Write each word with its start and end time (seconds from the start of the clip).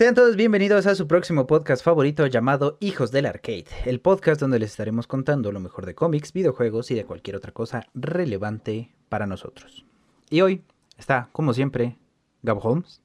Sean 0.00 0.14
todos 0.14 0.34
bienvenidos 0.34 0.86
a 0.86 0.94
su 0.94 1.06
próximo 1.06 1.46
podcast 1.46 1.84
favorito 1.84 2.26
llamado 2.26 2.78
Hijos 2.80 3.10
del 3.10 3.26
Arcade, 3.26 3.66
el 3.84 4.00
podcast 4.00 4.40
donde 4.40 4.58
les 4.58 4.70
estaremos 4.70 5.06
contando 5.06 5.52
lo 5.52 5.60
mejor 5.60 5.84
de 5.84 5.94
cómics, 5.94 6.32
videojuegos 6.32 6.90
y 6.90 6.94
de 6.94 7.04
cualquier 7.04 7.36
otra 7.36 7.52
cosa 7.52 7.86
relevante 7.92 8.94
para 9.10 9.26
nosotros. 9.26 9.84
Y 10.30 10.40
hoy 10.40 10.62
está, 10.96 11.28
como 11.32 11.52
siempre, 11.52 11.98
Gabo 12.42 12.62
Holmes. 12.62 13.02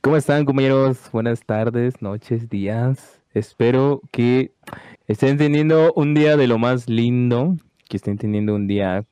¿Cómo 0.00 0.16
están, 0.16 0.46
compañeros? 0.46 1.10
Buenas 1.12 1.44
tardes, 1.44 2.00
noches, 2.00 2.48
días. 2.48 3.20
Espero 3.34 4.00
que 4.10 4.54
estén 5.06 5.36
teniendo 5.36 5.92
un 5.92 6.14
día 6.14 6.38
de 6.38 6.46
lo 6.46 6.56
más 6.56 6.88
lindo, 6.88 7.58
que 7.90 7.98
estén 7.98 8.16
teniendo 8.16 8.54
un 8.54 8.66
día 8.66 9.04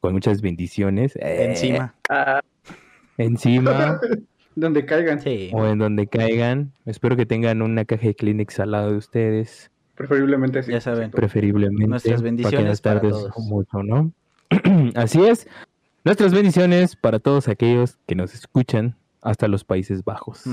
con 0.00 0.12
muchas 0.12 0.42
bendiciones. 0.42 1.16
Eh, 1.16 1.46
Encima. 1.48 1.94
Encima 3.16 3.98
Donde 4.56 4.84
caigan, 4.86 5.20
Sí. 5.20 5.50
o 5.52 5.64
en 5.66 5.78
donde 5.78 6.06
caigan. 6.08 6.72
Espero 6.86 7.14
que 7.16 7.26
tengan 7.26 7.62
una 7.62 7.84
caja 7.84 8.06
de 8.08 8.14
Kleenex 8.14 8.58
al 8.58 8.70
lado 8.72 8.90
de 8.90 8.96
ustedes, 8.96 9.70
preferiblemente 9.94 10.62
sí. 10.62 10.72
Ya 10.72 10.80
saben. 10.80 11.10
preferiblemente. 11.10 11.86
Nuestras 11.86 12.22
bendiciones 12.22 12.80
para 12.80 13.00
tardes 13.00 13.12
todos. 13.12 13.38
mucho, 13.38 13.82
¿no? 13.82 14.12
Así 14.94 15.22
es. 15.24 15.46
Nuestras 16.04 16.32
bendiciones 16.32 16.96
para 16.96 17.18
todos 17.18 17.48
aquellos 17.48 17.98
que 18.06 18.14
nos 18.14 18.34
escuchan 18.34 18.96
hasta 19.22 19.46
los 19.48 19.64
Países 19.64 20.04
Bajos. 20.04 20.44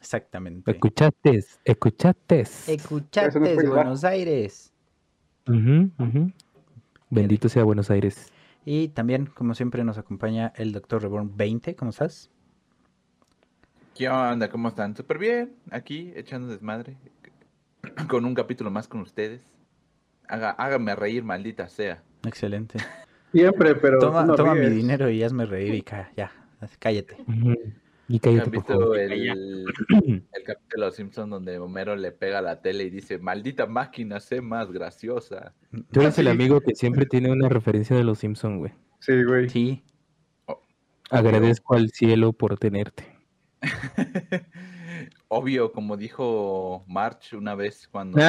Exactamente. 0.00 0.70
Escuchates, 0.70 1.60
escuchates. 1.64 2.68
Escuchates, 2.68 3.36
Eso 3.36 3.62
no 3.62 3.74
Buenos 3.74 4.04
Aires. 4.04 4.72
Ujú, 5.46 5.90
ujú. 5.98 6.32
Bendito 7.10 7.48
sea 7.48 7.64
Buenos 7.64 7.90
Aires. 7.90 8.32
Y 8.64 8.88
también, 8.88 9.26
como 9.26 9.54
siempre, 9.54 9.82
nos 9.84 9.98
acompaña 9.98 10.52
el 10.56 10.72
Dr. 10.72 11.02
Reborn 11.02 11.36
20. 11.36 11.74
¿Cómo 11.74 11.90
estás? 11.90 12.30
¿Qué 13.98 14.08
onda? 14.08 14.48
¿Cómo 14.48 14.68
están? 14.68 14.94
Súper 14.96 15.18
bien. 15.18 15.56
Aquí, 15.72 16.12
echando 16.14 16.46
desmadre. 16.46 16.96
Con 18.08 18.24
un 18.24 18.32
capítulo 18.32 18.70
más 18.70 18.86
con 18.86 19.00
ustedes. 19.00 19.42
Haga, 20.28 20.50
hágame 20.52 20.94
reír, 20.94 21.24
maldita 21.24 21.68
sea. 21.68 22.00
Excelente. 22.24 22.78
Siempre, 23.32 23.74
pero. 23.74 23.98
Toma, 23.98 24.24
no 24.24 24.36
toma 24.36 24.54
mi 24.54 24.68
dinero 24.70 25.10
y 25.10 25.20
hazme 25.24 25.46
reír 25.46 25.74
y 25.74 25.82
ca- 25.82 26.12
ya, 26.16 26.30
cállate. 26.78 27.16
Y 28.08 28.14
¿Han 28.14 28.18
cállate, 28.20 28.50
visto 28.50 28.72
favor. 28.78 28.98
el, 29.00 29.28
el 29.30 30.44
capítulo 30.44 30.68
de 30.76 30.78
Los 30.78 30.94
Simpsons 30.94 31.28
donde 31.30 31.58
Homero 31.58 31.96
le 31.96 32.12
pega 32.12 32.38
a 32.38 32.42
la 32.42 32.62
tele 32.62 32.84
y 32.84 32.90
dice, 32.90 33.18
maldita 33.18 33.66
máquina, 33.66 34.20
sé 34.20 34.40
más 34.40 34.70
graciosa? 34.70 35.54
Tú 35.90 36.02
eres 36.02 36.16
el 36.20 36.28
amigo 36.28 36.60
que 36.60 36.76
siempre 36.76 37.04
tiene 37.04 37.32
una 37.32 37.48
referencia 37.48 37.96
de 37.96 38.04
los 38.04 38.20
Simpson, 38.20 38.58
güey. 38.60 38.72
Sí, 39.00 39.24
güey. 39.24 39.48
Sí, 39.48 39.82
Agradezco 41.10 41.74
al 41.74 41.90
cielo 41.90 42.32
por 42.32 42.58
tenerte. 42.58 43.17
Obvio, 45.28 45.72
como 45.72 45.96
dijo 45.96 46.84
March 46.86 47.34
una 47.34 47.54
vez 47.54 47.86
cuando... 47.88 48.18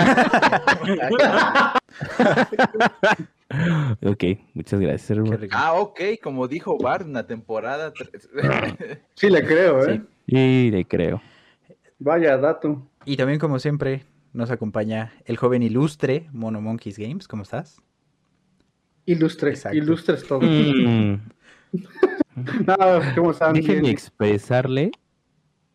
ok, 4.05 4.23
muchas 4.53 4.79
gracias. 4.79 5.09
hermano. 5.11 5.37
ah, 5.51 5.73
ok, 5.73 5.99
como 6.21 6.47
dijo 6.47 6.77
Bart 6.77 7.05
en 7.05 7.13
la 7.13 7.25
temporada 7.25 7.91
3. 7.93 8.29
Sí, 9.15 9.29
le 9.29 9.45
creo, 9.45 9.85
¿eh? 9.87 10.01
Sí. 10.27 10.35
Y 10.37 10.71
le 10.71 10.85
creo. 10.85 11.21
Vaya 11.97 12.37
dato. 12.37 12.87
Y 13.05 13.17
también, 13.17 13.39
como 13.39 13.59
siempre, 13.59 14.05
nos 14.33 14.51
acompaña 14.51 15.13
el 15.25 15.37
joven 15.37 15.63
ilustre 15.63 16.27
Mono 16.31 16.61
Monkeys 16.61 16.97
Games. 16.97 17.27
¿Cómo 17.27 17.43
estás? 17.43 17.81
Ilustre. 19.05 19.49
Exacto. 19.49 19.77
Ilustres 19.77 20.23
todo. 20.27 20.41
Mm, 20.41 21.19
No, 22.65 22.77
¿cómo 23.15 23.31
están? 23.31 23.53
Déjenme 23.53 23.89
expresarle 23.89 24.91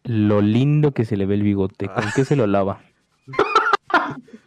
lo 0.05 0.41
lindo 0.41 0.93
que 0.93 1.05
se 1.05 1.17
le 1.17 1.27
ve 1.27 1.35
el 1.35 1.43
bigote. 1.43 1.89
¿Con 1.89 2.05
qué 2.15 2.25
se 2.25 2.37
lo 2.37 2.47
lava? 2.47 2.81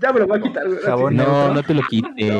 Ya 0.00 0.12
me 0.12 0.20
lo 0.20 0.26
voy 0.26 0.38
a 0.40 0.42
quitar, 0.42 0.66
güey. 0.66 0.80
Jabón. 0.82 1.16
No, 1.16 1.54
no 1.54 1.62
te 1.62 1.74
lo 1.74 1.82
quites. 1.82 2.34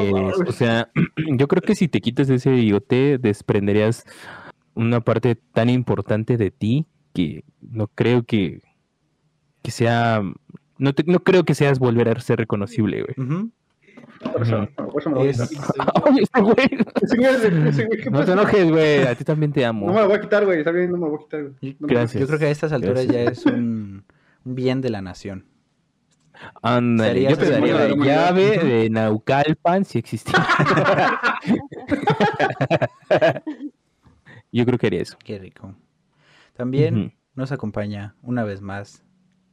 O 0.46 0.52
sea, 0.52 0.90
yo 1.38 1.48
creo 1.48 1.62
que 1.62 1.74
si 1.74 1.88
te 1.88 2.00
quitas 2.00 2.28
ese 2.28 2.50
bigote, 2.50 3.18
desprenderías 3.18 4.04
una 4.74 5.00
parte 5.00 5.36
tan 5.36 5.70
importante 5.70 6.36
de 6.36 6.50
ti 6.50 6.86
que 7.14 7.44
no 7.60 7.86
creo 7.88 8.24
que, 8.24 8.62
que 9.62 9.70
sea. 9.70 10.22
No, 10.78 10.92
te- 10.92 11.04
no 11.06 11.20
creo 11.20 11.44
que 11.44 11.54
seas 11.54 11.78
volver 11.78 12.08
a 12.08 12.20
ser 12.20 12.38
reconocible, 12.40 13.04
güey. 13.04 13.14
Ujú. 13.26 13.50
Por 14.30 14.42
eso, 14.42 14.68
por 14.76 15.00
eso 15.02 15.10
me 15.10 15.14
lo 15.14 15.20
voy 15.20 15.28
a 15.28 15.30
Es- 15.30 15.48
quitar. 15.48 15.92
Oye, 16.08 16.22
este 16.22 16.40
güey. 16.40 16.54
Ese 17.02 17.16
güey, 17.16 17.34
ese- 17.34 17.68
ese 17.68 17.84
güey, 17.86 18.00
¿qué 18.02 18.10
No 18.10 18.24
te 18.24 18.32
enojes, 18.32 18.70
güey. 18.70 19.02
A 19.06 19.14
ti 19.14 19.24
también 19.24 19.52
te 19.52 19.64
amo. 19.64 19.86
No 19.86 19.92
me 19.92 20.00
lo 20.00 20.06
voy 20.08 20.16
a 20.16 20.20
quitar, 20.20 20.44
güey. 20.44 20.58
Está 20.58 20.70
bien, 20.70 20.90
no 20.90 20.96
me 20.98 21.06
lo 21.06 21.10
voy 21.12 21.20
a 21.20 21.24
quitar, 21.24 21.42
güey. 21.42 21.76
No 21.80 21.86
Gracias. 21.88 22.20
Yo 22.20 22.26
creo 22.26 22.38
que 22.38 22.44
a 22.46 22.50
estas 22.50 22.72
alturas 22.72 23.06
Gracias. 23.06 23.24
ya 23.24 23.30
es 23.30 23.46
un, 23.46 24.04
un 24.44 24.54
bien 24.54 24.80
de 24.80 24.90
la 24.90 25.02
nación. 25.02 25.46
Ándale, 26.62 27.22
yo 27.22 27.36
te 27.38 27.50
daría 27.50 27.88
la 27.88 28.04
llave 28.04 28.58
de 28.58 28.90
Naucalpan 28.90 29.84
si 29.84 29.98
existiera. 29.98 30.44
yo 34.52 34.64
creo 34.66 34.78
que 34.78 34.86
haría 34.86 35.02
eso. 35.02 35.16
Qué 35.22 35.38
rico. 35.38 35.74
También 36.54 37.14
nos 37.34 37.52
acompaña 37.52 38.14
una 38.22 38.44
vez 38.44 38.60
más 38.60 39.04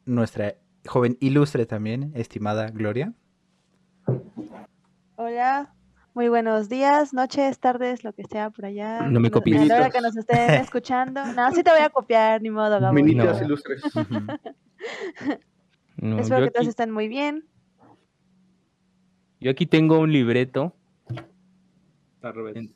nuestra 0.05 0.55
joven 0.87 1.17
ilustre 1.19 1.65
también, 1.65 2.11
estimada 2.15 2.67
Gloria. 2.71 3.13
Hola, 5.15 5.73
muy 6.13 6.29
buenos 6.29 6.69
días, 6.69 7.13
noches, 7.13 7.59
tardes, 7.59 8.03
lo 8.03 8.13
que 8.13 8.23
sea 8.23 8.49
por 8.49 8.65
allá. 8.65 9.01
No 9.03 9.19
me 9.19 9.29
copies. 9.31 9.61
A 9.61 9.65
la 9.65 9.75
hora 9.75 9.89
que 9.89 10.01
nos 10.01 10.15
estén 10.15 10.51
escuchando. 10.61 11.23
No, 11.35 11.51
sí 11.51 11.63
te 11.63 11.71
voy 11.71 11.81
a 11.81 11.89
copiar, 11.89 12.41
ni 12.41 12.49
modo, 12.49 12.79
Gabo. 12.79 12.93
Minitas 12.93 13.39
No. 13.39 13.45
ilustres. 13.45 13.81
No, 16.01 16.19
Espero 16.19 16.45
que 16.45 16.51
todos 16.51 16.67
estén 16.67 16.91
muy 16.91 17.09
bien. 17.09 17.43
yo 19.41 19.51
aquí 19.51 19.65
tengo 19.65 19.99
un 19.99 20.13
libreto. 20.13 20.73
En- 22.55 22.73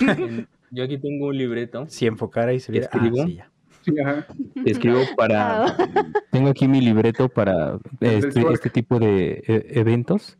en- 0.00 0.48
yo 0.72 0.82
aquí 0.82 0.98
tengo 0.98 1.28
un 1.28 1.38
libreto. 1.38 1.86
Si 1.88 2.08
enfocara 2.08 2.52
y 2.52 2.58
se 2.58 2.72
viera. 2.72 2.88
Ah, 2.92 2.96
¿Escribo? 2.96 3.24
sí, 3.26 3.34
ya. 3.36 3.50
Sí, 3.82 3.92
ajá. 4.00 4.26
Te 4.64 4.70
escribo 4.72 4.98
para. 5.16 5.66
Ah, 5.66 5.76
Tengo 6.32 6.48
aquí 6.50 6.66
mi 6.66 6.80
libreto 6.80 7.28
para 7.28 7.78
este, 8.00 8.42
este 8.52 8.70
tipo 8.70 8.98
de 8.98 9.40
e- 9.46 9.78
eventos 9.78 10.36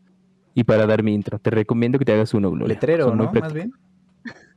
y 0.59 0.63
para 0.65 0.85
dar 0.85 1.03
mi 1.03 1.13
intro. 1.13 1.39
Te 1.39 1.51
recomiendo 1.51 1.97
que 1.97 2.03
te 2.03 2.11
hagas 2.11 2.33
uno, 2.33 2.51
Gloria. 2.51 2.67
Letrero, 2.67 3.05
Son 3.05 3.17
¿no? 3.17 3.31
Más 3.31 3.53
bien. 3.53 3.71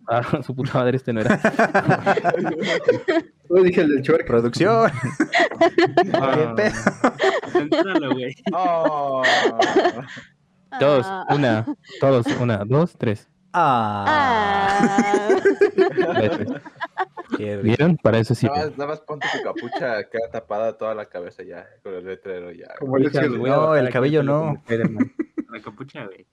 Ah, 0.08 0.22
su 0.44 0.52
puta 0.52 0.72
madre, 0.74 0.96
este 0.96 1.12
no 1.12 1.20
era. 1.20 1.38
Yo 3.48 3.62
dije 3.62 3.82
el 3.82 4.02
del. 4.02 4.24
Producción. 4.26 4.90
Ah. 6.14 6.54
¿Qué 6.56 8.08
güey. 8.08 8.34
Oh. 8.52 9.22
Todos, 10.80 11.06
ah, 11.08 11.26
una, 11.30 11.64
todos, 12.00 12.26
una, 12.40 12.64
dos, 12.64 12.96
tres. 12.98 13.28
Ah, 13.52 14.04
ah. 14.08 15.28
¿Vieron? 17.38 17.97
Para 17.97 18.19
eso 18.19 18.34
sí. 18.34 18.47
Nada 18.47 18.66
más, 18.66 18.78
nada 18.78 18.91
más 18.91 19.00
ponte 19.00 19.26
tu 19.32 19.43
capucha, 19.43 20.04
queda 20.10 20.31
tapada 20.31 20.76
toda 20.76 20.94
la 20.94 21.06
cabeza 21.06 21.43
ya, 21.43 21.66
con 21.82 21.94
el 21.94 22.04
letrero 22.04 22.50
ya. 22.53 22.69
Como 22.78 22.98
el 22.98 23.10
cielo. 23.10 23.38
No, 23.47 23.75
el 23.76 23.88
cabello 23.91 24.22
no. 24.22 24.62
La 25.53 25.60
capucha, 25.60 26.06
güey. 26.06 26.26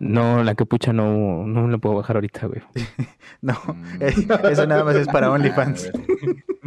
No, 0.00 0.42
la 0.44 0.54
capucha 0.54 0.92
no, 0.92 1.44
no 1.46 1.66
la 1.68 1.78
puedo 1.78 1.96
bajar 1.96 2.16
ahorita, 2.16 2.46
güey. 2.46 2.62
No, 3.40 3.54
Mm. 3.66 4.02
eh, 4.02 4.14
eso 4.50 4.66
nada 4.66 4.84
más 4.84 4.96
es 4.96 5.06
para 5.08 5.30
OnlyFans. 5.30 5.90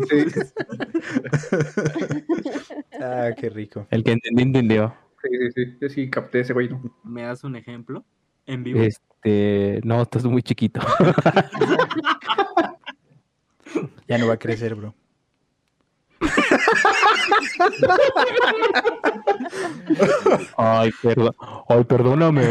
Sí, 0.09 0.25
Ah, 3.01 3.29
qué 3.37 3.49
rico. 3.49 3.87
El 3.89 4.03
que 4.03 4.11
entendió, 4.13 4.45
entendió. 4.45 4.93
sí, 5.21 5.29
sí, 5.29 5.51
sí. 5.65 5.77
Yo 5.81 5.89
sí 5.89 6.09
capté 6.09 6.41
ese 6.41 6.53
güey. 6.53 6.69
¿no? 6.69 6.81
¿Me 7.03 7.23
das 7.23 7.43
un 7.43 7.55
ejemplo? 7.55 8.03
En 8.45 8.63
vivo. 8.63 8.81
Este, 8.81 9.81
no, 9.83 10.01
estás 10.01 10.23
muy 10.25 10.43
chiquito. 10.43 10.81
Ya 14.07 14.17
no 14.17 14.27
va 14.27 14.33
a 14.33 14.39
crecer, 14.39 14.75
bro. 14.75 14.93
Ay, 20.57 20.91
perdón. 21.01 21.35
Ay, 21.67 21.83
perdóname. 21.83 22.43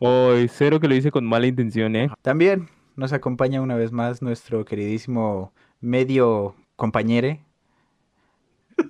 Ay, 0.00 0.48
cero 0.48 0.80
que 0.80 0.88
lo 0.88 0.94
hice 0.94 1.10
con 1.10 1.26
mala 1.26 1.46
intención, 1.46 1.94
¿eh? 1.96 2.10
También 2.22 2.68
nos 2.96 3.12
acompaña 3.12 3.60
una 3.60 3.76
vez 3.76 3.92
más 3.92 4.22
nuestro 4.22 4.64
queridísimo 4.64 5.52
medio 5.80 6.54
compañere. 6.76 7.44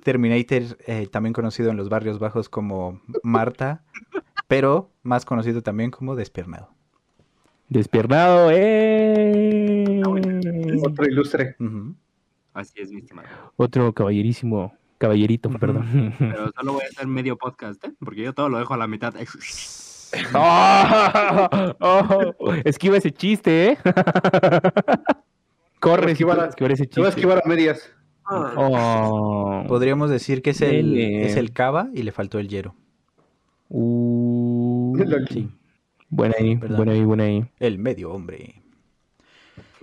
Terminator, 0.04 0.78
eh, 0.86 1.08
también 1.10 1.32
conocido 1.32 1.70
en 1.70 1.76
los 1.76 1.88
barrios 1.88 2.18
bajos 2.18 2.48
como 2.48 3.00
Marta, 3.22 3.82
pero 4.46 4.90
más 5.02 5.24
conocido 5.24 5.62
también 5.62 5.90
como 5.90 6.14
Despiernado. 6.14 6.70
Despiernado, 7.70 8.50
¡eh! 8.52 10.02
Otro 10.84 11.06
ilustre. 11.06 11.54
Así 12.52 12.80
es, 12.80 12.90
mi 12.90 12.98
estimado. 12.98 13.28
Otro 13.56 13.92
caballerísimo, 13.92 14.74
caballerito, 14.98 15.48
perdón. 15.50 16.12
Pero 16.18 16.50
solo 16.50 16.72
voy 16.72 16.82
a 16.82 16.88
hacer 16.88 17.06
medio 17.06 17.36
podcast, 17.36 17.82
¿eh? 17.84 17.92
Porque 18.00 18.22
yo 18.22 18.32
todo 18.34 18.48
lo 18.48 18.58
dejo 18.58 18.74
a 18.74 18.76
la 18.76 18.88
mitad. 18.88 19.14
¡Oh! 20.34 21.70
¡Oh! 21.80 22.34
Esquiva 22.64 22.96
ese 22.96 23.12
chiste, 23.12 23.68
¿eh? 23.72 23.78
Corre, 25.78 26.06
si 26.06 26.10
esquivar 26.12 26.36
puedes 26.38 26.48
a- 26.48 26.50
esquivar 26.50 26.72
ese 26.72 26.88
Se 26.90 27.00
va 27.00 27.06
a 27.06 27.10
chiste. 27.10 27.20
esquivar 27.20 27.42
a 27.44 27.48
medias. 27.48 27.88
Oh. 28.32 29.64
Podríamos 29.68 30.10
decir 30.10 30.42
que 30.42 30.50
es 30.50 30.60
el, 30.60 30.98
es 30.98 31.36
el 31.36 31.52
cava 31.52 31.88
y 31.94 32.02
le 32.02 32.10
faltó 32.10 32.40
el 32.40 32.48
hielo. 32.48 32.74
Uh, 33.68 34.96
Sí, 35.30 35.48
buena 36.10 36.34
ahí, 36.38 36.56
Perdón. 36.56 36.76
buena 36.76 36.92
ahí, 36.92 37.04
buena 37.04 37.24
ahí. 37.24 37.50
el 37.58 37.78
medio 37.78 38.12
hombre. 38.12 38.62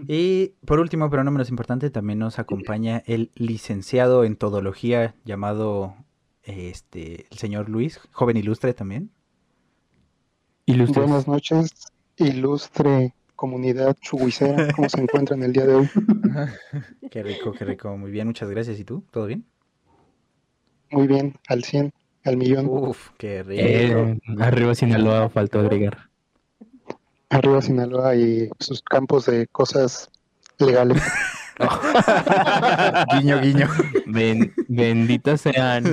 Y 0.07 0.50
por 0.65 0.79
último, 0.79 1.09
pero 1.09 1.24
no 1.24 1.31
menos 1.31 1.50
importante, 1.50 1.89
también 1.89 2.19
nos 2.19 2.38
acompaña 2.38 3.01
el 3.07 3.31
licenciado 3.35 4.24
en 4.24 4.35
todología 4.35 5.15
llamado 5.25 5.95
este 6.44 7.25
el 7.31 7.38
señor 7.38 7.68
Luis, 7.69 8.00
joven 8.12 8.38
ilustre 8.38 8.74
también. 8.74 9.09
Ilustres. 10.65 11.06
Buenas 11.06 11.27
noches, 11.27 11.71
ilustre 12.18 13.13
comunidad 13.38 13.95
chuguicera. 14.01 14.73
¿Cómo 14.75 14.89
se 14.89 15.00
encuentran 15.01 15.41
el 15.44 15.53
día 15.53 15.65
de 15.65 15.75
hoy? 15.75 15.89
Qué 17.12 17.23
rico, 17.23 17.53
qué 17.53 17.63
rico. 17.63 17.95
Muy 17.95 18.12
bien, 18.12 18.27
muchas 18.27 18.50
gracias. 18.50 18.77
¿Y 18.80 18.83
tú? 18.83 19.03
¿Todo 19.12 19.27
bien? 19.27 19.45
Muy 20.91 21.07
bien, 21.07 21.35
al 21.47 21.63
100, 21.63 21.94
al 22.25 22.38
millón. 22.38 22.68
Uf, 22.68 23.12
qué 23.18 23.44
rico. 23.44 23.62
Eh, 23.63 24.19
arriba 24.39 24.75
Sinaloa 24.75 25.30
faltó 25.30 25.59
agregar. 25.59 26.06
Arriba 27.29 27.62
Sinaloa 27.62 28.15
y 28.15 28.50
sus 28.59 28.81
campos 28.81 29.25
de 29.25 29.47
cosas 29.47 30.09
legales. 30.59 31.03
guiño, 33.19 33.41
guiño. 33.41 33.68
Ben- 34.06 34.53
benditas 34.68 35.41
sean. 35.41 35.85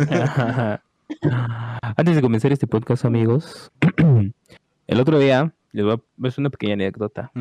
Antes 1.96 2.16
de 2.16 2.22
comenzar 2.22 2.52
este 2.52 2.66
podcast, 2.66 3.04
amigos, 3.04 3.72
el 4.86 5.00
otro 5.00 5.18
día, 5.18 5.52
les 5.72 5.84
voy 5.84 5.94
a 5.94 6.28
es 6.28 6.38
una 6.38 6.50
pequeña 6.50 6.74
anécdota. 6.74 7.32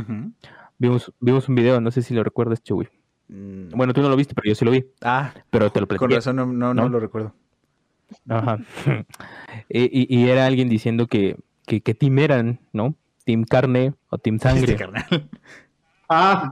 Vimos, 0.79 1.13
vimos 1.19 1.47
un 1.47 1.55
video, 1.55 1.79
no 1.79 1.91
sé 1.91 2.01
si 2.01 2.13
lo 2.13 2.23
recuerdas, 2.23 2.63
Chuy. 2.63 2.87
Mm, 3.29 3.69
Bueno, 3.75 3.93
tú 3.93 4.01
no 4.01 4.09
lo 4.09 4.15
viste, 4.15 4.33
pero 4.33 4.49
yo 4.49 4.55
sí 4.55 4.65
lo 4.65 4.71
vi. 4.71 4.85
ah, 5.03 5.33
Pero 5.51 5.71
te 5.71 5.79
lo 5.79 5.87
con 5.87 5.97
platiqué. 5.97 6.15
razón 6.15 6.35
no, 6.37 6.45
no, 6.47 6.73
no 6.73 6.83
¿no? 6.83 6.89
lo 6.89 6.99
recuerdo. 6.99 7.33
Ajá. 8.27 8.57
y, 9.69 9.83
y- 9.83 10.07
y 10.09 10.29
era 10.29 10.45
alguien 10.47 10.67
diciendo 10.67 11.07
que, 11.07 11.37
que, 11.67 11.81
que 11.81 11.93
team 11.93 12.17
eran, 12.19 12.59
¿no? 12.73 12.95
Team 13.23 13.43
carne 13.45 13.93
o 14.09 14.17
team 14.17 14.35
Este 14.35 14.49
sangre. 14.49 14.75
carnal. 14.75 15.29
Ah, 16.09 16.51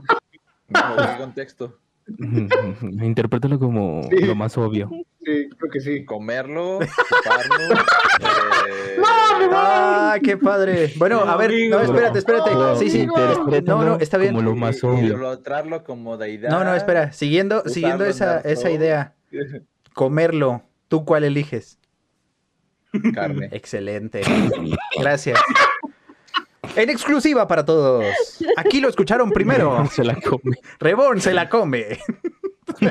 No, 0.68 0.96
¿qué 0.96 1.16
contexto? 1.18 1.78
Interprétalo 3.02 3.58
como 3.58 4.02
Sí. 4.10 4.24
lo 4.24 4.34
más 4.34 4.56
obvio. 4.58 4.90
sí, 5.24 5.48
creo 5.56 5.70
que 5.70 5.80
sí. 5.80 6.04
Comerlo, 6.04 6.80
chuparlo. 6.80 7.74
eh, 8.68 8.96
¡Ah, 9.54 10.16
qué 10.22 10.36
padre! 10.36 10.92
Bueno, 10.96 11.20
a 11.20 11.36
ver, 11.36 11.52
no, 11.70 11.80
espérate, 11.80 12.18
espérate. 12.18 12.50
Sí, 12.78 12.90
sí. 12.90 13.06
No, 13.06 13.84
no, 13.84 13.96
está 13.98 14.18
bien. 14.18 14.34
Como 14.34 14.48
lo 14.50 14.56
más 14.56 14.82
obvio. 14.82 15.18
como 15.84 16.16
deidad. 16.16 16.50
No, 16.50 16.64
no, 16.64 16.74
espera. 16.74 17.12
Siguiendo, 17.12 17.62
siguiendo 17.68 18.04
en 18.04 18.10
esa, 18.10 18.40
esa 18.40 18.70
idea. 18.70 19.14
Comerlo. 19.94 20.62
¿Tú 20.88 21.04
cuál 21.04 21.24
eliges? 21.24 21.78
Carne. 23.14 23.48
Excelente. 23.52 24.22
Gracias. 24.98 25.38
En 26.76 26.90
exclusiva 26.90 27.46
para 27.48 27.64
todos. 27.64 28.04
Aquí 28.56 28.80
lo 28.80 28.88
escucharon 28.88 29.30
primero. 29.30 29.84
Se 29.86 30.04
la 30.04 30.14
come. 30.16 30.56
Reborn 30.78 31.20
se 31.20 31.34
la 31.34 31.48
come. 31.48 31.98
Sí, 32.78 32.86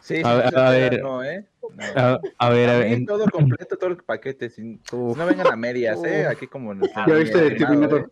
sí, 0.00 0.20
A 0.24 0.34
ver, 0.34 0.58
a 0.58 0.70
ver. 0.70 1.02
No, 1.02 1.22
¿eh? 1.24 1.46
No. 1.62 1.68
A, 1.96 2.20
a 2.38 2.48
ver, 2.50 2.68
a 2.70 2.78
ver. 2.78 3.04
todo 3.06 3.26
completo, 3.30 3.76
todo 3.78 3.90
el 3.90 3.96
paquete. 3.98 4.50
Sin, 4.50 4.80
Uf. 4.92 5.16
no 5.16 5.24
vengan 5.26 5.46
a 5.46 5.56
medias, 5.56 6.02
¿eh? 6.04 6.26
Aquí 6.26 6.46
como 6.46 6.72
en 6.72 6.82
el 6.84 6.90
Ya 6.94 7.06
viste 7.14 7.38
de 7.40 7.50
Terminator. 7.52 8.10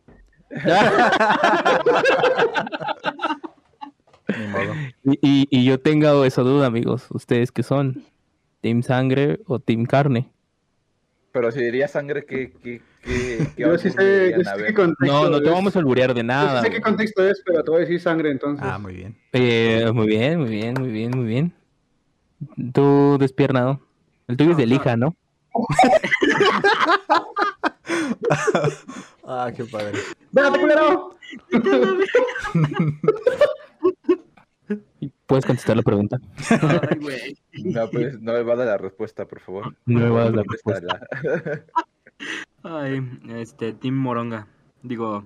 Ni 4.38 4.46
modo. 4.46 4.72
Y, 5.04 5.18
y- 5.20 5.48
y 5.50 5.64
yo 5.64 5.78
tengo 5.80 6.24
esa 6.24 6.42
duda, 6.42 6.66
amigos. 6.66 7.06
¿Ustedes 7.10 7.52
qué 7.52 7.62
son? 7.62 8.04
¿Team 8.60 8.82
sangre 8.82 9.40
o 9.46 9.58
team 9.58 9.84
carne? 9.84 10.30
Pero 11.34 11.50
si 11.50 11.58
diría 11.60 11.88
sangre, 11.88 12.24
¿qué, 12.24 12.52
qué, 12.62 12.80
qué, 13.02 13.48
qué 13.56 13.62
Yo 13.62 13.76
sí 13.76 13.90
sé, 13.90 14.34
yo 14.38 14.44
sé 14.44 14.66
qué 14.68 14.72
contexto 14.72 15.04
No, 15.04 15.28
no 15.28 15.40
te 15.42 15.48
es. 15.48 15.52
vamos 15.52 15.74
a 15.74 15.80
alburear 15.80 16.10
de 16.14 16.20
Yo 16.20 16.22
sí 16.22 16.26
nada. 16.28 16.62
sé 16.62 16.70
qué 16.70 16.80
contexto 16.80 17.28
es, 17.28 17.42
pero 17.44 17.64
te 17.64 17.70
voy 17.72 17.78
a 17.78 17.80
decir 17.80 18.00
sangre 18.00 18.30
entonces. 18.30 18.64
Ah, 18.64 18.78
muy 18.78 18.94
bien. 18.94 19.16
Eh, 19.32 19.90
muy 19.92 20.06
bien, 20.06 20.38
muy 20.38 20.48
bien, 20.48 20.74
muy 20.78 20.92
bien, 20.92 21.10
muy 21.10 21.26
bien. 21.26 21.52
Tú 22.72 23.16
despiernado. 23.18 23.80
El 24.28 24.36
tuyo 24.36 24.52
es 24.52 24.56
de 24.56 24.66
lija, 24.66 24.96
¿no? 24.96 25.16
Ah, 29.26 29.50
qué 29.56 29.64
padre. 29.64 29.98
¡Espérate, 30.28 30.60
culero! 30.60 31.16
¿Puedes 35.26 35.46
contestar 35.46 35.76
la 35.76 35.82
pregunta? 35.82 36.18
Ay, 36.50 36.98
güey. 37.00 37.38
No, 37.64 37.88
pues, 37.88 38.20
no 38.20 38.32
me 38.32 38.42
va 38.42 38.54
a 38.54 38.56
dar 38.56 38.66
la 38.66 38.78
respuesta, 38.78 39.26
por 39.26 39.40
favor. 39.40 39.76
No 39.86 40.00
me 40.00 40.08
vas 40.10 40.20
a 40.20 40.24
dar 40.24 40.34
la 40.34 40.42
respuesta. 40.50 41.00
Ay, 42.62 43.00
este, 43.28 43.72
Team 43.72 43.94
Moronga. 43.94 44.48
Digo. 44.82 45.24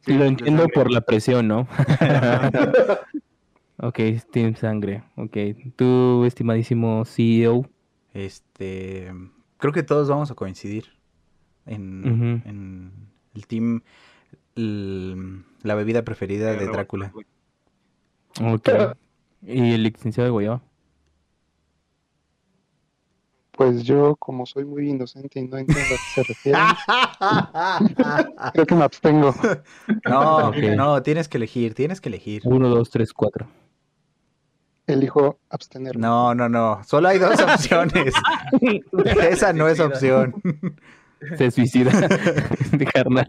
sí, 0.00 0.14
Lo 0.14 0.24
entiendo 0.24 0.66
por 0.68 0.90
la 0.90 1.00
presión, 1.02 1.46
¿no? 1.48 1.68
ok, 3.78 3.98
Team 4.32 4.56
Sangre. 4.56 5.04
Ok, 5.16 5.36
tú, 5.76 6.24
estimadísimo 6.24 7.04
CEO. 7.04 7.68
Este. 8.12 9.12
Creo 9.58 9.72
que 9.72 9.82
todos 9.84 10.08
vamos 10.08 10.30
a 10.30 10.34
coincidir 10.34 10.86
en, 11.66 12.90
el 13.34 13.46
team. 13.46 13.80
el- 14.56 15.44
la 15.62 15.74
bebida 15.76 16.04
preferida 16.04 16.52
de 16.52 16.66
Drácula. 16.66 17.12
Ok. 18.42 18.68
¿Y 19.46 19.74
el 19.74 19.82
licenciado 19.82 20.26
de 20.26 20.30
Guayaba? 20.30 20.62
Pues 23.56 23.84
yo, 23.84 24.16
como 24.16 24.46
soy 24.46 24.64
muy 24.64 24.90
inocente 24.90 25.38
y 25.38 25.46
no 25.46 25.56
entiendo 25.58 25.94
a 25.94 25.96
qué 25.96 25.96
se 26.14 26.22
refieren, 26.24 26.62
creo 28.52 28.66
que 28.66 28.74
me 28.74 28.84
abstengo. 28.84 29.32
No, 30.08 30.50
no, 30.50 31.02
tienes 31.02 31.28
que 31.28 31.36
elegir, 31.36 31.74
tienes 31.74 32.00
que 32.00 32.08
elegir. 32.08 32.42
Uno, 32.46 32.68
dos, 32.68 32.90
tres, 32.90 33.12
cuatro. 33.12 33.46
Elijo 34.86 35.38
abstenerme. 35.50 36.00
No, 36.02 36.34
no, 36.34 36.48
no. 36.48 36.82
Solo 36.84 37.08
hay 37.08 37.18
dos 37.18 37.40
opciones. 37.40 38.12
Esa 39.30 39.52
no 39.52 39.68
es 39.68 39.78
opción. 39.78 40.34
Se 41.38 41.50
suicida. 41.50 41.90
de 42.72 42.84
carnal. 42.86 43.26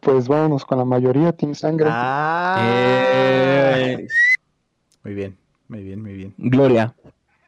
Pues 0.00 0.28
vámonos 0.28 0.64
con 0.64 0.78
la 0.78 0.84
mayoría, 0.84 1.32
Team 1.32 1.54
Sangre. 1.54 1.88
Ah. 1.90 2.58
Eh, 2.62 4.06
Muy 5.08 5.14
bien, 5.14 5.38
muy 5.68 5.82
bien, 5.82 6.02
muy 6.02 6.12
bien. 6.12 6.34
Gloria. 6.36 6.94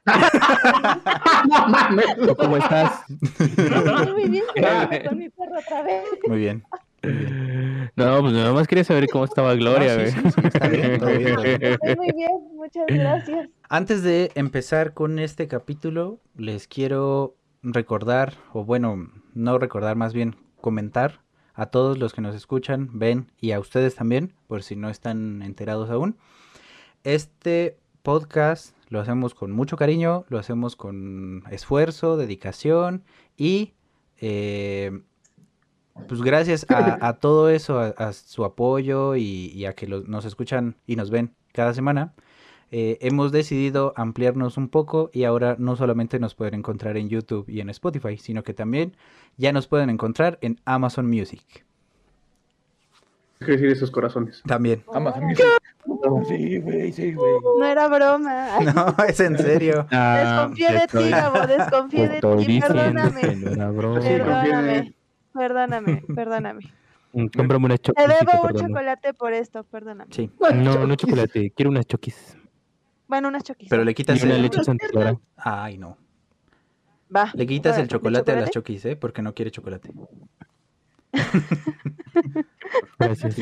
¿Tú 2.26 2.34
¿Cómo 2.34 2.56
estás? 2.56 3.04
Muy 4.14 4.30
bien, 4.30 4.44
con 5.06 5.18
mi 5.18 5.28
perro 5.28 5.58
otra 5.58 5.82
vez. 5.82 6.04
Muy 6.26 6.38
bien. 6.38 6.64
No, 7.96 8.20
pues 8.22 8.32
nada 8.32 8.54
más 8.54 8.66
quería 8.66 8.84
saber 8.84 9.08
cómo 9.10 9.26
estaba 9.26 9.54
Gloria, 9.56 9.94
No, 9.94 10.00
güey. 10.00 10.10
sí, 10.10 10.20
sí, 10.22 10.30
sí, 10.30 10.40
está 10.46 10.68
bien, 10.68 10.98
todo 10.98 11.10
bien, 11.10 11.34
todo 11.34 11.42
bien. 11.42 11.62
Estoy 11.64 11.96
muy 11.96 12.12
bien, 12.12 12.30
muchas 12.54 12.84
gracias. 12.88 13.50
Antes 13.68 14.02
de 14.02 14.32
empezar 14.36 14.94
con 14.94 15.18
este 15.18 15.46
capítulo, 15.46 16.18
les 16.38 16.66
quiero 16.66 17.36
recordar, 17.62 18.38
o 18.54 18.64
bueno, 18.64 19.10
no 19.34 19.58
recordar, 19.58 19.96
más 19.96 20.14
bien 20.14 20.34
comentar 20.62 21.20
a 21.52 21.66
todos 21.66 21.98
los 21.98 22.14
que 22.14 22.22
nos 22.22 22.34
escuchan, 22.34 22.88
ven 22.98 23.30
y 23.38 23.52
a 23.52 23.60
ustedes 23.60 23.96
también, 23.96 24.32
por 24.46 24.62
si 24.62 24.76
no 24.76 24.88
están 24.88 25.42
enterados 25.42 25.90
aún. 25.90 26.16
Este 27.04 27.78
podcast 28.02 28.74
lo 28.88 29.00
hacemos 29.00 29.34
con 29.34 29.52
mucho 29.52 29.76
cariño, 29.76 30.24
lo 30.28 30.38
hacemos 30.38 30.76
con 30.76 31.44
esfuerzo, 31.50 32.16
dedicación 32.16 33.04
y 33.36 33.72
eh, 34.20 35.00
pues 36.08 36.22
gracias 36.22 36.66
a, 36.68 37.06
a 37.06 37.12
todo 37.20 37.48
eso, 37.50 37.78
a, 37.78 37.88
a 37.88 38.12
su 38.12 38.44
apoyo 38.44 39.16
y, 39.16 39.22
y 39.54 39.64
a 39.64 39.74
que 39.74 39.86
los- 39.86 40.08
nos 40.08 40.24
escuchan 40.24 40.76
y 40.86 40.96
nos 40.96 41.10
ven 41.10 41.34
cada 41.52 41.72
semana, 41.74 42.14
eh, 42.70 42.98
hemos 43.00 43.32
decidido 43.32 43.92
ampliarnos 43.96 44.56
un 44.56 44.68
poco 44.68 45.10
y 45.12 45.24
ahora 45.24 45.56
no 45.58 45.76
solamente 45.76 46.18
nos 46.20 46.34
pueden 46.34 46.54
encontrar 46.54 46.96
en 46.96 47.08
YouTube 47.08 47.48
y 47.48 47.60
en 47.60 47.70
Spotify, 47.70 48.16
sino 48.18 48.42
que 48.44 48.54
también 48.54 48.96
ya 49.36 49.52
nos 49.52 49.66
pueden 49.66 49.90
encontrar 49.90 50.38
en 50.42 50.60
Amazon 50.64 51.08
Music. 51.08 51.64
Decir 53.40 53.70
esos 53.70 53.90
corazones. 53.90 54.42
También. 54.46 54.84
Amazon. 54.92 55.22
Sí, 56.28 56.58
güey, 56.60 56.92
sí, 56.92 57.14
güey. 57.14 57.32
No 57.58 57.64
era 57.64 57.88
broma. 57.88 58.56
Ay, 58.56 58.66
No, 58.74 58.94
es 59.08 59.18
en 59.20 59.38
serio. 59.38 59.86
Ah, 59.90 60.18
Desconfié 60.52 60.66
te 60.66 60.72
de 60.74 60.78
estoy- 60.80 61.04
ti, 61.04 61.10
Gabo, 61.10 61.46
te 61.46 61.56
desconfié 61.56 62.08
de 62.08 62.20
ti, 62.20 62.60
perdóname. 62.60 63.36
no 63.36 63.50
era 63.52 63.70
broma. 63.70 64.00
Perdóname, 64.00 64.94
perdóname, 65.32 66.02
perdóname. 66.14 66.74
Cómprame 67.12 67.68
Te 67.70 67.78
choquis 67.78 68.04
y 68.04 68.08
te 68.08 68.14
debo 68.24 68.42
un 68.46 68.54
chocolate 68.54 69.14
por 69.14 69.32
esto, 69.32 69.64
perdóname. 69.64 70.12
Sí, 70.12 70.30
No, 70.54 70.86
no 70.86 70.94
chocolate, 70.94 71.50
quiero 71.56 71.70
unas 71.70 71.86
choquis. 71.86 72.36
Bueno, 73.08 73.28
unas 73.28 73.42
choquis. 73.42 73.68
pero 73.68 73.82
le 73.84 73.94
quitas 73.94 74.22
Y 74.22 74.26
una 74.26 74.36
el... 74.36 74.42
leche 74.42 74.62
santidora. 74.62 75.16
Ay, 75.36 75.78
no. 75.78 75.96
Va. 77.14 77.30
Le 77.34 77.46
quitas 77.46 77.76
el 77.78 77.84
¿de 77.84 77.88
chocolate 77.88 78.30
a 78.32 78.36
las 78.36 78.50
choquis, 78.50 78.84
¿eh? 78.84 78.94
Porque 78.96 79.22
no 79.22 79.34
quiere 79.34 79.50
chocolate. 79.50 79.90
Gracias. 82.98 83.36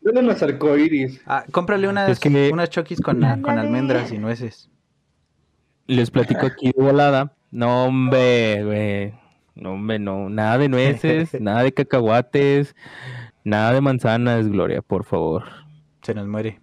Dale 0.00 0.20
unos 0.20 0.42
arcoíris. 0.42 1.20
Ah, 1.26 1.44
cómprale 1.50 1.88
unas, 1.88 2.10
Es 2.10 2.20
que 2.20 2.30
me- 2.30 2.50
unas 2.52 2.68
chokis 2.70 3.00
con, 3.00 3.24
almendras 3.24 4.12
y 4.12 4.18
nueces. 4.18 4.70
Les 5.86 6.10
platico 6.10 6.46
aquí 6.46 6.72
de 6.76 6.82
volada. 6.82 7.32
No, 7.50 7.84
hombre, 7.86 8.64
güey. 8.64 9.14
No, 9.54 9.72
hombre, 9.72 9.98
no. 9.98 10.28
Nada 10.28 10.58
de 10.58 10.68
nueces, 10.68 11.30
nada 11.40 11.62
de 11.62 11.72
cacahuates, 11.72 12.74
nada 13.44 13.72
de 13.72 13.80
manzanas, 13.80 14.48
Gloria, 14.48 14.82
por 14.82 15.04
favor. 15.04 15.44
Se 16.02 16.14
nos 16.14 16.26
muere. 16.26 16.60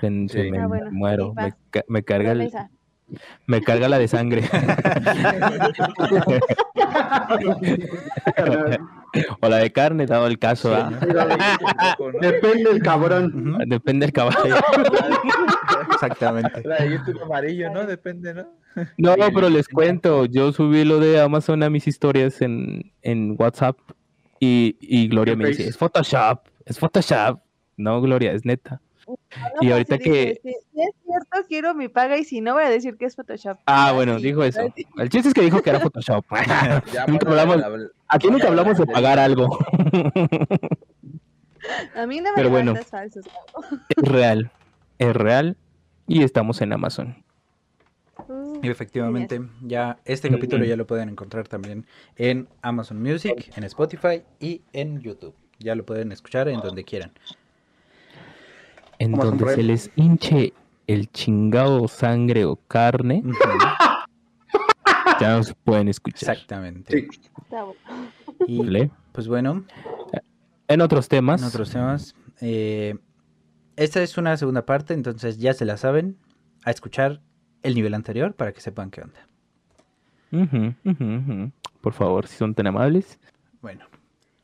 Se, 0.00 0.08
se 0.28 0.42
Sí. 0.44 0.50
me 0.50 0.58
Ah, 0.58 0.66
bueno, 0.66 0.90
muero. 0.90 1.34
me, 1.34 1.52
ca- 1.70 1.84
me 1.88 2.02
carga 2.02 2.32
el-. 2.32 2.50
Me 3.46 3.62
carga 3.62 3.88
la 3.88 3.98
de 3.98 4.08
sangre. 4.08 4.42
o 9.40 9.48
la 9.48 9.56
de 9.58 9.72
carne, 9.72 10.06
dado 10.06 10.26
el 10.26 10.38
caso. 10.38 10.74
Sí. 10.74 10.82
¿no? 11.06 12.10
Depende 12.20 12.70
del 12.70 12.82
cabrón. 12.82 13.58
Depende 13.66 14.06
del 14.06 14.12
caballo. 14.12 14.56
Exactamente. 15.92 16.62
La 16.64 16.76
de 16.76 16.90
YouTube 16.92 17.22
amarillo, 17.22 17.70
¿no? 17.70 17.86
Depende, 17.86 18.34
¿no? 18.34 18.46
No, 18.96 19.14
pero 19.34 19.50
les 19.50 19.68
cuento, 19.68 20.24
yo 20.24 20.52
subí 20.52 20.84
lo 20.84 20.98
de 20.98 21.20
Amazon 21.20 21.62
a 21.62 21.70
mis 21.70 21.86
historias 21.86 22.40
en, 22.40 22.92
en 23.02 23.36
WhatsApp 23.38 23.76
y, 24.40 24.76
y 24.80 25.08
Gloria 25.08 25.34
¿Qué 25.34 25.42
me 25.42 25.48
dice, 25.48 25.68
es 25.68 25.76
Photoshop, 25.76 26.40
es 26.64 26.78
Photoshop. 26.78 27.40
No, 27.76 28.00
Gloria, 28.00 28.32
es 28.32 28.44
neta. 28.44 28.80
Y 29.60 29.70
ahorita 29.70 29.98
que- 29.98 30.40
Si, 30.42 30.50
si 30.50 30.80
es 30.82 30.90
cierto, 31.06 31.46
quiero 31.48 31.74
mi 31.74 31.88
paga 31.88 32.16
y 32.18 32.24
si 32.24 32.40
no, 32.40 32.54
voy 32.54 32.64
a 32.64 32.68
decir 32.70 32.96
que 32.96 33.04
es 33.06 33.16
Photoshop. 33.16 33.58
Ah, 33.66 33.92
bueno, 33.92 34.18
Sí, 34.18 34.24
dijo 34.24 34.42
eso. 34.44 34.60
sí. 34.76 34.86
El 34.96 35.08
chiste 35.08 35.28
es 35.28 35.34
que 35.34 35.42
dijo 35.42 35.62
que 35.62 35.70
era 35.70 35.80
Photoshop. 35.90 36.24
Ya, 36.92 37.06
nunca 37.06 37.28
hablamos, 37.28 37.56
la- 37.58 37.88
aquí 38.08 38.28
nunca 38.28 38.48
hablamos 38.48 38.78
de 38.78 38.86
pagar 38.86 39.18
algo. 39.18 39.58
A 41.94 42.06
mí 42.06 42.16
no 42.20 42.30
me 42.30 42.36
Pero 42.36 42.50
bueno. 42.50 42.74
falsos. 42.76 43.24
es 43.88 44.08
real, 44.08 44.50
es 44.98 45.14
real 45.14 45.56
y 46.06 46.22
estamos 46.24 46.60
en 46.60 46.72
Amazon. 46.72 47.22
Uh, 48.28 48.58
Y 48.62 48.68
efectivamente, 48.68 49.40
ya 49.62 49.98
este 50.04 50.28
Mm, 50.30 50.34
capítulo 50.34 50.64
mm. 50.64 50.68
ya 50.68 50.76
lo 50.76 50.86
pueden 50.86 51.08
encontrar 51.08 51.48
también 51.48 51.86
en 52.16 52.48
Amazon 52.62 53.00
Music, 53.02 53.52
en 53.56 53.64
Spotify 53.64 54.22
y 54.40 54.62
en 54.72 55.00
YouTube. 55.00 55.34
Ya 55.58 55.74
lo 55.74 55.84
pueden 55.84 56.10
escuchar 56.12 56.48
en 56.48 56.60
donde 56.60 56.84
quieran. 56.84 57.12
En 59.02 59.10
donde 59.10 59.52
se 59.52 59.64
les 59.64 59.90
hinche 59.96 60.52
el 60.86 61.10
chingado 61.10 61.88
sangre 61.88 62.44
o 62.44 62.54
carne, 62.68 63.24
ya 65.20 65.36
nos 65.36 65.52
pueden 65.64 65.88
escuchar. 65.88 66.30
Exactamente. 66.34 67.08
Sí. 68.46 68.62
pues 69.10 69.26
bueno, 69.26 69.64
En 70.68 70.80
otros 70.80 71.08
temas, 71.08 71.42
en 71.42 71.48
otros 71.48 71.70
temas. 71.70 72.14
eh, 72.40 72.94
esta 73.74 74.00
es 74.04 74.16
una 74.18 74.36
segunda 74.36 74.64
parte, 74.64 74.94
entonces 74.94 75.38
ya 75.38 75.52
se 75.52 75.64
la 75.64 75.76
saben. 75.76 76.16
A 76.64 76.70
escuchar 76.70 77.20
el 77.64 77.74
nivel 77.74 77.94
anterior 77.94 78.34
para 78.34 78.52
que 78.52 78.60
sepan 78.60 78.92
qué 78.92 79.00
onda. 79.00 79.28
Ujú, 80.30 80.74
ujú. 80.84 81.50
por 81.80 81.92
favor, 81.92 82.28
si 82.28 82.36
son 82.36 82.54
tan 82.54 82.68
amables, 82.68 83.18
Bueno. 83.60 83.84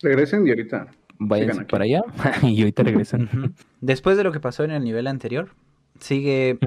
Regresen 0.03 0.45
y 0.49 0.51
ahorita. 0.51 0.89
Váyanse 1.19 1.65
para 1.65 1.85
allá 1.85 2.03
y 2.43 2.61
ahorita 2.61 2.83
regresan. 2.83 3.55
Después 3.81 4.17
de 4.17 4.25
lo 4.25 4.33
que 4.33 4.41
pasó 4.41 4.65
en 4.65 4.71
el 4.71 4.85
nivel 4.85 5.07
anterior, 5.07 5.51
sigue 6.01 6.59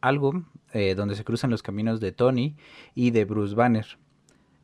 algo 0.00 0.44
eh, 0.72 0.94
donde 0.94 1.14
se 1.16 1.24
cruzan 1.24 1.50
los 1.50 1.62
caminos 1.62 2.00
de 2.00 2.12
Tony 2.12 2.56
y 2.94 3.10
de 3.10 3.24
Bruce 3.24 3.54
Banner. 3.54 3.86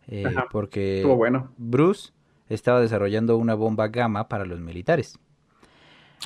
Eh, 0.06 0.24
porque 0.50 0.98
Estuvo 0.98 1.16
bueno. 1.16 1.50
Bruce 1.56 2.12
estaba 2.48 2.80
desarrollando 2.80 3.36
una 3.38 3.54
bomba 3.54 3.88
gamma 3.88 4.28
para 4.28 4.44
los 4.44 4.60
militares. 4.60 5.18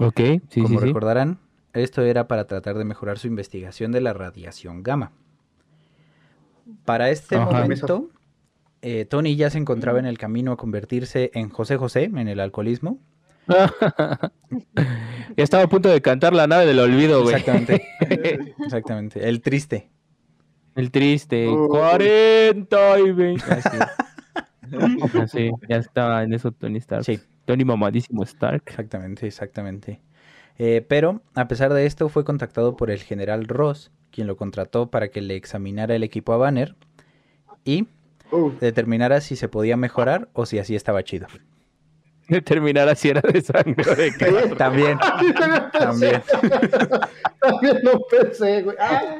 Ok, 0.00 0.20
sí, 0.48 0.62
Como 0.62 0.68
sí, 0.68 0.78
sí. 0.78 0.84
recordarán, 0.84 1.38
esto 1.72 2.02
era 2.02 2.28
para 2.28 2.46
tratar 2.46 2.76
de 2.76 2.84
mejorar 2.84 3.18
su 3.18 3.26
investigación 3.26 3.92
de 3.92 4.00
la 4.00 4.12
radiación 4.12 4.82
gamma. 4.82 5.12
Para 6.84 7.10
este 7.10 7.36
Ajá. 7.36 7.62
momento, 7.62 8.10
eh, 8.82 9.04
Tony 9.04 9.36
ya 9.36 9.50
se 9.50 9.58
encontraba 9.58 9.98
en 9.98 10.06
el 10.06 10.18
camino 10.18 10.52
a 10.52 10.56
convertirse 10.56 11.30
en 11.34 11.50
José 11.50 11.76
José 11.76 12.04
en 12.04 12.28
el 12.28 12.40
alcoholismo. 12.40 12.98
ya 13.48 14.30
estaba 15.36 15.64
a 15.64 15.68
punto 15.68 15.88
de 15.88 16.02
cantar 16.02 16.34
la 16.34 16.46
nave 16.46 16.66
del 16.66 16.78
olvido, 16.78 17.22
güey. 17.22 17.36
Exactamente. 17.36 17.82
Exactamente. 18.64 19.28
El 19.28 19.40
triste. 19.40 19.90
El 20.74 20.90
triste. 20.90 21.48
Oh. 21.48 21.68
40 21.68 23.00
y 23.00 23.10
20. 23.12 23.44
Así. 23.52 23.78
Así, 25.18 25.50
ya 25.68 25.76
estaba 25.76 26.22
en 26.22 26.34
eso 26.34 26.52
Tony 26.52 26.78
Stark. 26.78 27.04
Sí. 27.04 27.20
Tony 27.46 27.64
mamadísimo 27.64 28.22
Stark. 28.24 28.62
Exactamente, 28.66 29.26
exactamente. 29.26 30.02
Eh, 30.58 30.84
pero, 30.86 31.22
a 31.34 31.48
pesar 31.48 31.72
de 31.72 31.86
esto, 31.86 32.08
fue 32.08 32.24
contactado 32.24 32.76
por 32.76 32.90
el 32.90 32.98
general 32.98 33.48
Ross, 33.48 33.90
quien 34.10 34.26
lo 34.26 34.36
contrató 34.36 34.90
para 34.90 35.08
que 35.08 35.22
le 35.22 35.36
examinara 35.36 35.94
el 35.94 36.02
equipo 36.02 36.32
a 36.32 36.36
Banner 36.36 36.76
y 37.64 37.86
Uh, 38.30 38.50
determinara 38.60 39.20
si 39.20 39.36
se 39.36 39.48
podía 39.48 39.76
mejorar 39.76 40.28
o 40.32 40.46
si 40.46 40.58
así 40.58 40.76
estaba 40.76 41.02
chido. 41.02 41.26
Determinar 42.28 42.94
si 42.94 43.08
era 43.08 43.22
de 43.22 43.40
sangre 43.40 43.90
o 43.90 43.94
de 43.94 44.12
qué. 44.18 44.54
También, 44.56 44.98
también. 45.72 46.22
También 47.40 47.78
lo 47.82 48.06
pensé, 48.06 48.62
güey. 48.62 48.76
Ah, 48.78 49.16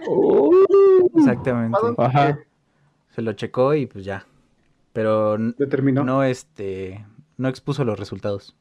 Exactamente. 1.16 1.78
Ajá. 1.96 2.38
Se 3.10 3.22
lo 3.22 3.32
checó 3.32 3.74
y 3.74 3.86
pues 3.86 4.04
ya. 4.04 4.26
Pero 4.92 5.38
determinó. 5.38 6.04
no, 6.04 6.22
este, 6.24 7.04
no 7.38 7.48
expuso 7.48 7.84
los 7.84 7.98
resultados. 7.98 8.56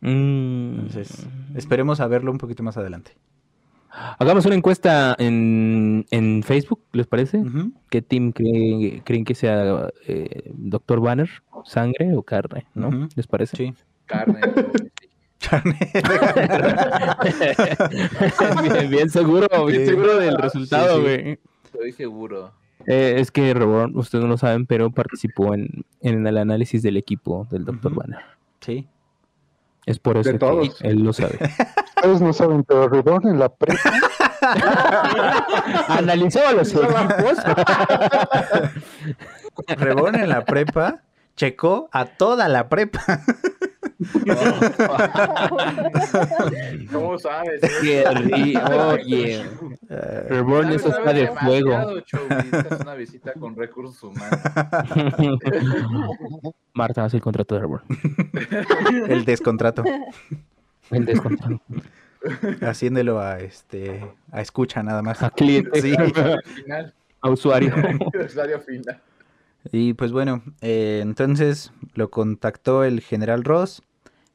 Mm. 0.00 0.74
Entonces, 0.76 1.26
esperemos 1.54 2.00
a 2.00 2.06
verlo 2.06 2.32
un 2.32 2.38
poquito 2.38 2.62
más 2.62 2.78
adelante. 2.78 3.12
Hagamos 3.90 4.46
una 4.46 4.54
encuesta 4.54 5.16
en, 5.18 6.06
en 6.10 6.42
Facebook, 6.44 6.80
¿les 6.92 7.06
parece? 7.08 7.42
¿Qué 7.90 8.02
team 8.02 8.32
cree- 8.32 9.02
creen 9.04 9.24
que 9.24 9.34
sea 9.34 9.88
eh, 10.06 10.52
Doctor 10.54 11.00
Banner? 11.00 11.28
¿Sangre 11.64 12.14
o 12.16 12.22
carne? 12.22 12.66
¿No? 12.74 13.08
¿Les 13.16 13.26
parece? 13.26 13.56
Sí. 13.56 13.74
Carne. 14.06 14.40
bien, 18.62 18.90
bien 18.90 19.10
seguro, 19.10 19.46
bien 19.66 19.80
Sí. 19.82 19.86
seguro 19.86 20.18
del 20.18 20.36
resultado, 20.38 20.96
sí. 20.96 21.02
güey. 21.02 21.38
Estoy 21.64 21.92
seguro. 21.92 22.52
Eh, 22.86 23.16
es 23.18 23.30
que 23.30 23.52
Reborn, 23.54 23.96
ustedes 23.96 24.22
no 24.24 24.28
lo 24.30 24.36
saben, 24.38 24.66
pero 24.66 24.90
participó 24.90 25.54
en, 25.54 25.84
en 26.00 26.26
el 26.26 26.38
análisis 26.38 26.82
del 26.82 26.96
equipo 26.96 27.46
del 27.50 27.64
Dr. 27.64 27.92
Ujú. 27.92 28.00
Banner. 28.00 28.20
Sí. 28.60 28.88
Es 29.86 29.98
por 29.98 30.16
eso 30.18 30.28
De 30.28 30.34
que 30.34 30.38
todos. 30.38 30.80
él 30.82 31.02
lo 31.02 31.12
sabe. 31.12 31.38
Ustedes 32.00 32.22
no 32.22 32.32
saben, 32.32 32.64
pero 32.64 32.88
Reborn 32.88 33.28
en 33.28 33.38
la 33.38 33.50
prepa 33.50 33.92
Analizaba 35.88 36.52
los 36.52 36.72
equipos. 36.72 36.88
Reborn 39.76 40.14
en 40.14 40.30
la 40.30 40.44
prepa 40.44 41.02
checó 41.36 41.90
a 41.92 42.06
toda 42.06 42.48
la 42.48 42.70
prepa. 42.70 43.02
¿Cómo 46.90 47.18
sabes? 47.18 47.60
Qué 47.82 48.04
Oye, 48.06 49.44
Reborn 50.28 50.72
eso 50.72 50.88
está 50.88 51.12
sabes 51.12 51.12
de 51.12 51.28
fuego. 51.28 51.98
es 51.98 52.80
una 52.80 52.94
visita 52.94 53.34
con 53.34 53.54
recursos 53.56 54.02
humanos. 54.02 54.40
Marta 56.72 57.04
hace 57.04 57.18
el 57.18 57.22
contrato 57.22 57.56
de 57.56 57.60
Reborn. 57.60 57.84
el 59.08 59.26
descontrato. 59.26 59.84
El 60.90 61.04
descontrol. 61.06 61.60
Haciéndolo 62.60 63.20
a 63.20 63.40
este 63.40 64.06
a 64.30 64.40
escucha 64.40 64.82
nada 64.82 65.02
más. 65.02 65.22
A 65.22 65.30
cliente. 65.30 65.80
Sí. 65.80 65.94
A 67.22 67.30
usuario. 67.30 67.74
usuario 68.26 68.60
final. 68.60 69.00
Y 69.72 69.92
pues 69.94 70.12
bueno, 70.12 70.42
eh, 70.62 71.00
entonces 71.02 71.72
lo 71.94 72.10
contactó 72.10 72.84
el 72.84 73.00
general 73.00 73.44
Ross 73.44 73.82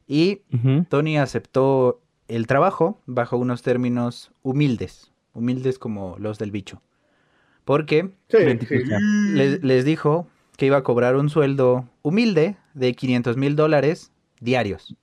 y. 0.06 0.42
Tony 0.88 1.18
aceptó 1.18 2.00
el 2.28 2.46
trabajo 2.46 3.00
bajo 3.06 3.36
unos 3.36 3.62
términos 3.62 4.30
humildes, 4.42 5.10
humildes 5.32 5.78
como 5.78 6.16
los 6.18 6.38
del 6.38 6.50
bicho. 6.52 6.80
Porque 7.64 8.10
Sí, 8.28 8.36
Identifica. 8.38 8.98
sí. 8.98 9.32
les, 9.32 9.62
les 9.64 9.84
dijo 9.84 10.28
que 10.56 10.66
iba 10.66 10.76
a 10.76 10.82
cobrar 10.84 11.16
un 11.16 11.28
sueldo 11.28 11.88
humilde 12.02 12.56
de 12.74 12.94
500 12.94 13.36
mil 13.36 13.56
dólares 13.56 14.12
diarios. 14.40 14.94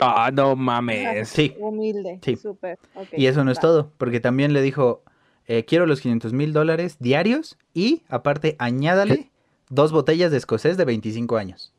Ah, 0.00 0.30
no 0.32 0.56
mames. 0.56 1.28
Sí, 1.28 1.54
Humilde. 1.58 2.18
Sí. 2.22 2.36
Súper. 2.36 2.78
ok, 2.94 3.08
y 3.16 3.26
eso 3.26 3.44
no 3.44 3.50
es 3.50 3.58
todo, 3.60 3.92
porque 3.96 4.20
también 4.20 4.52
le 4.52 4.60
dijo, 4.62 5.02
eh, 5.46 5.64
quiero 5.64 5.86
los 5.86 6.00
500 6.00 6.32
mil 6.32 6.52
dólares 6.52 6.96
diarios 6.98 7.56
y 7.72 8.02
aparte 8.08 8.56
añádale 8.58 9.30
dos 9.70 9.92
botellas 9.92 10.30
de 10.30 10.36
escocés 10.36 10.76
de 10.76 10.84
25 10.84 11.36
años. 11.36 11.72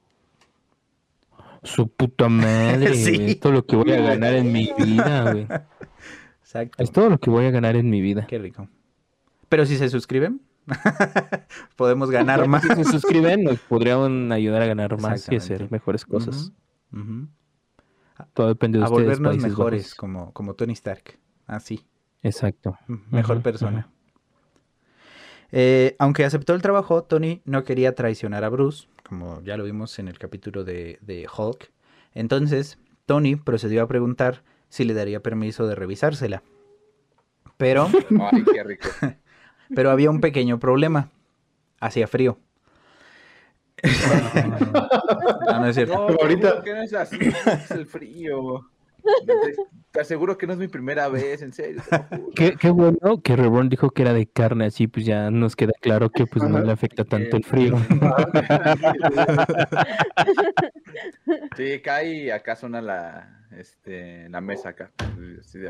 Su 1.63 1.87
puta 1.87 2.29
madre. 2.29 2.93
Sí. 2.95 3.15
güey. 3.17 3.31
Es 3.31 3.39
todo 3.39 3.53
lo 3.53 3.65
que 3.65 3.75
voy 3.75 3.91
a 3.91 4.01
ganar 4.01 4.33
en 4.33 4.51
mi 4.51 4.71
vida, 4.77 5.31
güey. 5.31 5.47
Exacto. 6.41 6.81
Es 6.83 6.91
todo 6.91 7.09
lo 7.09 7.19
que 7.19 7.29
voy 7.29 7.45
a 7.45 7.51
ganar 7.51 7.75
en 7.75 7.89
mi 7.89 8.01
vida. 8.01 8.25
Qué 8.27 8.39
rico. 8.39 8.67
Pero 9.49 9.65
si 9.65 9.77
se 9.77 9.89
suscriben, 9.89 10.41
podemos 11.75 12.09
ganar 12.09 12.47
más. 12.47 12.63
Si 12.63 12.69
se 12.69 12.83
suscriben, 12.83 13.43
nos 13.43 13.59
podrían 13.59 14.31
ayudar 14.31 14.61
a 14.61 14.65
ganar 14.65 14.99
más 14.99 15.31
y 15.31 15.35
hacer 15.35 15.71
mejores 15.71 16.05
cosas. 16.05 16.51
Todo 18.37 18.49
depende 18.49 18.77
de 18.77 18.83
a 18.85 18.87
ustedes. 18.87 19.05
volvernos 19.07 19.31
Países 19.31 19.49
mejores, 19.49 19.81
Bajos. 19.83 19.95
como, 19.95 20.31
como 20.31 20.53
Tony 20.53 20.73
Stark. 20.73 21.17
Así, 21.47 21.87
Exacto. 22.21 22.77
mejor 23.09 23.41
persona. 23.41 23.89
Eh, 25.51 25.95
aunque 25.97 26.23
aceptó 26.23 26.53
el 26.53 26.61
trabajo, 26.61 27.03
Tony 27.03 27.41
no 27.45 27.63
quería 27.63 27.95
traicionar 27.95 28.43
a 28.43 28.49
Bruce, 28.49 28.87
como 29.03 29.41
ya 29.41 29.57
lo 29.57 29.63
vimos 29.63 29.97
en 29.97 30.07
el 30.07 30.19
capítulo 30.19 30.63
de, 30.63 30.99
de 31.01 31.27
Hulk. 31.35 31.71
Entonces, 32.13 32.77
Tony 33.07 33.37
procedió 33.37 33.81
a 33.81 33.87
preguntar 33.87 34.43
si 34.69 34.83
le 34.83 34.93
daría 34.93 35.21
permiso 35.23 35.65
de 35.65 35.73
revisársela. 35.73 36.43
Pero, 37.57 37.87
Ay, 38.31 38.43
qué 38.53 38.63
rico. 38.63 38.87
pero 39.75 39.89
había 39.89 40.11
un 40.11 40.21
pequeño 40.21 40.59
problema. 40.59 41.09
Hacía 41.79 42.07
frío. 42.07 42.37
No, 45.47 45.59
no 45.61 45.65
es 45.67 45.75
cierto. 45.75 45.93
No, 45.93 46.07
Pero 46.07 46.19
ahorita- 46.21 46.61
que 46.63 46.73
no 46.73 46.81
es 46.81 46.93
así, 46.93 47.17
es 47.21 47.71
el 47.71 47.85
frío. 47.85 48.69
Te, 49.91 50.01
aseguro 50.01 50.37
que 50.37 50.45
no 50.47 50.53
es 50.53 50.59
mi 50.59 50.67
primera 50.67 51.07
vez, 51.07 51.41
en 51.41 51.53
serio. 51.53 51.81
Qué, 52.35 52.57
qué 52.59 52.69
bueno 52.69 53.21
que 53.23 53.37
Reborn 53.37 53.69
dijo 53.69 53.89
que 53.91 54.01
era 54.01 54.11
de 54.13 54.25
carne, 54.27 54.65
así 54.65 54.87
pues 54.87 55.05
ya 55.05 55.31
nos 55.31 55.55
queda 55.55 55.71
claro 55.79 56.09
que 56.09 56.25
pues 56.25 56.43
no 56.43 56.59
le 56.59 56.71
afecta 56.71 57.05
tanto 57.05 57.37
el 57.37 57.43
frío. 57.45 57.75
Sí, 61.55 61.79
cae 61.81 62.13
y 62.25 62.29
acá 62.29 62.55
suena 62.55 62.81
la, 62.81 63.45
este, 63.57 64.29
la 64.29 64.41
mesa 64.41 64.69
acá. 64.69 64.91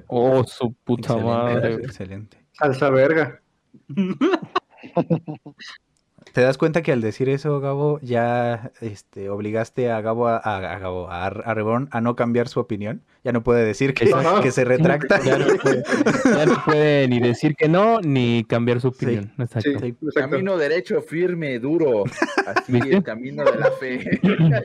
Oh, 0.08 0.44
su 0.44 0.74
puta 0.74 1.14
Excelente, 1.14 1.26
madre. 1.26 1.74
excelente. 1.76 2.38
Salsa 2.54 2.90
verga. 2.90 3.42
¿Te 6.34 6.41
das 6.41 6.57
cuenta 6.57 6.81
que 6.81 6.91
al 6.91 7.01
decir 7.01 7.29
eso, 7.29 7.60
Gabo, 7.60 8.00
ya 8.01 8.72
este, 8.81 9.29
obligaste 9.29 9.91
a 9.91 10.01
Gabo 10.01 10.27
a, 10.27 10.38
a, 10.38 10.74
a 10.74 10.79
Gabo, 10.79 11.10
a, 11.10 11.25
a 11.25 11.53
Reborn 11.53 11.89
a 11.91 12.01
no 12.01 12.15
cambiar 12.15 12.48
su 12.48 12.60
opinión? 12.60 13.01
Ya 13.24 13.31
no 13.31 13.43
puede 13.43 13.65
decir 13.65 13.93
que, 13.93 14.10
que 14.41 14.51
se 14.51 14.63
retracta. 14.65 15.19
Ya 15.22 15.38
no, 15.38 15.46
puede, 15.62 15.84
ya 16.25 16.46
no 16.46 16.63
puede 16.65 17.07
ni 17.07 17.19
decir 17.19 17.55
que 17.55 17.67
no, 17.67 18.00
ni 18.01 18.46
cambiar 18.48 18.79
su 18.81 18.89
opinión. 18.89 19.34
Exacto. 19.38 19.69
Sí, 19.72 19.77
Sí. 19.79 19.88
exacto. 19.88 20.29
Camino 20.31 20.57
derecho, 20.57 21.01
firme, 21.01 21.60
duro. 21.60 22.03
Así, 22.46 22.72
¿Viste? 22.72 22.96
el 22.98 23.03
camino 23.03 23.43
de 23.43 23.57
la 23.57 23.72
fe. 23.72 24.19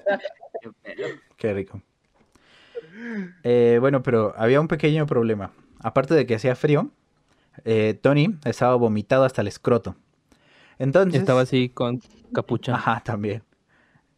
Qué 1.37 1.53
rico. 1.53 1.81
Eh, 3.43 3.79
bueno, 3.81 4.03
pero 4.03 4.35
había 4.37 4.61
un 4.61 4.69
pequeño 4.69 5.07
problema. 5.07 5.53
Aparte 5.81 6.15
de 6.15 6.27
que 6.27 6.37
hacía 6.37 6.55
frío, 6.55 6.91
eh, 7.65 7.99
Tony 8.01 8.37
estaba 8.45 8.75
vomitado 8.77 9.25
hasta 9.25 9.43
el 9.43 9.49
escroto. 9.49 9.97
Entonces, 10.83 11.21
Estaba 11.21 11.43
así 11.43 11.69
con 11.69 12.01
capucha. 12.35 12.75
Ajá, 12.75 13.03
también. 13.05 13.45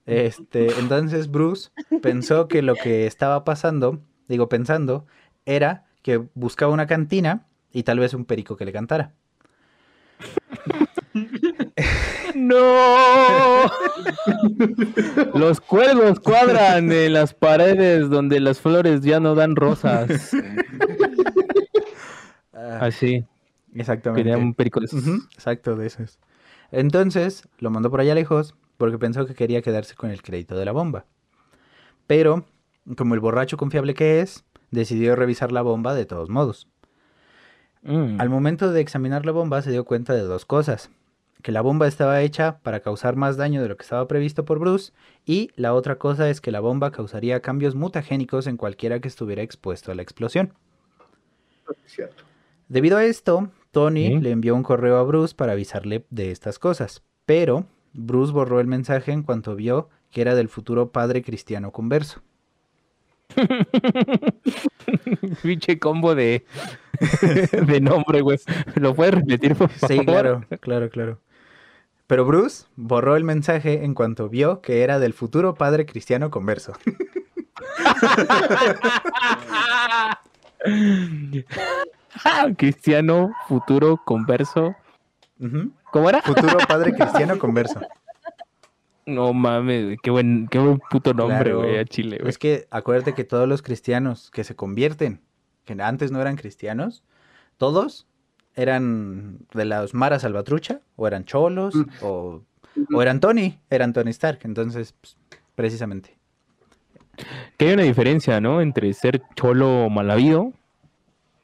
Este, 0.06 0.78
entonces 0.78 1.30
Bruce 1.30 1.70
pensó 2.00 2.48
que 2.48 2.62
lo 2.62 2.74
que 2.74 3.06
estaba 3.06 3.44
pasando, 3.44 4.00
digo 4.28 4.48
pensando, 4.48 5.04
era 5.44 5.84
que 6.00 6.22
buscaba 6.32 6.72
una 6.72 6.86
cantina 6.86 7.46
y 7.70 7.82
tal 7.82 7.98
vez 7.98 8.14
un 8.14 8.24
perico 8.24 8.56
que 8.56 8.64
le 8.64 8.72
cantara. 8.72 9.12
¡No! 12.34 13.64
Los 15.34 15.60
cuervos 15.60 16.18
cuadran 16.18 16.90
en 16.90 17.12
las 17.12 17.34
paredes 17.34 18.08
donde 18.08 18.40
las 18.40 18.60
flores 18.60 19.02
ya 19.02 19.20
no 19.20 19.34
dan 19.34 19.54
rosas. 19.54 20.34
Ah, 22.56 22.78
Así. 22.86 23.24
exactamente. 23.74 24.22
Quería 24.22 24.38
un 24.38 24.54
perico 24.54 24.78
de 24.78 24.86
esos. 24.86 25.04
Exacto, 25.34 25.74
de 25.76 25.88
esos. 25.88 26.18
Entonces 26.70 27.48
lo 27.58 27.70
mandó 27.70 27.90
por 27.90 28.00
allá 28.00 28.14
lejos 28.14 28.54
porque 28.76 28.98
pensó 28.98 29.26
que 29.26 29.34
quería 29.34 29.62
quedarse 29.62 29.94
con 29.94 30.10
el 30.10 30.22
crédito 30.22 30.56
de 30.56 30.64
la 30.64 30.72
bomba. 30.72 31.06
Pero, 32.06 32.44
como 32.96 33.14
el 33.14 33.20
borracho 33.20 33.56
confiable 33.56 33.94
que 33.94 34.20
es, 34.20 34.44
decidió 34.70 35.16
revisar 35.16 35.52
la 35.52 35.62
bomba 35.62 35.94
de 35.94 36.06
todos 36.06 36.28
modos. 36.28 36.68
Mm. 37.82 38.20
Al 38.20 38.30
momento 38.30 38.72
de 38.72 38.80
examinar 38.80 39.24
la 39.24 39.32
bomba 39.32 39.62
se 39.62 39.70
dio 39.70 39.84
cuenta 39.84 40.14
de 40.14 40.22
dos 40.22 40.44
cosas. 40.44 40.90
Que 41.42 41.52
la 41.52 41.60
bomba 41.60 41.86
estaba 41.86 42.22
hecha 42.22 42.58
para 42.62 42.80
causar 42.80 43.16
más 43.16 43.36
daño 43.36 43.62
de 43.62 43.68
lo 43.68 43.76
que 43.76 43.82
estaba 43.82 44.08
previsto 44.08 44.46
por 44.46 44.58
Bruce 44.58 44.92
y 45.26 45.50
la 45.56 45.74
otra 45.74 45.98
cosa 45.98 46.30
es 46.30 46.40
que 46.40 46.50
la 46.50 46.60
bomba 46.60 46.90
causaría 46.90 47.40
cambios 47.40 47.74
mutagénicos 47.74 48.46
en 48.46 48.56
cualquiera 48.56 49.00
que 49.00 49.08
estuviera 49.08 49.42
expuesto 49.42 49.92
a 49.92 49.94
la 49.94 50.02
explosión. 50.02 50.54
Cierto. 51.84 52.24
Debido 52.68 52.96
a 52.96 53.04
esto, 53.04 53.50
Tony 53.74 54.06
Sí. 54.08 54.20
le 54.20 54.30
envió 54.30 54.54
un 54.54 54.62
correo 54.62 54.96
a 54.96 55.02
Bruce 55.02 55.34
para 55.34 55.52
avisarle 55.52 56.06
de 56.08 56.30
estas 56.30 56.58
cosas, 56.58 57.02
pero 57.26 57.66
Bruce 57.92 58.32
borró 58.32 58.58
el 58.60 58.66
mensaje 58.66 59.12
en 59.12 59.22
cuanto 59.22 59.54
vio 59.54 59.90
que 60.10 60.22
era 60.22 60.34
del 60.34 60.48
futuro 60.48 60.92
padre 60.92 61.22
cristiano 61.22 61.72
converso. 61.72 62.22
Pinche 65.42 65.78
combo 65.78 66.14
de, 66.14 66.44
de 67.66 67.80
nombre, 67.80 68.20
güey. 68.20 68.38
¿Lo 68.76 68.94
puedes 68.94 69.14
repetir, 69.14 69.56
por 69.56 69.68
favor? 69.70 69.96
Sí, 69.96 70.04
claro, 70.04 70.44
claro, 70.60 70.88
claro. 70.88 71.18
Pero 72.06 72.24
Bruce 72.24 72.66
borró 72.76 73.16
el 73.16 73.24
mensaje 73.24 73.84
en 73.84 73.94
cuanto 73.94 74.28
vio 74.28 74.60
que 74.60 74.82
era 74.82 74.98
del 74.98 75.14
futuro 75.14 75.54
padre 75.54 75.86
cristiano 75.86 76.30
converso. 76.30 76.74
Cristiano, 82.56 83.32
futuro, 83.48 84.00
converso. 84.04 84.74
¿Cómo 85.90 86.08
era? 86.08 86.22
Futuro 86.22 86.58
padre 86.66 86.92
cristiano 86.96 87.38
converso. 87.38 87.80
No 89.06 89.32
mames, 89.34 89.98
qué 90.02 90.10
buen, 90.10 90.48
qué 90.48 90.58
buen 90.58 90.78
puto 90.90 91.12
nombre, 91.12 91.50
Claro. 91.50 91.58
güey, 91.60 91.78
a 91.78 91.84
Chile, 91.84 92.16
güey. 92.18 92.30
Es 92.30 92.38
que 92.38 92.66
acuérdate 92.70 93.12
que 93.12 93.24
todos 93.24 93.46
los 93.46 93.60
cristianos 93.60 94.30
que 94.30 94.44
se 94.44 94.56
convierten, 94.56 95.20
que 95.64 95.74
antes 95.82 96.10
no 96.10 96.20
eran 96.22 96.36
cristianos, 96.36 97.02
todos 97.58 98.06
eran 98.54 99.40
de 99.52 99.66
las 99.66 99.92
Mara 99.92 100.18
Salvatrucha, 100.18 100.80
o 100.96 101.06
eran 101.06 101.24
cholos, 101.26 101.74
Mm. 101.74 101.84
o, 102.02 102.42
o 102.94 103.02
eran 103.02 103.20
Tony, 103.20 103.58
eran 103.68 103.92
Tony 103.92 104.10
Stark. 104.10 104.38
Entonces, 104.44 104.94
pues, 104.98 105.16
precisamente. 105.54 106.16
Que 107.58 107.68
hay 107.68 107.74
una 107.74 107.82
diferencia, 107.82 108.40
¿no? 108.40 108.60
Entre 108.62 108.92
ser 108.94 109.22
cholo 109.36 109.90
malavido 109.90 110.52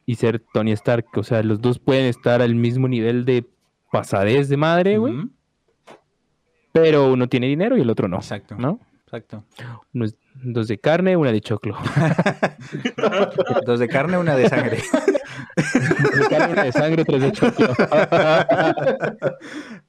y 0.07 0.15
ser 0.17 0.41
Tony 0.53 0.73
Stark. 0.73 1.07
O 1.17 1.23
sea, 1.23 1.43
los 1.43 1.61
dos 1.61 1.79
pueden 1.79 2.07
estar 2.07 2.43
al 2.43 2.55
mismo 2.55 2.89
nivel 2.89 3.25
de 3.25 3.47
pasadez 3.93 4.49
de 4.49 4.57
madre, 4.57 4.99
güey. 4.99 5.15
Pero 6.73 7.13
uno 7.13 7.29
tiene 7.29 7.47
dinero 7.49 7.77
y 7.77 7.81
el 7.81 7.91
otro 7.91 8.07
no, 8.09 8.17
Exacto, 8.19 8.55
¿no? 8.57 8.79
exacto. 9.05 9.45
Uno 9.93 10.05
es- 10.05 10.17
dos 10.43 10.69
de 10.69 10.79
carne, 10.79 11.17
una 11.17 11.33
de 11.33 11.41
choclo. 11.41 11.77
Dos 13.67 13.81
de 13.81 13.89
carne, 13.89 14.17
una 14.17 14.37
de 14.37 14.49
sangre. 14.49 14.79
Dos 15.57 16.21
de 16.21 16.29
carne, 16.29 16.53
una 16.53 16.65
de 16.65 16.73
sangre, 16.73 17.05
tres 17.05 17.23
de 17.23 17.33
choclo. 17.33 17.69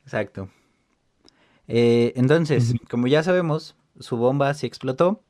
Exacto. 0.04 0.50
Eh, 1.68 2.14
entonces, 2.16 2.74
como 2.90 3.08
ya 3.08 3.24
sabemos, 3.24 3.76
su 4.00 4.18
bomba 4.18 4.54
sí 4.54 4.66
explotó 4.68 5.22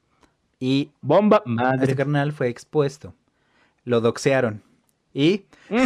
y 0.60 0.91
Bomba, 1.02 1.38
este 1.46 1.50
madre. 1.52 1.96
carnal 1.96 2.32
fue 2.32 2.48
expuesto. 2.48 3.13
Lo 3.84 4.00
doxearon. 4.02 4.63
Y. 5.13 5.45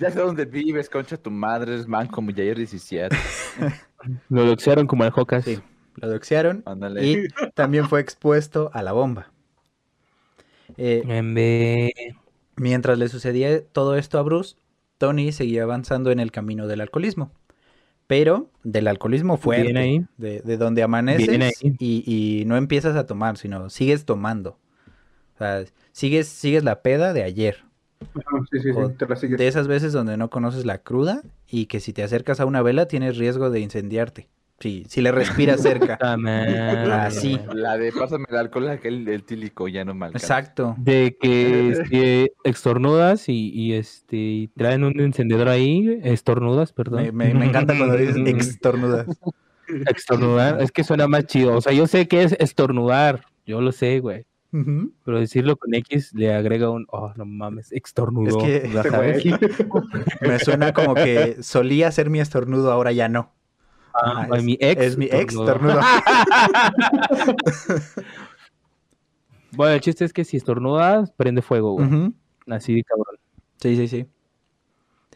Ya 0.00 0.10
sé 0.10 0.20
dónde 0.20 0.44
vives, 0.44 0.88
concha 0.88 1.16
tu 1.16 1.30
madre, 1.30 1.74
es 1.76 1.88
man 1.88 2.06
como 2.06 2.30
Jair 2.32 2.56
17. 2.56 3.16
Lo 4.28 4.44
doxearon 4.46 4.86
como 4.86 5.02
al 5.04 5.10
Jocas. 5.10 5.44
Sí. 5.44 5.58
lo 5.96 6.08
doxearon 6.08 6.62
Ándale. 6.64 7.04
y 7.04 7.28
también 7.54 7.88
fue 7.88 8.00
expuesto 8.00 8.70
a 8.72 8.82
la 8.82 8.92
bomba. 8.92 9.32
Eh, 10.76 11.90
mientras 12.54 12.98
le 12.98 13.08
sucedía 13.08 13.64
todo 13.66 13.96
esto 13.96 14.18
a 14.18 14.22
Bruce, 14.22 14.54
Tony 14.98 15.32
seguía 15.32 15.64
avanzando 15.64 16.12
en 16.12 16.20
el 16.20 16.30
camino 16.30 16.68
del 16.68 16.80
alcoholismo. 16.80 17.32
Pero 18.06 18.48
del 18.62 18.86
alcoholismo 18.86 19.36
fuerte, 19.36 19.76
ahí. 19.76 20.06
De, 20.16 20.40
de 20.40 20.56
donde 20.56 20.82
amaneces 20.84 21.54
y, 21.60 22.04
y 22.06 22.44
no 22.44 22.56
empiezas 22.56 22.94
a 22.96 23.06
tomar, 23.06 23.36
sino 23.36 23.68
sigues 23.68 24.04
tomando. 24.04 24.56
O 25.38 25.44
sea, 25.44 25.64
sigues, 25.92 26.26
sigues 26.28 26.64
la 26.64 26.82
peda 26.82 27.12
de 27.12 27.22
ayer. 27.22 27.58
Sí, 28.00 28.60
sí, 28.60 28.72
sí, 28.72 28.78
te 28.98 29.06
la 29.06 29.16
sigues. 29.16 29.38
De 29.38 29.46
esas 29.48 29.68
veces 29.68 29.92
donde 29.92 30.16
no 30.16 30.30
conoces 30.30 30.64
la 30.64 30.78
cruda 30.78 31.22
y 31.48 31.66
que 31.66 31.80
si 31.80 31.92
te 31.92 32.02
acercas 32.02 32.40
a 32.40 32.44
una 32.46 32.62
vela 32.62 32.86
tienes 32.88 33.16
riesgo 33.18 33.50
de 33.50 33.60
incendiarte. 33.60 34.28
Si, 34.60 34.84
si 34.88 35.00
le 35.02 35.12
respiras 35.12 35.60
cerca. 35.62 35.96
Así. 37.04 37.38
La 37.54 37.76
de 37.78 37.92
pásame 37.92 38.24
el 38.28 38.36
alcohol, 38.36 38.68
aquel 38.68 39.06
el 39.08 39.22
tílico 39.22 39.68
ya 39.68 39.84
no 39.84 39.92
alcanza. 39.92 40.18
Exacto. 40.18 40.74
De 40.78 41.16
que 41.20 41.70
este, 41.70 42.32
extornudas 42.44 43.28
y, 43.28 43.50
y, 43.54 43.74
este 43.74 44.16
y 44.16 44.48
traen 44.56 44.82
un 44.82 44.98
encendedor 45.00 45.48
ahí, 45.48 46.00
estornudas, 46.02 46.72
perdón. 46.72 47.02
Me, 47.04 47.12
me- 47.12 47.34
me 47.34 47.46
encanta 47.46 47.76
cuando 47.76 47.96
dices 47.96 48.16
extornudas. 48.26 49.06
Extornudar, 49.86 50.60
es 50.62 50.72
que 50.72 50.82
suena 50.84 51.06
más 51.08 51.26
chido. 51.26 51.54
O 51.56 51.60
sea, 51.60 51.72
yo 51.72 51.86
sé 51.86 52.08
que 52.08 52.22
es 52.22 52.32
estornudar, 52.40 53.20
yo 53.46 53.60
lo 53.60 53.70
sé, 53.72 54.00
güey. 54.00 54.24
Pero 54.50 55.20
decirlo 55.20 55.56
con 55.56 55.74
X 55.74 56.14
le 56.14 56.34
agrega 56.34 56.70
un, 56.70 56.86
oh, 56.90 57.12
no 57.16 57.24
mames, 57.26 57.70
extornudó. 57.72 58.40
Es 58.40 58.44
que, 58.44 58.56
Este. 59.14 59.38
Me 60.26 60.38
suena 60.38 60.72
como 60.72 60.94
que 60.94 61.42
solía 61.42 61.92
ser 61.92 62.08
mi 62.10 62.20
estornudo, 62.20 62.72
ahora 62.72 62.92
ya 62.92 63.08
no. 63.08 63.32
Ah, 63.94 64.26
Ah, 64.30 64.42
mi 64.42 64.56
ex. 64.60 64.80
Es 64.82 64.96
mi 64.96 65.06
ex 65.06 65.34
estornudo. 65.34 65.80
Bueno, 69.52 69.74
el 69.74 69.80
chiste 69.80 70.04
es 70.04 70.12
que 70.12 70.24
si 70.24 70.36
estornudas, 70.36 71.10
prende 71.12 71.40
fuego, 71.42 71.72
güey. 71.72 71.86
Ujú. 71.86 72.14
Así 72.48 72.74
de 72.74 72.84
cabrón. 72.84 73.16
Sí, 73.60 73.76
sí, 73.76 73.88
sí. 73.88 74.06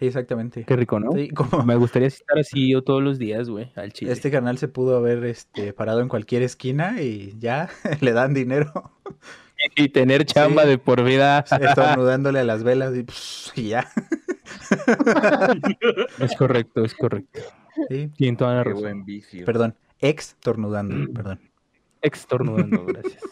Sí, 0.03 0.09
exactamente. 0.09 0.65
Qué 0.65 0.75
rico, 0.75 0.99
¿no? 0.99 1.13
Sí, 1.13 1.29
como 1.31 1.63
Me 1.65 1.77
gustaría 1.77 2.09
estar 2.09 2.37
así 2.37 2.73
yo 2.73 2.83
todos 2.83 3.01
los 3.03 3.21
días, 3.21 3.49
güey, 3.49 3.71
al 3.77 3.93
chile. 3.93 4.11
este 4.11 4.33
canal 4.33 4.59
se 4.59 4.67
pudo 4.67 4.97
haber 4.97 5.25
este, 5.25 5.73
parado 5.73 6.01
en 6.01 6.09
cualquier 6.09 6.43
esquina 6.43 7.01
y 7.01 7.37
ya 7.39 7.69
le 8.01 8.13
dan 8.13 8.35
dinero 8.35 8.73
Y 9.77 9.91
tener 9.91 10.25
chamba 10.25 10.63
Sí. 10.65 10.71
de 10.71 10.79
por 10.79 11.05
vida. 11.05 11.45
estornudándole 11.61 12.41
a 12.41 12.45
las 12.45 12.65
velas 12.65 12.97
y, 12.97 13.05
pss, 13.05 13.53
y 13.55 13.69
ya. 13.69 13.87
es 16.19 16.35
correcto, 16.37 16.85
es 16.85 16.95
correcto. 16.95 17.39
Sí. 17.89 18.09
Tienen 18.17 18.37
toda 18.37 18.55
la 18.57 18.65
razón. 18.65 18.81
buen 18.83 19.05
vicio. 19.05 19.45
Perdón, 19.47 19.77
estornudando, 20.01 21.13
perdón. 21.13 21.41
Extornudando, 22.01 22.85
gracias. 22.87 23.23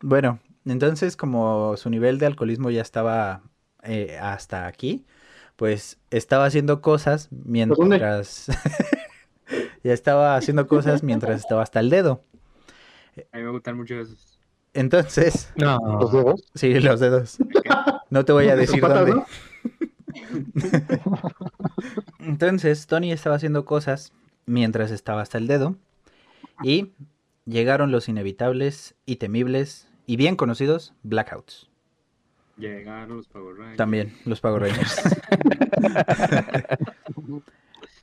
Bueno, 0.00 0.40
entonces 0.64 1.16
como 1.16 1.76
su 1.76 1.90
nivel 1.90 2.18
de 2.18 2.26
alcoholismo 2.26 2.70
ya 2.70 2.82
estaba 2.82 3.42
eh, 3.84 4.18
hasta 4.20 4.66
aquí, 4.66 5.06
pues 5.58 5.98
estaba 6.10 6.44
haciendo 6.44 6.80
cosas 6.80 7.28
mientras... 7.32 8.46
ya 9.82 9.92
estaba 9.92 10.36
haciendo 10.36 10.68
cosas 10.68 11.02
mientras 11.02 11.40
estaba 11.40 11.64
hasta 11.64 11.80
el 11.80 11.90
dedo. 11.90 12.22
A 13.32 13.38
mí 13.38 13.42
me 13.42 13.50
gustan 13.50 13.76
mucho 13.76 13.96
esos. 13.96 14.38
Entonces, 14.72 15.52
No. 15.56 15.76
Los 16.00 16.12
dedos. 16.12 16.44
sí, 16.54 16.78
los 16.78 17.00
dedos. 17.00 17.38
No 18.08 18.24
te 18.24 18.30
voy 18.30 18.48
a 18.48 18.54
decir 18.54 18.80
patas, 18.80 19.00
dónde. 19.08 19.14
¿no? 19.16 19.26
Entonces, 22.20 22.86
Tony 22.86 23.10
estaba 23.10 23.34
haciendo 23.34 23.64
cosas 23.64 24.12
mientras 24.46 24.92
estaba 24.92 25.22
hasta 25.22 25.38
el 25.38 25.48
dedo 25.48 25.74
y 26.62 26.92
llegaron 27.46 27.90
los 27.90 28.08
inevitables 28.08 28.94
y 29.06 29.16
temibles 29.16 29.88
y 30.06 30.14
bien 30.16 30.36
conocidos 30.36 30.94
blackouts. 31.02 31.68
Llegaron 32.58 33.16
los 33.16 33.28
Power 33.28 33.56
Rangers. 33.56 33.76
También 33.76 34.14
los 34.24 34.40
Power 34.40 34.62
Rangers. 34.62 35.02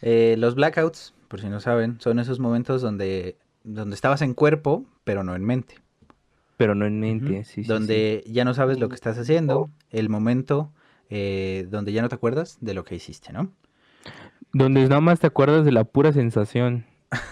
Eh, 0.01 0.35
los 0.37 0.53
blackouts, 0.53 1.15
por 1.27 1.41
si 1.41 1.49
no 1.49 1.59
saben, 1.59 1.99
son 1.99 2.19
esos 2.19 2.39
momentos 2.39 2.81
donde, 2.81 3.37
donde 3.63 3.95
estabas 3.95 4.21
en 4.21 4.35
cuerpo, 4.35 4.85
pero 5.03 5.23
no 5.23 5.35
en 5.35 5.43
mente. 5.43 5.79
Pero 6.57 6.75
no 6.75 6.85
en 6.85 6.99
mente, 6.99 7.43
sí, 7.43 7.63
sí, 7.63 7.67
donde 7.67 8.23
ya 8.27 8.45
no 8.45 8.53
sabes 8.53 8.79
lo 8.79 8.87
que 8.87 8.93
estás 8.93 9.17
haciendo, 9.17 9.71
el 9.89 10.09
momento 10.09 10.71
eh, 11.09 11.65
donde 11.69 11.91
ya 11.91 12.03
no 12.03 12.09
te 12.09 12.15
acuerdas 12.15 12.59
de 12.61 12.75
lo 12.75 12.83
que 12.83 12.95
hiciste, 12.95 13.33
¿no? 13.33 13.51
Donde 14.53 14.87
nada 14.87 15.01
más 15.01 15.19
te 15.19 15.27
acuerdas 15.27 15.65
de 15.65 15.71
la 15.71 15.85
pura 15.85 16.13
sensación, 16.13 16.85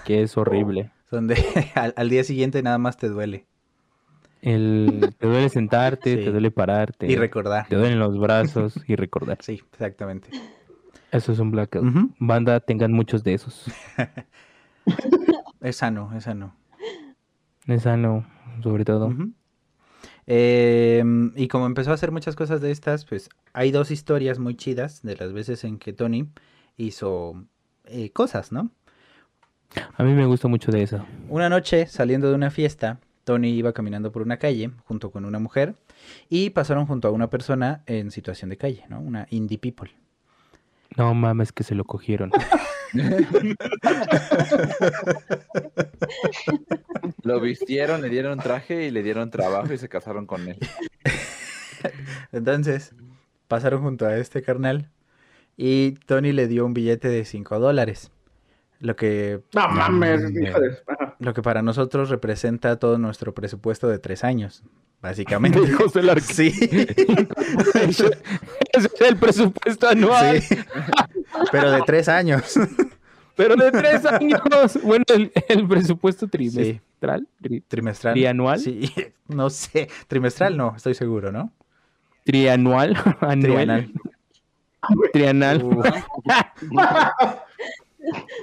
que 0.05 0.23
es 0.23 0.35
horrible. 0.37 0.91
Donde 1.11 1.35
al, 1.75 1.93
al 1.95 2.09
día 2.09 2.23
siguiente 2.23 2.63
nada 2.63 2.79
más 2.79 2.97
te 2.97 3.07
duele. 3.07 3.45
El, 4.43 5.13
te 5.17 5.25
duele 5.27 5.47
sentarte, 5.49 6.17
Sí. 6.17 6.23
te 6.25 6.31
duele 6.31 6.51
pararte, 6.51 7.07
Y 7.07 7.15
recordar. 7.15 7.67
te 7.67 7.75
duelen 7.77 7.97
los 7.99 8.19
brazos 8.19 8.75
y 8.87 8.95
recordar. 8.95 9.37
Sí, 9.41 9.61
exactamente. 9.71 10.29
Eso 11.11 11.31
es 11.31 11.39
un 11.39 11.51
blackout. 11.51 11.85
Banda, 12.19 12.59
tengan 12.59 12.91
muchos 12.91 13.23
de 13.23 13.33
esos. 13.35 13.65
Es 15.61 15.77
sano, 15.77 16.11
es 16.13 16.25
sano. 16.25 16.53
Es 17.67 17.83
sano, 17.83 18.25
sobre 18.61 18.83
todo. 18.83 19.13
Eh, 20.27 21.03
y 21.35 21.47
como 21.47 21.65
empezó 21.67 21.91
a 21.91 21.93
hacer 21.93 22.11
muchas 22.11 22.35
cosas 22.35 22.59
de 22.59 22.71
estas, 22.71 23.05
pues 23.05 23.29
hay 23.53 23.71
dos 23.71 23.89
historias 23.91 24.39
muy 24.39 24.55
chidas 24.55 25.01
de 25.03 25.15
las 25.15 25.31
veces 25.31 25.63
en 25.63 25.77
que 25.79 25.93
Tony 25.93 26.27
hizo 26.75 27.45
eh, 27.85 28.09
cosas, 28.11 28.51
¿no? 28.51 28.71
A 29.95 30.03
mí 30.03 30.11
me 30.13 30.25
gusta 30.25 30.49
mucho 30.49 30.69
de 30.71 30.83
eso. 30.83 31.05
Una 31.29 31.47
noche, 31.47 31.87
saliendo 31.87 32.27
de 32.29 32.35
una 32.35 32.51
fiesta, 32.51 32.99
Tony 33.23 33.49
iba 33.49 33.73
caminando 33.73 34.11
por 34.11 34.21
una 34.21 34.37
calle 34.37 34.71
junto 34.85 35.11
con 35.11 35.25
una 35.25 35.39
mujer 35.39 35.75
y 36.29 36.49
pasaron 36.51 36.85
junto 36.85 37.07
a 37.07 37.11
una 37.11 37.29
persona 37.29 37.83
en 37.85 38.11
situación 38.11 38.49
de 38.49 38.57
calle, 38.57 38.85
¿no? 38.89 38.99
Una 38.99 39.27
indie 39.29 39.57
people. 39.57 39.91
No 40.97 41.13
mames 41.13 41.51
que 41.51 41.63
se 41.63 41.75
lo 41.75 41.85
cogieron. 41.85 42.31
Lo 47.23 47.39
vistieron, 47.39 48.01
le 48.01 48.09
dieron 48.09 48.37
traje 48.39 48.85
y 48.85 48.91
le 48.91 49.01
dieron 49.01 49.31
trabajo 49.31 49.73
y 49.73 49.77
se 49.77 49.89
casaron 49.89 50.25
con 50.25 50.47
él. 50.47 50.57
Entonces, 52.31 52.93
pasaron 53.47 53.81
junto 53.81 54.05
a 54.05 54.17
este 54.17 54.41
carnal 54.41 54.91
y 55.57 55.91
Tony 56.05 56.33
le 56.33 56.47
dio 56.47 56.65
un 56.65 56.73
billete 56.73 57.07
de 57.07 57.25
5 57.25 57.59
dólares. 57.59 58.11
Lo 58.79 58.95
que, 58.95 59.39
No 59.53 59.69
mames, 59.69 60.21
hijo 60.31 60.59
de... 60.59 60.77
Lo 61.23 61.33
que 61.33 61.41
para 61.41 61.61
nosotros 61.61 62.09
representa 62.09 62.77
todo 62.77 62.97
nuestro 62.97 63.33
presupuesto 63.33 63.87
de 63.87 63.97
tres 63.97 64.23
años, 64.25 64.61
básicamente. 65.01 65.57
Hijos 65.67 65.93
del 65.93 66.09
arca- 66.09 66.21
Sí, 66.33 66.47
Ese 67.73 68.17
es 68.73 69.01
el 69.01 69.15
presupuesto 69.17 69.87
anual, 69.87 70.41
sí. 70.41 70.57
Pero 71.51 71.71
de 71.71 71.81
tres 71.85 72.09
años. 72.09 72.53
pero 73.37 73.55
de 73.55 73.71
tres 73.71 74.05
años. 74.05 74.41
Bueno, 74.83 75.05
el, 75.15 75.31
el 75.47 75.65
presupuesto 75.67 76.27
trimestral. 76.27 77.27
tri- 77.41 77.63
Trimestral. 77.69 78.13
¿Trianual? 78.15 78.59
Sí, 78.59 78.91
no 79.29 79.49
sé. 79.49 79.87
Trimestral 80.07 80.57
no, 80.57 80.73
estoy 80.75 80.93
seguro, 80.93 81.31
¿no? 81.31 81.51
trianual. 82.25 82.97
Anual. 83.21 83.91
Trianal. 85.13 85.63
Uh, 85.63 85.83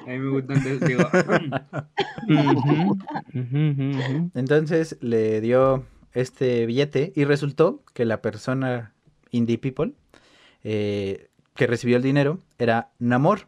A 0.06 0.10
mí 0.10 0.18
me 0.18 0.30
gustan 0.30 0.62
de 0.64 0.78
digo, 0.78 1.10
ujú. 3.34 4.30
Entonces 4.34 4.96
le 5.00 5.40
dio 5.40 5.84
este 6.12 6.66
billete 6.66 7.12
y 7.14 7.24
resultó 7.24 7.82
que 7.94 8.04
la 8.04 8.22
persona 8.22 8.92
indie 9.30 9.58
people 9.58 9.92
eh, 10.64 11.28
que 11.54 11.66
recibió 11.66 11.96
el 11.96 12.02
dinero 12.02 12.38
era 12.58 12.90
Namor. 12.98 13.46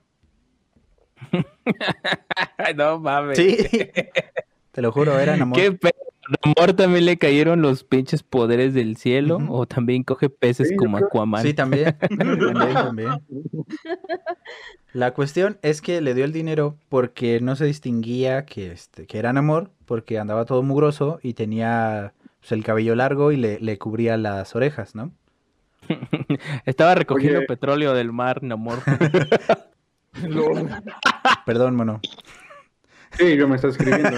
no 2.77 2.99
mames. 2.99 3.39
Sí, 3.39 3.57
te 4.73 4.83
lo 4.83 4.93
juro, 4.93 5.19
era 5.19 5.37
Namor. 5.37 5.59
¿Qué 5.59 5.73
pedo? 5.73 6.12
Namor 6.45 6.75
también 6.75 7.05
le 7.05 7.19
cayeron 7.19 7.63
los 7.63 7.85
pinches 7.85 8.23
poderes 8.23 8.75
del 8.75 8.97
cielo. 8.97 9.39
O 9.49 9.67
también 9.67 10.03
coge 10.03 10.31
peces 10.31 10.69
Sí, 10.69 10.77
como 10.77 10.97
Aquaman. 10.97 11.43
Sí, 11.43 11.55
también. 11.55 11.97
también, 12.19 12.75
también. 12.75 13.11
La 14.93 15.13
cuestión 15.13 15.59
es 15.63 15.81
que 15.81 16.01
le 16.01 16.15
dio 16.15 16.25
el 16.25 16.33
dinero 16.33 16.77
porque 16.89 17.41
no 17.41 17.57
se 17.57 17.65
distinguía 17.65 18.45
que, 18.45 18.73
este, 18.73 19.07
que 19.07 19.19
era 19.19 19.33
Namor, 19.33 19.71
porque 19.87 20.19
andaba 20.19 20.45
todo 20.45 20.63
mugroso 20.63 21.19
y 21.23 21.35
tenía 21.35 22.13
pues, 22.41 22.53
el 22.53 22.63
cabello 22.65 22.95
largo 22.95 23.33
y 23.33 23.37
le, 23.37 23.59
le 23.61 23.79
cubría 23.79 24.17
las 24.17 24.55
orejas, 24.55 24.95
¿no? 24.95 25.13
Estaba 26.67 26.95
recogiendo 26.95 27.39
Oye. 27.39 27.47
petróleo 27.47 27.95
del 27.95 28.13
mar, 28.13 28.43
Namor. 28.43 28.79
Perdón, 31.47 31.75
mono. 31.77 32.01
Sí, 33.19 33.37
yo 33.37 33.47
me 33.49 33.57
está 33.57 33.69
escribiendo. 33.69 34.11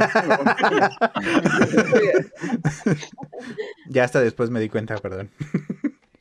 Ya 3.88 4.04
hasta 4.04 4.20
después 4.20 4.50
me 4.50 4.60
di 4.60 4.68
cuenta, 4.68 4.96
perdón. 4.98 5.30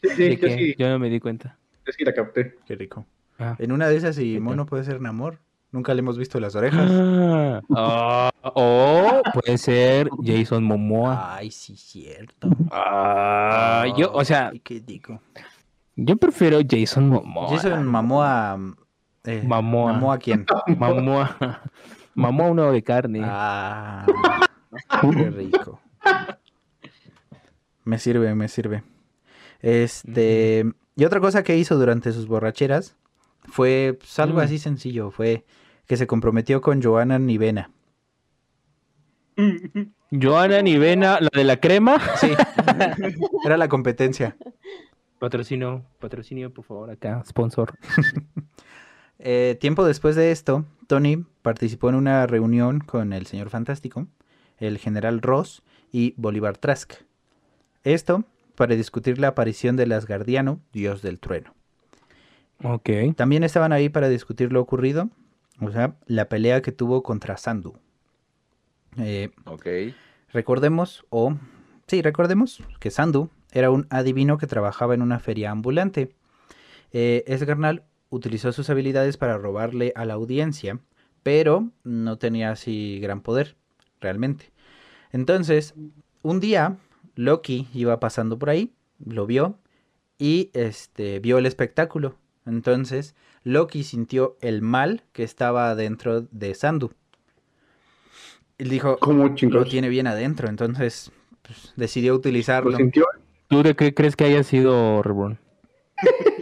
Sí, 0.02 0.10
¿De 0.10 0.16
sí, 0.16 0.30
yo 0.36 0.40
qué? 0.48 0.56
sí, 0.56 0.76
Yo 0.78 0.90
no 0.90 1.00
me 1.00 1.10
di 1.10 1.20
cuenta. 1.20 1.58
yo 1.86 1.94
sí 1.94 2.04
la 2.04 2.14
capté. 2.14 2.56
Qué 2.66 2.76
rico. 2.76 3.06
Ah. 3.40 3.56
En 3.60 3.72
una 3.72 3.88
de 3.88 3.96
esas, 3.98 4.18
y 4.20 4.40
mono 4.40 4.66
puede 4.66 4.84
ser 4.84 5.02
Namor. 5.02 5.40
Nunca 5.72 5.94
le 5.94 6.00
hemos 6.02 6.18
visto 6.18 6.40
las 6.40 6.56
orejas. 6.56 6.90
Ah, 7.76 8.32
o 8.44 9.22
puede 9.34 9.58
ser 9.58 10.10
Jason 10.24 10.64
Momoa. 10.64 11.36
Ay, 11.38 11.50
sí, 11.52 11.76
cierto. 11.78 12.50
Ah, 12.72 13.86
yo, 13.98 14.12
o 14.14 14.24
sea, 14.26 14.52
qué 14.64 14.84
rico. 14.86 15.22
yo 15.96 16.16
prefiero 16.18 16.60
Jason 16.70 17.08
Momoa. 17.10 17.50
Jason 17.50 17.86
mamó 17.86 18.24
a. 18.24 18.58
Eh, 19.26 19.44
Mamó 19.48 19.90
a- 19.90 21.62
¿Mamó 22.16 22.46
a 22.46 22.52
uno 22.52 22.72
de 22.72 22.84
carne. 22.84 23.22
Ah, 23.24 24.06
qué 25.02 25.30
rico. 25.30 25.80
Me 27.84 27.98
sirve, 28.00 28.34
me 28.36 28.48
sirve. 28.48 28.84
Este, 29.62 30.66
y 30.96 31.06
otra 31.06 31.20
cosa 31.20 31.44
que 31.44 31.58
hizo 31.58 31.78
durante 31.78 32.12
sus 32.12 32.28
borracheras 32.28 32.96
fue 33.46 33.98
pues, 34.00 34.20
algo 34.20 34.38
Mm. 34.40 34.42
así 34.44 34.58
sencillo, 34.60 35.12
fue 35.12 35.46
que 35.88 35.98
se 35.98 36.08
comprometió 36.08 36.62
con 36.62 36.82
Joana 36.82 37.20
Nivena. 37.20 37.72
Joana 40.12 40.62
Nivena, 40.62 41.20
la 41.20 41.30
de 41.34 41.44
la 41.44 41.58
crema. 41.60 42.00
Sí, 42.18 42.32
era 43.46 43.58
la 43.58 43.68
competencia. 43.68 44.38
Patrocinio, 45.20 45.84
patrocinio, 46.00 46.54
por 46.54 46.66
favor, 46.66 46.90
acá, 46.92 47.24
sponsor. 47.26 47.74
Eh, 49.26 49.58
tiempo 49.62 49.86
después 49.86 50.18
de 50.18 50.32
esto, 50.32 50.66
Tony 50.94 51.26
participó 51.42 51.90
en 51.90 51.96
una 51.96 52.28
reunión 52.28 52.80
con 52.80 53.14
el 53.14 53.26
señor 53.26 53.50
Fantástico, 53.50 54.06
el 54.60 54.78
general 54.78 55.24
Ross 55.24 55.64
y 55.92 56.14
Bolívar 56.18 56.56
Trask. 56.56 56.94
Esto 57.84 58.26
para 58.54 58.76
discutir 58.76 59.18
la 59.18 59.30
aparición 59.30 59.76
del 59.76 59.92
Asgardiano, 59.92 60.60
dios 60.72 61.02
del 61.02 61.18
trueno. 61.18 61.56
Ok. 62.64 62.92
También 63.16 63.44
estaban 63.44 63.74
ahí 63.74 63.90
para 63.90 64.08
discutir 64.08 64.54
lo 64.54 64.62
ocurrido 64.62 65.10
O 65.60 65.72
sea, 65.72 65.96
la 66.06 66.30
pelea 66.30 66.62
que 66.62 66.72
tuvo 66.72 67.02
contra 67.02 67.38
Sandu. 67.38 67.74
Eh, 68.98 69.32
Ok. 69.46 69.66
recordemos, 70.32 71.08
o 71.10 71.36
sí, 71.88 72.04
recordemos 72.04 72.62
que 72.80 72.92
Sandu 72.92 73.32
era 73.52 73.72
un 73.72 73.88
adivino 73.90 74.38
que 74.38 74.46
trabajaba 74.46 74.94
en 74.94 75.02
una 75.02 75.20
feria 75.20 75.50
ambulante. 75.50 76.12
Eh, 76.92 77.24
ese 77.26 77.48
carnal 77.48 77.82
utilizó 78.14 78.52
sus 78.52 78.70
habilidades 78.70 79.18
para 79.18 79.38
robarle 79.38 79.92
a 79.96 80.06
la 80.06 80.14
audiencia, 80.14 80.80
pero 81.24 81.70
no 81.84 82.18
tenía 82.18 82.52
así 82.52 83.00
gran 83.02 83.22
poder, 83.22 83.56
realmente. 84.00 84.52
Entonces, 85.12 85.74
un 86.22 86.40
día, 86.40 86.78
Loki 87.16 87.68
iba 87.74 88.00
pasando 88.00 88.38
por 88.38 88.50
ahí, 88.50 88.74
lo 89.04 89.26
vio 89.26 89.58
y 90.20 90.52
este, 90.54 91.20
vio 91.20 91.40
el 91.40 91.46
espectáculo. 91.48 92.16
Entonces, 92.46 93.16
Loki 93.44 93.84
sintió 93.84 94.38
el 94.42 94.62
mal 94.62 95.04
que 95.12 95.24
estaba 95.24 95.74
dentro 95.76 96.22
de 96.22 96.54
Sandu. 96.54 96.92
Él 98.60 98.70
dijo, 98.70 98.98
¿Cómo 99.00 99.34
lo 99.42 99.66
tiene 99.66 99.90
bien 99.90 100.06
adentro, 100.06 100.48
entonces 100.48 101.12
pues, 101.42 101.74
decidió 101.76 102.14
¿Lo 102.14 102.20
utilizarlo. 102.20 102.78
sintió? 102.78 103.06
¿Tú 103.48 103.64
de 103.64 103.76
qué 103.76 103.94
crees 103.94 104.16
que 104.16 104.26
haya 104.26 104.44
sido 104.44 105.02
Reborn? 105.02 105.40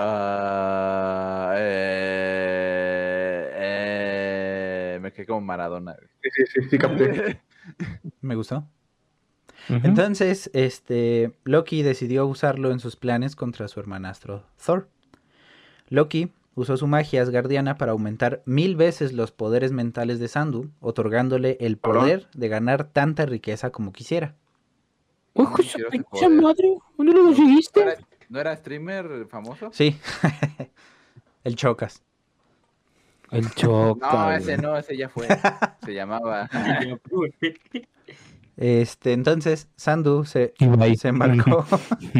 Ah, 0.00 1.54
eh, 1.58 3.50
eh, 4.94 4.98
me 5.02 5.12
quedé 5.12 5.26
como 5.26 5.40
Maradona. 5.40 5.96
Sí, 6.22 6.30
sí, 6.36 6.44
sí, 6.46 6.60
sí, 6.70 6.78
capté. 6.78 7.40
Me 8.20 8.36
gustó. 8.36 8.64
Entonces, 9.68 10.50
este, 10.54 11.32
Loki 11.42 11.82
decidió 11.82 12.26
usarlo 12.26 12.70
en 12.70 12.78
sus 12.78 12.94
planes 12.94 13.34
contra 13.34 13.66
su 13.66 13.80
hermanastro 13.80 14.44
Thor. 14.64 14.88
Loki 15.88 16.32
usó 16.54 16.76
su 16.76 16.86
magia 16.86 17.20
asgardiana 17.22 17.76
para 17.76 17.90
aumentar 17.92 18.42
mil 18.46 18.76
veces 18.76 19.12
los 19.12 19.32
poderes 19.32 19.72
mentales 19.72 20.20
de 20.20 20.28
Sandu, 20.28 20.70
otorgándole 20.80 21.56
el 21.60 21.76
poder 21.76 22.28
de 22.34 22.48
ganar 22.48 22.84
tanta 22.84 23.26
riqueza 23.26 23.70
como 23.70 23.92
quisiera. 23.92 24.36
Pinche 25.34 25.84
poder. 26.10 26.30
madre, 26.30 26.78
¿dónde 26.96 27.12
lo 27.12 27.18
¿No 27.18 27.26
conseguiste? 27.26 27.98
No 28.28 28.40
era 28.40 28.56
streamer 28.56 29.26
famoso? 29.28 29.70
Sí, 29.72 29.98
el 31.44 31.56
Chocas. 31.56 32.02
El 33.30 33.50
choca. 33.50 34.12
No, 34.12 34.32
ese 34.32 34.56
no, 34.56 34.76
ese 34.76 34.96
ya 34.96 35.08
fue. 35.08 35.26
Se 35.84 35.92
llamaba. 35.92 36.48
Este, 38.56 39.12
entonces, 39.12 39.68
Sandu 39.76 40.24
se, 40.24 40.54
se 40.96 41.08
embarcó. 41.08 41.64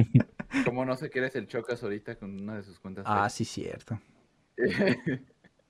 ¿Cómo 0.64 0.84
no 0.84 0.96
sé 0.96 1.10
que 1.10 1.18
eres 1.18 1.34
el 1.34 1.48
Chocas 1.48 1.82
ahorita 1.82 2.16
con 2.16 2.40
una 2.40 2.56
de 2.56 2.62
sus 2.62 2.78
cuentas? 2.78 3.04
ah, 3.08 3.28
sí, 3.28 3.44
cierto. 3.44 4.00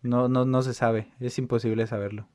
No, 0.02 0.28
no, 0.28 0.44
no 0.44 0.62
se 0.62 0.74
sabe, 0.74 1.08
es 1.20 1.38
imposible 1.38 1.86
saberlo. 1.86 2.28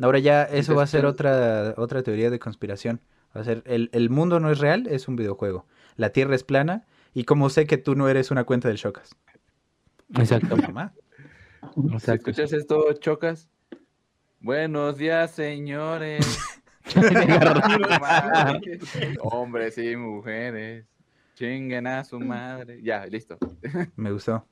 Ahora 0.00 0.18
ya 0.18 0.44
eso 0.44 0.74
va 0.74 0.84
a 0.84 0.86
ser 0.86 1.04
otra, 1.04 1.74
otra 1.76 2.02
teoría 2.02 2.30
de 2.30 2.38
conspiración. 2.38 3.00
Va 3.36 3.42
a 3.42 3.44
ser, 3.44 3.62
el, 3.66 3.90
el 3.92 4.10
mundo 4.10 4.40
no 4.40 4.50
es 4.50 4.58
real, 4.58 4.86
es 4.88 5.06
un 5.06 5.16
videojuego. 5.16 5.66
La 5.96 6.10
Tierra 6.10 6.34
es 6.34 6.44
plana 6.44 6.86
y 7.14 7.24
como 7.24 7.50
sé 7.50 7.66
que 7.66 7.78
tú 7.78 7.94
no 7.94 8.08
eres 8.08 8.30
una 8.30 8.44
cuenta 8.44 8.68
del 8.68 8.76
Shocas. 8.78 9.14
Exacto. 10.16 10.56
Mamá. 10.56 10.92
Si 12.00 12.10
escuchas 12.10 12.52
esto, 12.52 12.92
Chocas. 12.94 13.48
Buenos 14.40 14.96
días, 14.98 15.30
señores. 15.30 16.38
Hombres 19.20 19.78
y 19.78 19.96
mujeres. 19.96 20.86
Chinguen 21.34 21.86
a 21.86 22.04
su 22.04 22.20
madre. 22.20 22.80
Ya, 22.82 23.06
listo. 23.06 23.38
Me 23.96 24.12
gustó. 24.12 24.46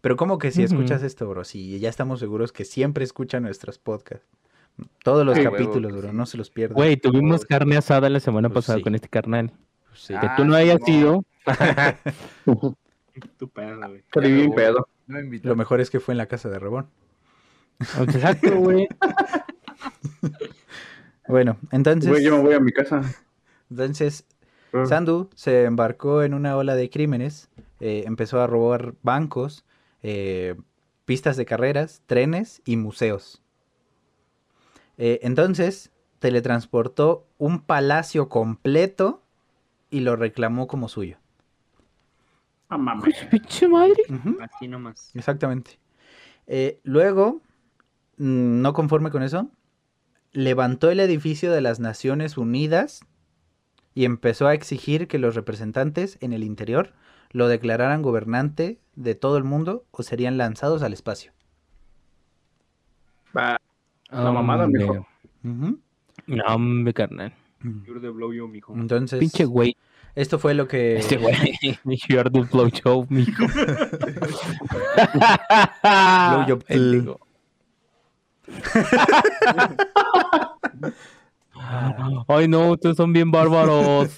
Pero 0.00 0.16
¿cómo 0.16 0.38
que 0.38 0.50
si 0.50 0.62
escuchas 0.62 1.02
esto, 1.02 1.28
bro? 1.28 1.44
Si 1.44 1.78
ya 1.78 1.88
estamos 1.88 2.20
seguros 2.20 2.52
que 2.52 2.64
siempre 2.64 3.04
escucha 3.04 3.40
nuestros 3.40 3.78
podcasts. 3.78 4.26
Todos 5.02 5.24
los 5.24 5.36
Sí, 5.38 5.42
capítulos, 5.42 5.90
huevo, 5.92 6.02
bro, 6.02 6.10
sí. 6.10 6.16
no 6.16 6.26
se 6.26 6.36
los 6.36 6.50
pierdan. 6.50 6.74
Güey, 6.74 6.98
tuvimos 6.98 7.46
carne 7.46 7.78
asada 7.78 8.10
la 8.10 8.20
semana 8.20 8.50
Pues 8.50 8.66
pasada 8.66 8.78
sí. 8.78 8.84
con 8.84 8.94
este 8.94 9.08
carnal. 9.08 9.52
Sí. 9.96 10.14
Ah, 10.16 10.20
Que 10.20 10.28
tú 10.36 10.44
no 10.48 10.54
hayas 10.54 10.78
Simón. 10.84 11.00
ido. 11.00 11.24
Tu 13.38 13.48
pedo, 13.48 13.80
güey. 13.88 14.02
Pedo. 14.54 14.88
No 15.06 15.18
me. 15.22 15.38
Lo 15.38 15.56
mejor 15.56 15.80
es 15.80 15.88
que 15.90 16.00
fue 16.00 16.12
en 16.12 16.18
la 16.18 16.26
casa 16.26 16.48
de 16.50 16.58
Rebón. 16.58 16.88
Exacto, 18.00 18.56
güey. 18.58 18.88
Bueno, 21.28 21.56
entonces, 21.72 22.08
Güey, 22.08 22.22
yo 22.22 22.36
me 22.36 22.42
voy 22.42 22.54
a 22.54 22.60
mi 22.60 22.70
casa. 22.72 23.02
entonces 23.68 24.24
Ah. 24.72 24.84
Sandu 24.86 25.28
se 25.34 25.64
embarcó 25.64 26.22
en 26.22 26.34
una 26.34 26.56
ola 26.56 26.74
de 26.76 26.88
crímenes, 26.90 27.48
eh, 27.80 28.04
empezó 28.06 28.40
a 28.40 28.46
robar 28.46 28.94
bancos, 29.02 29.64
eh, 30.02 30.54
pistas 31.04 31.36
de 31.36 31.46
carreras, 31.46 32.02
trenes 32.06 32.62
y 32.64 32.76
museos. 32.76 33.42
Eh, 34.98 35.20
entonces 35.22 35.90
teletransportó 36.18 37.26
un 37.38 37.60
palacio 37.62 38.28
completo 38.28 39.22
y 39.90 40.00
lo 40.00 40.16
reclamó 40.16 40.66
como 40.66 40.88
suyo. 40.88 41.18
Ah. 42.68 43.00
Pinche 43.30 43.68
madre. 43.68 44.02
Así 44.40 44.68
nomás. 44.68 45.10
exactamente. 45.14 45.78
Eh, 46.46 46.80
luego, 46.82 47.40
mm, 48.18 48.60
no 48.62 48.72
conforme 48.72 49.10
con 49.10 49.22
eso, 49.22 49.50
levantó 50.32 50.90
el 50.90 51.00
edificio 51.00 51.52
de 51.52 51.60
las 51.60 51.80
Naciones 51.80 52.36
Unidas 52.36 53.04
y 53.94 54.04
empezó 54.04 54.46
a 54.46 54.54
exigir 54.54 55.08
que 55.08 55.18
los 55.18 55.34
representantes 55.34 56.18
en 56.20 56.32
el 56.32 56.44
interior 56.44 56.92
lo 57.30 57.48
declararan 57.48 58.02
gobernante 58.02 58.78
de 58.94 59.14
todo 59.14 59.36
el 59.38 59.44
mundo 59.44 59.84
o 59.90 60.02
serían 60.02 60.36
lanzados 60.36 60.82
al 60.82 60.92
espacio. 60.92 61.32
Va, 63.36 63.60
La 64.10 64.32
mamada. 64.32 64.66
Ujú. 64.66 65.80
No, 66.26 66.44
hombre, 66.48 66.94
carnal. 66.94 67.32
You're 67.62 68.00
the 68.00 68.10
blow 68.10 68.32
yo, 68.32 68.48
mijo. 68.48 68.74
Entonces, 68.74 69.18
Pinche 69.18 69.44
güey. 69.44 69.76
esto 70.14 70.38
fue 70.38 70.54
lo 70.54 70.68
que... 70.68 70.96
Este 70.96 71.16
güey. 71.16 71.34
You're 72.08 72.30
the 72.30 72.42
blow 72.42 72.68
show, 72.70 73.06
mijo. 73.08 73.44
job. 76.46 76.64
Pendejo. 76.64 77.20
Ay, 82.28 82.48
no, 82.48 82.72
ustedes 82.72 82.96
son 82.96 83.12
bien 83.12 83.30
bárbaros. 83.30 84.10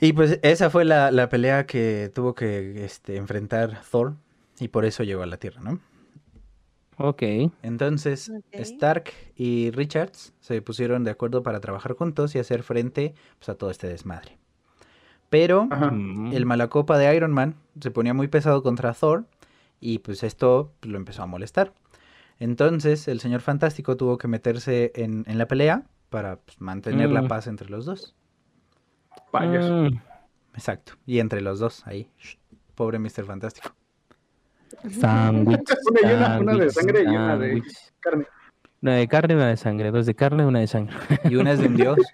Y 0.00 0.12
pues 0.14 0.38
esa 0.42 0.70
fue 0.70 0.84
la, 0.84 1.10
la 1.12 1.28
pelea 1.28 1.66
que 1.66 2.10
tuvo 2.12 2.34
que 2.34 2.84
este, 2.84 3.16
enfrentar 3.16 3.82
Thor 3.88 4.14
y 4.58 4.68
por 4.68 4.84
eso 4.84 5.04
llegó 5.04 5.22
a 5.22 5.26
la 5.26 5.36
Tierra, 5.36 5.60
¿no? 5.60 5.78
Ok. 6.98 7.22
Entonces. 7.62 8.30
Stark 8.52 9.10
y 9.36 9.70
Richards 9.70 10.34
se 10.40 10.60
pusieron 10.62 11.04
de 11.04 11.10
acuerdo 11.10 11.42
para 11.42 11.60
trabajar 11.60 11.94
juntos 11.94 12.34
y 12.34 12.38
hacer 12.38 12.62
frente 12.62 13.14
pues, 13.38 13.48
a 13.48 13.54
todo 13.54 13.70
este 13.70 13.88
desmadre. 13.88 14.38
Pero 15.30 15.68
Ajá. 15.70 15.90
Mm. 15.90 16.32
el 16.34 16.44
malacopa 16.46 16.98
de 16.98 17.14
Iron 17.16 17.32
Man 17.32 17.56
se 17.80 17.90
ponía 17.90 18.12
muy 18.14 18.28
pesado 18.28 18.62
contra 18.62 18.92
Thor 18.92 19.24
y 19.80 19.98
pues 20.00 20.22
esto 20.22 20.72
pues, 20.80 20.92
lo 20.92 20.98
empezó 20.98 21.22
a 21.22 21.26
molestar. 21.26 21.72
Entonces 22.38 23.08
el 23.08 23.20
señor 23.20 23.40
fantástico 23.40 23.96
tuvo 23.96 24.18
que 24.18 24.28
meterse 24.28 24.92
en, 24.94 25.24
en 25.26 25.38
la 25.38 25.48
pelea 25.48 25.84
para 26.10 26.36
pues, 26.36 26.60
mantener 26.60 27.10
la 27.10 27.22
Mm. 27.22 27.28
paz 27.28 27.46
entre 27.46 27.70
los 27.70 27.86
dos. 27.86 28.14
Vayas. 29.32 29.70
Mm. 29.70 29.96
Exacto. 30.54 30.92
Y 31.06 31.18
entre 31.20 31.40
los 31.40 31.58
dos, 31.58 31.86
ahí. 31.86 32.10
Shh, 32.18 32.36
Pobre 32.74 32.98
Mr. 32.98 33.24
Fantástico. 33.24 33.70
Sándwich. 35.00 35.60
Una 35.90 36.00
y 36.00 36.14
una, 36.14 36.38
una 36.40 36.54
de 36.56 36.70
sangre 36.70 37.02
y 37.02 37.06
una 37.06 37.36
de 37.38 37.62
carne. 38.00 38.26
Una 38.80 38.96
de 38.96 39.08
carne, 39.08 39.34
una 39.34 39.48
de 39.48 39.56
sangre. 39.56 39.90
Dos 39.90 40.06
de 40.06 40.14
carne, 40.14 40.44
una 40.46 40.60
de 40.60 40.66
sangre. 40.66 40.96
Y 41.24 41.36
una 41.36 41.52
es 41.52 41.60
de 41.60 41.66
un 41.68 41.76
dios. 41.76 41.98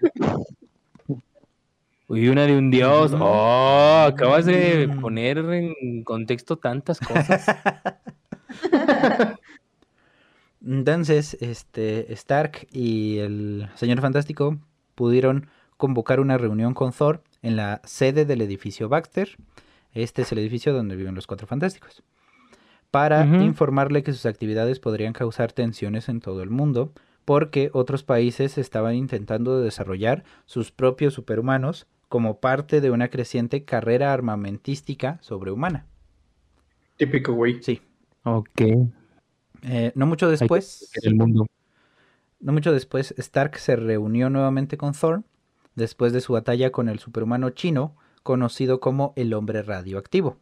Y 2.11 2.27
una 2.27 2.47
de 2.47 2.57
un 2.57 2.71
dios. 2.71 3.11
Mm. 3.11 3.21
Oh, 3.21 4.03
acabas 4.07 4.45
de 4.47 4.87
Mm. 4.87 4.99
poner 4.99 5.37
en 5.37 6.03
contexto 6.03 6.57
tantas 6.57 6.99
cosas. 6.99 7.45
Entonces, 10.65 11.37
este, 11.39 12.11
Stark 12.13 12.67
y 12.71 13.19
el 13.19 13.69
señor 13.75 14.01
Fantástico 14.01 14.57
pudieron 14.95 15.47
convocar 15.77 16.19
una 16.19 16.37
reunión 16.39 16.73
con 16.73 16.91
Thor 16.91 17.21
en 17.41 17.55
la 17.55 17.79
sede 17.85 18.25
del 18.25 18.41
edificio 18.41 18.89
Baxter. 18.89 19.37
Este 19.93 20.23
es 20.23 20.31
el 20.31 20.39
edificio 20.39 20.73
donde 20.73 20.95
viven 20.95 21.13
los 21.15 21.27
cuatro 21.27 21.47
fantásticos. 21.47 22.03
Para 22.91 23.25
informarle 23.25 24.01
que 24.01 24.13
sus 24.13 24.25
actividades 24.25 24.79
podrían 24.79 25.13
causar 25.13 25.51
tensiones 25.51 26.09
en 26.09 26.21
todo 26.21 26.41
el 26.41 26.49
mundo, 26.49 26.91
porque 27.23 27.69
otros 27.73 28.03
países 28.03 28.57
estaban 28.57 28.95
intentando 28.95 29.61
desarrollar 29.61 30.23
sus 30.45 30.71
propios 30.71 31.13
superhumanos 31.13 31.85
como 32.07 32.39
parte 32.39 32.81
de 32.81 32.89
una 32.89 33.09
creciente 33.09 33.63
carrera 33.63 34.11
armamentística 34.11 35.19
sobrehumana. 35.21 35.85
Típico, 36.97 37.33
güey. 37.33 37.61
Sí. 37.61 37.81
ok. 38.23 38.61
Eh, 39.61 39.91
no 39.93 40.05
mucho 40.07 40.25
Hay 40.25 40.31
que 40.35 40.39
después. 40.39 40.91
el 41.03 41.15
mundo. 41.15 41.45
No 42.39 42.53
mucho 42.53 42.73
después, 42.73 43.13
Stark 43.17 43.57
se 43.57 43.75
reunió 43.75 44.29
nuevamente 44.29 44.77
con 44.77 44.93
Thor 44.93 45.23
después 45.75 46.13
de 46.13 46.21
su 46.21 46.33
batalla 46.33 46.71
con 46.71 46.89
el 46.89 46.99
superhumano 46.99 47.51
chino 47.51 47.95
conocido 48.23 48.79
como 48.79 49.13
el 49.15 49.33
hombre 49.33 49.61
radioactivo. 49.61 50.37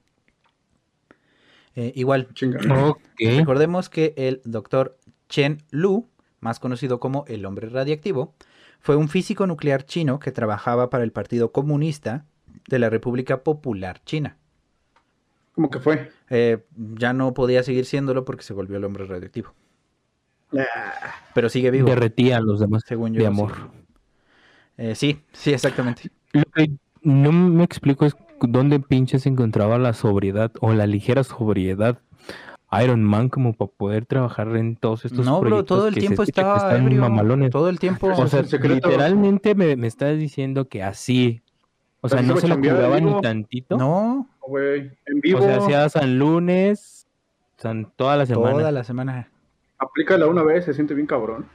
Eh, 1.80 1.92
igual, 1.96 2.28
Chinga. 2.34 2.60
Ok. 2.90 3.04
recordemos 3.20 3.88
que 3.88 4.16
el 4.18 4.42
doctor 4.46 4.98
Chen 5.30 5.60
Lu, 5.70 6.10
más 6.40 6.60
conocido 6.60 7.00
como 7.00 7.24
el 7.28 7.46
hombre 7.46 7.70
radiactivo, 7.70 8.34
fue 8.80 8.96
un 8.96 9.10
físico 9.10 9.46
nuclear 9.46 9.86
chino 9.86 10.18
que 10.18 10.32
trabajaba 10.32 10.90
para 10.90 11.04
el 11.04 11.12
Partido 11.12 11.52
Comunista 11.52 12.26
de 12.68 12.80
la 12.80 12.90
República 12.90 13.44
Popular 13.44 14.02
China. 14.06 14.38
¿Cómo 15.54 15.70
que 15.70 15.80
fue? 15.80 16.12
Eh, 16.32 16.66
ya 16.96 17.14
no 17.14 17.36
podía 17.36 17.62
seguir 17.62 17.86
siéndolo 17.86 18.26
porque 18.26 18.44
se 18.44 18.54
volvió 18.54 18.78
el 18.78 18.84
hombre 18.84 19.06
radioactivo. 19.06 19.54
Ah, 20.58 20.94
Pero 21.36 21.48
sigue 21.48 21.70
vivo, 21.70 21.88
Derretía 21.88 22.38
a 22.38 22.42
los 22.42 22.60
demás 22.60 22.82
según 22.88 23.14
yo. 23.14 23.20
de 23.20 23.22
sí. 23.22 23.28
amor. 23.28 23.52
Eh, 24.78 24.96
sí, 24.96 25.22
sí, 25.32 25.54
exactamente. 25.54 26.10
Lo 26.34 26.44
que 26.56 26.72
no 27.08 27.32
me 27.32 27.64
explico 27.64 28.06
es 28.06 28.16
dónde 28.42 28.80
pinches 28.80 29.24
se 29.24 29.30
encontraba 29.30 29.78
la 29.78 29.94
sobriedad 29.94 30.52
o 30.62 30.74
la 30.74 30.86
ligera 30.86 31.24
sobriedad 31.24 31.98
Iron 32.84 33.02
Man 33.04 33.30
como 33.30 33.54
para 33.54 33.72
poder 33.72 34.06
trabajar 34.06 34.56
en 34.58 34.76
todos 34.76 35.06
estos 35.06 35.26
No, 35.26 35.40
bro, 35.40 35.50
proyectos 35.50 35.78
todo 35.78 35.88
el 35.88 35.94
que 35.94 36.02
tiempo 36.02 36.24
que 36.24 36.32
estaba 36.32 36.58
están 36.58 36.84
ebrio. 36.84 37.02
mamalones. 37.02 37.50
Todo 37.50 37.70
el 37.70 37.80
tiempo. 37.80 38.08
O 38.14 38.28
sea, 38.28 38.42
literalmente 38.42 39.56
me, 39.56 39.78
me 39.78 39.88
estás 39.88 40.18
diciendo 40.18 40.68
que 40.68 40.84
así. 40.84 41.42
O 42.02 42.10
sea, 42.10 42.22
no 42.22 42.36
se 42.38 42.48
lo 42.48 42.60
cuidaba 42.60 43.00
ni 43.00 43.22
tantito. 43.22 43.78
No, 43.78 44.28
güey. 44.46 44.92
En 45.06 45.22
vivo. 45.22 45.40
O 45.40 45.42
sea, 45.44 45.58
hacía 45.58 45.90
San 45.90 46.20
Lunes, 46.20 47.08
San 47.56 47.90
toda 47.96 48.18
la 48.18 48.26
semana. 48.26 48.52
toda 48.58 48.72
la 48.72 48.84
semana. 48.84 49.30
Aplícala 49.80 50.28
una 50.28 50.44
vez, 50.44 50.66
se 50.66 50.74
siente 50.74 50.94
bien 50.94 51.08
cabrón. 51.08 51.46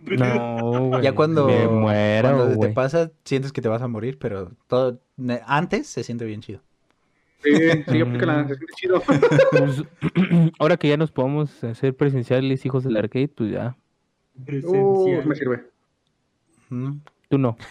No, 0.00 0.88
güey. 0.88 1.02
Ya 1.02 1.14
cuando, 1.14 1.46
me 1.46 1.68
muero, 1.68 2.36
cuando 2.36 2.58
te 2.58 2.68
pasa, 2.70 3.10
sientes 3.24 3.52
que 3.52 3.60
te 3.60 3.68
vas 3.68 3.82
a 3.82 3.88
morir, 3.88 4.18
pero 4.18 4.52
todo 4.66 5.00
antes 5.46 5.86
se 5.86 6.02
siente 6.04 6.24
bien 6.24 6.40
chido. 6.40 6.60
Sí, 7.42 7.54
sí, 7.54 7.60
se 7.60 7.84
siente 7.84 8.56
chido. 8.76 9.02
Pues, 9.50 9.84
ahora 10.58 10.76
que 10.76 10.88
ya 10.88 10.96
nos 10.96 11.10
podemos 11.10 11.62
hacer 11.64 11.96
presenciales 11.96 12.64
hijos 12.64 12.84
del 12.84 12.96
arcade, 12.96 13.28
pues 13.28 13.50
ya. 13.50 13.76
Uh, 14.64 15.22
me 15.24 15.34
sirve. 15.34 15.64
Mm. 16.70 16.92
Tú 17.32 17.38
no. 17.38 17.56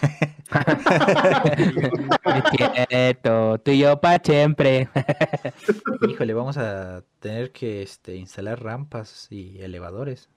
Es 2.25 2.87
cierto, 2.89 3.59
tú 3.59 3.69
y 3.69 3.77
yo 3.77 4.01
pa' 4.01 4.17
siempre. 4.17 4.89
Híjole, 6.09 6.33
vamos 6.33 6.57
a 6.57 7.03
tener 7.19 7.51
que 7.51 7.83
este, 7.83 8.15
instalar 8.15 8.63
rampas 8.63 9.27
y 9.29 9.61
elevadores. 9.61 10.31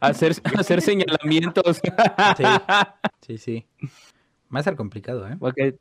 Hacer, 0.00 0.32
hacer 0.58 0.82
señalamientos. 0.82 1.80
Sí, 2.36 2.44
sí, 3.22 3.38
sí. 3.38 3.66
Va 4.54 4.60
a 4.60 4.64
ser 4.64 4.76
complicado, 4.76 5.26
¿eh? 5.26 5.36
Porque 5.40 5.78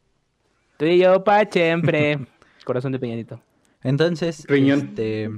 tú 0.77 0.85
y 0.85 0.99
yo 0.99 1.25
pa' 1.25 1.43
siempre. 1.51 2.19
Corazón 2.63 2.93
de 2.93 2.99
peñanito. 2.99 3.41
Entonces, 3.83 4.45
Riñón. 4.47 4.79
este, 4.79 5.29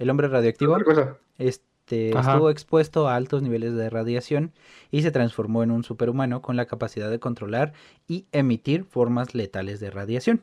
el 0.00 0.10
hombre 0.10 0.26
radioactivo 0.26 0.72
Otra 0.72 0.84
cosa. 0.84 1.16
este, 1.38 1.73
Ajá. 2.14 2.32
estuvo 2.32 2.50
expuesto 2.50 3.08
a 3.08 3.16
altos 3.16 3.42
niveles 3.42 3.74
de 3.74 3.90
radiación 3.90 4.52
y 4.90 5.02
se 5.02 5.10
transformó 5.10 5.62
en 5.62 5.70
un 5.70 5.84
superhumano 5.84 6.40
con 6.40 6.56
la 6.56 6.66
capacidad 6.66 7.10
de 7.10 7.18
controlar 7.18 7.72
y 8.08 8.26
emitir 8.32 8.84
formas 8.84 9.34
letales 9.34 9.80
de 9.80 9.90
radiación. 9.90 10.42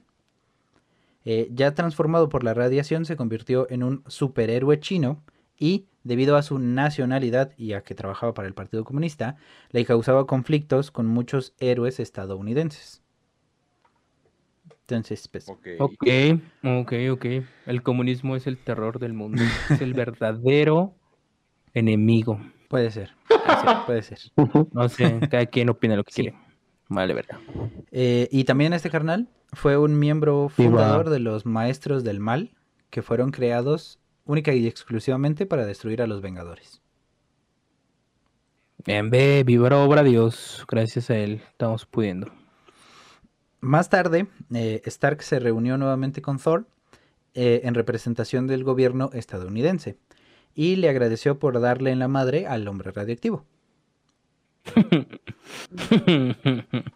Eh, 1.25 1.49
ya 1.51 1.73
transformado 1.73 2.29
por 2.29 2.43
la 2.43 2.53
radiación, 2.53 3.05
se 3.05 3.15
convirtió 3.15 3.67
en 3.69 3.83
un 3.83 4.03
superhéroe 4.07 4.79
chino 4.79 5.21
y, 5.57 5.85
debido 6.03 6.35
a 6.35 6.41
su 6.41 6.57
nacionalidad 6.57 7.51
y 7.57 7.73
a 7.73 7.81
que 7.81 7.93
trabajaba 7.93 8.33
para 8.33 8.47
el 8.47 8.53
Partido 8.53 8.83
Comunista, 8.83 9.37
le 9.71 9.85
causaba 9.85 10.25
conflictos 10.25 10.89
con 10.89 11.05
muchos 11.05 11.53
héroes 11.59 11.99
estadounidenses. 11.99 13.01
Entonces, 14.81 15.27
pues, 15.27 15.47
Ok. 15.47 15.67
Ok, 15.79 16.07
ok, 16.63 16.93
ok. 17.11 17.25
El 17.65 17.83
comunismo 17.83 18.35
es 18.35 18.47
el 18.47 18.57
terror 18.57 18.99
del 18.99 19.13
mundo. 19.13 19.41
Es 19.69 19.81
el 19.81 19.93
verdadero 19.93 20.95
enemigo. 21.73 22.39
puede 22.67 22.89
ser, 22.91 23.11
puede 23.27 23.59
ser, 23.61 23.77
puede 23.85 24.01
ser. 24.03 24.19
No 24.73 24.87
sé, 24.89 25.19
cada 25.29 25.45
quien 25.45 25.69
opina 25.69 25.95
lo 25.95 26.03
que 26.03 26.11
Sí. 26.13 26.21
quiere. 26.23 26.37
Vale, 26.87 27.13
verdad. 27.13 27.37
Eh, 27.91 28.27
y 28.31 28.43
también 28.43 28.73
este 28.73 28.89
carnal 28.89 29.29
fue 29.53 29.77
un 29.77 29.97
miembro 29.99 30.49
fundador 30.49 31.09
de 31.09 31.19
los 31.19 31.45
Maestros 31.45 32.03
del 32.03 32.19
Mal, 32.19 32.51
que 32.89 33.01
fueron 33.01 33.31
creados 33.31 33.99
única 34.25 34.53
y 34.53 34.67
exclusivamente 34.67 35.45
para 35.45 35.65
destruir 35.65 36.01
a 36.01 36.07
los 36.07 36.21
Vengadores. 36.21 36.81
Bien, 38.85 39.09
ve, 39.09 39.43
viva 39.45 39.69
la 39.69 39.77
obra 39.77 40.03
Dios. 40.03 40.65
Gracias 40.67 41.09
a 41.09 41.17
él 41.17 41.41
estamos 41.51 41.85
pudiendo. 41.85 42.31
Más 43.59 43.89
tarde, 43.89 44.27
eh, 44.53 44.81
Stark 44.85 45.21
se 45.21 45.39
reunió 45.39 45.77
nuevamente 45.77 46.21
con 46.21 46.39
Thor 46.39 46.65
eh, 47.33 47.61
en 47.63 47.75
representación 47.75 48.47
del 48.47 48.63
gobierno 48.63 49.11
estadounidense 49.13 49.97
y 50.55 50.75
le 50.77 50.89
agradeció 50.89 51.39
por 51.39 51.59
darle 51.61 51.91
en 51.91 51.99
la 51.99 52.07
madre 52.07 52.47
al 52.47 52.67
hombre 52.67 52.91
radioactivo. 52.91 53.45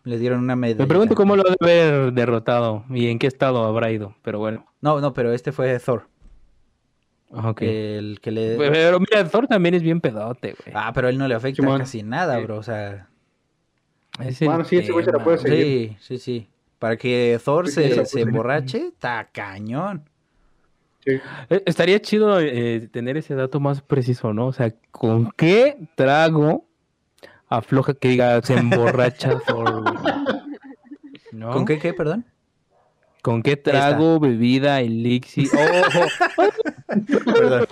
Le 0.03 0.17
dieron 0.19 0.39
una 0.39 0.55
medalla. 0.55 0.83
Me 0.83 0.87
pregunto 0.87 1.15
cómo 1.15 1.35
lo 1.35 1.43
debe 1.43 1.81
haber 1.81 2.13
derrotado 2.13 2.85
y 2.89 3.07
en 3.07 3.19
qué 3.19 3.27
estado 3.27 3.63
habrá 3.65 3.91
ido, 3.91 4.15
pero 4.21 4.39
bueno. 4.39 4.65
No, 4.81 5.01
no, 5.01 5.13
pero 5.13 5.33
este 5.33 5.51
fue 5.51 5.77
Thor. 5.79 6.07
Ok. 7.31 7.61
El 7.63 8.19
que 8.21 8.31
le... 8.31 8.55
Pero 8.57 8.99
mira, 8.99 9.27
Thor 9.27 9.47
también 9.47 9.75
es 9.75 9.81
bien 9.81 9.99
pedote, 9.99 10.55
güey. 10.63 10.75
Ah, 10.75 10.91
pero 10.93 11.07
a 11.07 11.09
él 11.09 11.17
no 11.17 11.27
le 11.27 11.35
afecta 11.35 11.61
Simón. 11.61 11.79
casi 11.79 12.03
nada, 12.03 12.37
Sí. 12.37 12.43
bro. 12.43 12.57
O 12.57 12.63
sea, 12.63 13.09
Es 14.19 14.39
Bueno, 14.41 14.63
sí, 14.63 14.77
ese 14.77 14.91
güey 14.91 15.03
se 15.03 15.11
la 15.11 15.23
puede 15.23 15.39
seguir. 15.39 15.57
Sí, 15.57 15.97
sí, 15.99 16.17
sí. 16.19 16.49
Para 16.79 16.97
que 16.97 17.39
Thor 17.43 17.67
Sí, 17.67 17.73
se 17.73 18.05
se, 18.05 18.21
emborrache, 18.21 18.87
está 18.87 19.27
cañón. 19.31 20.07
Sí. 21.05 21.19
Eh, 21.49 21.63
Estaría 21.65 22.01
chido 22.01 22.39
eh, 22.39 22.87
tener 22.91 23.15
ese 23.17 23.35
dato 23.35 23.59
más 23.59 23.81
preciso, 23.81 24.33
¿no? 24.33 24.47
O 24.47 24.53
sea, 24.53 24.73
¿con 24.91 25.31
qué 25.37 25.77
trago 25.95 26.65
afloja 27.47 27.93
que 27.93 28.09
diga 28.09 28.41
se 28.41 28.55
emborracha. 28.55 29.39
¿Con 31.31 31.65
qué, 31.65 31.79
qué, 31.79 31.93
perdón? 31.93 32.25
¿Con 33.21 33.41
qué 33.41 33.57
trago, 33.57 34.19
bebida, 34.19 34.81
elixir? 34.81 35.49
¡Ojo! 35.53 36.05
Perdón. 37.25 37.65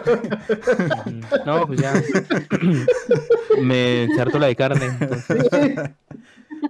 No, 1.45 1.67
pues 1.67 1.79
ya. 1.79 1.93
Me 3.61 4.03
ensartó 4.05 4.39
la 4.39 4.47
de 4.47 4.55
carne. 4.55 4.85
entonces. 4.99 5.47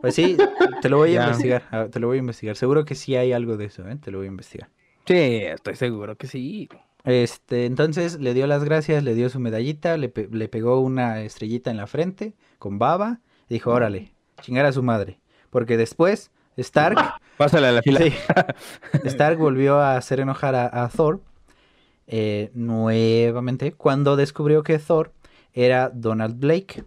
Pues 0.02 0.13
sí, 0.15 0.36
te 0.82 0.89
lo 0.89 0.97
voy 0.97 1.12
a 1.12 1.13
Ya. 1.13 1.23
investigar. 1.28 1.63
ah, 1.71 1.88
Te 1.89 1.99
lo 1.99 2.08
voy 2.08 2.17
a 2.17 2.19
investigar. 2.19 2.56
Seguro 2.58 2.84
que 2.84 2.95
sí 2.95 3.15
hay 3.15 3.32
algo 3.32 3.56
de 3.58 3.65
eso, 3.65 3.88
¿eh? 3.88 3.95
Te 3.95 4.12
lo 4.12 4.17
voy 4.17 4.28
a 4.28 4.32
investigar. 4.32 4.69
Sí, 5.06 5.13
estoy 5.16 5.76
seguro 5.76 6.18
que 6.18 6.28
sí. 6.28 6.70
Este, 7.04 7.66
entonces 7.66 8.20
le 8.22 8.34
dio 8.34 8.48
las 8.48 8.63
gracias, 8.63 9.04
le 9.04 9.13
dio 9.13 9.30
su 9.30 9.39
medallita, 9.39 9.98
le, 9.98 10.08
pe- 10.10 10.30
le 10.32 10.48
pegó 10.48 10.80
una 10.80 11.22
estrellita 11.22 11.70
en 11.72 11.78
la 11.78 11.88
frente 11.88 12.34
con 12.60 12.80
baba 12.80 13.20
y 13.50 13.56
dijo, 13.56 13.72
órale, 13.72 14.13
chingar 14.42 14.66
a 14.66 14.72
su 14.72 14.84
madre. 14.84 15.20
Porque 15.50 15.76
después 15.76 16.32
Stark, 16.56 17.16
Pásale 17.38 17.68
a 17.68 17.72
la 17.74 17.82
fila. 17.82 18.00
sí, 18.00 18.13
Stark 19.04 19.38
volvió 19.38 19.80
a 19.80 19.98
hacer 19.98 20.20
enojar 20.22 20.56
a, 20.56 20.84
a 20.84 20.89
Thor 20.89 21.22
eh, 22.08 22.52
nuevamente 22.54 23.74
cuando 23.74 24.16
descubrió 24.16 24.63
que 24.63 24.80
Thor 24.80 25.13
era 25.54 25.89
Donald 25.89 26.39
Blake. 26.39 26.84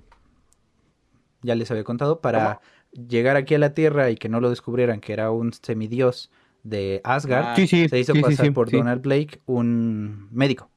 Ya 1.42 1.54
les 1.54 1.70
había 1.70 1.84
contado, 1.84 2.20
para 2.20 2.60
llegar 2.92 3.36
aquí 3.36 3.54
a 3.54 3.58
la 3.58 3.74
Tierra 3.74 4.10
y 4.10 4.16
que 4.16 4.28
no 4.28 4.40
lo 4.40 4.50
descubrieran 4.50 5.00
que 5.00 5.12
era 5.12 5.30
un 5.30 5.52
semidios 5.52 6.30
de 6.68 7.00
Asgard, 7.04 7.46
Ah, 7.48 7.56
Sí, 7.56 7.66
sí. 7.66 7.88
se 7.88 7.98
hizo 7.98 8.12
sí, 8.14 8.20
pasar 8.20 8.46
sí, 8.46 8.50
por 8.50 8.68
sí. 8.70 8.76
Donald 8.76 9.02
Blake, 9.02 9.40
un 9.46 10.28
médico. 10.32 10.70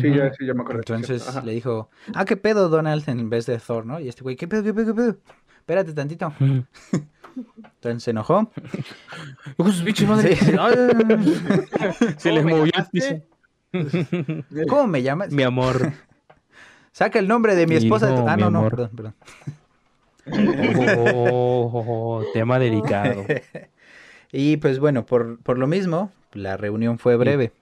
Sí, 0.00 0.14
ya, 0.14 0.32
sí, 0.32 0.46
ya 0.46 0.54
me 0.54 0.62
acuerdo. 0.62 0.80
Entonces 0.80 1.44
le 1.44 1.52
dijo, 1.52 1.90
ah, 2.14 2.24
¿qué 2.24 2.36
pedo, 2.36 2.68
Donald? 2.68 3.02
En 3.08 3.28
vez 3.28 3.46
de 3.46 3.58
Thor, 3.58 3.84
¿no? 3.84 3.98
Y 3.98 4.08
este 4.08 4.22
güey, 4.22 4.36
¿qué 4.36 4.46
pedo, 4.46 4.62
qué 4.62 4.72
pedo, 4.72 4.86
qué 4.86 4.94
pedo? 4.94 5.16
Espérate 5.58 5.92
tantito. 5.92 6.32
Entonces 6.38 8.02
se 8.02 8.12
enojó. 8.12 8.50
Madre. 9.58 10.36
Se 12.18 12.32
les 12.32 12.44
¿Cómo 12.44 12.44
me 12.44 12.54
movió. 12.54 12.72
¿Cómo 14.68 14.86
me 14.86 15.02
llamas? 15.02 15.32
Mi 15.32 15.42
amor. 15.42 15.92
Saca 16.92 17.18
el 17.18 17.28
nombre 17.28 17.56
de 17.56 17.66
mi 17.66 17.74
esposa. 17.74 18.12
Hijo, 18.12 18.24
ah, 18.28 18.36
mi 18.36 18.42
no, 18.42 18.50
no, 18.50 18.68
perdón, 18.68 18.90
perdón. 18.94 19.14
Oh, 20.98 22.22
tema 22.32 22.58
delicado. 22.58 23.24
Y 24.38 24.58
pues 24.58 24.78
bueno, 24.78 25.06
por, 25.06 25.38
por 25.42 25.56
lo 25.56 25.66
mismo, 25.66 26.12
la 26.34 26.58
reunión 26.58 26.98
fue 26.98 27.16
breve. 27.16 27.52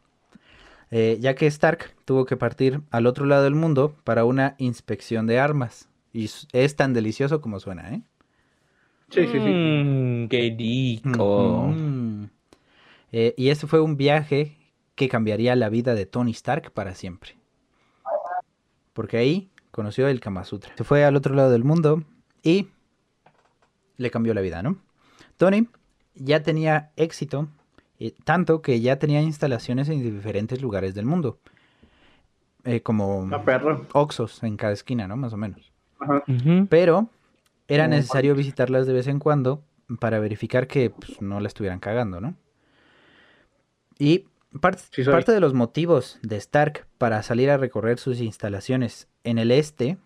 Eh, 0.90 1.18
ya 1.20 1.36
que 1.36 1.46
Stark 1.46 1.94
tuvo 2.04 2.24
que 2.26 2.36
partir 2.36 2.80
al 2.90 3.06
otro 3.06 3.26
lado 3.26 3.44
del 3.44 3.54
mundo 3.54 3.94
para 4.02 4.24
una 4.24 4.56
inspección 4.58 5.28
de 5.28 5.38
armas. 5.38 5.88
Y 6.12 6.28
es 6.52 6.74
tan 6.74 6.92
delicioso 6.92 7.40
como 7.40 7.60
suena, 7.60 7.94
¿eh? 7.94 8.02
Sí, 9.08 9.24
sí, 9.28 9.32
sí. 9.34 9.38
Mm, 9.38 10.28
qué 10.28 10.52
rico. 10.58 11.68
Mm. 11.72 12.24
Eh, 13.12 13.34
y 13.36 13.50
ese 13.50 13.68
fue 13.68 13.80
un 13.80 13.96
viaje 13.96 14.56
que 14.96 15.08
cambiaría 15.08 15.54
la 15.54 15.68
vida 15.68 15.94
de 15.94 16.06
Tony 16.06 16.32
Stark 16.32 16.72
para 16.72 16.96
siempre. 16.96 17.36
Porque 18.94 19.18
ahí 19.18 19.48
conoció 19.70 20.08
el 20.08 20.18
Kama 20.18 20.42
Sutra. 20.42 20.72
Se 20.76 20.82
fue 20.82 21.04
al 21.04 21.14
otro 21.14 21.36
lado 21.36 21.52
del 21.52 21.62
mundo 21.62 22.02
y 22.42 22.66
le 23.96 24.10
cambió 24.10 24.34
la 24.34 24.40
vida, 24.40 24.60
¿no? 24.64 24.76
Tony 25.36 25.68
ya 26.14 26.42
tenía 26.42 26.90
éxito, 26.96 27.48
eh, 27.98 28.14
tanto 28.24 28.62
que 28.62 28.80
ya 28.80 28.98
tenía 28.98 29.22
instalaciones 29.22 29.88
en 29.88 30.02
diferentes 30.02 30.60
lugares 30.62 30.94
del 30.94 31.06
mundo. 31.06 31.38
Eh, 32.64 32.80
como. 32.80 33.28
Oxos 33.92 34.42
en 34.42 34.56
cada 34.56 34.72
esquina, 34.72 35.06
¿no? 35.06 35.16
Más 35.16 35.32
o 35.32 35.36
menos. 35.36 35.72
Ajá. 36.00 36.24
Pero 36.68 37.08
era 37.68 37.88
necesario 37.88 38.34
visitarlas 38.34 38.86
de 38.86 38.92
vez 38.92 39.06
en 39.06 39.18
cuando 39.18 39.62
para 40.00 40.18
verificar 40.18 40.66
que 40.66 40.90
pues, 40.90 41.20
no 41.20 41.40
la 41.40 41.48
estuvieran 41.48 41.78
cagando, 41.80 42.20
¿no? 42.20 42.34
Y 43.98 44.26
Sí 44.92 45.04
parte 45.04 45.32
de 45.32 45.40
los 45.40 45.52
motivos 45.52 46.18
de 46.22 46.36
Stark 46.36 46.86
para 46.98 47.22
salir 47.22 47.50
a 47.50 47.56
recorrer 47.56 47.98
sus 47.98 48.20
instalaciones 48.20 49.08
en 49.24 49.38
el 49.38 49.50
este 49.50 49.98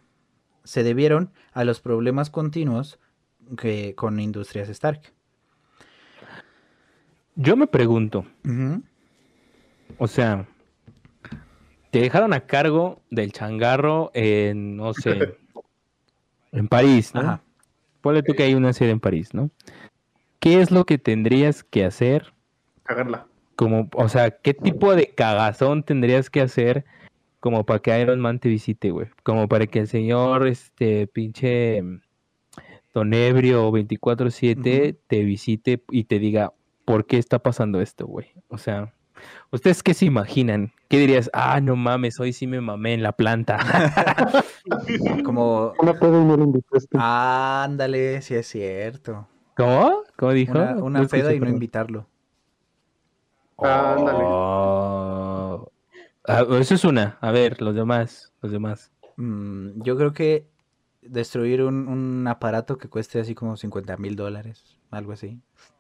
se 0.65 0.83
debieron 0.83 1.33
a 1.53 1.65
los 1.65 1.81
problemas 1.81 2.31
continuos 2.31 2.99
que, 3.59 3.95
con 3.95 4.21
Industrias 4.21 4.69
Stark. 4.69 5.13
Yo 7.41 7.57
me 7.57 7.69
pregunto, 7.69 8.27
o 9.97 10.09
sea, 10.09 10.45
te 11.93 12.01
dejaron 12.01 12.33
a 12.33 12.41
cargo 12.41 13.01
del 13.11 13.31
changarro 13.31 14.11
en, 14.13 14.77
no 14.77 14.93
sé, 14.93 15.37
en 16.53 16.67
París, 16.67 17.15
¿no? 17.15 17.21
Ajá. 17.21 17.43
Ponle 18.01 18.25
tú 18.25 18.35
que 18.35 18.43
hay 18.43 18.55
una 18.55 18.73
sede 18.73 18.91
en 18.91 18.99
París, 18.99 19.35
¿no? 19.35 19.51
¿Qué 20.41 20.61
es 20.61 20.73
lo 20.73 20.85
que 20.85 20.99
tendrías 20.99 21.63
que 21.63 21.85
hacer? 21.85 22.33
Cagarla. 22.83 23.29
Como, 23.55 23.89
o 23.95 24.09
sea, 24.09 24.33
¿qué 24.33 24.53
tipo 24.53 24.97
de 24.97 25.15
cagazón 25.15 25.85
tendrías 25.85 26.31
que 26.31 26.41
hacer 26.41 26.87
como 27.39 27.65
para 27.65 27.79
que 27.79 28.01
Iron 28.01 28.19
Man 28.19 28.41
te 28.41 28.49
visite, 28.49 28.91
güey? 28.91 29.07
Como 29.23 29.47
para 29.47 29.69
que 29.69 29.79
el 29.79 29.87
señor, 29.87 30.49
este, 30.49 31.07
pinche 31.07 31.83
mm, 31.83 32.01
Don 32.95 33.15
Ebrio 33.15 33.71
24-7 33.71 34.97
te 35.07 35.23
visite 35.23 35.85
y 35.91 36.05
te 36.05 36.19
diga, 36.19 36.53
¿por 36.89 37.05
qué 37.05 37.19
está 37.19 37.39
pasando 37.39 37.83
esto, 37.83 38.07
güey? 38.07 38.33
O 38.49 38.57
sea, 38.57 38.95
¿ustedes 39.51 39.83
qué 39.83 39.93
se 39.93 40.07
imaginan? 40.07 40.73
¿Qué 40.89 40.99
dirías? 40.99 41.29
Ah, 41.35 41.61
no 41.61 41.77
mames, 41.77 42.19
hoy 42.19 42.33
sí 42.33 42.47
me 42.47 42.63
mamé 42.63 42.95
en 42.95 43.03
la 43.03 43.13
planta. 43.13 43.59
Como, 45.23 45.75
Una 45.81 45.93
peda 45.93 46.19
y 46.19 46.25
no 46.25 46.39
lo 46.39 46.45
invitaste. 46.45 46.97
ándale, 46.99 48.23
sí 48.23 48.35
es 48.37 48.47
cierto. 48.47 49.29
¿Cómo? 49.55 50.03
¿Cómo 50.17 50.33
dijo? 50.33 50.53
Una, 50.53 50.77
una 50.77 51.01
No 51.03 51.09
peda 51.09 51.35
y 51.35 51.41
no 51.41 51.51
invitarlo. 51.51 52.07
Ándale. 53.59 54.25
Oh. 54.25 55.71
Ah, 56.27 56.47
eso 56.59 56.75
es 56.75 56.85
una. 56.85 57.19
A 57.21 57.33
ver, 57.33 57.61
los 57.61 57.75
demás, 57.75 58.33
los 58.41 58.51
demás. 58.51 58.93
Mm, 59.17 59.83
yo 59.83 59.95
creo 59.99 60.15
que 60.15 60.47
destruir 61.03 61.63
un, 61.65 61.87
un 61.87 62.27
aparato 62.29 62.79
que 62.79 62.89
cueste 62.89 63.21
así 63.21 63.35
como 63.35 63.59
50 63.59 63.99
mil 63.99 64.17
dólares, 64.17 64.79
algo 64.91 65.13
así. 65.13 65.39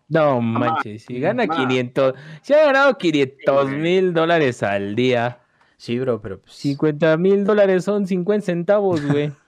No 0.08 0.40
manches, 0.40 1.04
si 1.04 1.20
gana 1.20 1.46
ma. 1.46 1.56
500, 1.56 2.14
si 2.42 2.54
ha 2.54 2.64
ganado 2.64 2.96
500 2.96 3.70
mil 3.70 4.14
dólares 4.14 4.62
al 4.62 4.94
día, 4.94 5.40
Sí, 5.78 5.96
bro, 6.00 6.20
pero 6.20 6.40
pues, 6.40 6.54
50 6.54 7.16
mil 7.16 7.44
dólares 7.44 7.84
son 7.84 8.06
50 8.06 8.44
centavos, 8.44 9.04
güey. 9.06 9.32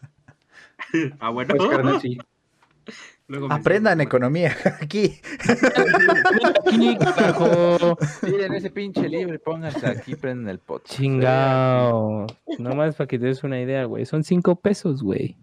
Ah, 1.21 1.29
bueno. 1.29 1.55
Pues, 1.55 1.69
carnal, 1.71 2.01
sí. 2.01 2.19
Luego 3.29 3.53
aprendan 3.53 4.01
economía 4.01 4.57
aquí. 4.81 5.21
Aquí, 6.67 6.97
carajo. 6.99 7.99
Miren 8.23 8.55
ese 8.55 8.71
pinche 8.71 9.07
libro 9.07 9.35
y 9.35 9.39
pónganse 9.39 9.87
aquí, 9.87 10.17
prenden 10.17 10.49
el 10.49 10.59
pot. 10.59 10.83
Chingao. 10.87 12.27
Nomás 12.59 12.97
para 12.97 13.07
que 13.07 13.19
te 13.19 13.27
des 13.27 13.45
una 13.45 13.61
idea, 13.61 13.85
güey. 13.85 14.07
Son 14.07 14.25
5 14.25 14.57
pesos, 14.57 15.03
güey. 15.03 15.37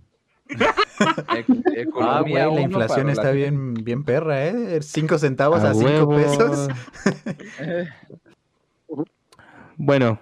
Ah, 1.99 2.21
güey, 2.21 2.33
la 2.33 2.61
inflación 2.61 3.09
está 3.09 3.31
bien, 3.31 3.73
bien 3.73 4.03
perra, 4.03 4.45
¿eh? 4.45 4.81
Cinco 4.81 5.17
centavos 5.17 5.63
a, 5.63 5.73
cinco 5.73 5.85
huevo. 5.85 6.15
pesos. 6.15 6.69
Bueno, 9.79 10.19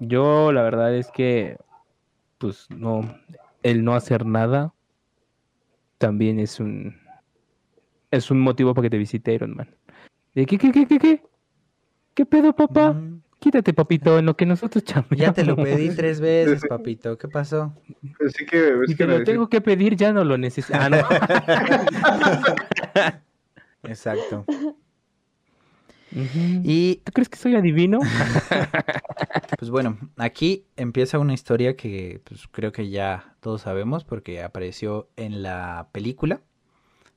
yo 0.00 0.50
la 0.50 0.62
verdad 0.62 0.92
es 0.96 1.12
que, 1.12 1.56
pues 2.38 2.66
no, 2.70 3.02
el 3.62 3.84
no 3.84 3.94
hacer 3.94 4.26
nada 4.26 4.74
también 5.98 6.40
es 6.40 6.58
un, 6.58 6.96
es 8.10 8.32
un 8.32 8.40
motivo 8.40 8.74
para 8.74 8.86
que 8.86 8.90
te 8.90 8.98
visite 8.98 9.32
Iron 9.32 9.54
Man. 9.54 9.68
¿De 10.34 10.44
qué, 10.44 10.58
qué, 10.58 10.72
qué, 10.72 10.86
qué, 10.86 10.98
qué? 10.98 11.22
¿Qué 12.14 12.26
pedo, 12.26 12.52
papá? 12.52 12.92
Mm, 12.94 13.22
Quítate, 13.40 13.72
papito, 13.72 14.18
en 14.18 14.26
lo 14.26 14.36
que 14.36 14.44
nosotros 14.46 14.84
chamamos. 14.84 15.16
Ya 15.16 15.32
te 15.32 15.44
lo 15.44 15.56
pedí 15.56 15.88
tres 15.96 16.20
veces, 16.20 16.62
papito. 16.68 17.16
¿Qué 17.18 17.26
pasó? 17.26 17.74
Así 18.26 18.44
que, 18.44 18.74
que 18.86 18.94
te 18.94 19.06
lo 19.06 19.14
decir- 19.18 19.24
tengo 19.24 19.48
que 19.48 19.60
pedir, 19.60 19.96
ya 19.96 20.12
no 20.12 20.22
lo 20.24 20.36
necesito. 20.38 20.78
Ah, 20.80 20.88
no. 20.90 20.98
Exacto. 23.90 24.44
Y 26.12 26.96
¿Tú 27.04 27.12
crees 27.12 27.28
que 27.28 27.36
soy 27.38 27.54
adivino? 27.54 28.00
pues 29.58 29.70
bueno, 29.70 29.96
aquí 30.16 30.66
empieza 30.76 31.18
una 31.20 31.34
historia 31.34 31.76
que 31.76 32.20
pues, 32.24 32.48
creo 32.50 32.72
que 32.72 32.90
ya 32.90 33.36
todos 33.40 33.62
sabemos 33.62 34.04
porque 34.04 34.42
apareció 34.42 35.08
en 35.16 35.42
la 35.42 35.88
película. 35.92 36.40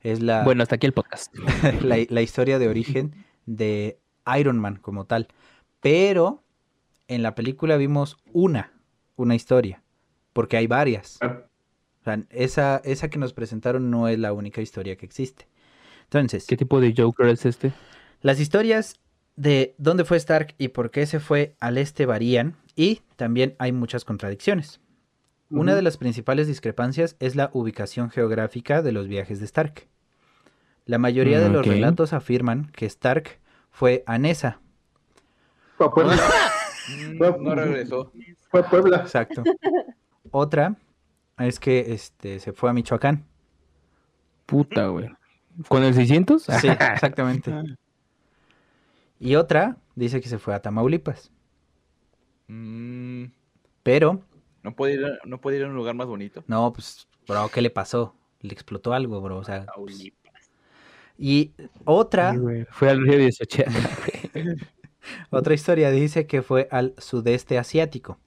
Es 0.00 0.20
la, 0.22 0.44
Bueno, 0.44 0.62
hasta 0.62 0.76
aquí 0.76 0.86
el 0.86 0.92
podcast. 0.92 1.34
la, 1.82 1.96
la 2.08 2.22
historia 2.22 2.58
de 2.58 2.68
origen 2.68 3.14
de 3.46 3.98
Iron 4.38 4.58
Man 4.58 4.76
como 4.76 5.06
tal. 5.06 5.28
Pero 5.84 6.42
en 7.08 7.22
la 7.22 7.34
película 7.34 7.76
vimos 7.76 8.16
una, 8.32 8.72
una 9.16 9.34
historia, 9.34 9.82
porque 10.32 10.56
hay 10.56 10.66
varias. 10.66 11.18
Ah, 11.20 11.42
O 12.00 12.04
sea, 12.04 12.24
esa, 12.30 12.80
esa 12.84 13.10
que 13.10 13.18
nos 13.18 13.34
presentaron 13.34 13.90
no 13.90 14.08
es 14.08 14.18
la 14.18 14.32
única 14.32 14.62
historia 14.62 14.96
que 14.96 15.04
existe. 15.04 15.46
Entonces, 16.04 16.46
¿Qué 16.46 16.56
tipo 16.56 16.80
de 16.80 16.94
Joker 16.96 17.26
es 17.28 17.44
este? 17.44 17.72
las 18.22 18.40
historias 18.40 18.98
de 19.36 19.74
dónde 19.76 20.04
fue 20.06 20.16
Stark 20.16 20.54
y 20.56 20.68
por 20.68 20.90
qué 20.90 21.04
se 21.04 21.20
fue 21.20 21.54
al 21.60 21.76
este 21.76 22.06
varían 22.06 22.56
y 22.74 23.02
también 23.16 23.54
hay 23.58 23.72
muchas 23.72 24.06
contradicciones. 24.06 24.80
Una 25.50 25.74
de 25.74 25.82
las 25.82 25.98
principales 25.98 26.46
discrepancias 26.46 27.14
es 27.20 27.36
la 27.36 27.50
ubicación 27.52 28.08
geográfica 28.10 28.80
de 28.80 28.92
los 28.92 29.06
viajes 29.06 29.38
de 29.38 29.44
Stark. 29.44 29.86
La 30.86 30.96
mayoría 30.96 31.40
de 31.40 31.50
los 31.50 31.66
relatos 31.66 32.14
afirman 32.14 32.72
que 32.72 32.86
Stark 32.86 33.38
fue 33.70 34.02
a 34.06 34.16
Nesa. 34.18 34.60
Fue 35.76 35.86
a 35.86 35.90
Puebla. 35.90 36.16
Mm, 36.88 37.42
No 37.42 37.54
regresó. 37.54 38.12
Fue 38.50 38.60
a 38.60 38.70
Puebla. 38.70 38.96
Exacto. 38.98 39.42
Otra 40.30 40.76
es 41.38 41.58
que 41.58 41.92
este, 41.92 42.38
se 42.40 42.52
fue 42.52 42.70
a 42.70 42.72
Michoacán. 42.72 43.24
Puta, 44.46 44.86
güey. 44.88 45.08
¿Con 45.68 45.82
el 45.84 45.94
600? 45.94 46.42
Sí, 46.42 46.68
exactamente. 46.68 47.52
Y 49.18 49.34
otra 49.36 49.76
dice 49.94 50.20
que 50.20 50.28
se 50.28 50.38
fue 50.38 50.54
a 50.54 50.60
Tamaulipas. 50.60 51.30
Mm, 52.48 53.24
Pero, 53.82 54.20
no, 54.62 54.74
puede 54.74 54.94
ir, 54.94 55.04
a- 55.06 55.18
no 55.24 55.40
puede 55.40 55.56
ir 55.58 55.64
a 55.64 55.68
un 55.68 55.74
lugar 55.74 55.94
más 55.94 56.06
bonito. 56.06 56.44
no, 56.46 56.72
pues, 56.72 57.08
bro, 57.26 57.48
¿qué 57.48 57.62
le 57.62 57.70
pasó? 57.70 58.14
Le 58.40 58.52
explotó 58.52 58.92
algo, 58.92 59.20
bro. 59.22 59.38
O 59.38 59.44
sea, 59.44 59.64
y 61.16 61.52
otra, 61.84 62.32
Sí. 62.34 62.38
Fue 62.70 62.90
al 62.90 63.00
río 63.02 63.18
de 63.18 63.32
Sochea. 63.32 63.66
otra 65.30 65.54
historia 65.54 65.90
dice 65.90 66.26
que 66.26 66.42
fue 66.42 66.68
al 66.70 66.94
sudeste 66.98 67.58
asiático. 67.58 68.18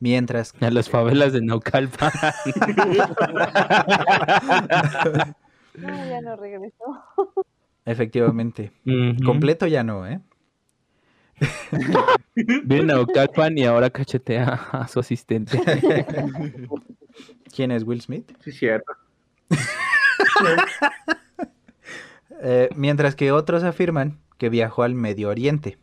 Mientras 0.00 0.52
A 0.60 0.70
las 0.70 0.90
favelas 0.90 1.32
de 1.32 1.42
Naucalpan. 1.42 2.12
No, 5.74 5.88
ya 5.88 6.20
no 6.20 6.36
regresó. 6.36 6.84
efectivamente, 7.86 8.72
completo 9.24 9.66
ya 9.66 9.82
no, 9.82 10.06
¿eh? 10.06 10.20
Viene 12.64 12.84
Naucalpan 12.84 13.56
y 13.56 13.64
ahora 13.64 13.88
cachetea 13.88 14.52
a 14.72 14.86
su 14.86 15.00
asistente. 15.00 15.58
¿Quién 17.54 17.70
es 17.70 17.84
Will 17.84 18.02
Smith? 18.02 18.30
Sí, 18.44 18.52
cierto. 18.52 18.92
Eh, 22.44 22.68
mientras 22.74 23.14
que 23.14 23.32
otros 23.32 23.62
afirman 23.62 24.18
que 24.36 24.48
viajó 24.48 24.82
al 24.82 24.94
Medio 24.94 25.28
Oriente. 25.28 25.78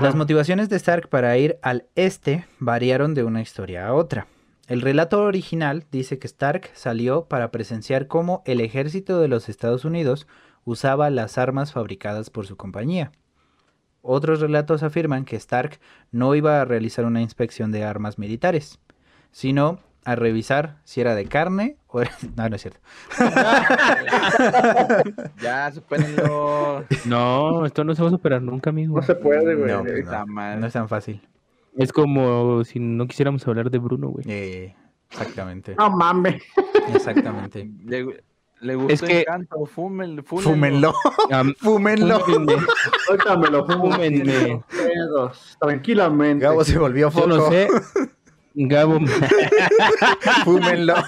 Las 0.00 0.14
motivaciones 0.14 0.70
de 0.70 0.76
Stark 0.76 1.10
para 1.10 1.36
ir 1.36 1.58
al 1.60 1.84
este 1.96 2.46
variaron 2.58 3.12
de 3.12 3.24
una 3.24 3.42
historia 3.42 3.86
a 3.86 3.92
otra. 3.92 4.26
El 4.66 4.80
relato 4.80 5.22
original 5.22 5.84
dice 5.90 6.18
que 6.18 6.26
Stark 6.26 6.70
salió 6.72 7.26
para 7.26 7.50
presenciar 7.50 8.06
cómo 8.06 8.42
el 8.46 8.62
ejército 8.62 9.20
de 9.20 9.28
los 9.28 9.50
Estados 9.50 9.84
Unidos 9.84 10.26
usaba 10.64 11.10
las 11.10 11.36
armas 11.36 11.72
fabricadas 11.72 12.30
por 12.30 12.46
su 12.46 12.56
compañía. 12.56 13.12
Otros 14.00 14.40
relatos 14.40 14.82
afirman 14.82 15.26
que 15.26 15.36
Stark 15.36 15.78
no 16.10 16.34
iba 16.34 16.62
a 16.62 16.64
realizar 16.64 17.04
una 17.04 17.20
inspección 17.20 17.70
de 17.70 17.84
armas 17.84 18.18
militares, 18.18 18.78
sino 19.30 19.78
a 20.04 20.16
revisar 20.16 20.76
si 20.84 21.00
era 21.00 21.14
de 21.14 21.26
carne 21.26 21.76
o 21.88 22.00
era... 22.00 22.10
No, 22.36 22.48
no 22.48 22.56
es 22.56 22.62
cierto. 22.62 22.80
Ya, 25.40 25.70
supérenlo. 25.72 26.84
No, 27.04 27.66
esto 27.66 27.84
no 27.84 27.94
se 27.94 28.02
va 28.02 28.08
a 28.08 28.12
superar 28.12 28.42
nunca, 28.42 28.70
amigo. 28.70 28.96
No 28.96 29.02
se 29.02 29.14
puede, 29.14 29.54
güey. 29.54 29.70
No, 29.70 29.82
pues 29.82 29.94
Está 30.00 30.24
mal. 30.26 30.60
No 30.60 30.66
es 30.66 30.72
tan 30.72 30.88
fácil. 30.88 31.20
Es 31.76 31.92
como 31.92 32.64
si 32.64 32.78
no 32.80 33.06
quisiéramos 33.06 33.46
hablar 33.48 33.70
de 33.70 33.78
Bruno, 33.78 34.08
güey. 34.08 34.24
Eh, 34.28 34.74
exactamente. 35.10 35.74
No 35.76 35.90
mames. 35.90 36.42
Exactamente. 36.94 37.70
Le, 37.86 38.22
Le 38.60 38.74
gustó 38.76 38.92
Es 38.92 39.02
que- 39.02 39.20
Encanto, 39.20 39.64
fúmenlo, 39.66 40.22
Fúmenlo, 40.24 40.92
fúmenlo. 41.60 42.20
Tranquilamente. 45.60 46.44
Gabo 46.44 46.64
se 46.64 46.78
volvió 46.78 47.08
Yo 47.08 47.10
foco. 47.10 47.26
no 47.26 47.48
sé. 47.48 47.68
Gabo. 48.54 49.00
Fúmenlo. 50.44 50.94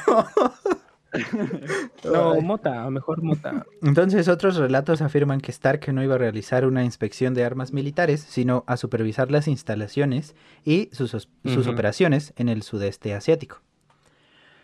No, 2.03 2.41
mota, 2.41 2.91
mejor 2.91 3.23
mota. 3.23 3.65
Entonces, 3.83 4.27
otros 4.27 4.57
relatos 4.57 5.01
afirman 5.01 5.41
que 5.41 5.53
Stark 5.53 5.93
no 5.93 6.03
iba 6.03 6.17
a 6.17 6.19
realizar 6.19 6.67
una 6.67 6.85
inspección 6.85 7.35
de 7.35 7.45
armas 7.45 7.73
militares, 7.73 8.21
sino 8.21 8.65
a 8.67 8.77
supervisar 8.77 9.31
las 9.31 9.47
instalaciones 9.47 10.35
y 10.65 10.89
sus, 10.93 11.11
sus 11.45 11.67
operaciones 11.69 12.35
en 12.37 12.49
el 12.49 12.63
sudeste 12.63 13.15
asiático. 13.15 13.61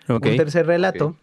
Ok. 0.09 0.27
Un 0.27 0.37
tercer 0.37 0.67
relato 0.67 1.15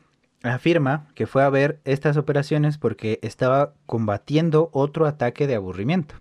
afirma 0.43 1.07
que 1.13 1.27
fue 1.27 1.43
a 1.43 1.49
ver 1.49 1.79
estas 1.83 2.17
operaciones 2.17 2.77
porque 2.77 3.19
estaba 3.21 3.73
combatiendo 3.85 4.69
otro 4.71 5.05
ataque 5.05 5.47
de 5.47 5.55
aburrimiento. 5.55 6.15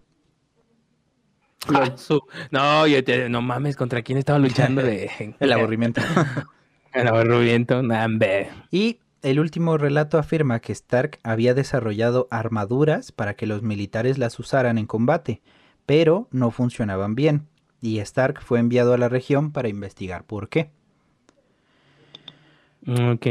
No, 2.51 2.87
yo 2.87 3.03
te- 3.05 3.29
no 3.29 3.43
mames, 3.43 3.77
¿contra 3.77 4.03
quién 4.03 4.19
estaba 4.19 4.39
luchando 4.39 4.83
de 4.83 5.11
El 5.41 5.53
aburrimiento. 5.53 6.01
El 6.93 7.09
aburrimiento, 7.09 7.83
nambe. 7.83 8.49
y 8.71 9.01
el 9.23 9.41
último 9.41 9.77
relato 9.77 10.19
afirma 10.19 10.61
que 10.61 10.73
Stark 10.73 11.19
había 11.25 11.53
desarrollado 11.53 12.29
armaduras 12.31 13.11
para 13.13 13.35
que 13.35 13.47
los 13.47 13.63
militares 13.63 14.19
las 14.19 14.39
usaran 14.39 14.79
en 14.79 14.87
combate, 14.87 15.43
pero 15.85 16.29
no 16.31 16.51
funcionaban 16.53 17.15
bien, 17.17 17.47
y 17.81 17.99
Stark 17.99 18.41
fue 18.43 18.61
enviado 18.61 18.95
a 18.95 18.99
la 18.99 19.09
región 19.09 19.51
para 19.53 19.69
investigar 19.69 20.25
por 20.25 20.49
qué. 20.49 20.71
Ok. 22.89 23.27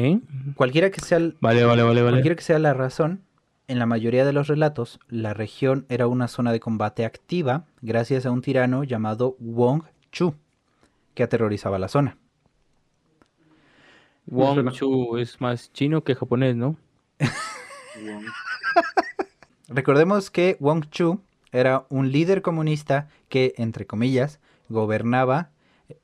Cualquiera 0.56 0.90
que 0.92 1.00
sea, 1.00 1.18
el- 1.18 1.38
Vale, 1.40 1.64
vale, 1.64 1.84
vale, 1.84 2.02
vale. 2.02 2.12
cualquiera 2.16 2.36
que 2.36 2.44
sea 2.44 2.60
la 2.60 2.74
razón, 2.74 3.22
en 3.68 3.80
la 3.80 3.86
mayoría 3.86 4.26
de 4.26 4.34
los 4.34 4.48
relatos, 4.48 5.00
la 5.10 5.34
región 5.34 5.86
era 5.90 6.08
una 6.08 6.28
zona 6.28 6.52
de 6.52 6.60
combate 6.60 7.06
activa 7.06 7.66
gracias 7.82 8.26
a 8.26 8.32
un 8.32 8.42
tirano 8.42 8.84
llamado 8.84 9.36
Wong 9.40 9.84
Chu, 10.12 10.36
que 11.14 11.24
aterrorizaba 11.24 11.80
la 11.80 11.88
zona. 11.88 12.18
Wong. 14.28 14.72
Chu 14.72 15.18
es 15.18 15.40
más 15.40 15.72
chino 15.74 16.04
que 16.04 16.16
japonés, 16.16 16.56
¿no? 16.56 16.78
Recordemos 19.68 20.30
que 20.30 20.58
Wong 20.60 20.90
Chu 20.90 21.22
era 21.52 21.86
un 21.90 22.12
líder 22.12 22.42
comunista 22.42 23.08
que, 23.30 23.54
entre 23.58 23.86
comillas, 23.86 24.40
gobernaba 24.70 25.52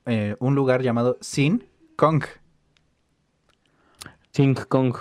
eh, 0.06 0.36
un 0.38 0.54
lugar 0.54 0.82
llamado 0.82 1.18
Sin 1.20 1.68
Kong. 1.96 2.24
King 4.32 4.54
Kong. 4.68 4.96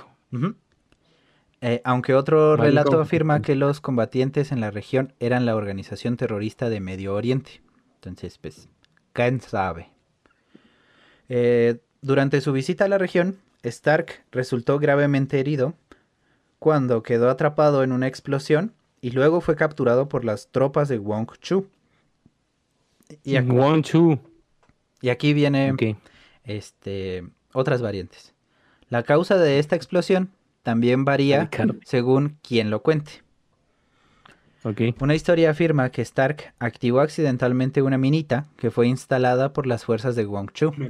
Eh, 1.62 1.82
aunque 1.84 2.16
otro 2.16 2.56
relato 2.58 3.00
afirma 3.00 3.42
que 3.44 3.56
los 3.56 3.82
combatientes 3.82 4.52
en 4.52 4.60
la 4.62 4.72
región 4.72 5.14
eran 5.20 5.46
la 5.46 5.56
organización 5.56 6.18
terrorista 6.18 6.70
de 6.70 6.80
Medio 6.80 7.14
Oriente. 7.14 7.62
Entonces, 7.96 8.38
pues, 8.40 8.68
quién 9.14 9.42
sabe. 9.42 9.90
Eh, 11.30 11.78
durante 12.02 12.42
su 12.42 12.52
visita 12.52 12.86
a 12.86 12.88
la 12.88 12.98
región, 12.98 13.38
Stark 13.64 14.24
resultó 14.32 14.80
gravemente 14.80 15.40
herido 15.40 15.76
cuando 16.58 17.04
quedó 17.04 17.30
atrapado 17.30 17.84
en 17.84 17.92
una 17.92 18.08
explosión 18.08 18.74
y 19.00 19.12
luego 19.12 19.40
fue 19.40 19.56
capturado 19.56 20.10
por 20.10 20.26
las 20.26 20.48
tropas 20.52 20.90
de 20.90 20.98
Wong 20.98 21.30
Chu. 21.42 21.68
Y, 23.24 23.34
ac- 23.36 23.54
Wong 23.54 23.84
Chu. 23.84 24.20
y 25.02 25.10
aquí 25.10 25.34
viene 25.34 25.70
este, 26.44 27.24
otras 27.54 27.82
variantes. 27.84 28.34
La 28.90 29.04
causa 29.04 29.38
de 29.38 29.60
esta 29.60 29.76
explosión 29.76 30.32
también 30.64 31.06
varía 31.06 31.50
según 31.86 32.38
quien 32.42 32.70
lo 32.70 32.82
cuente. 32.82 33.24
Ok. 34.64 34.82
Una 35.00 35.16
historia 35.16 35.50
afirma 35.50 35.90
que 35.90 36.04
Stark 36.04 36.54
activó 36.60 37.00
accidentalmente 37.00 37.82
una 37.82 37.98
minita 37.98 38.46
que 38.58 38.70
fue 38.70 38.88
instalada 38.88 39.54
por 39.54 39.66
las 39.66 39.86
fuerzas 39.86 40.16
de 40.16 40.26
Wong 40.26 40.52
Chu. 40.52 40.72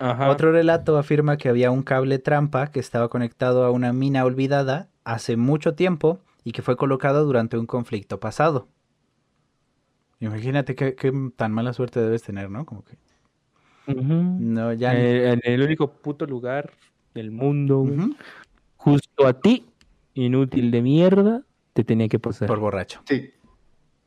Ajá. 0.00 0.30
Otro 0.30 0.52
relato 0.52 0.96
afirma 0.98 1.38
que 1.38 1.48
había 1.48 1.72
un 1.72 1.82
cable 1.82 2.18
trampa 2.20 2.68
que 2.68 2.78
estaba 2.78 3.08
conectado 3.08 3.64
a 3.64 3.70
una 3.70 3.92
mina 3.92 4.24
olvidada 4.24 4.90
hace 5.02 5.36
mucho 5.36 5.74
tiempo 5.74 6.20
y 6.44 6.52
que 6.52 6.62
fue 6.62 6.76
colocado 6.76 7.24
durante 7.24 7.58
un 7.58 7.66
conflicto 7.66 8.20
pasado. 8.20 8.68
Imagínate 10.20 10.76
qué, 10.76 10.94
qué 10.94 11.12
tan 11.36 11.52
mala 11.52 11.72
suerte 11.72 12.00
debes 12.00 12.22
tener, 12.22 12.50
¿no? 12.50 12.64
Como 12.66 12.84
que 12.84 12.96
No, 13.94 14.72
ya 14.72 14.94
Eh, 14.94 15.32
en 15.32 15.40
el 15.42 15.62
único 15.62 15.90
puto 15.90 16.26
lugar 16.26 16.72
del 17.14 17.30
mundo, 17.30 17.86
justo 18.76 19.26
a 19.26 19.40
ti, 19.40 19.66
inútil 20.14 20.70
de 20.70 20.82
mierda, 20.82 21.42
te 21.72 21.84
tenía 21.84 22.08
que 22.08 22.18
pasar 22.18 22.46
por 22.48 22.56
por, 22.56 22.62
borracho. 22.64 23.00
Sí. 23.06 23.30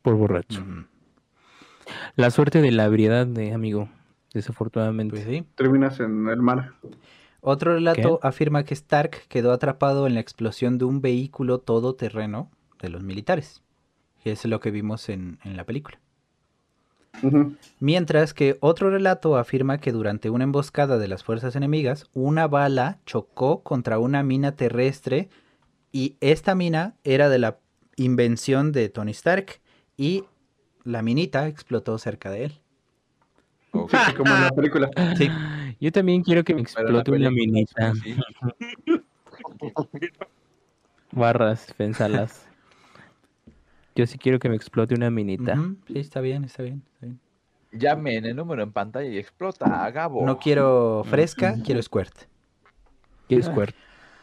borracho. 0.04 0.60
Ujú. 0.60 0.84
La 2.16 2.30
suerte 2.30 2.60
de 2.60 2.70
la 2.70 2.84
ebriedad, 2.84 3.26
de 3.26 3.52
amigo, 3.52 3.88
desafortunadamente. 4.32 5.16
Pues 5.16 5.26
sí. 5.26 5.44
Terminas 5.56 5.98
en 6.00 6.28
el 6.28 6.40
mar. 6.40 6.74
Otro 7.40 7.74
relato 7.74 8.20
afirma 8.22 8.64
que 8.64 8.74
Stark 8.74 9.26
quedó 9.28 9.50
atrapado 9.52 10.06
en 10.06 10.14
la 10.14 10.20
explosión 10.20 10.78
de 10.78 10.84
un 10.84 11.00
vehículo 11.00 11.58
todoterreno 11.58 12.50
de 12.80 12.88
los 12.88 13.02
militares. 13.02 13.62
Y 14.24 14.30
es 14.30 14.44
lo 14.44 14.60
que 14.60 14.70
vimos 14.70 15.08
en, 15.08 15.40
en 15.42 15.56
la 15.56 15.64
película. 15.64 15.98
Mientras 17.78 18.34
que 18.34 18.56
otro 18.60 18.90
relato 18.90 19.36
afirma 19.36 19.78
que 19.78 19.92
durante 19.92 20.30
una 20.30 20.44
emboscada 20.44 20.98
de 20.98 21.08
las 21.08 21.22
fuerzas 21.22 21.54
enemigas, 21.56 22.06
una 22.14 22.48
bala 22.48 22.98
chocó 23.06 23.62
contra 23.62 23.98
una 23.98 24.22
mina 24.22 24.56
terrestre 24.56 25.28
y 25.92 26.16
esta 26.20 26.54
mina 26.54 26.96
era 27.04 27.28
de 27.28 27.38
la 27.38 27.58
invención 27.96 28.72
de 28.72 28.88
Tony 28.88 29.12
Stark 29.12 29.60
y 29.96 30.24
la 30.84 31.02
minita 31.02 31.48
explotó 31.48 31.98
cerca 31.98 32.30
de 32.30 32.44
él. 32.44 32.52
Sí, 33.72 34.14
como 34.16 34.34
en 34.34 34.42
la 34.42 34.50
película. 34.50 34.90
Sí. 35.16 35.28
Yo 35.80 35.92
también 35.92 36.22
quiero 36.22 36.44
que 36.44 36.54
me 36.54 36.62
explote 36.62 37.10
una 37.10 37.30
minita. 37.30 37.92
Barras, 41.12 41.74
pensalas. 41.76 42.48
Yo 43.94 44.06
sí 44.06 44.18
quiero 44.18 44.38
que 44.38 44.48
me 44.48 44.56
explote 44.56 44.94
una 44.94 45.10
minita. 45.10 45.56
Sí, 45.86 45.98
está 45.98 46.20
bien, 46.20 46.44
está 46.44 46.62
bien. 46.62 46.82
está 46.94 47.06
bien. 47.06 47.20
Llamen 47.72 48.24
el 48.26 48.36
número 48.36 48.62
en 48.62 48.72
pantalla 48.72 49.08
y 49.08 49.18
explota 49.18 49.84
a 49.84 49.90
Gabo. 49.90 50.24
No 50.26 50.38
quiero 50.38 51.04
fresca, 51.08 51.54
quiero 51.64 51.82
squirt. 51.82 52.12
¿Quieres 53.28 53.48
cuerpo? 53.54 53.76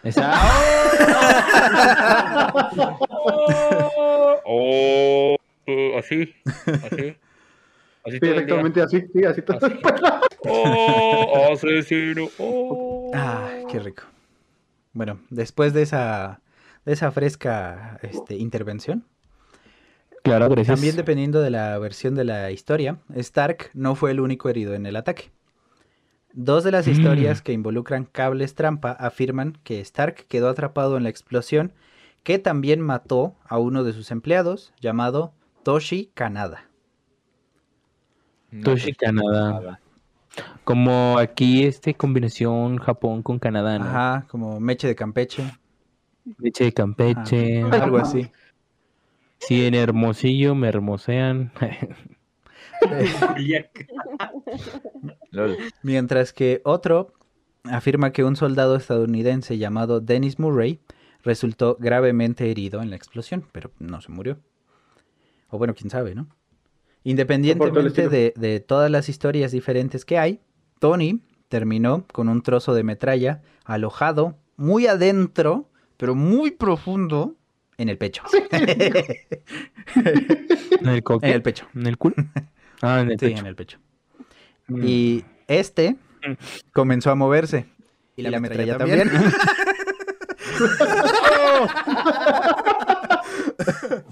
Esa- 0.03 0.39
Oh, 4.51 5.35
oh, 5.67 5.97
así, 5.99 6.33
así. 6.55 7.15
Así 8.05 8.17
Sí, 8.19 8.25
exactamente 8.27 8.81
así. 8.81 9.01
Sí, 9.13 9.23
así 9.25 9.41
todo. 9.41 9.59
Oh, 10.47 11.49
asesino. 11.53 12.27
Oh. 12.39 13.11
Ah, 13.13 13.49
qué 13.69 13.79
rico. 13.79 14.03
Bueno, 14.93 15.19
después 15.29 15.73
de 15.73 15.83
esa, 15.83 16.41
de 16.85 16.93
esa 16.93 17.11
fresca 17.11 17.99
este, 18.01 18.35
intervención, 18.37 19.05
Claro, 20.23 20.49
gracias. 20.49 20.79
también 20.79 20.95
dependiendo 20.95 21.41
de 21.41 21.49
la 21.49 21.77
versión 21.79 22.15
de 22.15 22.23
la 22.25 22.51
historia, 22.51 22.99
Stark 23.15 23.71
no 23.73 23.95
fue 23.95 24.11
el 24.11 24.19
único 24.19 24.49
herido 24.49 24.73
en 24.73 24.85
el 24.85 24.95
ataque. 24.95 25.31
Dos 26.33 26.63
de 26.63 26.71
las 26.71 26.87
Mm. 26.87 26.91
historias 26.91 27.41
que 27.41 27.53
involucran 27.53 28.05
cables 28.05 28.55
trampa 28.55 28.91
afirman 28.91 29.57
que 29.63 29.79
Stark 29.81 30.25
quedó 30.27 30.49
atrapado 30.49 30.97
en 30.97 31.03
la 31.03 31.09
explosión 31.09 31.73
que 32.23 32.39
también 32.39 32.81
mató 32.81 33.35
a 33.47 33.57
uno 33.59 33.83
de 33.83 33.93
sus 33.93 34.11
empleados 34.11 34.73
llamado 34.79 35.33
Toshi 35.63 36.11
Kanada. 36.13 36.65
No, 38.51 38.63
Toshi, 38.65 38.93
pues, 38.93 38.97
Canadá. 38.97 39.53
nada. 39.53 39.79
Como 40.63 41.17
aquí 41.17 41.63
este 41.65 41.95
combinación 41.95 42.77
Japón 42.77 43.23
con 43.23 43.39
Canadá, 43.39 43.79
¿no? 43.79 43.85
Ajá, 43.85 44.25
como 44.29 44.59
meche 44.59 44.87
de 44.87 44.95
Campeche, 44.95 45.43
Leche 46.37 46.65
de 46.65 46.73
Campeche. 46.73 47.61
ajá, 47.63 47.83
algo 47.83 47.97
así. 47.97 48.31
Sí, 49.39 49.65
en 49.65 49.73
Hermosillo 49.73 50.55
me 50.55 50.67
hermosean. 50.67 51.51
Mientras 55.83 56.33
que 56.33 56.61
otro 56.63 57.13
afirma 57.63 58.11
que 58.11 58.23
un 58.23 58.35
soldado 58.35 58.75
estadounidense 58.75 59.57
llamado 59.57 59.99
Dennis 59.99 60.39
Murray 60.39 60.79
resultó 61.23 61.77
gravemente 61.79 62.49
herido 62.49 62.81
en 62.81 62.89
la 62.89 62.95
explosión, 62.95 63.45
pero 63.51 63.71
no 63.79 64.01
se 64.01 64.11
murió. 64.11 64.39
O 65.49 65.57
bueno, 65.57 65.73
quién 65.73 65.89
sabe, 65.89 66.15
¿no? 66.15 66.27
Independientemente 67.03 68.09
de, 68.09 68.33
de 68.35 68.59
todas 68.59 68.91
las 68.91 69.09
historias 69.09 69.51
diferentes 69.51 70.05
que 70.05 70.17
hay, 70.17 70.41
Tony 70.79 71.21
terminó 71.47 72.05
con 72.11 72.29
un 72.29 72.41
trozo 72.41 72.73
de 72.73 72.83
metralla 72.83 73.41
alojado 73.65 74.37
muy 74.57 74.87
adentro, 74.87 75.69
pero 75.97 76.15
muy 76.15 76.51
profundo, 76.51 77.35
en 77.79 77.89
el 77.89 77.97
pecho. 77.97 78.21
¿En 78.51 78.69
el 80.87 81.01
coque? 81.01 81.27
en 81.27 81.33
el 81.33 81.41
pecho. 81.41 81.67
¿En 81.73 81.87
el 81.87 81.97
culo? 81.97 82.15
Ah, 82.81 82.99
en 82.99 83.09
el 83.11 83.19
Sí, 83.19 83.25
pecho. 83.27 83.39
en 83.39 83.45
el 83.47 83.55
pecho. 83.55 83.79
Mm. 84.67 84.83
Y 84.85 85.25
este 85.47 85.95
comenzó 86.73 87.09
a 87.09 87.15
moverse. 87.15 87.65
Y 88.15 88.21
la, 88.23 88.39
metralla, 88.39 88.77
también. 88.77 89.09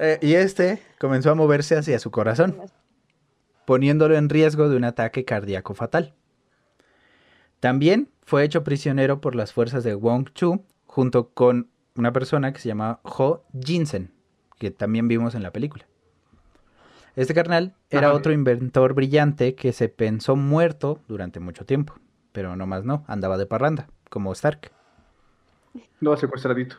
Eh, 0.00 0.16
y 0.22 0.34
este 0.34 0.80
comenzó 1.00 1.32
a 1.32 1.34
moverse 1.34 1.76
hacia 1.76 1.98
su 1.98 2.12
corazón, 2.12 2.56
poniéndolo 3.64 4.16
en 4.16 4.28
riesgo 4.28 4.68
de 4.68 4.76
un 4.76 4.84
ataque 4.84 5.24
cardíaco 5.24 5.74
fatal. 5.74 6.14
También 7.58 8.08
fue 8.22 8.44
hecho 8.44 8.62
prisionero 8.62 9.20
por 9.20 9.34
las 9.34 9.52
fuerzas 9.52 9.82
de 9.82 9.94
Wong 9.94 10.28
Chu 10.34 10.64
junto 10.86 11.30
con 11.30 11.68
una 11.98 12.12
persona 12.12 12.52
que 12.52 12.60
se 12.60 12.68
llama 12.68 13.00
Ho 13.02 13.44
Jinsen, 13.60 14.12
que 14.56 14.70
también 14.70 15.08
vimos 15.08 15.34
en 15.34 15.42
la 15.42 15.50
película. 15.50 15.84
Este 17.16 17.34
carnal 17.34 17.74
era 17.90 18.08
Ajá. 18.08 18.16
otro 18.16 18.32
inventor 18.32 18.94
brillante 18.94 19.56
que 19.56 19.72
se 19.72 19.88
pensó 19.88 20.36
muerto 20.36 21.00
durante 21.08 21.40
mucho 21.40 21.66
tiempo, 21.66 21.94
pero 22.30 22.54
no 22.54 22.68
más 22.68 22.84
no, 22.84 23.04
andaba 23.08 23.36
de 23.36 23.46
parranda, 23.46 23.88
como 24.08 24.32
Stark. 24.32 24.70
No, 26.00 26.16
secuestradito. 26.16 26.76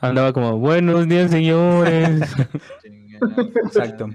Andaba 0.00 0.32
como, 0.32 0.58
buenos 0.58 1.08
días, 1.08 1.32
señores. 1.32 2.22
Exacto. 3.66 4.08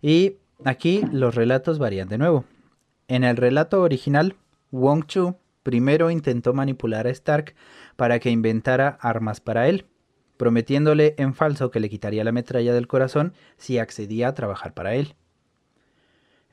Y 0.00 0.38
aquí 0.64 1.02
los 1.12 1.34
relatos 1.34 1.78
varían 1.78 2.08
de 2.08 2.16
nuevo. 2.16 2.46
En 3.06 3.22
el 3.22 3.36
relato 3.36 3.82
original, 3.82 4.36
Wong 4.70 5.04
Chu 5.04 5.36
primero 5.64 6.10
intentó 6.10 6.54
manipular 6.54 7.08
a 7.08 7.10
Stark 7.10 7.56
para 7.96 8.20
que 8.20 8.30
inventara 8.30 8.98
armas 9.00 9.40
para 9.40 9.68
él, 9.68 9.86
prometiéndole 10.36 11.16
en 11.18 11.34
falso 11.34 11.72
que 11.72 11.80
le 11.80 11.90
quitaría 11.90 12.22
la 12.22 12.30
metralla 12.30 12.72
del 12.72 12.86
corazón 12.86 13.32
si 13.56 13.78
accedía 13.78 14.28
a 14.28 14.34
trabajar 14.34 14.74
para 14.74 14.94
él. 14.94 15.16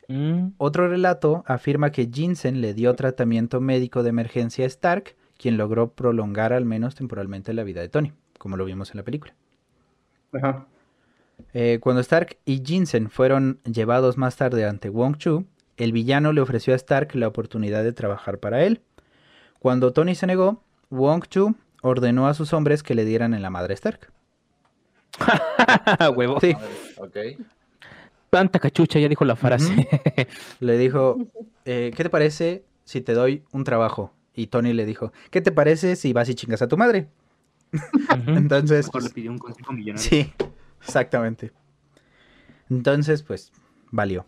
Mm, 0.07 0.53
Otro 0.57 0.87
relato 0.87 1.43
afirma 1.45 1.91
que 1.91 2.09
Jinsen 2.11 2.61
le 2.61 2.73
dio 2.73 2.95
tratamiento 2.95 3.61
médico 3.61 4.01
de 4.01 4.09
emergencia 4.09 4.65
a 4.65 4.67
Stark, 4.67 5.15
quien 5.37 5.57
logró 5.57 5.93
prolongar 5.93 6.53
al 6.53 6.65
menos 6.65 6.95
temporalmente 6.95 7.53
la 7.53 7.63
vida 7.63 7.81
de 7.81 7.89
Tony, 7.89 8.13
como 8.37 8.57
lo 8.57 8.65
vimos 8.65 8.91
en 8.91 8.97
la 8.97 9.03
película. 9.03 9.35
Ajá. 10.33 10.65
Eh, 11.53 11.79
cuando 11.81 12.01
Stark 12.01 12.37
y 12.45 12.63
Jinsen 12.63 13.09
fueron 13.09 13.59
llevados 13.63 14.17
más 14.17 14.37
tarde 14.37 14.65
ante 14.65 14.89
Wong 14.89 15.17
Chu, 15.17 15.45
el 15.77 15.91
villano 15.91 16.31
le 16.31 16.41
ofreció 16.41 16.73
a 16.73 16.77
Stark 16.77 17.15
la 17.15 17.27
oportunidad 17.27 17.83
de 17.83 17.93
trabajar 17.93 18.37
para 18.39 18.63
él. 18.63 18.81
Cuando 19.61 19.93
Tony 19.93 20.15
se 20.15 20.25
negó, 20.25 20.63
Wong 20.89 21.23
Chu 21.27 21.53
ordenó 21.83 22.27
a 22.27 22.33
sus 22.33 22.51
hombres 22.51 22.81
que 22.81 22.95
le 22.95 23.05
dieran 23.05 23.35
en 23.35 23.43
la 23.43 23.51
madre 23.51 23.75
Stark. 23.75 24.11
huevo. 26.15 26.39
Sí, 26.39 26.55
Ok. 26.97 27.17
Tanta 28.31 28.57
cachucha, 28.57 28.97
ya 28.97 29.07
dijo 29.07 29.23
la 29.23 29.35
frase. 29.35 29.87
le 30.61 30.77
dijo, 30.79 31.17
eh, 31.65 31.91
¿qué 31.95 32.01
te 32.01 32.09
parece 32.09 32.65
si 32.85 33.01
te 33.01 33.13
doy 33.13 33.43
un 33.51 33.63
trabajo? 33.63 34.11
Y 34.33 34.47
Tony 34.47 34.73
le 34.73 34.83
dijo, 34.83 35.13
¿qué 35.29 35.41
te 35.41 35.51
parece 35.51 35.95
si 35.95 36.11
vas 36.11 36.27
y 36.29 36.33
chingas 36.33 36.63
a 36.63 36.67
tu 36.67 36.75
madre? 36.75 37.09
Entonces, 38.25 38.87
Mejor 38.87 39.03
le 39.03 39.09
pidió 39.11 39.29
un 39.29 39.37
consejo 39.37 39.73
millonario. 39.73 40.09
Sí, 40.09 40.33
exactamente. 40.81 41.51
Entonces, 42.67 43.21
pues, 43.21 43.51
valió. 43.91 44.25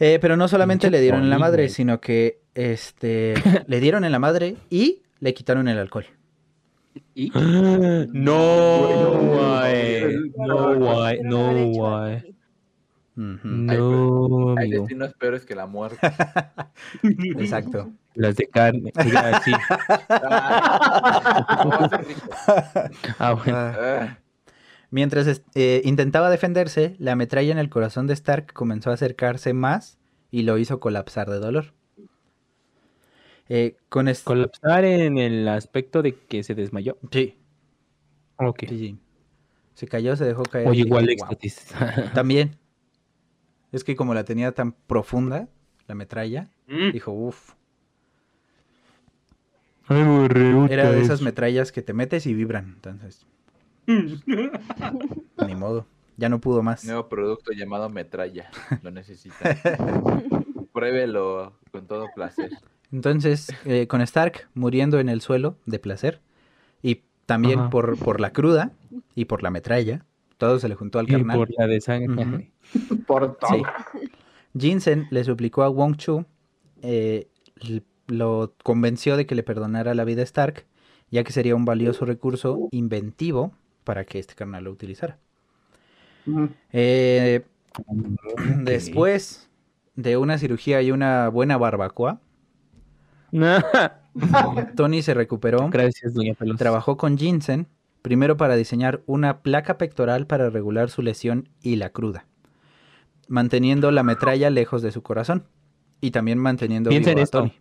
Eh, 0.00 0.18
pero 0.20 0.36
no 0.36 0.48
solamente 0.48 0.90
le 0.90 1.00
dieron 1.00 1.22
en 1.22 1.30
la 1.30 1.38
madre, 1.38 1.64
güey. 1.64 1.68
sino 1.68 2.00
que 2.00 2.40
este 2.54 3.34
le 3.66 3.80
dieron 3.80 4.04
en 4.04 4.12
la 4.12 4.18
madre 4.18 4.56
y 4.70 5.02
le 5.20 5.34
quitaron 5.34 5.68
el 5.68 5.78
alcohol. 5.78 6.06
Y 7.14 7.30
no, 7.34 8.08
Güey. 9.20 10.30
No. 10.36 10.74
Pero 10.76 11.22
No. 11.22 12.20
Ujú, 13.16 13.38
No, 13.44 14.54
Hay 14.56 14.70
destinos 14.70 15.12
peores 15.14 15.44
que 15.44 15.54
la 15.54 15.66
muerte. 15.66 15.98
Exacto. 17.02 17.90
Las 18.14 18.36
de 18.36 18.46
carne. 18.46 18.92
Diga, 19.04 19.40
sí. 19.44 19.52
Ah, 20.08 21.64
no, 21.64 21.86
ese 21.86 21.96
rico. 21.98 22.28
Ah, 23.18 23.32
bueno. 23.34 24.16
Mientras 24.90 25.42
eh, 25.54 25.82
intentaba 25.84 26.30
defenderse, 26.30 26.96
la 26.98 27.14
metralla 27.16 27.52
en 27.52 27.58
el 27.58 27.70
corazón 27.70 28.06
de 28.06 28.14
Stark 28.14 28.52
comenzó 28.52 28.90
a 28.90 28.94
acercarse 28.94 29.52
más 29.52 29.98
y 30.30 30.42
lo 30.42 30.58
hizo 30.58 30.80
colapsar 30.80 31.30
de 31.30 31.38
dolor. 31.38 31.72
Eh, 33.48 33.76
con 33.88 34.06
Colapsar 34.24 34.84
en 34.84 35.18
el 35.18 35.48
aspecto 35.48 36.02
de 36.02 36.14
que 36.14 36.42
se 36.44 36.54
desmayó. 36.54 36.98
Sí, 37.10 37.36
Ok. 38.36 38.60
sí, 38.68 38.78
sí. 38.78 38.98
Se 39.74 39.86
cayó, 39.88 40.14
se 40.16 40.24
dejó 40.24 40.42
caer. 40.44 40.68
O 40.68 40.72
y 40.72 40.76
dije, 40.76 40.86
igual 40.88 41.08
éxtasis. 41.08 41.66
También. 42.14 42.56
Es 43.72 43.82
que 43.84 43.96
como 43.96 44.14
la 44.14 44.24
tenía 44.24 44.52
tan 44.52 44.72
profunda, 44.72 45.48
la 45.86 45.94
metralla, 45.94 46.48
Mm. 46.68 46.92
dijo, 46.92 47.10
uff. 47.12 47.54
Era 49.88 50.92
de 50.92 51.00
esas 51.00 51.20
metrallas 51.20 51.72
que 51.72 51.82
te 51.82 51.92
metes 51.92 52.26
y 52.26 52.34
vibran. 52.34 52.74
Entonces, 52.76 53.26
ni 55.46 55.54
modo. 55.56 55.86
Ya 56.16 56.28
no 56.28 56.38
pudo 56.40 56.62
más. 56.62 56.84
Nuevo 56.84 57.08
producto 57.08 57.52
llamado 57.52 57.88
metralla. 57.88 58.50
Lo 58.82 58.90
necesita. 58.90 59.56
Pruébelo 60.72 61.54
con 61.72 61.86
todo 61.86 62.06
placer. 62.14 62.50
Entonces, 62.92 63.48
eh, 63.64 63.86
con 63.86 64.00
Stark 64.02 64.48
muriendo 64.54 64.98
en 65.00 65.08
el 65.08 65.20
suelo 65.20 65.56
de 65.66 65.78
placer. 65.78 66.20
Y 66.82 67.02
también 67.26 67.60
Ajá. 67.60 67.70
por, 67.70 67.98
por 67.98 68.20
la 68.20 68.32
cruda 68.32 68.72
y 69.14 69.24
por 69.26 69.42
la 69.42 69.50
metralla. 69.50 70.04
Todo 70.36 70.58
se 70.58 70.68
le 70.68 70.74
juntó 70.74 70.98
al 70.98 71.08
Y 71.08 71.12
carnal. 71.12 71.38
por 71.38 71.48
la 71.56 71.66
de 71.66 71.80
sangre. 71.80 72.50
Por 73.06 73.36
todo. 73.36 73.50
Sí. 73.52 73.62
Jinsen 74.58 75.06
le 75.10 75.22
suplicó 75.24 75.62
a 75.62 75.68
Wong 75.68 75.96
Chu, 75.96 76.24
eh, 76.82 77.28
lo 78.06 78.54
convenció 78.62 79.16
de 79.16 79.26
que 79.26 79.34
le 79.34 79.42
perdonara 79.42 79.94
la 79.94 80.04
vida 80.04 80.22
a 80.22 80.24
Stark, 80.24 80.66
ya 81.10 81.22
que 81.24 81.32
sería 81.32 81.54
un 81.56 81.64
valioso 81.64 82.04
recurso 82.04 82.68
inventivo 82.72 83.52
para 83.84 84.04
que 84.04 84.18
este 84.18 84.34
carnal 84.34 84.64
lo 84.64 84.72
utilizara. 84.72 85.18
Eh. 86.72 87.44
Después 88.62 89.50
de 89.96 90.16
una 90.16 90.38
cirugía 90.38 90.82
y 90.82 90.90
una 90.90 91.28
buena 91.28 91.56
barbacoa, 91.56 92.20
Tony 94.76 95.02
se 95.02 95.14
recuperó, 95.14 95.68
Gracias, 95.70 96.14
doña 96.14 96.34
Pelos. 96.34 96.56
trabajó 96.58 96.96
con 96.96 97.16
Jinsen, 97.16 97.68
primero 98.02 98.36
para 98.36 98.56
diseñar 98.56 99.02
una 99.06 99.42
placa 99.42 99.78
pectoral 99.78 100.26
para 100.26 100.50
regular 100.50 100.90
su 100.90 101.02
lesión 101.02 101.48
y 101.62 101.76
la 101.76 101.90
cruda, 101.90 102.26
manteniendo 103.28 103.90
la 103.90 104.02
metralla 104.02 104.50
lejos 104.50 104.82
de 104.82 104.90
su 104.92 105.02
corazón 105.02 105.44
y 106.00 106.10
también 106.10 106.38
manteniendo 106.38 106.90
Piensa 106.90 107.10
vivo 107.10 107.18
en 107.18 107.20
a 107.20 107.22
esto. 107.22 107.38
Tony. 107.38 107.52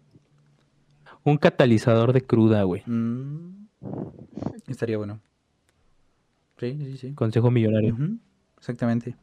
Un 1.23 1.37
catalizador 1.37 2.13
de 2.13 2.21
cruda, 2.21 2.63
güey. 2.63 2.81
Mm, 2.85 3.67
estaría 4.67 4.97
bueno. 4.97 5.21
Sí, 6.59 6.77
sí, 6.77 6.97
sí. 6.97 7.13
Consejo 7.13 7.51
millonario. 7.51 7.95
Exactamente. 8.57 9.15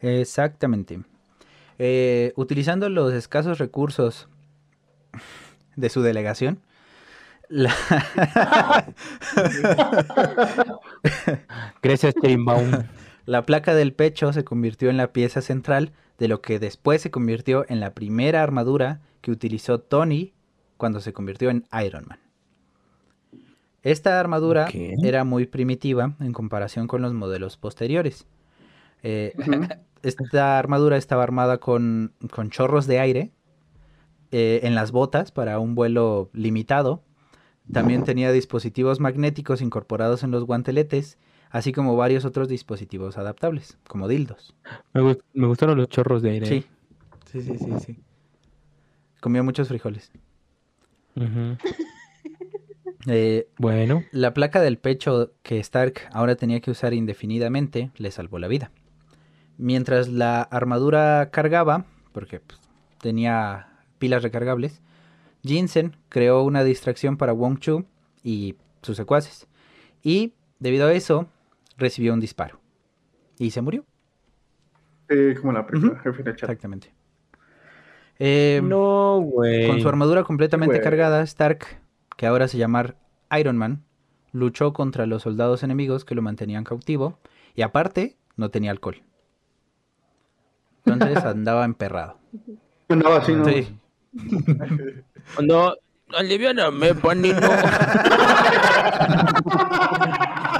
Exactamente. 0.00 1.00
Eh, 1.78 2.32
utilizando 2.36 2.88
los 2.88 3.12
escasos 3.14 3.58
recursos 3.58 4.28
de 5.76 5.88
su 5.88 6.02
delegación, 6.02 6.60
la, 7.48 7.74
Gracias, 11.82 12.14
Chainbaum. 12.20 12.70
la 13.26 13.46
placa 13.46 13.74
del 13.74 13.94
pecho 13.94 14.32
se 14.34 14.44
convirtió 14.44 14.90
en 14.90 14.98
la 14.98 15.12
pieza 15.12 15.40
central 15.40 15.92
de 16.18 16.28
lo 16.28 16.42
que 16.42 16.58
después 16.58 17.00
se 17.00 17.10
convirtió 17.10 17.64
en 17.68 17.80
la 17.80 17.94
primera 17.94 18.42
armadura 18.42 19.00
que 19.22 19.30
utilizó 19.30 19.80
Tony 19.80 20.34
cuando 20.76 21.00
se 21.00 21.14
convirtió 21.14 21.48
en 21.48 21.64
Iron 21.82 22.04
Man. 22.06 22.18
Esta 23.82 24.18
armadura 24.20 24.68
era 25.02 25.24
muy 25.24 25.46
primitiva 25.46 26.14
en 26.20 26.32
comparación 26.32 26.86
con 26.88 27.02
los 27.02 27.14
modelos 27.14 27.56
posteriores. 27.56 28.26
Eh, 29.02 29.34
esta 30.02 30.58
armadura 30.58 30.96
estaba 30.96 31.22
armada 31.22 31.58
con, 31.58 32.12
con 32.32 32.50
chorros 32.50 32.86
de 32.86 32.98
aire 33.00 33.30
eh, 34.32 34.60
en 34.64 34.74
las 34.74 34.90
botas 34.92 35.30
para 35.32 35.58
un 35.58 35.74
vuelo 35.74 36.30
limitado. 36.32 37.02
También 37.72 38.02
tenía 38.02 38.32
dispositivos 38.32 38.98
magnéticos 38.98 39.60
incorporados 39.60 40.22
en 40.22 40.30
los 40.30 40.44
guanteletes, 40.44 41.18
así 41.50 41.72
como 41.72 41.96
varios 41.96 42.24
otros 42.24 42.48
dispositivos 42.48 43.18
adaptables, 43.18 43.76
como 43.86 44.08
dildos. 44.08 44.54
Me, 44.94 45.02
gust- 45.02 45.20
me 45.34 45.46
gustaron 45.46 45.76
los 45.76 45.88
chorros 45.88 46.22
de 46.22 46.30
aire. 46.30 46.46
Sí, 46.46 46.64
sí, 47.26 47.42
sí, 47.42 47.58
sí, 47.58 47.72
sí. 47.78 47.98
Comió 49.20 49.44
muchos 49.44 49.68
frijoles. 49.68 50.10
Ujú. 51.16 51.56
Eh, 53.08 53.48
Bueno, 53.58 54.04
La 54.12 54.34
placa 54.34 54.60
del 54.60 54.78
pecho 54.78 55.32
que 55.42 55.58
Stark 55.60 56.08
ahora 56.12 56.36
tenía 56.36 56.60
que 56.60 56.70
usar 56.70 56.92
indefinidamente 56.94 57.90
le 57.96 58.10
salvó 58.10 58.38
la 58.38 58.48
vida. 58.48 58.70
Mientras 59.56 60.08
la 60.08 60.42
armadura 60.42 61.30
cargaba, 61.30 61.86
porque 62.12 62.40
pues, 62.40 62.60
tenía 63.00 63.68
pilas 63.98 64.22
recargables, 64.22 64.82
Jinsen 65.42 65.96
creó 66.08 66.42
una 66.42 66.64
distracción 66.64 67.16
para 67.16 67.32
Wong 67.32 67.58
Chu 67.58 67.84
y 68.22 68.56
sus 68.82 68.96
secuaces. 68.96 69.46
Y 70.02 70.34
debido 70.58 70.86
a 70.86 70.92
eso, 70.92 71.28
recibió 71.76 72.12
un 72.12 72.20
disparo. 72.20 72.60
Y 73.38 73.50
se 73.50 73.62
murió. 73.62 73.84
Como 75.40 75.52
la 75.52 75.66
película, 75.66 75.98
Jefe 76.00 76.22
de 76.22 76.32
Chat. 76.32 76.50
Exactamente. 76.50 76.92
Eh, 78.18 78.60
No, 78.62 79.20
güey. 79.20 79.66
Con 79.66 79.80
su 79.80 79.88
armadura 79.88 80.24
completamente 80.24 80.80
cargada, 80.80 81.22
Stark, 81.22 81.80
que 82.18 82.26
ahora 82.26 82.48
se 82.48 82.58
llama 82.58 82.96
Iron 83.38 83.56
Man, 83.56 83.84
luchó 84.32 84.72
contra 84.72 85.06
los 85.06 85.22
soldados 85.22 85.62
enemigos 85.62 86.04
que 86.04 86.16
lo 86.16 86.22
mantenían 86.22 86.64
cautivo 86.64 87.20
y 87.54 87.62
aparte 87.62 88.16
no 88.36 88.50
tenía 88.50 88.72
alcohol. 88.72 89.04
Entonces 90.84 91.24
andaba 91.24 91.64
emperrado. 91.64 92.18
Yo 92.88 92.94
andaba 92.94 93.18
así, 93.18 93.32
¿no? 93.32 93.44
Sí. 93.46 93.68
No, 95.42 95.74
aliviáname, 96.16 96.94
panino. 96.94 97.36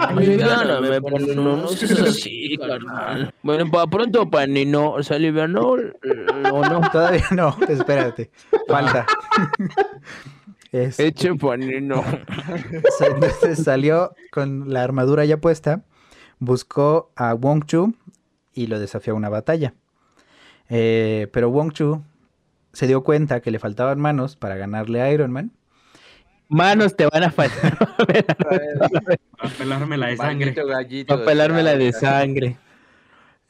aliviáname, 0.01 1.01
panino. 1.01 1.57
No 1.57 1.69
seas 1.69 2.01
así, 2.03 2.59
carnal. 2.59 3.33
Bueno, 3.43 3.71
para 3.71 3.87
pronto, 3.87 4.29
panino. 4.29 5.03
¿Se 5.03 5.15
alivianó 5.15 5.71
o 6.53 6.69
no? 6.69 6.83
Todavía 6.93 7.25
no, 7.31 7.57
espérate. 7.67 8.31
Falta. 8.69 9.07
Es- 10.73 11.01
Eche 11.01 11.35
panino. 11.35 12.05
entonces 13.01 13.63
salió 13.65 14.15
con 14.31 14.73
la 14.73 14.83
armadura 14.85 15.25
ya 15.25 15.39
puesta, 15.39 15.83
buscó 16.39 17.11
a 17.17 17.33
Wong 17.35 17.65
Chu 17.67 17.95
y 18.55 18.67
lo 18.67 18.79
desafió 18.79 19.13
a 19.15 19.17
una 19.17 19.29
batalla. 19.29 19.75
Eh, 20.69 21.29
pero 21.33 21.51
Wong 21.51 21.73
Chu 21.73 22.03
se 22.73 22.87
dio 22.87 23.03
cuenta 23.03 23.41
que 23.41 23.51
le 23.51 23.59
faltaban 23.59 23.99
manos 23.99 24.37
para 24.37 24.57
ganarle 24.57 25.01
a 25.01 25.11
Iron 25.11 25.33
Man. 25.33 25.51
Manos 26.51 26.97
te 26.97 27.07
van 27.07 27.25
a 27.25 27.31
faltar 27.31 27.77
A 29.39 29.49
pelarme 29.59 29.99
la 29.99 30.07
de 30.09 30.17
sangre. 30.17 30.47
Maldito 30.47 30.67
gallito 30.67 31.15
para 31.15 31.25
pelarme 31.27 31.63
la 31.63 31.77
de 31.77 31.93
sangre. 31.93 32.57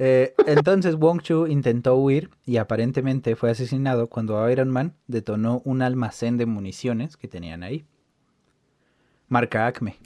Eh, 0.01 0.34
entonces 0.46 0.96
Wong 0.96 1.22
Chu 1.22 1.46
intentó 1.49 1.96
huir 1.96 2.30
y 2.46 2.59
aparentemente 2.59 3.34
fue 3.34 3.51
asesinado 3.51 4.09
cuando 4.09 4.49
Iron 4.49 4.70
Man 4.70 4.94
detonó 5.09 5.61
un 5.64 5.82
almacén 5.82 6.36
de 6.36 6.46
municiones 6.46 7.16
que 7.16 7.26
tenían 7.26 7.62
ahí. 7.62 7.84
Marca 9.28 9.66
Acme. 9.66 9.96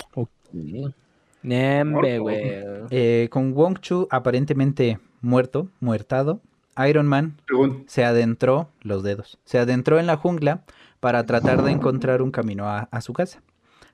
Nembe, 1.42 2.18
güey. 2.18 2.40
Eh, 2.90 3.28
con 3.30 3.52
Wong 3.54 3.80
Chu 3.80 4.08
aparentemente 4.10 4.98
muerto, 5.20 5.68
muertado, 5.80 6.40
Iron 6.88 7.06
Man 7.06 7.36
se 7.86 8.04
adentró, 8.04 8.70
los 8.80 9.02
dedos, 9.02 9.38
se 9.44 9.58
adentró 9.58 9.98
en 10.00 10.06
la 10.06 10.16
jungla 10.16 10.64
para 11.00 11.26
tratar 11.26 11.62
de 11.62 11.70
encontrar 11.70 12.22
un 12.22 12.30
camino 12.30 12.66
a, 12.66 12.88
a 12.90 13.00
su 13.02 13.12
casa, 13.12 13.42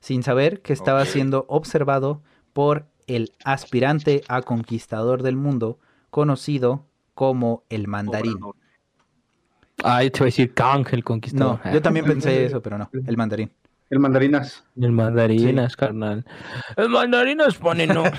sin 0.01 0.23
saber 0.23 0.63
que 0.63 0.73
estaba 0.73 1.05
siendo 1.05 1.45
observado 1.49 2.23
por 2.53 2.87
el 3.09 3.33
aspirante 3.45 4.23
a 4.29 4.43
conquistador 4.43 5.23
del 5.23 5.37
mundo, 5.37 5.79
conocido 6.11 6.85
como 7.15 7.65
el 7.69 7.89
mandarín. 7.89 8.39
Ay, 9.83 10.11
te 10.11 10.21
voy 10.21 10.27
a 10.27 10.31
decir 10.31 10.55
Kang, 10.55 10.87
el 10.91 11.01
No, 11.01 11.05
conquistador. 11.05 11.61
yo 11.73 11.81
también 11.83 12.05
pensé 12.05 12.45
eso, 12.45 12.61
pero 12.61 12.79
no, 12.79 12.91
el 12.93 13.17
mandarín. 13.17 13.51
El 13.91 14.01
mandarinas. 14.01 14.65
El 14.79 14.93
mandarinas, 14.93 15.77
carnal. 15.77 16.25
El 16.77 16.89
mandarinas, 16.89 17.57
panino. 17.57 18.05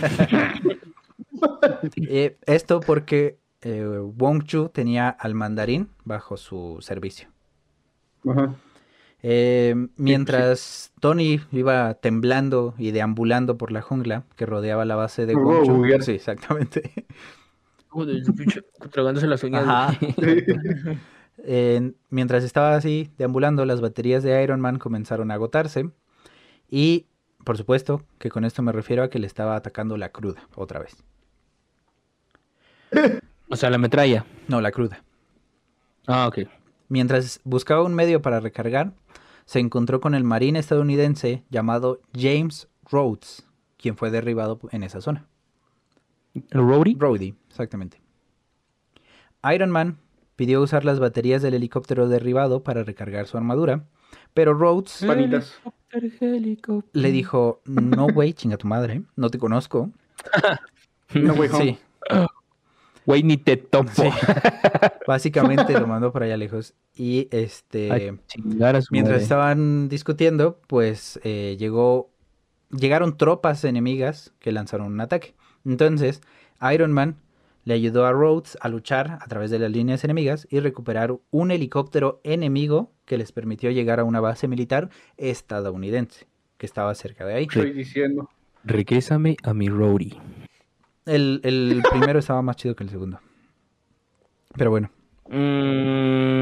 Eh, 1.96 2.36
esto 2.48 2.82
porque 2.82 3.38
eh, 3.62 3.86
Wong 4.02 4.44
Chu 4.44 4.68
tenía 4.68 5.08
al 5.08 5.36
mandarín 5.36 5.88
bajo 6.04 6.36
su 6.36 6.80
servicio. 6.82 7.30
Ajá. 8.28 8.56
Eh, 9.22 9.88
mientras 9.96 10.92
Tony 11.00 11.40
iba 11.54 11.94
temblando 11.94 12.74
y 12.78 12.92
deambulando 12.92 13.58
por 13.58 13.72
la 13.72 13.82
jungla 13.82 14.24
que 14.36 14.46
rodeaba 14.46 14.84
la 14.84 14.96
base 14.96 15.26
de 15.26 15.36
Wong 15.36 15.66
Chu. 15.66 16.04
Sí, 16.04 16.12
exactamente. 16.12 17.06
Tragándose 18.92 19.28
las 19.28 19.44
uñas. 19.44 19.64
Ajá. 19.64 19.98
Eh, 21.44 21.94
mientras 22.10 22.44
estaba 22.44 22.76
así 22.76 23.12
deambulando, 23.18 23.64
las 23.64 23.80
baterías 23.80 24.24
de 24.24 24.44
Iron 24.44 24.60
Man 24.60 24.78
comenzaron 24.78 25.32
a 25.32 25.36
agotarse. 25.36 25.90
Y, 26.70 27.06
por 27.46 27.58
supuesto, 27.58 28.04
que 28.18 28.30
con 28.30 28.44
esto 28.44 28.62
me 28.62 28.74
refiero 28.74 29.04
a 29.04 29.10
que 29.10 29.20
le 29.20 29.28
estaba 29.28 29.56
atacando 29.56 29.96
la 29.96 30.10
cruda, 30.10 30.50
otra 30.56 30.82
vez. 30.82 31.02
O 33.50 33.56
sea, 33.56 33.70
la 33.70 33.78
metralla. 33.78 34.26
No, 34.50 34.60
la 34.60 34.72
cruda. 34.72 35.02
Ah, 36.08 36.28
ok. 36.28 36.40
Mientras 36.90 37.40
buscaba 37.44 37.84
un 37.84 37.94
medio 37.94 38.22
para 38.22 38.40
recargar, 38.40 38.94
se 39.46 39.60
encontró 39.60 40.02
con 40.02 40.16
el 40.16 40.24
marín 40.24 40.56
estadounidense 40.56 41.44
llamado 41.50 42.02
James 42.14 42.68
Rhodes, 42.92 43.48
quien 43.78 43.96
fue 43.96 44.12
derribado 44.12 44.60
en 44.72 44.84
esa 44.84 45.02
zona. 45.02 45.28
¿El 46.52 46.62
Rowdy? 46.62 46.96
Rhodey, 47.00 47.36
exactamente. 47.50 48.02
Iron 49.54 49.72
Man 49.72 49.98
pidió 50.36 50.62
usar 50.62 50.86
las 50.86 51.00
baterías 51.00 51.42
del 51.42 51.54
helicóptero 51.54 52.08
derribado 52.08 52.64
para 52.64 52.84
recargar 52.84 53.28
su 53.28 53.38
armadura, 53.38 53.86
pero 54.34 54.54
Rhodes 54.54 55.04
Panitas. 55.06 55.60
le 56.94 57.12
dijo, 57.12 57.62
no 57.66 58.08
güey, 58.08 58.34
chinga 58.34 58.58
tu 58.58 58.68
madre, 58.68 59.04
no 59.16 59.30
te 59.30 59.38
conozco. 59.38 59.92
No, 61.16 61.34
güey. 61.34 61.50
Sí, 61.50 61.80
Güey, 63.04 63.24
ni 63.24 63.38
te 63.38 63.58
topo. 63.58 63.90
sí. 63.96 64.04
Básicamente 65.08 65.74
lo 65.74 65.88
mandó 65.88 66.12
por 66.12 66.22
allá 66.22 66.38
lejos. 66.38 66.76
Y 66.96 67.28
este... 67.32 67.92
Ay, 67.92 68.12
Mientras 68.44 68.92
madre. 68.92 69.16
estaban 69.18 69.90
discutiendo, 69.90 70.60
pues 70.68 71.20
eh, 71.24 71.56
llegó, 71.58 72.12
llegaron 72.70 73.18
tropas 73.18 73.64
enemigas 73.64 74.36
que 74.38 74.52
lanzaron 74.52 74.86
un 74.94 75.02
ataque. 75.02 75.34
Entonces, 75.66 76.22
Iron 76.74 76.92
Man 76.92 77.16
le 77.66 77.74
ayudó 77.74 78.06
a 78.06 78.12
Rhodes 78.12 78.58
a 78.62 78.70
luchar 78.70 79.20
a 79.22 79.28
través 79.28 79.52
de 79.52 79.60
las 79.60 79.72
líneas 79.72 80.04
enemigas 80.04 80.48
y 80.50 80.60
recuperar 80.60 81.16
un 81.30 81.52
helicóptero 81.52 82.22
enemigo 82.24 82.92
que 83.06 83.18
les 83.18 83.32
permitió 83.32 83.70
llegar 83.72 84.00
a 84.00 84.04
una 84.04 84.20
base 84.20 84.48
militar 84.48 84.90
estadounidense 85.18 86.28
que 86.58 86.66
estaba 86.66 86.94
cerca 86.96 87.26
de 87.26 87.36
ahí. 87.36 87.44
Estoy 87.44 87.74
diciendo. 87.74 88.30
Regrésame 88.64 89.38
a 89.44 89.54
mi 89.54 89.70
Rowdy. 89.70 90.18
El, 91.06 91.42
el 91.44 91.82
primero 91.90 92.20
estaba 92.20 92.42
más 92.42 92.56
chido 92.56 92.76
que 92.76 92.84
el 92.84 92.90
segundo. 92.90 93.20
Pero 94.56 94.70
bueno, 94.72 94.90
Mm, 95.30 96.42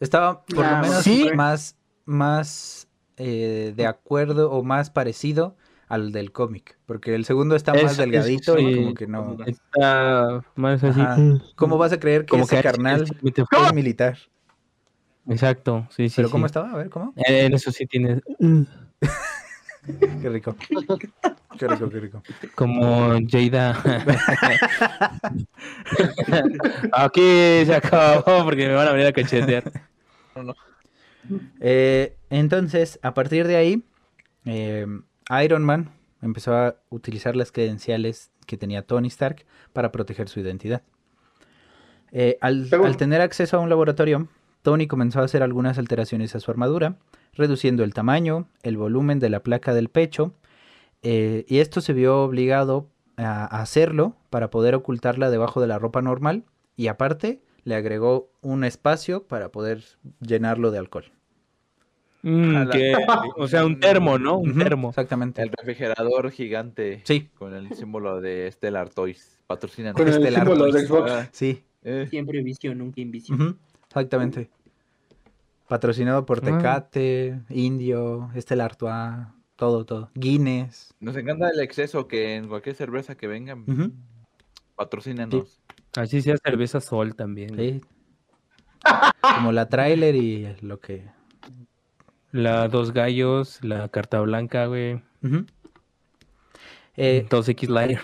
estaba 0.00 0.44
por 0.44 0.64
lo 0.64 0.76
menos 0.78 1.02
¿sí? 1.02 1.30
más, 1.34 1.76
más 2.04 2.88
eh, 3.16 3.72
de 3.76 3.86
acuerdo 3.86 4.50
o 4.50 4.62
más 4.62 4.90
parecido 4.90 5.56
al 5.88 6.12
del 6.12 6.32
cómic. 6.32 6.78
Porque 6.86 7.14
el 7.14 7.24
segundo 7.24 7.56
está 7.56 7.72
Es- 7.72 7.84
más 7.84 7.96
delgadito 7.96 8.58
y 8.58 8.72
sí. 8.72 8.76
como 8.80 8.94
que 8.94 9.06
no. 9.06 9.36
Está 9.46 10.44
más 10.54 10.82
así. 10.84 11.00
Ajá. 11.00 11.16
¿Cómo 11.54 11.78
vas 11.78 11.92
a 11.92 12.00
creer 12.00 12.22
que 12.22 12.28
Como 12.30 12.44
ese 12.44 12.56
que 12.56 12.62
carnal 12.62 13.02
es 13.02 13.74
militar? 13.74 14.18
Exacto, 15.28 15.86
sí, 15.90 16.08
sí. 16.08 16.16
¿Pero 16.16 16.28
sí. 16.28 16.32
cómo 16.32 16.46
estaba? 16.46 16.70
A 16.70 16.76
ver, 16.76 16.88
¿cómo? 16.88 17.12
Eh, 17.16 17.46
En 17.46 17.54
eso 17.54 17.72
sí 17.72 17.86
tiene. 17.86 18.20
Qué 20.20 20.28
rico. 20.28 20.56
Qué 21.58 21.68
rico, 21.68 21.88
qué 21.88 22.00
rico. 22.00 22.22
Como 22.56 23.10
Jada. 23.30 23.80
Aquí 26.92 27.64
se 27.64 27.74
acabó 27.74 28.44
porque 28.44 28.66
me 28.66 28.74
van 28.74 28.88
a 28.88 28.92
venir 28.92 29.06
a 29.06 29.12
cachetear. 29.12 29.64
Eh, 31.60 32.16
entonces, 32.30 33.00
a 33.02 33.12
partir 33.12 33.48
de 33.48 33.56
ahí, 33.56 33.82
eh, 34.44 34.86
Iron 35.42 35.64
Man 35.64 35.90
empezó 36.22 36.54
a 36.54 36.76
utilizar 36.90 37.36
las 37.36 37.52
credenciales 37.52 38.30
que 38.46 38.56
tenía 38.56 38.82
Tony 38.82 39.08
Stark 39.08 39.44
para 39.72 39.92
proteger 39.92 40.28
su 40.28 40.40
identidad. 40.40 40.82
Eh, 42.12 42.38
al, 42.40 42.68
tener 42.96 43.20
acceso 43.20 43.56
a 43.56 43.60
un 43.60 43.68
laboratorio, 43.68 44.28
Tony 44.62 44.86
comenzó 44.86 45.20
a 45.20 45.24
hacer 45.24 45.42
algunas 45.42 45.78
alteraciones 45.78 46.34
a 46.34 46.40
su 46.40 46.50
armadura, 46.50 46.96
reduciendo 47.34 47.84
el 47.84 47.94
tamaño, 47.94 48.48
el 48.62 48.76
volumen 48.76 49.18
de 49.18 49.30
la 49.30 49.42
placa 49.42 49.74
del 49.74 49.88
pecho, 49.88 50.34
eh, 51.02 51.44
y 51.48 51.58
esto 51.58 51.80
se 51.80 51.92
vio 51.92 52.22
obligado 52.22 52.88
a 53.16 53.60
hacerlo 53.60 54.16
para 54.30 54.50
poder 54.50 54.74
ocultarla 54.74 55.30
debajo 55.30 55.60
de 55.60 55.66
la 55.66 55.78
ropa 55.78 56.02
normal, 56.02 56.44
y 56.76 56.88
aparte 56.88 57.42
le 57.64 57.74
agregó 57.74 58.30
un 58.42 58.64
espacio 58.64 59.26
para 59.26 59.50
poder 59.50 59.84
llenarlo 60.20 60.70
de 60.70 60.78
alcohol. 60.78 61.15
Mm, 62.22 62.68
que- 62.70 62.94
o 63.36 63.46
sea, 63.46 63.64
un 63.64 63.78
termo, 63.78 64.18
¿no? 64.18 64.38
Un 64.38 64.58
termo. 64.58 64.88
Exactamente. 64.88 65.42
El 65.42 65.50
refrigerador 65.50 66.30
gigante 66.30 67.02
Sí, 67.04 67.28
con 67.38 67.54
el 67.54 67.72
símbolo 67.74 68.20
de 68.20 68.50
Stellar 68.50 68.88
Toys. 68.90 69.38
Patrocinan. 69.46 69.94
Con 69.94 70.08
el 70.08 70.14
Estelar 70.14 70.46
símbolo 70.46 70.64
de 70.66 70.72
Toys. 70.72 70.86
Xbox. 70.88 71.10
Ah, 71.12 71.28
sí. 71.32 71.62
eh, 71.82 72.06
Siempre 72.10 72.42
vicio, 72.42 72.74
nunca 72.74 73.00
invisión. 73.00 73.58
Exactamente. 73.88 74.50
Patrocinado 75.68 76.26
por 76.26 76.38
Ah. 76.38 76.42
Tecate, 76.58 77.40
Indio, 77.50 78.30
Estela 78.34 78.64
Artois, 78.64 79.26
todo, 79.56 79.84
todo. 79.84 80.10
Guinness. 80.14 80.94
Nos 81.00 81.16
encanta 81.16 81.48
el 81.50 81.60
exceso 81.60 82.06
que 82.08 82.34
en 82.36 82.48
cualquier 82.48 82.74
cerveza 82.76 83.16
que 83.16 83.26
vengan, 83.26 83.64
Ujú, 83.68 83.92
patrocínanos. 84.74 85.60
Así 85.96 86.22
sea 86.22 86.36
cerveza 86.36 86.80
sol 86.80 87.14
también. 87.14 87.56
sí. 87.56 87.80
Como 89.36 89.50
la 89.52 89.68
trailer 89.68 90.14
y 90.14 90.54
lo 90.60 90.78
que. 90.78 91.04
La 92.36 92.68
dos 92.68 92.92
gallos, 92.92 93.64
la 93.64 93.88
carta 93.88 94.20
blanca, 94.20 94.66
güey. 94.66 95.00
Eh, 96.98 97.26
2X 97.30 97.68
Lighter. 97.68 98.02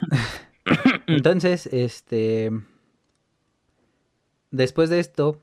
entonces, 1.06 1.66
este. 1.66 2.50
Después 4.50 4.88
de 4.88 5.00
esto, 5.00 5.38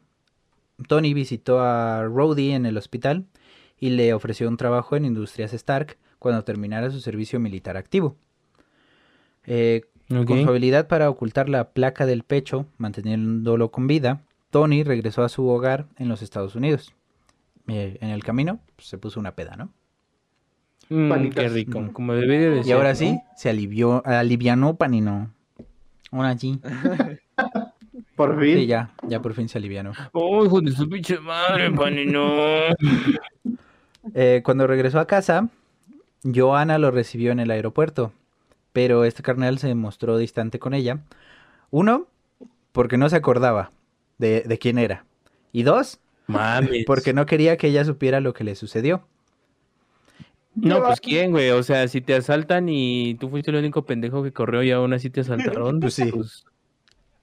Tony 0.88 1.14
visitó 1.14 1.62
a 1.62 2.04
Rhodey 2.04 2.54
en 2.54 2.66
el 2.66 2.78
hospital 2.78 3.28
y 3.80 3.92
le 3.92 4.12
ofreció 4.16 4.48
un 4.48 4.58
trabajo 4.58 4.96
en 4.96 5.06
Industrias 5.06 5.54
Stark 5.54 5.98
cuando 6.18 6.44
terminara 6.44 6.90
su 6.90 7.00
servicio 7.00 7.40
militar 7.40 7.78
activo. 7.78 8.16
Eh. 9.46 9.84
Con 10.08 10.42
su 10.42 10.50
habilidad 10.50 10.88
para 10.88 11.12
ocultar 11.12 11.48
la 11.48 11.70
placa 11.70 12.08
del 12.08 12.24
pecho, 12.24 12.66
manteniéndolo 12.80 13.70
con 13.70 13.86
vida, 13.86 14.24
Tony 14.50 14.84
regresó 14.84 15.24
a 15.24 15.30
su 15.30 15.48
hogar 15.48 15.86
en 16.00 16.10
los 16.10 16.24
Estados 16.24 16.56
Unidos. 16.56 16.96
Eh, 17.70 17.98
en 18.02 18.10
el 18.10 18.24
camino 18.24 18.60
pues, 18.76 18.88
se 18.88 18.98
puso 18.98 19.20
una 19.20 19.36
peda, 19.36 19.56
¿no? 19.56 19.70
Mm, 20.90 21.30
qué 21.30 21.50
rico, 21.50 21.80
Mm. 21.82 21.90
como 21.90 22.14
debe 22.14 22.38
de 22.40 22.60
Y 22.62 22.64
ser. 22.64 22.74
ahora 22.76 22.90
¿no? 22.90 22.96
sí, 22.96 23.20
se 23.36 23.50
alivió, 23.50 24.02
alivianó 24.06 24.76
Panino. 24.76 25.32
Ahora 26.12 26.38
sí. 26.38 26.60
Por 28.16 28.38
fin. 28.40 28.58
Sí, 28.58 28.66
ya, 28.66 28.92
ya 29.08 29.22
por 29.22 29.34
fin 29.34 29.48
se 29.48 29.58
alivianó. 29.60 29.94
Oh, 30.12 30.44
hijo 30.46 30.60
de 30.60 30.72
su 30.74 30.90
pinche 30.90 31.18
madre, 31.20 31.72
panino. 31.72 32.22
Eh, 34.14 34.42
cuando 34.44 34.68
regresó 34.68 35.00
a 35.00 35.08
casa, 35.08 35.48
Joana 36.24 36.78
lo 36.80 36.92
recibió 36.92 37.32
en 37.32 37.40
el 37.40 37.50
aeropuerto, 37.52 38.12
pero 38.74 39.06
este 39.06 39.24
carnal 39.24 39.58
se 39.60 39.74
mostró 39.76 40.18
distante 40.18 40.60
con 40.60 40.74
ella. 40.74 41.00
Uno, 41.72 42.08
porque 42.74 42.98
no 42.98 43.08
se 43.10 43.16
acordaba 43.16 43.72
de, 44.18 44.42
de 44.42 44.58
quién 44.58 44.78
era. 44.80 45.06
Y 45.54 45.64
dos, 45.64 46.00
Mames. 46.34 46.86
porque 46.86 47.14
no 47.14 47.26
quería 47.26 47.58
que 47.58 47.68
ella 47.68 47.84
supiera 47.86 48.20
lo 48.20 48.34
que 48.34 48.44
le 48.44 48.56
sucedió. 48.56 49.08
No, 50.56 50.84
pues 50.84 51.00
quién, 51.00 51.32
güey. 51.32 51.52
O 51.52 51.64
sea, 51.64 51.88
si 51.88 52.02
te 52.02 52.16
asaltan 52.16 52.68
y 52.70 53.16
tú 53.16 53.30
fuiste 53.30 53.52
el 53.52 53.58
único 53.58 53.86
pendejo 53.86 54.24
que 54.24 54.34
corrió 54.34 54.62
y 54.64 54.72
aún 54.72 54.94
así 54.94 55.10
te 55.10 55.22
asaltaron. 55.22 55.80
Pues 55.82 55.94
sí. 55.94 56.12
Pues, 56.12 56.46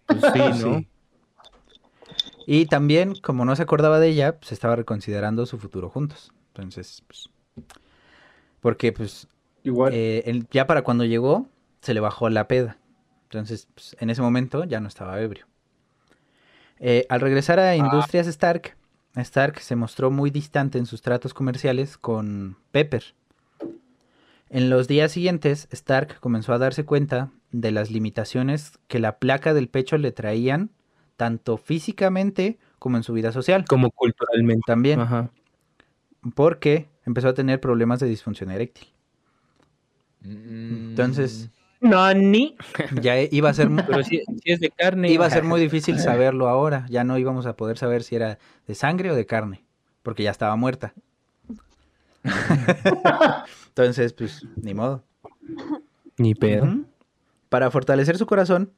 pues 0.07 0.23
sí, 0.33 0.39
¿no? 0.65 0.79
Sí. 0.79 0.89
Y 2.47 2.67
también, 2.67 3.15
como 3.17 3.45
no 3.45 3.57
se 3.57 3.63
acordaba 3.63 3.99
de 3.99 4.09
ella, 4.09 4.39
pues 4.39 4.53
estaba 4.53 4.77
reconsiderando 4.77 5.45
su 5.47 5.59
futuro 5.59 5.91
juntos. 5.91 6.33
Entonces, 6.55 7.03
pues... 7.07 7.29
Porque, 8.61 8.93
pues, 8.93 9.29
Igual. 9.65 9.93
eh, 9.93 10.23
él- 10.27 10.47
ya 10.51 10.67
para 10.67 10.83
cuando 10.83 11.05
llegó, 11.05 11.49
se 11.83 11.93
le 11.93 12.01
bajó 12.01 12.29
la 12.31 12.47
peda. 12.49 12.79
Entonces, 13.25 13.69
pues, 13.75 13.97
en 14.01 14.11
ese 14.11 14.23
momento 14.23 14.65
ya 14.65 14.81
no 14.81 14.89
estaba 14.89 15.21
ebrio. 15.21 15.47
Eh, 16.79 17.05
al 17.09 17.21
regresar 17.21 17.59
a 17.59 17.75
Industrias 17.75 18.27
Stark, 18.29 18.77
Stark 19.23 19.61
se 19.61 19.77
mostró 19.77 20.11
muy 20.11 20.31
distante 20.31 20.79
en 20.79 20.87
sus 20.87 21.03
tratos 21.03 21.35
comerciales 21.35 21.97
con 21.97 22.57
Pepper. 22.71 23.15
En 24.49 24.71
los 24.71 24.87
días 24.87 25.13
siguientes, 25.13 25.69
Stark 25.73 26.21
comenzó 26.21 26.53
a 26.53 26.59
darse 26.59 26.85
cuenta 26.85 27.31
de 27.51 27.73
las 27.73 27.91
limitaciones 27.91 28.79
que 28.87 29.01
la 29.01 29.19
placa 29.19 29.55
del 29.55 29.69
pecho 29.69 29.99
le 29.99 30.13
traían, 30.13 30.71
tanto 31.17 31.57
físicamente 31.57 32.59
como 32.79 32.97
en 32.97 33.03
su 33.03 33.13
vida 33.13 33.33
social. 33.33 33.65
Como 33.67 33.91
culturalmente. 33.91 34.63
También, 34.67 35.01
Ajá. 35.01 35.31
porque 36.35 36.89
empezó 37.05 37.29
a 37.29 37.35
tener 37.35 37.61
problemas 37.61 38.01
de 38.01 38.07
disfunción 38.07 38.51
eréctil. 38.51 38.89
Mm. 40.21 40.91
Entonces, 40.91 41.51
No, 41.81 42.13
ni. 42.15 42.57
ya 43.01 43.21
iba 43.21 43.51
a 43.51 43.55
ser 43.55 43.69
Pero 43.87 44.03
si, 44.03 44.23
si 44.43 44.53
es 44.53 44.61
de 44.61 44.71
carne. 44.71 45.11
iba 45.11 45.27
a 45.27 45.31
ser 45.31 45.45
muy 45.45 45.61
difícil 45.61 45.99
saberlo 45.99 46.49
ahora. 46.49 46.87
Ya 46.89 47.05
no 47.05 47.19
íbamos 47.19 47.47
a 47.47 47.57
poder 47.57 47.79
saber 47.79 48.03
si 48.03 48.17
era 48.17 48.39
de 48.67 48.75
sangre 48.75 49.11
o 49.11 49.15
de 49.15 49.27
carne, 49.27 49.65
porque 50.03 50.23
ya 50.23 50.31
estaba 50.31 50.57
muerta. 50.57 50.95
Entonces, 53.69 54.13
pues, 54.13 54.45
ni 54.57 54.75
modo. 54.75 55.05
Ni 56.17 56.35
pedo. 56.35 56.67
Para 57.49 57.71
fortalecer 57.71 58.17
su 58.19 58.27
corazón, 58.27 58.73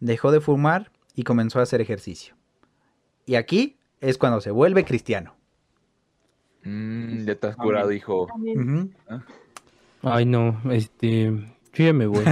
dejó 0.00 0.32
de 0.32 0.40
fumar 0.40 0.90
y 1.14 1.22
comenzó 1.22 1.60
a 1.60 1.62
hacer 1.62 1.80
ejercicio. 1.80 2.34
Y 3.24 3.36
aquí 3.36 3.76
es 4.00 4.18
cuando 4.18 4.40
se 4.40 4.50
vuelve 4.50 4.84
cristiano. 4.84 5.34
Mm, 6.64 7.24
ya 7.24 7.32
estás 7.32 7.56
curado, 7.56 7.92
hijo. 7.92 8.26
Ay, 10.02 10.26
no. 10.26 10.60
Este. 10.70 11.32
Yo 11.74 11.84
ya 11.84 11.92
me 11.92 12.06
voy. 12.06 12.24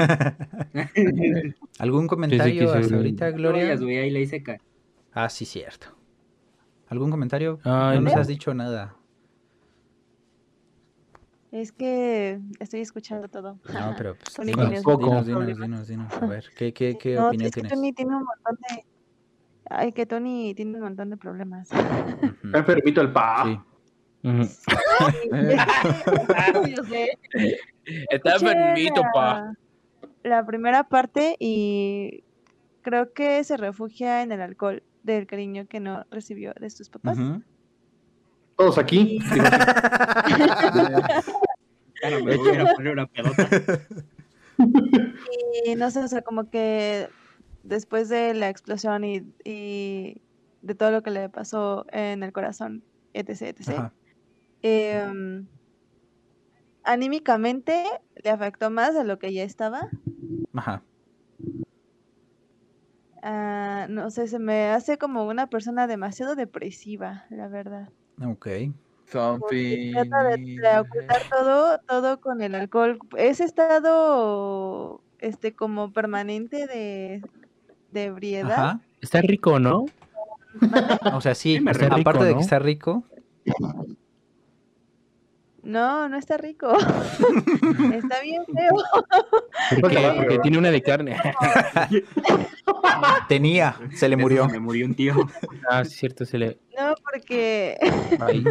¿Algún 1.79 2.07
comentario 2.07 2.61
sí, 2.61 2.67
hasta 2.67 2.83
sí. 2.89 2.95
ahorita, 2.95 3.31
Gloria, 3.31 3.65
Gloria? 3.65 3.77
güey, 3.85 3.99
ahí 3.99 4.11
la 4.11 4.19
hice 4.21 4.43
caer. 4.43 4.61
Ah, 5.13 5.29
sí, 5.29 5.45
cierto. 5.45 5.89
¿Algún 6.89 7.11
comentario? 7.11 7.59
Ay, 7.65 7.97
no 7.99 8.03
nos 8.03 8.15
no. 8.15 8.21
has 8.21 8.27
dicho 8.27 8.53
nada. 8.53 8.97
Es 11.53 11.73
que 11.73 12.39
estoy 12.61 12.81
escuchando 12.81 13.29
todo. 13.29 13.59
No, 13.73 13.95
pero 13.97 14.15
pues, 14.37 14.47
dinos, 14.47 14.69
dinos, 14.71 14.85
muchos 14.85 15.27
dinos, 15.27 15.47
dinos, 15.47 15.89
dinos, 15.89 16.13
A 16.23 16.27
ver, 16.27 16.45
¿qué, 16.57 16.73
qué, 16.73 16.97
qué 16.99 17.17
No, 17.17 17.29
opinión 17.29 17.47
es 17.49 17.55
que 17.55 17.61
tienes? 17.63 17.73
Tony 17.73 17.93
tiene 17.93 18.17
un 18.17 18.25
montón 18.25 18.59
de... 18.69 18.85
Ay, 19.69 19.93
que 19.93 20.07
Tony 20.07 20.55
tiene 20.55 20.77
un 20.77 20.83
montón 20.83 21.11
de 21.11 21.17
problemas. 21.17 21.71
Está 21.73 22.59
enfermito 22.59 23.01
el 23.01 23.13
pa. 23.13 23.45
Sí. 23.45 23.61
Ujú. 24.23 24.43
Yo 26.69 26.85
sé. 26.85 27.19
Está 28.11 28.35
enfermito, 28.35 29.03
pa. 29.15 29.55
la- 30.23 30.45
primera 30.45 30.85
parte 30.85 31.37
y 31.39 32.23
creo 32.83 33.13
que 33.13 33.43
se 33.45 33.57
refugia 33.57 34.23
en 34.23 34.33
el 34.33 34.41
alcohol 34.43 34.83
del 35.03 35.27
cariño 35.27 35.67
que 35.67 35.81
no 35.81 36.05
recibió 36.11 36.53
de 36.61 36.69
sus 36.71 36.91
papás. 36.91 37.19
Todos 38.57 38.77
aquí. 38.79 39.19
Y- 39.19 39.19
no 42.11 42.25
me 42.25 42.37
voy 42.37 42.57
a 42.57 42.75
poner 42.75 42.93
una 42.93 43.07
pelota. 43.07 43.49
Y 45.65 45.75
no 45.77 45.91
sé, 45.91 46.01
o 46.01 46.09
sea, 46.09 46.21
como 46.23 46.51
que 46.51 47.09
después 47.63 48.09
de 48.11 48.35
la 48.35 48.49
explosión 48.51 49.05
y, 49.05 49.23
y 49.45 50.21
de 50.63 50.75
todo 50.75 50.91
lo 50.91 51.03
que 51.03 51.11
le 51.11 51.29
pasó 51.31 51.87
en 51.93 52.23
el 52.23 52.33
corazón, 52.33 52.83
etc., 53.15 53.43
etc., 53.59 53.69
Ajá. 53.71 53.93
Em, 54.63 55.47
anímicamente 56.85 57.85
le 58.23 58.31
afectó 58.31 58.71
más 58.71 58.95
de 58.95 59.05
lo 59.05 59.19
que 59.19 59.33
ya 59.33 59.45
estaba. 59.45 59.89
Ajá. 60.55 60.83
Ah, 63.23 63.87
no 63.89 64.11
sé, 64.11 64.29
se 64.29 64.39
me 64.39 64.69
hace 64.71 64.97
como 64.97 65.27
una 65.27 65.49
persona 65.49 65.87
demasiado 65.87 66.35
depresiva, 66.37 67.27
la 67.31 67.49
verdad. 67.49 67.91
Ok. 68.25 68.49
Something. 69.07 69.93
trata 69.93 70.23
de, 70.23 70.37
de 70.37 70.79
ocultar 70.79 71.23
todo, 71.31 71.79
todo 71.81 72.21
con 72.21 72.41
el 72.43 72.55
alcohol. 72.55 72.99
Ese 73.17 73.45
estado, 73.45 75.03
este, 75.19 75.53
como 75.55 75.93
permanente 75.93 76.67
de, 76.67 77.23
de 77.91 78.05
ebriedad. 78.05 78.53
Ajá. 78.53 78.81
Está 79.01 79.21
rico, 79.21 79.59
¿no? 79.59 79.87
O 81.13 81.21
sea, 81.21 81.35
sí, 81.35 81.59
rico, 81.59 81.95
aparte 81.95 82.25
de 82.25 82.35
que 82.35 82.41
está 82.41 82.59
rico, 82.59 83.05
No, 85.63 86.09
no 86.09 86.17
está 86.17 86.37
rico. 86.37 86.73
está 87.95 88.21
bien 88.23 88.45
feo. 88.47 88.73
Porque, 89.81 90.13
porque 90.17 90.39
tiene 90.41 90.59
una 90.59 90.71
de 90.71 90.83
carne. 90.83 91.17
tenía, 93.29 93.77
se 93.95 94.09
le 94.09 94.17
murió. 94.17 94.47
se 94.47 94.53
Me 94.53 94.59
murió 94.59 94.87
un 94.87 94.95
tío. 94.95 95.15
ah, 95.69 95.85
sí, 95.85 95.97
cierto, 95.97 96.25
se 96.25 96.39
le. 96.39 96.59
No, 96.77 96.95
porque, 97.05 97.79
Ay. 98.19 98.45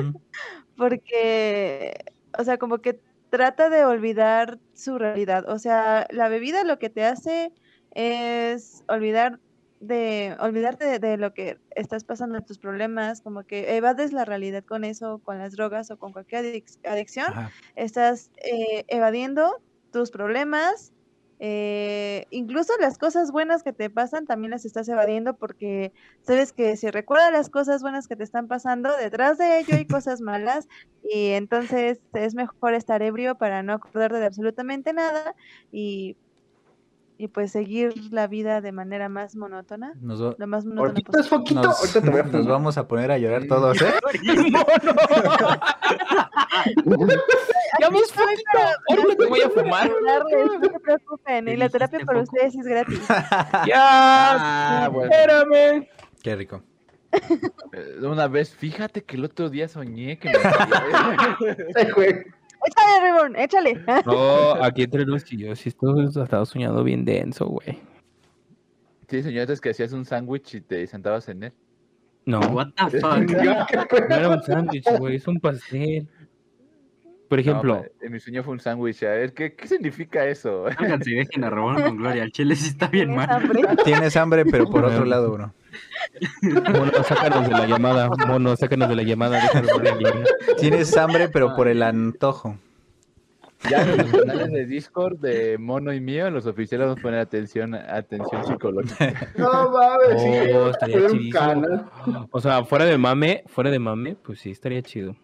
Porque, 0.78 1.94
o 2.38 2.44
sea, 2.44 2.58
como 2.58 2.80
que 2.80 3.00
trata 3.30 3.70
de 3.70 3.86
olvidar 3.86 4.60
su 4.74 4.98
realidad. 4.98 5.46
O 5.50 5.60
sea, 5.60 6.08
la 6.12 6.30
bebida 6.30 6.64
lo 6.64 6.80
que 6.80 6.90
te 6.90 7.06
hace 7.06 7.52
es 7.92 8.84
olvidar 8.88 9.40
de 9.80 10.36
olvidarte 10.40 10.86
de, 10.86 11.00
de 11.00 11.18
lo 11.18 11.34
que 11.34 11.58
estás 11.72 12.04
pasando, 12.04 12.36
de 12.36 12.46
tus 12.46 12.60
problemas, 12.60 13.22
como 13.22 13.44
que 13.46 13.76
evades 13.78 14.12
la 14.14 14.26
realidad 14.26 14.64
con 14.66 14.84
eso, 14.84 15.20
con 15.24 15.38
las 15.38 15.54
drogas 15.54 15.90
o 15.92 15.98
con 15.98 16.12
cualquier 16.12 16.46
adic- 16.46 16.80
adicción. 16.86 17.28
Ajá. 17.32 17.52
Estás 17.76 18.32
eh, 18.44 18.84
evadiendo 18.88 19.62
tus 19.92 20.12
problemas, 20.12 20.94
eh, 21.42 22.26
incluso 22.32 22.74
las 22.82 22.98
cosas 22.98 23.32
buenas 23.32 23.64
que 23.64 23.72
te 23.72 23.90
pasan 23.90 24.26
también 24.26 24.52
las 24.52 24.66
estás 24.66 24.90
evadiendo 24.90 25.38
porque 25.38 25.94
sabes 26.22 26.52
que 26.52 26.76
si 26.76 26.92
recuerdas 26.92 27.32
las 27.32 27.50
cosas 27.50 27.82
buenas 27.82 28.08
que 28.08 28.18
te 28.18 28.26
están 28.26 28.50
pasando, 28.50 28.96
detrás 28.98 29.38
de 29.38 29.60
ello 29.60 29.76
hay 29.76 29.86
cosas 29.88 30.20
malas 30.20 30.68
y 31.02 31.30
entonces 31.30 32.02
es 32.14 32.36
mejor 32.36 32.74
estar 32.74 33.02
ebrio 33.02 33.36
para 33.38 33.64
no 33.64 33.72
acordarte 33.74 34.20
de 34.20 34.26
absolutamente 34.26 34.92
nada 34.92 35.34
y, 35.72 36.18
y 37.22 37.28
pues 37.28 37.52
seguir 37.52 37.94
la 38.12 38.28
vida 38.28 38.62
de 38.62 38.72
manera 38.72 39.10
más 39.10 39.36
monótona, 39.36 39.92
Nos, 40.00 40.24
va- 40.24 40.36
lo 40.38 40.48
más 40.48 40.64
monótona 40.66 40.90
Ahorita 40.92 41.20
es 41.20 41.28
foquito. 41.28 41.62
nos- 41.62 41.80
Ahorita 41.80 42.02
te 42.02 42.10
voy 42.10 42.20
a 42.22 42.24
nos 42.24 42.32
fumar. 42.32 42.48
vamos 42.48 42.78
a 42.78 42.88
poner 42.88 43.12
a 43.12 43.18
llorar 43.18 43.44
todos, 43.46 43.82
¿eh? 43.82 43.94
¡Ya 47.80 47.90
ves, 47.90 48.12
poquito! 48.12 48.58
Ahora 48.90 49.16
te 49.18 49.26
voy 49.28 49.42
a 49.42 49.50
fumar. 49.50 49.90
No 49.90 50.62
se 50.72 50.80
preocupen, 50.80 51.48
y 51.48 51.52
¿Qué 51.52 51.58
la 51.58 51.70
terapia 51.70 52.00
para 52.06 52.22
ustedes 52.22 52.56
es 52.56 52.66
gratis. 52.66 53.02
¡Ya! 53.68 53.76
Ah, 54.86 54.90
bueno. 54.92 55.12
¡Espérame! 55.12 55.88
Qué 56.24 56.36
rico. 56.36 56.62
Eh, 57.74 57.98
Una 58.02 58.28
vez, 58.28 58.54
fíjate 58.56 59.04
que 59.04 59.16
el 59.18 59.26
otro 59.26 59.50
día 59.50 59.68
soñé 59.68 60.18
que 60.20 60.30
me 60.30 60.38
moría. 60.38 61.38
Ay, 61.76 61.92
güey. 61.96 62.16
Échale, 62.66 63.02
Reborn, 63.02 63.36
échale. 63.36 63.86
No, 64.06 64.64
aquí 64.64 64.84
entre 64.84 65.06
los 65.06 65.32
y 65.32 65.38
yo, 65.38 65.56
sí, 65.56 65.70
esto 65.70 66.24
estaba 66.24 66.46
soñando 66.46 66.84
bien 66.84 67.06
denso, 67.06 67.48
güey. 67.48 67.80
Sí, 69.08 69.24
señores, 69.24 69.60
que 69.60 69.70
hacías 69.70 69.92
un 69.94 70.06
sándwich 70.06 70.56
y 70.56 70.62
te 70.62 70.86
sentabas 70.86 71.28
en 71.30 71.44
él. 71.44 71.54
No, 72.26 72.40
What 72.40 72.68
the 72.92 73.00
fuck. 73.00 73.20
no 74.10 74.16
era 74.16 74.30
un 74.30 74.44
sándwich, 74.44 74.86
güey, 74.98 75.16
es 75.16 75.28
un 75.28 75.40
pastel. 75.40 76.08
Por 77.28 77.40
ejemplo, 77.40 77.76
No, 77.76 78.06
en 78.06 78.12
mi 78.12 78.20
sueño 78.20 78.44
fue 78.44 78.54
un 78.54 78.60
sándwich. 78.60 79.04
A 79.04 79.12
ver, 79.12 79.34
¿qué, 79.34 79.54
¿qué 79.54 79.68
significa 79.68 80.26
eso? 80.26 80.66
Háganse 80.78 81.12
dejen 81.12 81.44
a 81.44 81.50
robar 81.52 81.84
con 81.84 81.98
gloria. 81.98 82.24
El 82.24 82.32
chile 82.32 82.56
sí 82.56 82.70
está 82.70 82.88
bien 82.88 83.10
¿Tienes 83.10 83.28
mal. 83.28 83.30
hambre? 83.30 83.62
Tienes 83.86 84.18
hambre, 84.18 84.46
pero 84.46 84.70
por 84.70 84.84
otro 84.84 85.06
lado, 85.06 85.32
bro. 85.32 85.54
Mono, 86.42 87.04
sácanos 87.04 87.48
de 87.48 87.54
la 87.54 87.66
llamada, 87.66 88.10
mono, 88.28 88.56
sácanos 88.56 88.90
de 88.90 88.96
la 88.96 89.04
llamada. 89.04 89.42
Tienes 90.60 90.96
hambre, 90.98 91.30
pero 91.30 91.56
por 91.56 91.68
el 91.68 91.84
antojo. 91.84 92.58
Ya 93.70 93.82
en 93.82 93.98
los 93.98 94.12
canales 94.12 94.52
de 94.52 94.66
Discord 94.66 95.18
de 95.20 95.58
Mono 95.58 95.92
y 95.92 96.00
mío, 96.00 96.30
los 96.30 96.46
oficiales 96.46 96.88
vamos 96.88 97.00
a 97.00 97.02
poner 97.02 97.20
atención, 97.20 97.76
atención 97.76 98.46
psicológica. 98.46 99.34
No 99.38 99.70
mames, 99.70 100.22
sí. 100.22 100.54
Oh, 100.54 100.70
estaría 100.70 101.32
canal. 101.32 101.90
O 102.32 102.40
sea, 102.40 102.64
fuera 102.64 102.86
de 102.86 102.98
mame, 102.98 103.44
fuera 103.48 103.70
de 103.70 103.80
mame, 103.80 104.16
pues 104.16 104.40
sí, 104.40 104.52
estaría 104.52 104.82
chido. 104.82 105.16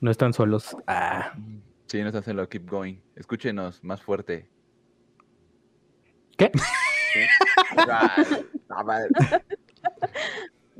No 0.00 0.10
están 0.10 0.32
solos. 0.32 0.74
Ah, 0.86 1.34
Sí, 1.90 2.00
nos 2.04 2.14
hacen 2.14 2.36
lo 2.36 2.48
keep 2.48 2.70
going. 2.70 3.00
Escúchenos 3.16 3.82
más 3.82 4.00
fuerte. 4.00 4.48
¿Qué? 6.36 6.52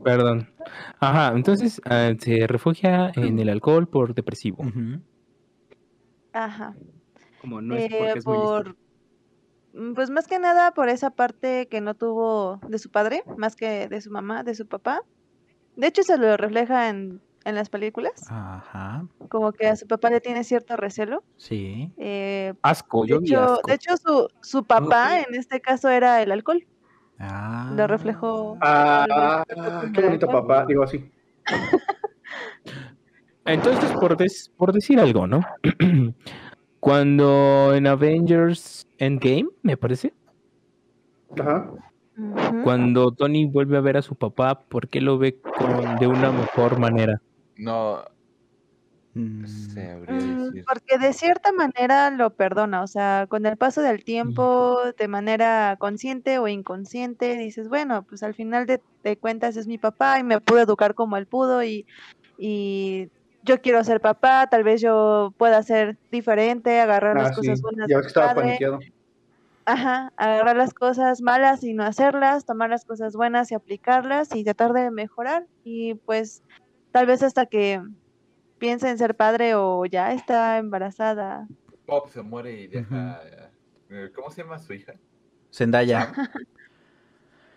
Perdón. 0.03 0.49
Ajá, 0.99 1.33
entonces 1.37 1.81
ah, 1.85 2.13
se 2.19 2.47
refugia 2.47 3.13
en 3.17 3.39
el 3.39 3.49
alcohol 3.49 3.89
por 3.89 4.15
depresivo. 4.15 4.65
Ajá. 6.33 6.75
Como 7.41 7.61
no 7.61 7.75
es 7.77 7.85
Eh, 7.91 7.97
porque 7.99 8.19
es 8.19 8.27
muy 8.27 8.37
por, 8.37 8.77
mm, 9.75 9.95
pues 9.95 10.11
más 10.11 10.27
que 10.27 10.39
nada 10.39 10.73
por 10.73 10.89
esa 10.89 11.11
parte 11.11 11.69
que 11.69 11.81
no 11.81 11.95
tuvo 11.95 12.61
de 12.69 12.79
su 12.79 12.91
padre, 12.91 13.23
más 13.37 13.57
que 13.57 13.89
de 13.89 14.01
su 14.01 14.11
mamá, 14.11 14.43
de 14.45 14.55
su 14.55 14.67
papá. 14.67 15.03
De 15.77 15.87
hecho, 15.87 16.03
se 16.03 16.19
lo 16.19 16.37
refleja 16.37 16.89
en, 16.91 17.23
en 17.45 17.55
las 17.55 17.71
películas, 17.71 18.27
Ajá, 18.29 19.07
como 19.29 19.53
que 19.53 19.67
a 19.69 19.77
su 19.77 19.87
papá 19.87 20.11
le 20.11 20.21
tiene 20.21 20.45
cierto 20.45 20.77
recelo. 20.77 21.25
sí. 21.37 21.93
Eh, 21.97 22.53
Asco, 22.63 23.05
de, 23.05 23.09
yo 23.09 23.21
vi 23.21 23.29
hecho, 23.29 23.43
asco. 23.45 23.61
de 23.67 23.75
hecho, 23.75 23.97
su, 23.97 24.29
su 24.43 24.65
papá 24.65 25.21
en 25.21 25.35
este 25.35 25.61
caso 25.61 25.89
era 25.89 26.23
el 26.23 26.33
alcohol. 26.33 26.67
Ah. 27.21 27.71
Lo 27.77 27.87
reflejó. 27.87 28.59
Ah, 28.63 29.45
lo- 29.47 29.93
qué 29.93 30.01
bonito 30.01 30.27
papá, 30.27 30.65
digo 30.67 30.83
así. 30.83 31.11
Entonces, 33.45 33.93
por, 33.93 34.17
des- 34.17 34.51
por 34.57 34.73
decir 34.73 34.99
algo, 34.99 35.27
¿no? 35.27 35.41
Cuando 36.81 37.75
en 37.75 37.87
Avengers 37.87 38.87
Endgame, 38.99 39.49
me 39.63 39.77
parece, 39.77 40.13
Ajá. 41.39 41.71
Cuando 42.65 43.13
Tony 43.13 43.47
vuelve 43.47 43.77
a 43.77 43.81
ver 43.81 43.97
a 43.97 44.03
su 44.03 44.15
papá, 44.15 44.61
¿por 44.69 44.89
qué 44.89 45.01
lo 45.01 45.17
ve 45.19 45.41
con, 45.41 45.99
de 45.99 46.07
una 46.07 46.33
mejor 46.33 46.79
manera? 46.79 47.21
No 47.57 48.03
Mm, 48.03 48.03
sé, 48.03 48.09
habría 48.09 48.09
Mm, 48.09 49.00
decir. 50.07 50.65
Porque 50.67 50.99
de 50.99 51.13
cierta 51.13 51.53
manera 51.53 52.11
lo 52.11 52.35
perdona, 52.35 52.83
o 52.83 52.87
sea, 52.87 53.27
con 53.29 53.47
el 53.47 53.57
paso 53.57 53.83
del 53.83 54.05
tiempo, 54.05 54.79
de 54.99 55.09
manera 55.09 55.77
consciente 55.79 56.39
o 56.39 56.49
inconsciente, 56.49 57.37
dices, 57.37 57.69
bueno, 57.69 58.05
pues 58.09 58.23
al 58.23 58.35
final 58.35 58.67
de, 58.67 58.83
de 59.03 59.17
cuentas 59.19 59.57
es 59.57 59.67
mi 59.67 59.79
papá 59.79 60.19
y 60.19 60.25
me 60.25 60.41
pudo 60.41 60.61
educar 60.61 60.95
como 60.95 61.17
él 61.17 61.27
pudo 61.27 61.63
y, 61.65 61.87
y 62.39 63.09
yo 63.43 63.61
quiero 63.63 63.83
ser 63.85 64.01
papá, 64.01 64.47
tal 64.51 64.65
vez 64.65 64.81
yo 64.83 65.33
pueda 65.39 65.63
ser 65.63 65.99
diferente, 66.11 66.81
agarrar 66.81 67.17
Ah, 67.17 67.25
las 67.25 67.33
sí. 67.33 67.37
cosas 67.37 67.61
buenas 67.63 67.89
Ya 67.89 67.97
ves 67.97 68.05
que 68.07 68.09
estaba 68.09 68.27
padre, 68.29 68.45
paniqueado. 68.47 68.79
ajá, 69.67 70.11
agarrar 70.17 70.57
las 70.57 70.75
cosas 70.75 71.21
malas 71.23 71.63
y 71.65 71.75
no 71.75 71.85
hacerlas, 71.85 72.45
tomar 72.45 72.71
las 72.71 72.85
cosas 72.85 73.15
buenas 73.15 73.51
y 73.53 73.55
aplicarlas 73.55 74.35
y 74.35 74.45
tratar 74.45 74.73
de 74.73 74.91
mejorar 74.91 75.47
y 75.65 75.95
pues 76.07 76.43
tal 76.93 77.07
vez 77.07 77.23
hasta 77.23 77.47
que 77.47 77.81
piensa 78.61 78.89
en 78.91 78.99
ser 78.99 79.17
padre 79.17 79.55
o 79.57 79.85
ya 79.87 80.13
está 80.13 80.59
embarazada. 80.59 81.49
Pop 81.87 82.09
se 82.11 82.23
muere 82.23 82.53
y 82.61 82.69
deja. 82.69 83.21
eh, 83.91 84.11
¿Cómo 84.15 84.31
se 84.31 84.43
llama 84.43 84.59
su 84.61 84.73
hija? 84.75 84.95
Zendaya. 85.53 86.13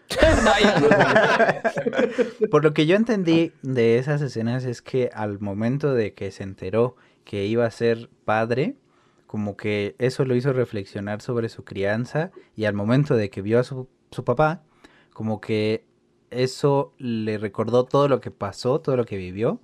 Por 2.51 2.63
lo 2.63 2.73
que 2.73 2.85
yo 2.85 2.95
entendí 2.95 3.51
de 3.61 3.97
esas 3.97 4.21
escenas 4.21 4.65
es 4.65 4.81
que 4.81 5.09
al 5.13 5.39
momento 5.39 5.93
de 5.93 6.13
que 6.13 6.31
se 6.31 6.43
enteró 6.43 6.95
que 7.23 7.45
iba 7.45 7.65
a 7.65 7.71
ser 7.71 8.09
padre, 8.25 8.75
como 9.27 9.55
que 9.57 9.95
eso 9.99 10.25
lo 10.25 10.35
hizo 10.35 10.53
reflexionar 10.53 11.21
sobre 11.21 11.49
su 11.49 11.63
crianza 11.63 12.31
y 12.55 12.65
al 12.65 12.73
momento 12.73 13.15
de 13.15 13.29
que 13.29 13.41
vio 13.41 13.59
a 13.59 13.63
su, 13.63 13.87
su 14.11 14.23
papá, 14.23 14.63
como 15.13 15.41
que 15.41 15.85
eso 16.29 16.93
le 16.97 17.37
recordó 17.37 17.85
todo 17.85 18.07
lo 18.07 18.19
que 18.19 18.31
pasó, 18.31 18.81
todo 18.81 18.97
lo 18.97 19.05
que 19.05 19.17
vivió 19.17 19.59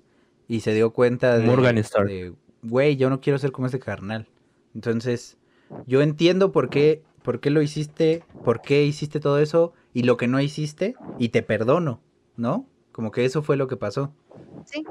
y 0.50 0.62
se 0.62 0.74
dio 0.74 0.90
cuenta 0.90 1.38
de, 1.38 1.46
Morgan 1.46 1.78
Stark. 1.78 2.08
de, 2.08 2.34
güey, 2.64 2.96
yo 2.96 3.08
no 3.08 3.20
quiero 3.20 3.38
ser 3.38 3.52
como 3.52 3.66
este 3.66 3.78
carnal. 3.78 4.26
Entonces, 4.74 5.38
yo 5.86 6.02
entiendo 6.02 6.50
por 6.50 6.70
qué, 6.70 7.04
por 7.22 7.38
qué 7.38 7.50
lo 7.50 7.62
hiciste, 7.62 8.24
por 8.44 8.60
qué 8.60 8.82
hiciste 8.82 9.20
todo 9.20 9.38
eso 9.38 9.72
y 9.94 10.02
lo 10.02 10.16
que 10.16 10.26
no 10.26 10.40
hiciste 10.40 10.96
y 11.20 11.28
te 11.28 11.44
perdono, 11.44 12.00
¿no? 12.36 12.66
Como 12.90 13.12
que 13.12 13.24
eso 13.24 13.44
fue 13.44 13.56
lo 13.56 13.68
que 13.68 13.76
pasó. 13.76 14.12
Sí. 14.64 14.84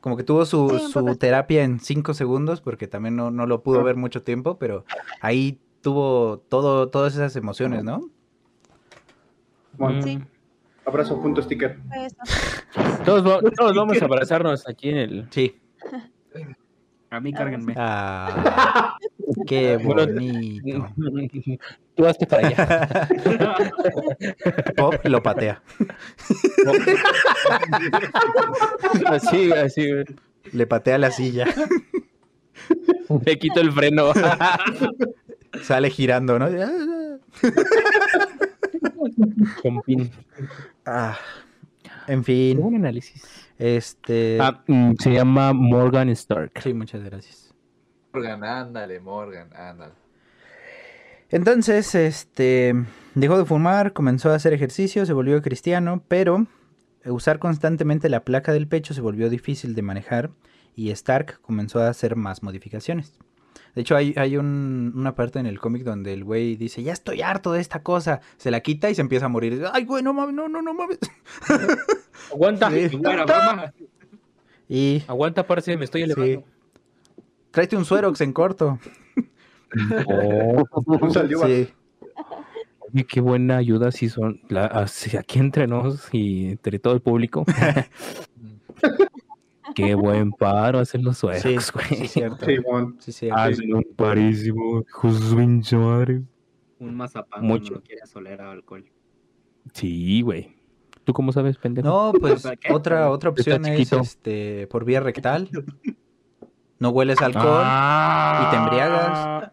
Como 0.00 0.16
que 0.16 0.24
tuvo 0.24 0.46
su, 0.46 0.70
Sí, 0.70 0.90
su 0.90 1.16
terapia 1.16 1.64
en 1.64 1.80
cinco 1.80 2.14
segundos 2.14 2.62
porque 2.62 2.88
también 2.88 3.14
no, 3.14 3.30
no 3.30 3.46
lo 3.46 3.62
pudo 3.62 3.84
ver 3.84 3.96
mucho 3.96 4.22
tiempo, 4.22 4.56
pero 4.58 4.86
ahí 5.20 5.60
tuvo 5.82 6.38
todo, 6.48 6.88
todas 6.88 7.12
esas 7.12 7.36
emociones, 7.36 7.84
¿no? 7.84 8.08
Bueno, 9.76 10.00
Sí. 10.00 10.18
Abrazo 10.86 11.20
punto 11.20 11.42
sticker. 11.42 11.78
Todos, 13.04 13.26
va- 13.26 13.40
todos 13.56 13.74
vamos 13.74 14.00
a 14.00 14.04
abrazarnos 14.04 14.68
aquí 14.68 14.90
en 14.90 14.96
el... 14.98 15.26
Sí. 15.30 15.56
A 17.10 17.20
mí 17.20 17.32
cárguenme. 17.32 17.74
Ah, 17.76 18.96
qué 19.46 19.76
Bueno, 19.82 20.06
bonito. 20.06 20.88
Tú 21.94 22.06
hazte 22.06 22.26
para 22.26 22.48
allá. 22.48 23.06
Pop 24.76 24.94
lo 25.04 25.22
patea. 25.22 25.62
Así, 29.06 29.52
así. 29.52 29.90
güey. 29.90 30.04
Le 30.52 30.66
patea 30.66 30.98
la 30.98 31.10
silla. 31.10 31.46
Le 33.24 33.38
quito 33.38 33.60
el 33.60 33.72
freno. 33.72 34.12
Sale 35.62 35.90
girando, 35.90 36.38
¿no? 36.38 36.48
Con 39.62 39.80
pin. 39.82 40.10
Ah, 40.84 41.16
en 42.06 42.24
fin, 42.24 42.60
buen 42.60 42.76
análisis. 42.76 43.22
este... 43.58 44.38
Ah, 44.40 44.62
mm, 44.66 44.92
se 44.98 45.12
llama 45.12 45.52
Morgan 45.52 46.08
Stark. 46.10 46.52
Sí, 46.62 46.74
muchas 46.74 47.02
gracias. 47.02 47.54
Morgan, 48.12 48.44
ándale, 48.44 49.00
Morgan, 49.00 49.50
ándale. 49.54 49.94
Entonces, 51.30 51.94
este, 51.94 52.74
dejó 53.14 53.38
de 53.38 53.44
fumar, 53.44 53.92
comenzó 53.92 54.30
a 54.30 54.36
hacer 54.36 54.52
ejercicio, 54.52 55.04
se 55.04 55.12
volvió 55.12 55.40
cristiano, 55.42 56.02
pero 56.06 56.46
usar 57.06 57.38
constantemente 57.38 58.08
la 58.08 58.24
placa 58.24 58.52
del 58.52 58.68
pecho 58.68 58.94
se 58.94 59.00
volvió 59.00 59.28
difícil 59.28 59.74
de 59.74 59.82
manejar 59.82 60.30
y 60.76 60.90
Stark 60.90 61.40
comenzó 61.40 61.80
a 61.80 61.88
hacer 61.88 62.16
más 62.16 62.42
modificaciones. 62.42 63.18
De 63.74 63.82
hecho, 63.82 63.96
hay, 63.96 64.14
hay 64.16 64.36
un- 64.36 64.92
una 64.94 65.14
parte 65.14 65.38
en 65.40 65.46
el 65.46 65.58
cómic 65.58 65.82
donde 65.82 66.12
el 66.12 66.22
güey 66.24 66.54
dice, 66.56 66.82
ya 66.82 66.92
estoy 66.92 67.22
harto 67.22 67.52
de 67.52 67.60
esta 67.60 67.82
cosa, 67.82 68.20
se 68.36 68.50
la 68.52 68.60
quita 68.60 68.88
y 68.90 68.94
se 68.94 69.00
empieza 69.00 69.26
a 69.26 69.28
morir. 69.28 69.64
Ay, 69.72 69.84
güey, 69.84 70.02
no 70.02 70.12
mames, 70.14 70.34
no, 70.34 70.48
no, 70.48 70.62
no 70.62 70.74
mames. 70.74 70.98
Aguanta. 72.32 72.70
Sí. 72.70 72.88
Broma. 72.96 73.72
Y 74.68 75.02
Aguanta, 75.08 75.46
parce, 75.46 75.76
me 75.76 75.84
estoy 75.84 76.02
elevando. 76.02 76.40
sí, 76.40 76.44
tráete 77.50 77.76
un 77.76 77.84
suerox 77.84 78.20
en 78.20 78.32
corto. 78.32 78.78
Oh. 80.06 80.64
Sí. 81.12 81.68
oye, 82.92 83.04
qué 83.08 83.20
buena 83.20 83.56
ayuda 83.56 83.90
si 83.90 84.08
son 84.08 84.40
la- 84.48 84.66
así, 84.66 85.16
aquí 85.16 85.40
entre 85.40 85.66
nos 85.66 86.08
y 86.12 86.50
entre 86.50 86.78
todo 86.78 86.94
el 86.94 87.00
público. 87.00 87.44
qué 89.74 89.94
buen 89.94 90.32
paro 90.32 90.78
hacen 90.78 91.04
los 91.04 91.18
Sí, 91.18 91.26
suecos, 91.40 91.72
güey. 91.72 91.86
sí, 91.88 92.08
cierto. 92.08 92.46
Sí, 92.46 92.58
bueno. 92.58 92.94
Sí. 92.98 93.28
Hacen 93.30 93.74
un 93.74 93.84
parísimo, 93.96 94.80
hijos 94.88 95.36
de 95.36 95.76
madre. 95.76 96.22
Un 96.78 96.96
mazapán 96.96 97.44
Mucho. 97.44 97.74
no 97.74 97.80
quieres 97.82 98.14
oler 98.16 98.40
a 98.40 98.50
alcohol. 98.50 98.84
Sí, 99.72 100.22
güey. 100.22 100.56
¿Tú 101.04 101.12
cómo 101.12 101.32
sabes, 101.32 101.58
pendejo? 101.58 101.88
No, 101.88 102.12
pues 102.20 102.46
otra, 102.70 103.10
otra 103.10 103.30
opción 103.30 103.66
es 103.66 103.92
este 103.92 104.66
por 104.68 104.84
vía 104.84 105.00
rectal. 105.00 105.50
No 106.78 106.90
hueles 106.90 107.20
alcohol. 107.20 107.62
Ah. 107.64 108.46
y 108.46 108.50
te 108.50 108.56
embriagas. 108.56 109.50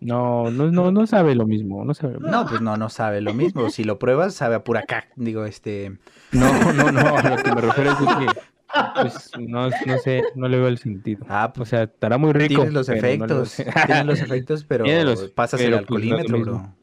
No, 0.00 0.50
no, 0.50 0.70
no, 0.70 0.90
no 0.90 1.06
sabe 1.06 1.34
lo 1.34 1.46
mismo, 1.46 1.84
no 1.84 1.92
sabe 1.92 2.14
lo 2.14 2.20
mismo. 2.20 2.36
No, 2.36 2.46
pues 2.46 2.62
no, 2.62 2.76
no 2.78 2.88
sabe 2.88 3.20
lo 3.20 3.34
mismo. 3.34 3.68
Si 3.68 3.84
lo 3.84 3.98
pruebas, 3.98 4.34
sabe 4.34 4.54
a 4.54 4.64
pura. 4.64 4.84
Digo, 5.16 5.44
este. 5.44 5.98
No, 6.32 6.72
no, 6.72 6.90
no, 6.90 7.00
a 7.00 7.22
lo 7.22 7.36
que 7.36 7.54
me 7.54 7.60
refiero 7.60 7.92
es 7.92 7.98
que, 7.98 8.40
pues, 8.94 9.30
no, 9.38 9.68
no 9.68 9.98
sé, 9.98 10.22
no 10.34 10.48
le 10.48 10.58
veo 10.58 10.68
el 10.68 10.78
sentido. 10.78 11.24
Ah, 11.28 11.46
O 11.48 11.52
pues 11.52 11.68
sea, 11.70 11.84
estará 11.84 12.18
muy 12.18 12.32
rico. 12.32 12.54
tienes 12.62 12.72
los 12.74 12.88
no 12.88 12.94
efectos. 12.94 13.56
Tienes 13.86 14.06
los 14.06 14.20
efectos, 14.20 14.64
pero 14.64 14.84
los- 15.04 15.30
pasas 15.30 15.60
el 15.60 15.72
pero, 15.72 15.86
pues, 15.86 16.04
no 16.04 16.18
es 16.18 16.30
lo 16.30 16.36
alcoholímetro, 16.36 16.40
bro. 16.40 16.76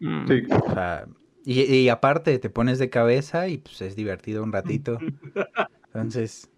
Mm. 0.00 0.28
Sí. 0.28 0.42
O 0.50 0.74
sea, 0.74 1.06
Y, 1.44 1.62
y 1.62 1.88
aparte 1.88 2.38
te 2.38 2.50
pones 2.50 2.78
de 2.78 2.90
cabeza 2.90 3.48
y 3.48 3.58
pues 3.58 3.80
es 3.82 3.96
divertido 3.96 4.42
un 4.42 4.52
ratito. 4.52 4.98
Entonces, 5.86 6.50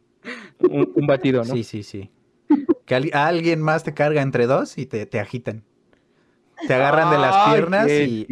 Un, 0.60 0.92
un 0.94 1.06
batido, 1.06 1.44
¿no? 1.44 1.52
sí, 1.54 1.64
sí, 1.64 1.82
sí. 1.82 2.10
Que 2.86 2.94
al- 2.96 3.10
alguien 3.14 3.60
más 3.60 3.82
te 3.84 3.94
carga 3.94 4.22
entre 4.22 4.46
dos 4.46 4.76
y 4.78 4.86
te, 4.86 5.06
te 5.06 5.18
agitan. 5.20 5.64
Te 6.66 6.74
agarran 6.74 7.10
de 7.10 7.18
las 7.18 7.52
piernas 7.52 7.88
y... 7.90 8.26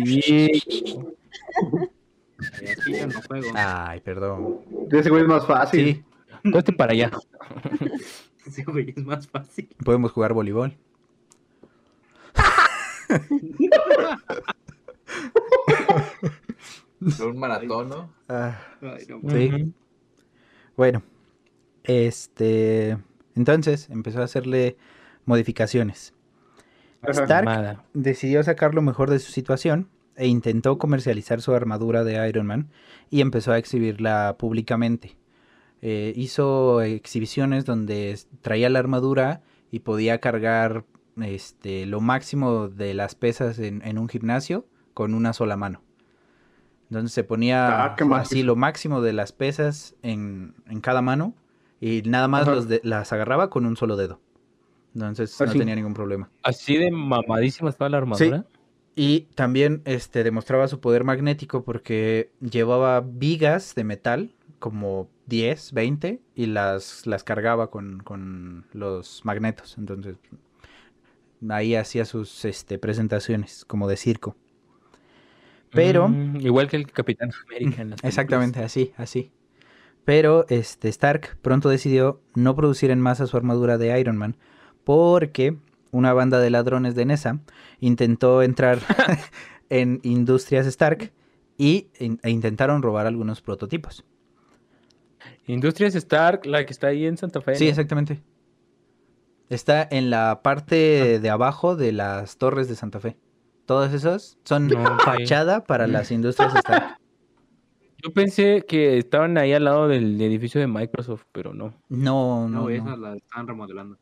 Aquí 2.79 2.99
yo 2.99 3.07
no 3.07 3.21
juego. 3.23 3.49
Ay, 3.55 4.01
perdón. 4.01 4.61
Ese 4.91 5.11
güey 5.11 5.23
es 5.23 5.29
más 5.29 5.47
fácil. 5.47 6.05
Sí, 6.43 6.51
Ponte 6.51 6.73
para 6.73 6.93
allá. 6.93 7.11
Sí, 8.51 8.65
güey, 8.65 8.95
es 8.97 9.05
más 9.05 9.29
fácil. 9.29 9.69
podemos 9.85 10.11
jugar 10.13 10.33
voleibol. 10.33 10.77
Un 17.21 17.39
maratón, 17.39 17.89
¿no? 17.91 18.11
Ah, 18.29 18.59
Ay, 18.81 19.05
no, 19.09 19.31
Sí. 19.31 19.75
Bueno, 20.77 21.03
este... 21.85 22.99
Entonces 23.37 23.89
empezó 23.91 24.21
a 24.21 24.25
hacerle 24.25 24.77
modificaciones. 25.27 26.15
Stark 27.03 27.83
decidió 27.95 28.43
sacar 28.43 28.75
lo 28.75 28.83
mejor 28.83 29.11
de 29.11 29.19
su 29.19 29.33
situación 29.33 29.89
e 30.21 30.27
intentó 30.29 30.79
comercializar 30.79 31.41
su 31.41 31.53
armadura 31.55 32.05
de 32.05 32.29
Iron 32.29 32.47
Man 32.47 32.69
y 33.11 33.21
empezó 33.23 33.53
a 33.53 33.59
exhibirla 33.59 34.37
públicamente. 34.39 35.17
Eh, 35.83 36.13
hizo 36.15 36.83
exhibiciones 36.83 37.65
donde 37.65 38.19
traía 38.43 38.69
la 38.69 38.79
armadura 38.79 39.41
y 39.71 39.81
podía 39.81 40.19
cargar 40.21 40.85
este, 41.23 41.87
lo 41.87 42.01
máximo 42.01 42.69
de 42.69 42.93
las 42.95 43.15
pesas 43.15 43.59
en, 43.59 43.81
en 43.85 43.99
un 43.99 44.09
gimnasio 44.09 44.67
con 44.95 45.15
una 45.15 45.33
sola 45.33 45.57
mano. 45.57 45.83
Entonces 46.91 47.13
se 47.13 47.25
ponía 47.25 47.85
Ah, 47.85 47.97
así 48.17 48.43
lo 48.43 48.57
máximo 48.57 49.01
de 49.01 49.13
las 49.13 49.33
pesas 49.33 49.95
en, 50.03 50.55
en 50.69 50.81
cada 50.81 51.03
mano 51.03 51.35
y 51.81 52.03
nada 52.03 52.29
más 52.29 52.43
Ajá. 52.43 52.55
los 52.57 52.69
de- 52.69 52.81
las 52.85 53.13
agarraba 53.13 53.49
con 53.49 53.65
un 53.65 53.77
solo 53.77 53.97
dedo. 53.97 54.21
Entonces 54.95 55.35
no 55.41 55.47
Así. 55.47 55.59
tenía 55.59 55.77
ningún 55.77 55.95
problema. 55.95 56.29
Así 56.43 56.77
de 56.77 56.91
mamadísima 56.91 57.71
estaba 57.71 57.89
la 57.89 57.99
armadura. 57.99 58.45
Y 59.03 59.29
también 59.35 59.81
este, 59.87 60.23
demostraba 60.25 60.69
su 60.69 60.79
poder 60.79 61.05
magnético 61.05 61.65
porque 61.65 62.33
llevaba 62.43 63.01
vigas 63.01 63.75
de 63.75 63.83
metal, 63.83 64.35
como 64.59 65.09
10, 65.25 65.73
20, 65.73 66.21
y 66.35 66.45
las, 66.45 67.07
las 67.07 67.25
cargaba 67.25 67.71
con, 67.71 68.01
con 68.01 68.67
los 68.75 69.25
magnetos. 69.25 69.79
Entonces, 69.79 70.17
ahí 71.49 71.77
hacía 71.77 72.05
sus 72.05 72.45
este, 72.45 72.79
presentaciones, 72.79 73.65
como 73.65 73.89
de 73.89 73.97
circo. 73.97 74.37
Pero, 75.71 76.11
Mm, 76.11 76.37
igual 76.43 76.69
que 76.69 76.77
el 76.77 76.93
Capitán 76.93 77.31
América. 77.47 77.81
en 77.81 77.89
las 77.89 78.05
exactamente 78.05 78.63
así, 78.63 78.93
así. 78.99 79.33
Pero 80.05 80.45
este, 80.51 80.91
Stark 80.91 81.39
pronto 81.41 81.71
decidió 81.71 82.21
no 82.35 82.55
producir 82.55 82.91
en 82.91 83.01
masa 83.01 83.27
su 83.27 83.39
armadura 83.39 83.79
de 83.79 83.99
Iron 83.99 84.19
Man 84.19 84.37
porque 84.85 85.57
una 85.91 86.13
banda 86.13 86.39
de 86.41 86.51
ladrones 86.51 86.95
de 86.95 87.05
Nesa 87.05 87.41
intentó 87.81 88.43
entrar 88.43 88.79
en 89.71 90.01
Industrias 90.03 90.67
Stark 90.67 91.13
y 91.59 91.89
e 91.99 92.31
intentaron 92.31 92.83
robar 92.83 93.07
algunos 93.07 93.41
prototipos. 93.43 94.05
Industrias 95.47 95.95
Stark, 95.95 96.47
la 96.47 96.65
que 96.65 96.73
está 96.73 96.89
ahí 96.89 97.05
en 97.07 97.17
Santa 97.17 97.41
Fe. 97.41 97.57
Sí, 97.57 97.69
exactamente. 97.69 98.23
Está 99.49 99.87
en 99.91 100.11
la 100.11 100.43
parte 100.43 101.19
de 101.19 101.31
abajo 101.31 101.75
de 101.77 101.93
las 101.93 102.37
torres 102.39 102.69
de 102.69 102.77
Santa 102.77 103.01
Fe. 103.01 103.17
Todos 103.67 103.93
esos 103.93 104.39
son 104.45 104.69
No, 104.69 104.83
ok. 104.95 105.03
fachada 105.03 105.65
para 105.65 105.87
las 105.87 106.11
Industrias 106.13 106.55
Stark. 106.55 106.97
Yo 108.03 108.13
pensé 108.15 108.65
que 108.67 108.97
estaban 108.97 109.37
ahí 109.37 109.53
al 109.53 109.65
lado 109.65 109.87
del 109.89 110.19
edificio 110.23 110.61
de 110.61 110.67
Microsoft, 110.67 111.25
pero 111.33 111.53
no. 111.53 111.75
No, 111.89 112.49
No, 112.49 112.49
no, 112.49 112.63
güey, 112.63 112.79
no. 112.81 112.87
esas 112.87 112.99
las 112.99 113.17
están 113.17 113.47
remodelando. 113.47 113.99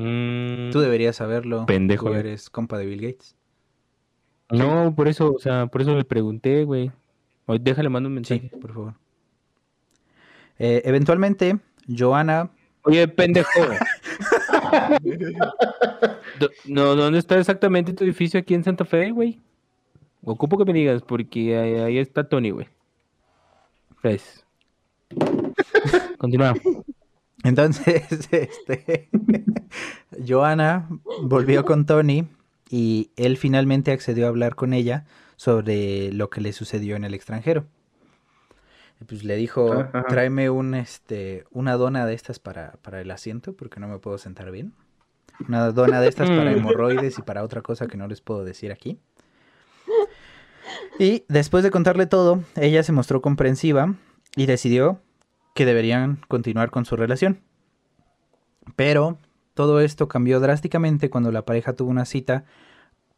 Mm, 0.00 0.70
Tú 0.70 0.80
deberías 0.80 1.16
saberlo. 1.16 1.66
Pendejo, 1.66 2.06
Tú 2.06 2.14
eres 2.14 2.50
compa 2.50 2.78
de 2.78 2.86
Bill 2.86 3.00
Gates. 3.00 3.34
No, 4.50 4.94
por 4.94 5.08
eso, 5.08 5.32
o 5.34 5.38
sea, 5.38 5.66
por 5.66 5.82
eso 5.82 5.94
le 5.96 6.04
pregunté, 6.04 6.64
güey. 6.64 6.90
Oye, 7.46 7.58
Déjale, 7.62 7.88
mando 7.88 8.08
un 8.08 8.24
Sí, 8.24 8.34
mensaje. 8.34 8.56
por 8.60 8.72
favor. 8.72 8.94
Eh, 10.58 10.82
eventualmente, 10.84 11.58
Joana 11.88 12.50
Oye, 12.82 13.06
pendejo. 13.08 13.48
No, 16.66 16.94
¿dónde 16.94 17.18
está 17.18 17.38
exactamente 17.38 17.92
tu 17.92 18.04
edificio 18.04 18.38
aquí 18.38 18.54
en 18.54 18.62
Santa 18.64 18.84
Fe, 18.84 19.10
güey? 19.10 19.40
Ocupo 20.22 20.58
que 20.58 20.64
me 20.64 20.72
digas, 20.78 21.02
porque 21.02 21.56
ahí, 21.56 21.74
ahí 21.74 21.98
está 21.98 22.28
Tony, 22.28 22.50
güey. 22.50 22.68
Gracias. 24.02 24.44
Continúa. 26.18 26.54
Entonces, 27.44 28.04
este, 28.32 29.08
Joana 30.26 30.88
volvió 31.22 31.64
con 31.64 31.86
Tony 31.86 32.26
y 32.70 33.10
él 33.16 33.36
finalmente 33.36 33.92
accedió 33.92 34.26
a 34.26 34.28
hablar 34.28 34.54
con 34.54 34.72
ella 34.72 35.04
sobre 35.36 36.12
lo 36.12 36.30
que 36.30 36.40
le 36.40 36.52
sucedió 36.52 36.96
en 36.96 37.04
el 37.04 37.14
extranjero. 37.14 37.66
Pues 39.06 39.22
le 39.22 39.36
dijo, 39.36 39.72
Ah, 39.74 39.90
ajá. 39.92 40.06
tráeme 40.08 40.50
un, 40.50 40.74
este, 40.74 41.44
una 41.52 41.74
dona 41.76 42.04
de 42.04 42.14
estas 42.14 42.40
para, 42.40 42.72
para 42.82 43.00
el 43.00 43.10
asiento 43.12 43.52
porque 43.54 43.78
no 43.78 43.86
me 43.86 43.98
puedo 43.98 44.18
sentar 44.18 44.50
bien. 44.50 44.72
Una 45.46 45.70
dona 45.70 46.00
de 46.00 46.08
estas 46.08 46.28
para 46.30 46.50
Mm. 46.50 46.56
hemorroides 46.58 47.16
y 47.18 47.22
para 47.22 47.44
otra 47.44 47.62
cosa 47.62 47.86
que 47.86 47.96
no 47.96 48.08
les 48.08 48.20
puedo 48.20 48.44
decir 48.44 48.72
aquí. 48.72 48.98
Y 50.98 51.24
después 51.28 51.62
de 51.62 51.70
contarle 51.70 52.06
todo, 52.06 52.42
ella 52.56 52.82
se 52.82 52.90
mostró 52.92 53.22
comprensiva 53.22 53.94
y 54.36 54.46
decidió 54.46 55.00
que 55.58 55.66
deberían 55.66 56.20
continuar 56.28 56.70
con 56.70 56.84
su 56.84 56.94
relación. 56.94 57.40
Pero 58.76 59.18
todo 59.54 59.80
esto 59.80 60.06
cambió 60.06 60.38
drásticamente 60.38 61.10
cuando 61.10 61.32
la 61.32 61.44
pareja 61.44 61.72
tuvo 61.72 61.90
una 61.90 62.04
cita 62.04 62.44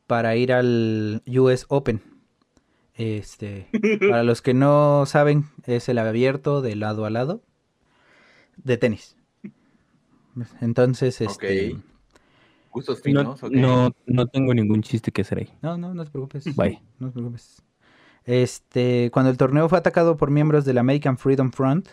para 0.06 0.36
ir 0.36 0.50
al 0.54 1.22
US 1.26 1.66
Open. 1.68 2.00
Este, 2.94 3.68
para 4.08 4.22
los 4.22 4.40
que 4.40 4.54
no 4.54 5.04
saben, 5.04 5.50
es 5.66 5.90
el 5.90 5.98
abierto 5.98 6.62
de 6.62 6.76
lado 6.76 7.04
a 7.04 7.10
lado 7.10 7.42
de 8.56 8.78
tenis. 8.78 9.18
Entonces, 10.62 11.20
este, 11.20 11.76
No, 13.04 13.36
no, 13.50 13.94
no 14.06 14.26
tengo 14.28 14.54
ningún 14.54 14.80
chiste 14.80 15.12
que 15.12 15.20
hacer 15.20 15.40
ahí. 15.40 15.50
No, 15.60 15.76
no, 15.76 15.92
no 15.92 16.06
te 16.06 16.10
preocupes. 16.10 16.56
Bye. 16.56 16.80
No 17.00 17.08
te 17.08 17.12
preocupes. 17.12 17.62
Este, 18.24 19.10
cuando 19.12 19.30
el 19.30 19.36
torneo 19.36 19.68
fue 19.68 19.76
atacado 19.76 20.16
por 20.16 20.30
miembros 20.30 20.64
del 20.64 20.78
American 20.78 21.18
Freedom 21.18 21.50
Front, 21.50 21.90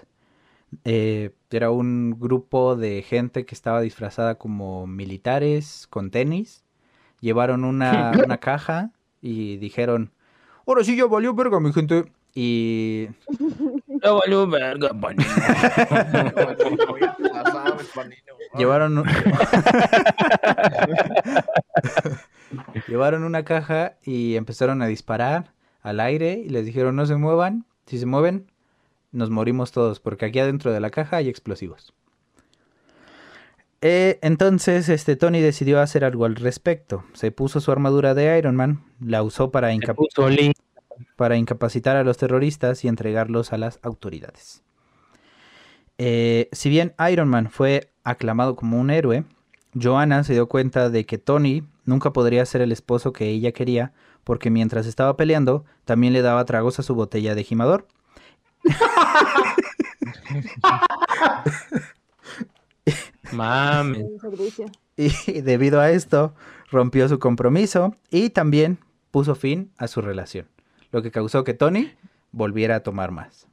eh, 0.84 1.31
era 1.49 1.72
un 1.72 2.19
grupo 2.19 2.76
de 2.76 3.02
gente 3.02 3.45
que 3.45 3.56
estaba 3.56 3.81
disfrazada 3.81 4.35
como 4.35 4.88
militares 4.88 5.88
con 5.89 6.11
tenis. 6.11 6.64
Llevaron 7.22 7.64
una, 7.64 8.11
una 8.26 8.38
caja 8.38 8.91
y 9.22 9.57
dijeron, 9.57 10.11
ahora 10.65 10.84
sí 10.84 10.95
ya 10.95 11.06
valió 11.06 11.34
verga 11.34 11.60
mi 11.60 11.73
gente. 11.73 12.11
Y 12.34 13.07
Ya 14.03 14.11
valió 14.11 14.48
verga, 14.48 14.89
panino. 14.89 15.23
Ya 17.19 17.52
sabes, 17.52 17.88
panino. 17.95 18.34
llevaron, 18.57 19.03
llevaron 22.88 23.23
una 23.23 23.44
caja 23.44 23.98
y 24.03 24.35
empezaron 24.35 24.81
a 24.81 24.88
disparar 24.88 25.53
al 25.81 25.99
aire 25.99 26.34
y 26.45 26.49
les 26.49 26.65
dijeron 26.65 26.95
no 26.95 27.06
se 27.06 27.15
muevan, 27.15 27.65
si 27.85 27.98
se 27.98 28.06
mueven 28.06 28.48
nos 29.18 29.30
morimos 29.30 29.72
todos 29.72 29.99
porque 29.99 30.26
aquí 30.26 30.39
adentro 30.39 30.72
de 30.72 30.80
la 30.80 30.91
caja 30.91 31.18
hay 31.18 31.27
explosivos. 31.27 31.94
Eh, 33.81 34.18
entonces 34.22 34.89
este 34.89 35.15
Tony 35.15 35.39
decidió 35.39 35.81
hacer 35.81 36.06
algo 36.06 36.26
al 36.26 36.35
respecto. 36.35 37.03
Se 37.14 37.31
puso 37.31 37.60
su 37.60 37.72
armadura 37.72 38.14
de 38.14 38.38
Iron 38.38 38.56
Man, 38.56 38.84
la 38.99 39.23
usó 39.23 39.52
para, 39.52 39.73
incapacitar 39.73 41.95
a 41.95 42.03
los 42.03 42.18
terroristas 42.18 42.84
y 42.84 42.88
entregarlos 42.88 43.53
a 43.53 43.57
las 43.57 43.80
autoridades. 43.84 44.64
Eh, 45.99 46.49
si 46.52 46.69
bien 46.69 46.94
Iron 47.11 47.27
Man 47.27 47.49
fue 47.49 47.91
aclamado 48.03 48.56
como 48.56 48.80
un 48.80 48.89
héroe, 48.89 49.26
Joanna 49.73 50.23
se 50.23 50.34
dio 50.34 50.48
cuenta 50.48 50.89
de 50.89 51.06
que 51.06 51.18
Tony 51.18 51.64
nunca 51.85 52.14
podría 52.14 52.45
ser 52.45 52.61
el 52.61 52.72
esposo 52.72 53.14
que 53.14 53.30
ella 53.30 53.52
quería 53.52 53.94
porque 54.23 54.49
mientras 54.49 54.85
estaba 54.85 55.18
peleando 55.18 55.65
también 55.85 56.14
le 56.14 56.22
daba 56.22 56.45
tragos 56.45 56.80
a 56.80 56.84
su 56.84 56.95
botella 56.95 57.35
de 57.35 57.44
gimador. 57.44 57.88
Mames. 63.31 64.06
Y 64.95 65.41
debido 65.41 65.80
a 65.80 65.91
esto 65.91 66.34
rompió 66.72 67.07
su 67.07 67.19
compromiso 67.19 67.95
y 68.10 68.30
también 68.30 68.80
puso 69.11 69.35
fin 69.35 69.72
a 69.77 69.88
su 69.88 70.02
relación, 70.02 70.48
lo 70.91 71.02
que 71.02 71.11
causó 71.11 71.44
que 71.44 71.53
Tony 71.53 71.91
volviera 72.31 72.77
a 72.77 72.80
tomar 72.81 73.11
más. 73.11 73.48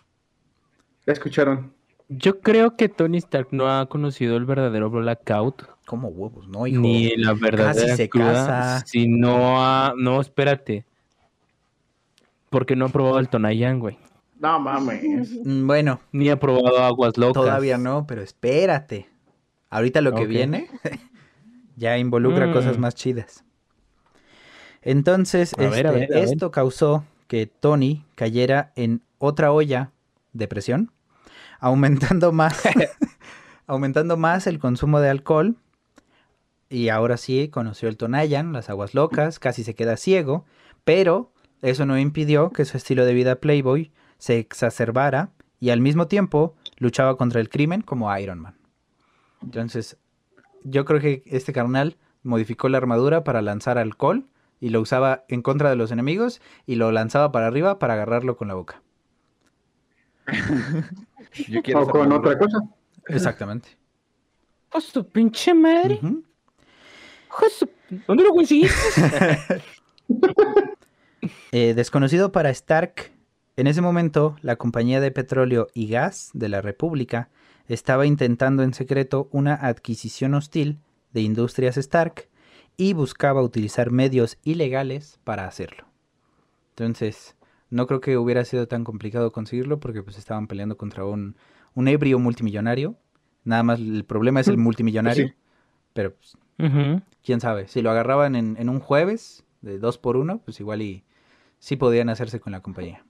Ya 1.07 1.13
escucharon. 1.13 1.73
Yo 2.09 2.41
creo 2.41 2.77
que 2.77 2.89
Tony 2.89 3.19
Stark 3.19 3.49
no 3.51 3.71
ha 3.71 3.87
conocido 3.89 4.37
el 4.37 4.45
verdadero 4.45 4.91
blackout. 4.91 5.63
¿Cómo 5.87 6.09
huevos? 6.09 6.49
No, 6.49 6.67
hijo. 6.67 6.81
Ni 6.81 7.17
la 7.17 7.33
verdadera 7.35 7.97
se 7.97 8.09
cruda, 8.09 8.33
casa. 8.33 8.87
Si 8.87 9.07
no 9.09 9.65
ha... 9.65 9.95
No, 9.97 10.21
espérate. 10.21 10.85
Porque 12.51 12.77
no 12.77 12.87
ha 12.87 12.89
probado 12.89 13.19
el 13.19 13.29
Tonayan, 13.29 13.81
güey. 13.81 13.99
No 14.39 14.59
mames. 14.61 15.31
Mm, 15.45 15.67
Bueno, 15.67 16.01
Ni 16.13 16.29
ha 16.29 16.39
probado 16.39 16.79
aguas 16.85 17.17
locas. 17.17 17.35
todavía 17.35 17.79
no, 17.79 18.07
pero 18.07 18.23
espérate. 18.23 19.09
Ahorita 19.71 20.01
lo 20.01 20.15
que 20.15 20.27
viene 20.27 20.69
ya 21.77 21.99
involucra 21.99 22.47
Mm. 22.49 22.53
cosas 22.53 22.79
más 22.79 22.95
chidas. 22.95 23.45
Entonces, 24.83 25.53
este, 25.53 25.69
ver, 25.69 25.87
a 25.87 25.91
ver. 25.93 26.09
esto 26.13 26.51
causó 26.51 27.05
que 27.27 27.47
Tony 27.47 28.05
cayera 28.15 28.73
en 28.77 29.01
otra 29.19 29.51
olla 29.53 29.91
de 30.33 30.47
presión, 30.49 30.91
aumentando 31.61 32.33
más, 32.33 32.63
aumentando 33.67 34.17
más 34.17 34.47
el 34.47 34.59
consumo 34.59 35.01
de 35.01 35.11
alcohol. 35.11 35.57
Y 36.69 36.89
ahora 36.89 37.17
sí 37.17 37.49
conoció 37.49 37.89
el 37.89 37.97
Tonayan, 37.97 38.53
las 38.53 38.69
aguas 38.69 38.95
locas, 38.95 39.39
casi 39.39 39.63
se 39.65 39.75
queda 39.75 39.97
ciego, 39.97 40.45
pero 40.85 41.31
eso 41.63 41.87
no 41.87 41.99
impidió 41.99 42.51
que 42.51 42.65
su 42.65 42.77
estilo 42.77 43.05
de 43.07 43.15
vida 43.15 43.37
Playboy 43.37 43.93
se 44.25 44.39
exacerbara 44.39 45.29
y 45.61 45.69
al 45.69 45.83
mismo 45.83 46.07
tiempo 46.07 46.55
luchaba 46.79 47.19
contra 47.19 47.43
el 47.43 47.51
crimen 47.51 47.83
como 47.83 48.17
Iron 48.19 48.39
Man. 48.41 48.57
Entonces, 49.43 49.99
yo 50.63 50.87
creo 50.87 50.99
que 50.99 51.23
este 51.27 51.53
carnal 51.53 51.99
modificó 52.23 52.71
la 52.71 52.79
armadura 52.79 53.23
para 53.23 53.43
lanzar 53.43 53.77
alcohol 53.77 54.25
y 54.61 54.71
lo 54.71 54.81
usaba 54.81 55.27
en 55.29 55.43
contra 55.43 55.69
de 55.69 55.77
los 55.77 55.91
enemigos 55.91 56.41
y 56.65 56.77
lo 56.77 56.91
lanzaba 56.91 57.33
para 57.33 57.49
arriba 57.49 57.79
para 57.79 57.93
agarrarlo 57.95 58.39
con 58.39 58.49
la 58.49 58.55
boca. 58.55 58.81
Yo 61.49 61.63
quiero 61.63 61.83
O 61.83 61.89
con 61.89 62.11
otra 62.11 62.39
cosa. 62.39 62.61
Exactamente. 63.09 63.77
Pues 64.71 64.91
tu 64.91 65.07
pinche 65.07 65.53
madre. 65.53 66.01
De 66.03 67.51
su- 67.51 67.69
¿Dónde 68.07 68.25
lo 68.25 68.31
conseguiste? 68.31 68.79
Eh, 71.53 71.73
desconocido 71.75 72.33
para 72.33 72.51
Stark, 72.51 73.11
en 73.57 73.67
ese 73.67 73.81
momento 73.81 74.37
la 74.43 74.57
compañía 74.57 75.01
de 75.01 75.11
petróleo 75.11 75.69
y 75.75 75.89
gas 75.89 76.31
de 76.35 76.49
la 76.49 76.61
República 76.61 77.31
estaba 77.69 78.07
intentando 78.07 78.63
en 78.63 78.75
secreto 78.75 79.29
una 79.31 79.55
adquisición 79.55 80.35
hostil 80.35 80.81
de 81.13 81.23
Industrias 81.23 81.77
Stark 81.77 82.29
y 82.77 82.93
buscaba 82.93 83.43
utilizar 83.43 83.91
medios 83.91 84.39
ilegales 84.43 85.21
para 85.25 85.47
hacerlo. 85.47 85.87
Entonces, 86.71 87.37
no 87.71 87.87
creo 87.87 88.01
que 88.01 88.17
hubiera 88.17 88.45
sido 88.45 88.67
tan 88.67 88.83
complicado 88.83 89.31
conseguirlo 89.31 89.79
porque 89.79 90.03
pues 90.03 90.19
estaban 90.19 90.49
peleando 90.49 90.77
contra 90.77 91.05
un, 91.05 91.37
un 91.75 91.89
ebrio 91.89 92.19
multimillonario. 92.19 92.97
Nada 93.45 93.63
más 93.63 93.79
el 93.79 94.05
problema 94.05 94.41
es 94.41 94.49
el 94.49 94.59
multimillonario. 94.59 95.29
sí. 95.29 95.35
Pero 95.93 96.17
pues, 96.17 96.37
quién 97.23 97.41
sabe, 97.41 97.69
si 97.69 97.81
lo 97.81 97.91
agarraban 97.93 98.35
en, 98.35 98.57
en 98.59 98.69
un 98.69 98.81
jueves 98.81 99.45
de 99.61 99.79
dos 99.79 99.97
por 99.97 100.17
uno, 100.17 100.41
pues 100.45 100.59
igual 100.59 100.83
y 100.83 101.05
sí 101.61 101.77
podían 101.77 102.09
hacerse 102.09 102.41
con 102.41 102.53
la 102.53 102.61
compañía. 102.61 103.05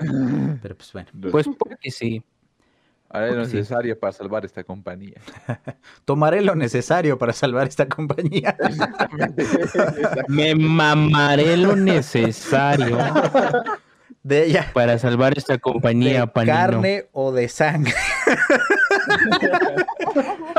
Pero 0.62 0.76
pues 0.76 0.92
bueno, 0.92 1.08
Pues 1.30 1.46
porque 1.58 1.90
sí. 1.90 2.22
Haré 3.12 3.32
lo 3.34 3.44
Sí. 3.44 3.56
necesario 3.56 3.98
para 3.98 4.12
salvar 4.12 4.44
esta 4.44 4.62
compañía. 4.62 5.14
tomaré 6.04 6.42
lo 6.42 6.54
necesario 6.54 7.18
para 7.18 7.32
salvar 7.32 7.66
esta 7.66 7.88
compañía. 7.88 8.56
Me 10.28 10.54
mamaré 10.54 11.56
lo 11.56 11.74
necesario 11.74 12.96
De 14.22 14.44
ella. 14.46 14.70
para 14.72 14.96
salvar 14.98 15.36
esta 15.36 15.58
compañía, 15.58 16.20
de 16.20 16.26
panino. 16.28 16.54
carne 16.54 17.06
o 17.12 17.32
de 17.32 17.48
sangre. 17.48 17.94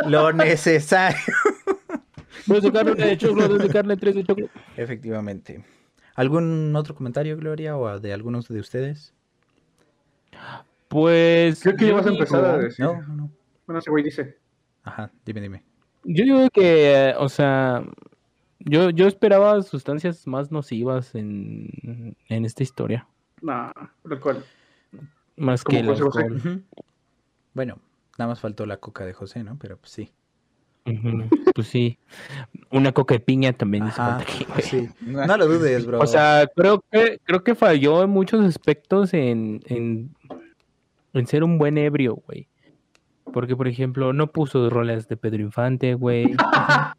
lo 0.08 0.34
necesario. 0.34 1.20
Dos 2.48 2.64
de 2.64 2.72
carne, 2.72 2.94
de 2.96 3.18
choclo, 3.18 3.48
dos 3.48 3.60
de 3.62 3.70
carne, 3.70 3.96
tres 3.98 4.16
de 4.16 4.24
choclo. 4.26 4.50
Efectivamente. 4.76 5.64
¿Algún 6.16 6.76
otro 6.76 6.96
comentario, 6.96 7.38
Gloria, 7.38 7.78
o 7.78 8.00
de 8.00 8.12
algunos 8.14 8.48
de 8.50 8.60
ustedes? 8.60 9.14
Pues. 10.88 11.62
Creo 11.62 11.76
que 11.76 11.88
ya 11.88 11.94
vas 11.94 12.06
a 12.06 12.10
empezar 12.10 12.46
a 12.46 12.58
decir. 12.58 12.86
No, 12.86 13.02
no, 13.02 13.16
no. 13.16 13.32
Bueno, 13.66 13.80
ese 13.80 13.90
güey 13.90 14.04
dice. 14.04 14.38
Ajá, 14.84 15.12
dime, 15.26 15.42
dime. 15.42 15.64
Yo 16.04 16.24
digo 16.24 16.50
que, 16.50 17.10
eh, 17.10 17.14
o 17.18 17.30
sea, 17.30 17.84
yo, 18.60 18.90
yo 18.90 19.08
esperaba 19.08 19.62
sustancias 19.62 20.26
más 20.28 20.52
nocivas 20.52 21.16
en, 21.16 22.16
en 22.28 22.46
esta 22.46 22.64
historia. 22.64 23.08
No, 23.42 23.72
alcohol. 24.10 24.44
Más 25.38 25.64
Como 25.64 25.78
que 25.78 25.84
el 25.84 25.90
alcohol. 25.90 26.64
Bueno, 27.54 27.80
nada 28.18 28.30
más 28.30 28.40
faltó 28.40 28.66
la 28.66 28.78
coca 28.78 29.06
de 29.06 29.14
José, 29.14 29.44
¿no? 29.44 29.58
Pero 29.60 29.78
pues 29.78 29.92
sí. 29.92 30.12
Ujú, 30.86 31.30
Pues 31.54 31.68
sí. 31.68 31.98
Una 32.72 32.92
coca 32.92 33.14
de 33.16 33.20
piña 33.20 33.54
también 33.54 33.88
hizo 33.88 34.02
Ajá, 34.02 34.18
falta 34.20 34.32
aquí, 34.34 34.46
güey. 34.46 34.62
sí. 34.62 34.90
No 35.02 35.38
lo 35.38 35.48
dudes, 35.48 35.86
bro. 35.86 36.00
O 36.00 36.08
sea, 36.08 36.48
creo 36.56 36.84
que, 36.92 37.20
creo 37.24 37.44
que 37.44 37.54
falló 37.56 38.04
en 38.04 38.10
muchos 38.10 38.44
aspectos 38.46 39.14
en, 39.14 39.62
en, 39.68 40.16
en 41.14 41.28
ser 41.28 41.44
un 41.44 41.58
buen 41.58 41.78
ebrio, 41.78 42.16
güey. 42.26 42.48
Porque, 43.32 43.56
por 43.56 43.68
ejemplo, 43.68 44.12
no 44.14 44.28
puso 44.32 44.70
rolas 44.70 45.08
de 45.08 45.18
Pedro 45.18 45.42
Infante, 45.42 45.94
güey. 45.94 46.34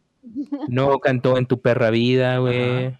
No 0.69 0.97
cantó 0.99 1.37
en 1.37 1.45
tu 1.45 1.59
perra 1.61 1.89
vida, 1.89 2.37
güey. 2.37 2.95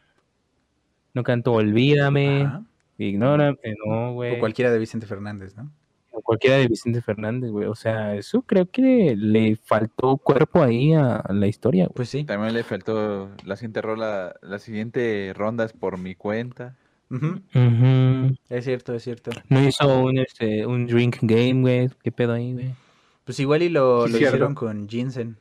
No 1.13 1.23
cantó 1.23 1.53
Olvídame. 1.53 2.43
Ajá. 2.43 2.63
Ignórame, 2.97 3.57
no, 3.85 4.11
O 4.11 4.13
güey. 4.13 4.37
cualquiera 4.39 4.71
de 4.71 4.77
Vicente 4.79 5.07
Fernández, 5.07 5.55
¿no? 5.55 5.71
Cualquiera 6.23 6.57
de 6.57 6.67
Vicente 6.67 7.01
Fernández, 7.01 7.51
güey. 7.51 7.67
O 7.67 7.75
sea, 7.75 8.15
eso 8.15 8.41
creo 8.41 8.69
que 8.69 9.15
le 9.17 9.55
faltó 9.57 10.17
cuerpo 10.17 10.61
ahí 10.63 10.93
a 10.93 11.23
la 11.29 11.47
historia, 11.47 11.85
güey. 11.85 11.95
Pues 11.95 12.09
sí. 12.09 12.23
También 12.23 12.53
le 12.53 12.63
faltó 12.63 13.29
la 13.43 13.55
siguiente 13.57 13.81
rola, 13.81 14.35
la 14.41 14.59
siguiente 14.59 15.33
ronda 15.35 15.65
es 15.65 15.73
por 15.73 15.97
mi 15.97 16.15
cuenta. 16.15 16.75
Ujú. 17.11 17.41
Ujú. 17.53 18.35
Es 18.49 18.65
cierto, 18.65 18.93
es 18.93 19.03
cierto. 19.03 19.31
No 19.49 19.61
hizo 19.61 20.01
un, 20.01 20.17
este, 20.17 20.65
un 20.65 20.87
drink 20.87 21.17
game, 21.21 21.61
güey. 21.61 21.89
¿Qué 22.01 22.11
pedo 22.11 22.33
ahí, 22.33 22.53
güey? 22.53 22.73
Pues 23.25 23.39
igual 23.39 23.61
y 23.61 23.69
lo, 23.69 24.07
Sí, 24.07 24.13
lo 24.13 24.17
hicieron 24.17 24.55
con 24.55 24.87
Jinsen. 24.87 25.37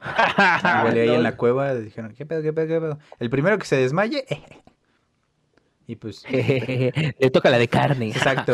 Igual 0.78 0.96
y 0.96 1.00
ahí 1.00 1.14
en 1.14 1.22
la 1.22 1.36
cueva 1.36 1.74
dijeron, 1.74 2.14
¿qué 2.14 2.24
pedo, 2.24 2.40
qué 2.42 2.52
pedo, 2.52 2.66
qué 2.68 2.80
pedo? 2.80 2.98
El 3.18 3.30
primero 3.30 3.58
que 3.58 3.66
se 3.66 3.76
desmaye. 3.76 4.24
Y 5.88 5.96
pues, 5.96 6.22
Le 6.30 7.30
toca 7.32 7.50
la 7.50 7.58
de 7.58 7.66
carne. 7.66 8.08
exacto. 8.08 8.52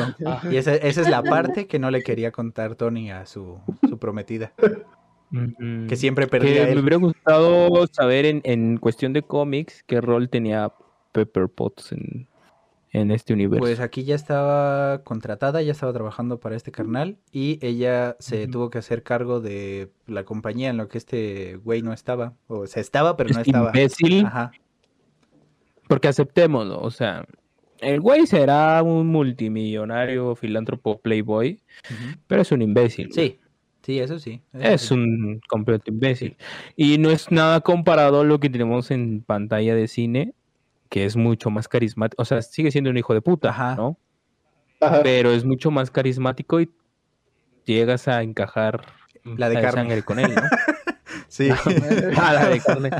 Y 0.51 0.56
esa, 0.56 0.74
esa 0.77 1.01
es 1.02 1.11
la 1.11 1.23
parte 1.23 1.66
que 1.66 1.78
no 1.78 1.90
le 1.90 2.02
quería 2.02 2.31
contar 2.32 2.77
Tony 2.77 3.11
a 3.11 3.27
su, 3.27 3.59
su 3.86 3.98
prometida. 3.98 4.52
Que 5.89 5.97
siempre 5.97 6.27
Que 6.27 6.31
perdía 6.31 6.62
me 6.65 6.70
él. 6.73 6.78
hubiera 6.78 6.97
gustado 6.97 7.86
saber 7.89 8.24
en, 8.24 8.40
en 8.44 8.77
cuestión 8.78 9.12
de 9.12 9.23
cómics 9.23 9.82
qué 9.86 10.01
rol 10.01 10.28
tenía 10.28 10.73
Pepper 11.11 11.48
Potts 11.48 11.90
en, 11.90 12.28
en 12.93 13.11
este 13.11 13.32
universo. 13.32 13.59
Pues 13.61 13.81
aquí 13.81 14.05
ya 14.05 14.15
estaba 14.15 15.02
contratada, 15.02 15.61
ya 15.61 15.73
estaba 15.73 15.93
trabajando 15.93 16.39
para 16.39 16.55
este 16.55 16.70
carnal 16.70 17.16
y 17.32 17.59
ella 17.66 18.15
se 18.20 18.47
tuvo 18.47 18.70
que 18.70 18.78
hacer 18.78 19.02
cargo 19.02 19.40
de 19.40 19.90
la 20.06 20.23
compañía 20.24 20.70
en 20.70 20.77
lo 20.77 20.86
que 20.86 20.98
este 20.98 21.56
güey 21.56 21.82
no 21.82 21.93
estaba. 21.93 22.35
O 22.47 22.69
sea, 22.69 22.81
estaba, 22.81 23.16
pero 23.16 23.31
no 23.31 23.39
Este 23.40 23.51
estaba. 23.51 23.69
imbécil. 23.70 24.27
Ajá. 24.27 24.52
Porque 25.89 26.09
aceptémoslo, 26.09 26.81
o 26.81 26.90
sea, 26.90 27.24
el 27.81 28.01
güey 28.01 28.27
será 28.27 28.82
un 28.82 29.09
multimillonario 29.09 30.35
filántropo 30.36 31.01
playboy, 31.01 31.61
pero 32.27 32.43
es 32.43 32.52
un 32.52 32.62
imbécil. 32.62 33.12
Sí, 33.12 33.40
sí, 33.82 33.98
eso 33.98 34.19
sí. 34.19 34.43
eso 34.52 34.62
Es 34.62 34.81
sí. 34.82 34.94
un 34.94 35.40
completo 35.48 35.90
imbécil. 35.90 36.36
Y 36.77 36.98
no 36.98 37.11
es 37.11 37.31
nada 37.31 37.61
comparado 37.61 38.20
a 38.20 38.24
lo 38.24 38.40
que 38.40 38.51
tenemos 38.51 38.90
en 38.90 39.23
pantalla 39.23 39.74
de 39.74 39.89
cine, 39.89 40.35
que 40.89 41.05
es 41.05 41.16
mucho 41.16 41.51
más 41.51 41.69
carismático. 41.69 42.23
O 42.23 42.24
sea, 42.24 42.40
sigue 42.43 42.70
siendo 42.70 42.90
un 42.90 42.97
hijo 42.97 43.15
de 43.15 43.20
puta, 43.20 43.51
Ajá. 43.51 43.74
¿no? 43.77 43.98
Ajá. 44.81 45.02
Pero 45.02 45.31
es 45.32 45.44
mucho 45.44 45.70
más 45.70 45.90
carismático 45.90 46.61
y 46.61 46.70
llegas 47.65 48.09
a 48.09 48.23
encajar 48.23 48.85
La 49.24 49.48
de 49.48 49.61
sangre 49.70 50.02
con 50.02 50.19
él, 50.19 50.35
¿no? 50.35 50.43
Sí. 51.35 51.48
La 52.16 52.48
de 52.48 52.61
carne. 52.61 52.90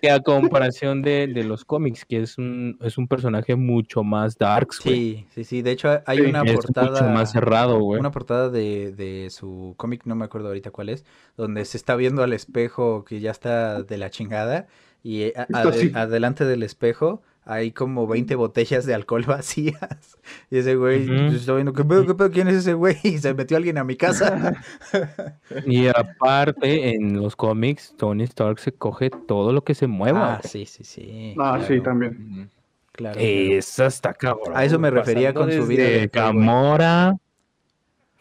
Que 0.00 0.10
a 0.10 0.18
comparación 0.18 1.00
de, 1.00 1.28
de 1.28 1.44
los 1.44 1.64
cómics, 1.64 2.04
que 2.04 2.20
es 2.22 2.36
un, 2.36 2.76
es 2.80 2.98
un 2.98 3.06
personaje 3.06 3.54
mucho 3.54 4.02
más 4.02 4.36
darks, 4.36 4.80
güey. 4.84 4.96
Sí, 4.96 5.26
sí, 5.32 5.44
sí. 5.44 5.62
De 5.62 5.70
hecho, 5.70 5.88
hay 6.06 6.18
Sí, 6.18 6.24
una 6.24 6.42
es 6.42 6.54
portada. 6.54 6.90
mucho 6.90 7.04
más 7.04 7.30
cerrado, 7.30 7.78
güey. 7.78 8.00
Una 8.00 8.10
portada 8.10 8.48
de, 8.48 8.90
de 8.90 9.28
su 9.30 9.74
cómic, 9.76 10.02
no 10.06 10.16
me 10.16 10.24
acuerdo 10.24 10.48
ahorita 10.48 10.72
cuál 10.72 10.88
es, 10.88 11.04
donde 11.36 11.64
se 11.64 11.76
está 11.76 11.94
viendo 11.94 12.24
al 12.24 12.32
espejo 12.32 13.04
que 13.04 13.20
ya 13.20 13.30
está 13.30 13.84
de 13.84 13.96
la 13.96 14.10
chingada 14.10 14.66
y 15.04 15.22
eh, 15.22 15.34
a- 15.36 15.72
sí. 15.72 15.92
adelante 15.94 16.44
del 16.44 16.64
espejo 16.64 17.22
hay 17.44 17.72
como 17.72 18.06
20 18.06 18.34
botellas 18.36 18.86
de 18.86 18.94
alcohol 18.94 19.24
vacías. 19.26 20.18
Y 20.50 20.58
ese 20.58 20.76
güey 20.76 21.06
pues, 21.06 21.34
está 21.34 21.54
viendo, 21.54 21.72
¿qué 21.72 21.84
pedo, 21.84 22.06
qué 22.06 22.14
pedo? 22.14 22.30
¿Quién 22.30 22.48
es 22.48 22.56
ese 22.56 22.74
güey? 22.74 22.96
Y 23.02 23.18
se 23.18 23.34
metió 23.34 23.56
alguien 23.56 23.78
a 23.78 23.84
mi 23.84 23.96
casa. 23.96 24.54
Y 25.66 25.88
aparte, 25.88 26.94
en 26.94 27.20
los 27.20 27.36
cómics, 27.36 27.94
Tony 27.96 28.24
Stark 28.24 28.58
se 28.58 28.72
coge 28.72 29.10
todo 29.10 29.52
lo 29.52 29.64
que 29.64 29.74
se 29.74 29.86
mueva. 29.86 30.34
Ah, 30.34 30.40
güey. 30.42 30.50
sí, 30.50 30.66
sí, 30.66 30.84
sí. 30.84 31.34
Ah, 31.38 31.60
sí, 31.66 31.80
también. 31.80 32.50
Claro. 32.92 33.18
Esa 33.20 33.86
está 33.86 34.12
cabrón. 34.14 34.52
A 34.54 34.64
eso 34.64 34.78
me 34.78 34.90
refería 34.90 35.34
con 35.34 35.50
su 35.50 35.66
vida 35.66 35.84
de. 35.84 36.10
Gamora. 36.12 37.16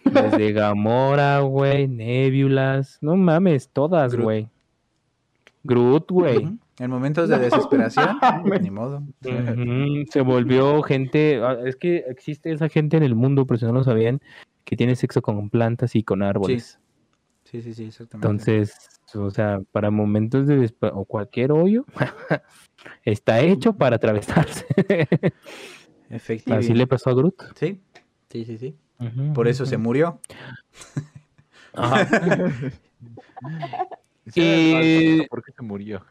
Desde 0.04 0.52
Gamora, 0.54 1.40
güey. 1.42 1.88
Nebulas. 1.88 2.98
No 3.02 3.16
mames, 3.16 3.70
todas, 3.70 4.14
Groot. 4.14 4.24
güey. 4.24 4.50
Groot, 5.64 6.10
güey. 6.12 6.58
En 6.80 6.90
momentos 6.90 7.30
de 7.30 7.38
desesperación, 7.40 8.18
ni 8.62 8.70
modo. 8.72 9.04
Se 10.12 10.22
volvió 10.22 10.82
gente. 10.84 11.40
ah, 11.44 11.58
Es 11.66 11.76
que 11.76 11.98
existe 12.08 12.52
esa 12.52 12.70
gente 12.70 12.98
en 12.98 13.04
el 13.04 13.16
mundo, 13.16 13.46
pero 13.46 13.60
si 13.60 13.66
no 13.66 13.74
lo 13.74 13.84
sabían, 13.84 14.20
que 14.64 14.76
tiene 14.76 14.96
sexo 14.96 15.22
con 15.22 15.50
plantas 15.50 15.96
y 15.96 16.04
con 16.04 16.24
árboles. 16.24 16.80
Sí, 17.44 17.62
sí, 17.62 17.74
sí, 17.74 17.84
exactamente. 17.86 18.28
Entonces, 18.28 18.74
o 19.14 19.30
sea, 19.30 19.60
para 19.72 19.92
momentos 19.92 20.48
de 20.48 20.58
despe- 20.60 20.92
o 20.94 21.04
cualquier 21.06 21.52
hoyo, 21.52 21.86
está 23.04 23.42
hecho 23.42 23.74
para 23.74 23.98
atravesarse. 23.98 24.66
Efectivamente. 26.10 26.66
Así 26.68 26.74
le 26.74 26.88
pasó 26.88 27.10
a 27.10 27.14
Groot. 27.14 27.36
Sí, 27.56 27.80
sí, 28.30 28.46
sí, 28.46 28.58
sí. 28.58 28.76
Por 29.34 29.48
eso 29.48 29.66
se 29.66 29.78
murió. 29.78 30.20
Ajá. 31.74 32.08
Y- 34.36 35.28
¿Por 35.30 35.44
qué 35.44 35.52
se 35.52 35.62
murió? 35.64 36.06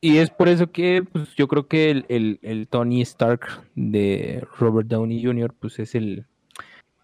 Y 0.00 0.16
es 0.18 0.30
por 0.30 0.48
eso 0.48 0.70
que 0.70 1.02
pues, 1.02 1.34
yo 1.36 1.46
creo 1.48 1.66
que 1.66 1.90
el, 1.90 2.06
el- 2.08 2.38
el 2.42 2.68
Tony 2.68 3.02
Stark 3.02 3.46
de 3.74 4.46
Robert 4.58 4.88
Downey 4.88 5.22
Jr. 5.22 5.52
pues 5.58 5.78
es 5.78 5.94
el, 5.94 6.24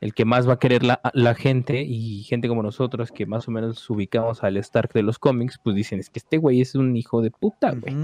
el 0.00 0.14
que 0.14 0.24
más 0.24 0.48
va 0.48 0.54
a 0.54 0.58
querer 0.58 0.82
la, 0.82 1.00
la 1.12 1.34
gente 1.34 1.82
y 1.82 2.22
gente 2.22 2.48
como 2.48 2.62
nosotros 2.62 3.12
que 3.12 3.26
más 3.26 3.48
o 3.48 3.50
menos 3.50 3.88
ubicamos 3.90 4.42
al 4.44 4.56
Stark 4.56 4.92
de 4.94 5.02
los 5.02 5.18
cómics, 5.18 5.58
pues 5.62 5.76
dicen, 5.76 5.98
es 6.00 6.08
que 6.08 6.18
este 6.20 6.38
güey 6.38 6.60
es 6.62 6.74
un 6.74 6.96
hijo 6.96 7.20
de 7.20 7.30
puta, 7.30 7.72
güey. 7.72 7.94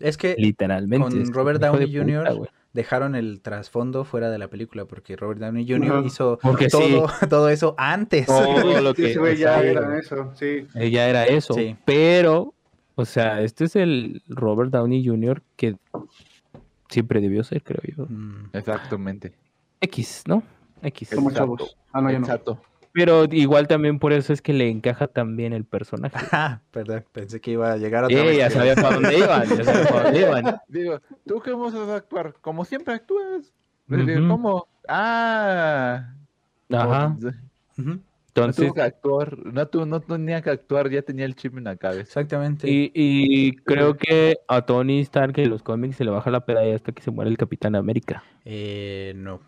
Es 0.00 0.16
que 0.16 0.34
Literalmente. 0.38 1.08
con 1.08 1.20
es 1.20 1.30
Robert 1.30 1.60
de 1.60 1.66
Downey 1.66 1.86
puta, 1.86 1.98
Jr. 2.00 2.50
dejaron 2.72 3.14
el 3.14 3.40
trasfondo 3.40 4.04
fuera 4.04 4.30
de 4.30 4.38
la 4.38 4.48
película 4.48 4.84
porque 4.84 5.16
Robert 5.16 5.40
Downey 5.40 5.66
Jr. 5.66 6.04
Hizo 6.04 6.38
Porque 6.42 6.68
sí. 6.70 7.00
todo, 7.28 7.48
eso 7.48 7.74
antes. 7.78 8.26
Todo 8.26 8.80
lo 8.80 8.94
que 8.94 9.10
Ese 9.10 9.18
güey 9.18 9.36
ya 9.36 9.60
era 9.62 9.98
eso, 9.98 10.32
sí. 10.34 10.66
Ella 10.74 11.08
era 11.08 11.24
eso. 11.24 11.54
Sí. 11.54 11.76
Pero, 11.84 12.54
o 12.94 13.04
sea, 13.04 13.40
este 13.42 13.64
es 13.64 13.76
el 13.76 14.22
Robert 14.28 14.70
Downey 14.70 15.06
Jr. 15.06 15.42
que 15.56 15.76
siempre 16.88 17.20
debió 17.20 17.42
ser, 17.44 17.62
creo 17.62 17.80
yo. 17.96 18.06
Mm, 18.08 18.50
Exactamente. 18.52 19.32
X, 19.80 20.24
¿no? 20.26 20.42
X. 20.82 21.10
Como 21.14 21.30
Exacto. 21.30 21.56
chavos. 21.56 21.76
Ah, 21.92 22.00
no, 22.00 22.10
ya 22.10 22.18
no. 22.18 22.26
Pero 22.98 23.26
igual 23.30 23.68
también 23.68 23.98
por 23.98 24.14
eso 24.14 24.32
es 24.32 24.40
que 24.40 24.54
le 24.54 24.70
encaja 24.70 25.06
también 25.06 25.52
el 25.52 25.66
personaje. 25.66 26.16
Ah, 26.32 26.62
perdón, 26.70 27.04
pensé 27.12 27.42
que 27.42 27.50
iba 27.50 27.72
a 27.72 27.76
llegar 27.76 28.04
otra 28.04 28.18
Eh, 28.18 28.24
vez. 28.24 28.38
ya 28.38 28.48
sabía 28.50 28.74
para 28.74 28.94
dónde 28.94 29.18
iban, 29.18 29.48
ya 29.54 29.64
sabía 29.64 29.84
para 29.86 30.02
dónde 30.04 30.20
iban. 30.20 30.44
Digo, 30.68 31.00
¿tú 31.26 31.40
qué 31.40 31.52
vas 31.52 31.74
a 31.74 31.94
actuar? 31.96 32.34
Como 32.40 32.64
siempre 32.64 32.94
actúas. 32.94 33.52
¿Cómo? 33.86 34.66
Ah. 34.88 36.14
Ajá. 36.72 37.16
Ujú, 37.78 37.84
no 37.90 38.00
Entonces, 38.28 38.64
tuvo 38.64 38.74
que 38.74 38.80
actuar. 38.82 39.38
No, 39.44 39.66
tu- 39.68 39.84
no 39.84 40.00
tenía 40.00 40.40
que 40.40 40.48
actuar, 40.50 40.88
ya 40.90 41.02
tenía 41.02 41.26
el 41.26 41.34
chip 41.36 41.56
en 41.58 41.64
la 41.64 41.76
cabeza. 41.76 42.00
Exactamente. 42.00 42.66
y, 42.70 42.90
y 42.94 43.52
creo 43.56 43.98
que 43.98 44.38
a 44.48 44.62
Tony 44.62 45.00
Stark 45.00 45.38
en 45.38 45.50
los 45.50 45.62
cómics 45.62 45.96
se 45.96 46.04
le 46.04 46.10
baja 46.10 46.30
la 46.30 46.46
pedalla 46.46 46.74
hasta 46.74 46.92
que 46.92 47.02
se 47.02 47.10
muere 47.10 47.30
el 47.30 47.36
Capitán 47.36 47.74
América, 47.74 48.24
Eh, 48.46 49.12
no. 49.16 49.40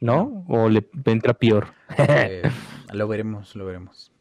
¿No? 0.00 0.44
O 0.48 0.68
le 0.68 0.88
entra 1.06 1.34
peor. 1.34 1.68
Eh, 1.96 2.42
lo 2.92 3.08
veremos, 3.08 3.54
lo 3.56 3.64
veremos. 3.66 4.12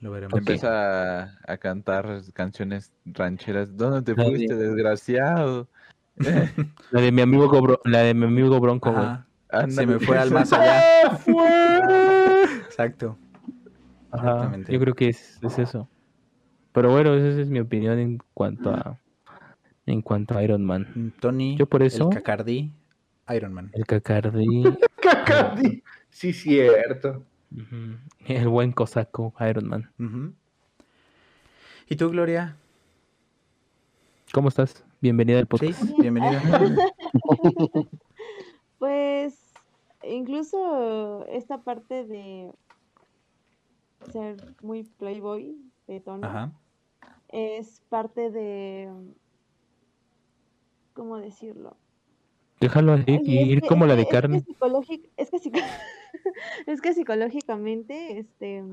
Lo 0.00 0.10
veremos. 0.10 0.32
Ok. 0.34 0.38
Empieza 0.40 1.22
a, 1.22 1.38
a 1.46 1.56
cantar 1.58 2.20
canciones 2.34 2.92
rancheras. 3.04 3.76
¿Dónde 3.76 4.02
te 4.14 4.20
Ah, 4.20 4.24
fuiste, 4.24 4.54
desgraciado? 4.56 5.68
La 6.90 7.00
de 7.00 7.12
mi 7.12 7.22
amigo 7.22 7.48
Bro- 7.48 7.80
la 7.84 8.00
de 8.00 8.12
mi 8.14 8.24
amigo 8.26 8.58
Bronco, 8.60 8.92
güey. 8.92 9.70
Se 9.70 9.86
me 9.86 9.98
fue 9.98 10.18
al 10.18 10.30
más 10.30 10.52
allá. 10.52 10.82
Exacto. 12.66 13.16
Ajá, 14.10 14.30
Exactamente. 14.34 14.72
yo 14.72 14.80
creo 14.80 14.94
que 14.94 15.08
es, 15.08 15.38
es 15.42 15.58
eso. 15.58 15.88
Pero 16.72 16.90
bueno, 16.90 17.14
esa 17.14 17.40
es 17.40 17.48
mi 17.48 17.60
opinión 17.60 17.98
en 17.98 18.18
cuanto 18.34 18.70
a 18.74 18.98
en 19.86 20.00
cuanto 20.02 20.36
a 20.36 20.42
Iron 20.42 20.64
Man. 20.64 21.12
Tony, 21.20 21.56
Yo 21.56 21.66
por 21.66 21.82
eso- 21.82 22.08
el 22.10 22.14
Cacardí, 22.16 22.72
Iron 23.34 23.52
Man. 23.52 23.70
El 23.72 23.86
Cacardí, 23.86 24.62
Cacardí. 25.02 25.82
Sí, 26.10 26.32
cierto. 26.32 27.24
el 28.26 28.48
buen 28.48 28.72
cosaco 28.72 29.32
Iron 29.48 29.68
Man. 29.68 30.34
¿Y 31.88 31.96
tú, 31.96 32.10
Gloria? 32.10 32.56
¿Cómo 34.32 34.48
estás? 34.48 34.84
Bienvenida 35.00 35.38
al 35.38 35.44
Sí, 35.44 35.48
podcast. 35.48 35.98
bienvenida. 35.98 36.40
Pues 38.78 39.38
incluso 40.02 41.24
esta 41.28 41.58
parte 41.62 42.04
de 42.04 42.50
ser 44.10 44.36
muy 44.60 44.82
playboy 44.82 45.56
de 45.86 46.00
Tony 46.00 46.24
Ajá. 46.24 46.50
es 47.28 47.80
parte 47.88 48.30
de 48.32 48.90
¿cómo 50.94 51.18
decirlo? 51.18 51.76
Déjalo 52.62 52.92
así 52.94 53.18
y 53.24 53.38
ir 53.52 53.60
que- 53.60 53.68
como 53.68 53.86
la 53.86 53.94
de 53.96 54.02
es 54.02 54.08
que 54.08 54.12
carne. 54.12 54.40
psicológic- 54.44 55.10
es 55.16 55.30
que 55.30 55.38
psico- 55.38 55.58
es 56.66 56.80
que 56.80 56.94
psicológicamente 56.94 58.18
este 58.18 58.64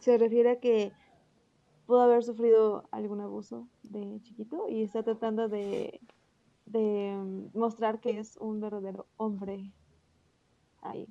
se 0.00 0.18
refiere 0.18 0.50
a 0.50 0.60
que 0.60 0.92
pudo 1.86 2.02
haber 2.02 2.22
sufrido 2.22 2.86
algún 2.90 3.20
abuso 3.20 3.66
de 3.82 4.20
chiquito 4.22 4.66
y 4.68 4.82
está 4.82 5.02
tratando 5.02 5.48
de 5.48 6.00
de 6.66 7.14
mostrar 7.54 8.00
que 8.00 8.18
es 8.18 8.36
un 8.38 8.60
verdadero 8.60 9.06
hombre 9.18 9.70
ahí. 10.82 11.06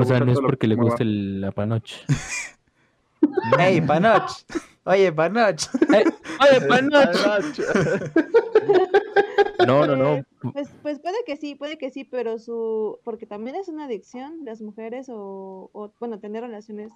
O 0.00 0.04
sea, 0.04 0.20
no 0.20 0.32
es 0.32 0.40
porque 0.40 0.58
que 0.60 0.66
le 0.68 0.74
guste 0.74 1.02
el- 1.02 1.40
la 1.40 1.52
panoche. 1.52 1.96
¡Ey, 3.58 3.80
Panoch! 3.80 4.30
Oye, 4.84 5.12
Panoch. 5.12 5.60
¡Oye, 5.88 6.60
panoche! 6.68 7.62
No, 9.66 9.86
no, 9.86 9.96
no. 9.96 10.24
Pues, 10.52 10.70
pues 10.82 10.98
puede 11.00 11.16
que 11.26 11.36
sí, 11.36 11.54
puede 11.54 11.78
que 11.78 11.90
sí, 11.90 12.04
pero 12.04 12.38
su, 12.38 12.98
porque 13.04 13.26
también 13.26 13.56
es 13.56 13.68
una 13.68 13.84
adicción 13.86 14.44
las 14.44 14.62
mujeres 14.62 15.08
o, 15.08 15.70
o 15.72 15.92
bueno, 15.98 16.18
tener 16.18 16.42
relaciones. 16.42 16.92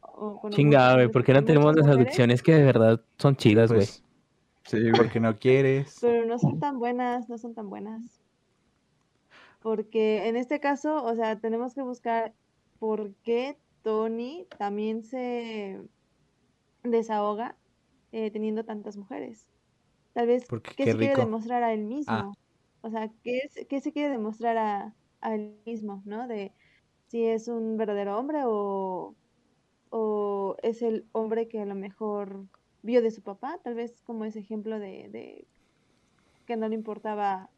o 0.00 0.40
con 0.40 0.52
Chinga, 0.52 0.94
güey, 0.94 1.08
¿por 1.08 1.24
qué 1.24 1.32
no 1.32 1.44
tenemos 1.44 1.74
las 1.74 1.86
mujeres, 1.86 2.06
adicciones 2.06 2.42
que 2.42 2.54
de 2.54 2.64
verdad 2.64 3.00
son 3.18 3.36
chidas, 3.36 3.70
güey? 3.70 3.86
Pues, 3.86 4.04
Sí, 4.66 4.78
porque 4.96 5.20
no 5.20 5.38
quieres. 5.38 5.98
Pero 6.00 6.24
no 6.24 6.38
son 6.38 6.58
tan 6.58 6.78
buenas, 6.78 7.28
no 7.28 7.36
son 7.38 7.54
tan 7.54 7.68
buenas. 7.68 8.22
Porque 9.60 10.26
en 10.26 10.36
este 10.36 10.60
caso, 10.60 11.02
o 11.04 11.14
sea, 11.14 11.38
tenemos 11.38 11.74
que 11.74 11.82
buscar 11.82 12.34
por 12.78 13.14
qué 13.22 13.58
Tony 13.82 14.46
también 14.58 15.02
se 15.02 15.80
desahoga 16.82 17.56
eh, 18.12 18.30
teniendo 18.30 18.64
tantas 18.64 18.96
mujeres. 18.96 19.46
Tal 20.14 20.26
vez, 20.28 20.44
Porque 20.48 20.70
¿qué 20.76 20.84
qué 20.84 20.92
se 20.92 20.98
quiere 20.98 21.16
rico. 21.16 21.22
Ah. 21.22 21.24
demostrar 21.26 21.62
a 21.64 21.72
él 21.74 21.84
mismo? 21.84 22.34
O 22.82 22.90
sea, 22.90 23.10
¿qué, 23.22 23.38
es- 23.44 23.66
qué 23.68 23.80
se 23.80 23.92
quiere 23.92 24.10
demostrar 24.10 24.56
a, 24.58 24.94
a 25.20 25.34
él 25.34 25.60
mismo, 25.66 26.02
¿no? 26.06 26.28
De 26.28 26.52
si 27.08 27.24
es 27.26 27.48
un 27.48 27.76
verdadero 27.76 28.18
hombre 28.18 28.42
o, 28.46 29.16
o 29.90 30.56
es 30.62 30.82
el 30.82 31.06
hombre 31.12 31.48
que 31.48 31.60
a 31.60 31.66
lo 31.66 31.74
mejor 31.76 32.46
vio 32.82 33.02
de 33.02 33.10
su 33.10 33.22
papá, 33.22 33.58
tal 33.64 33.74
vez 33.74 34.02
como 34.02 34.24
ese 34.24 34.40
ejemplo 34.40 34.78
de, 34.80 35.08
de 35.10 35.48
que 36.46 36.56
no 36.56 36.68
le 36.68 36.74
importaba 36.74 37.50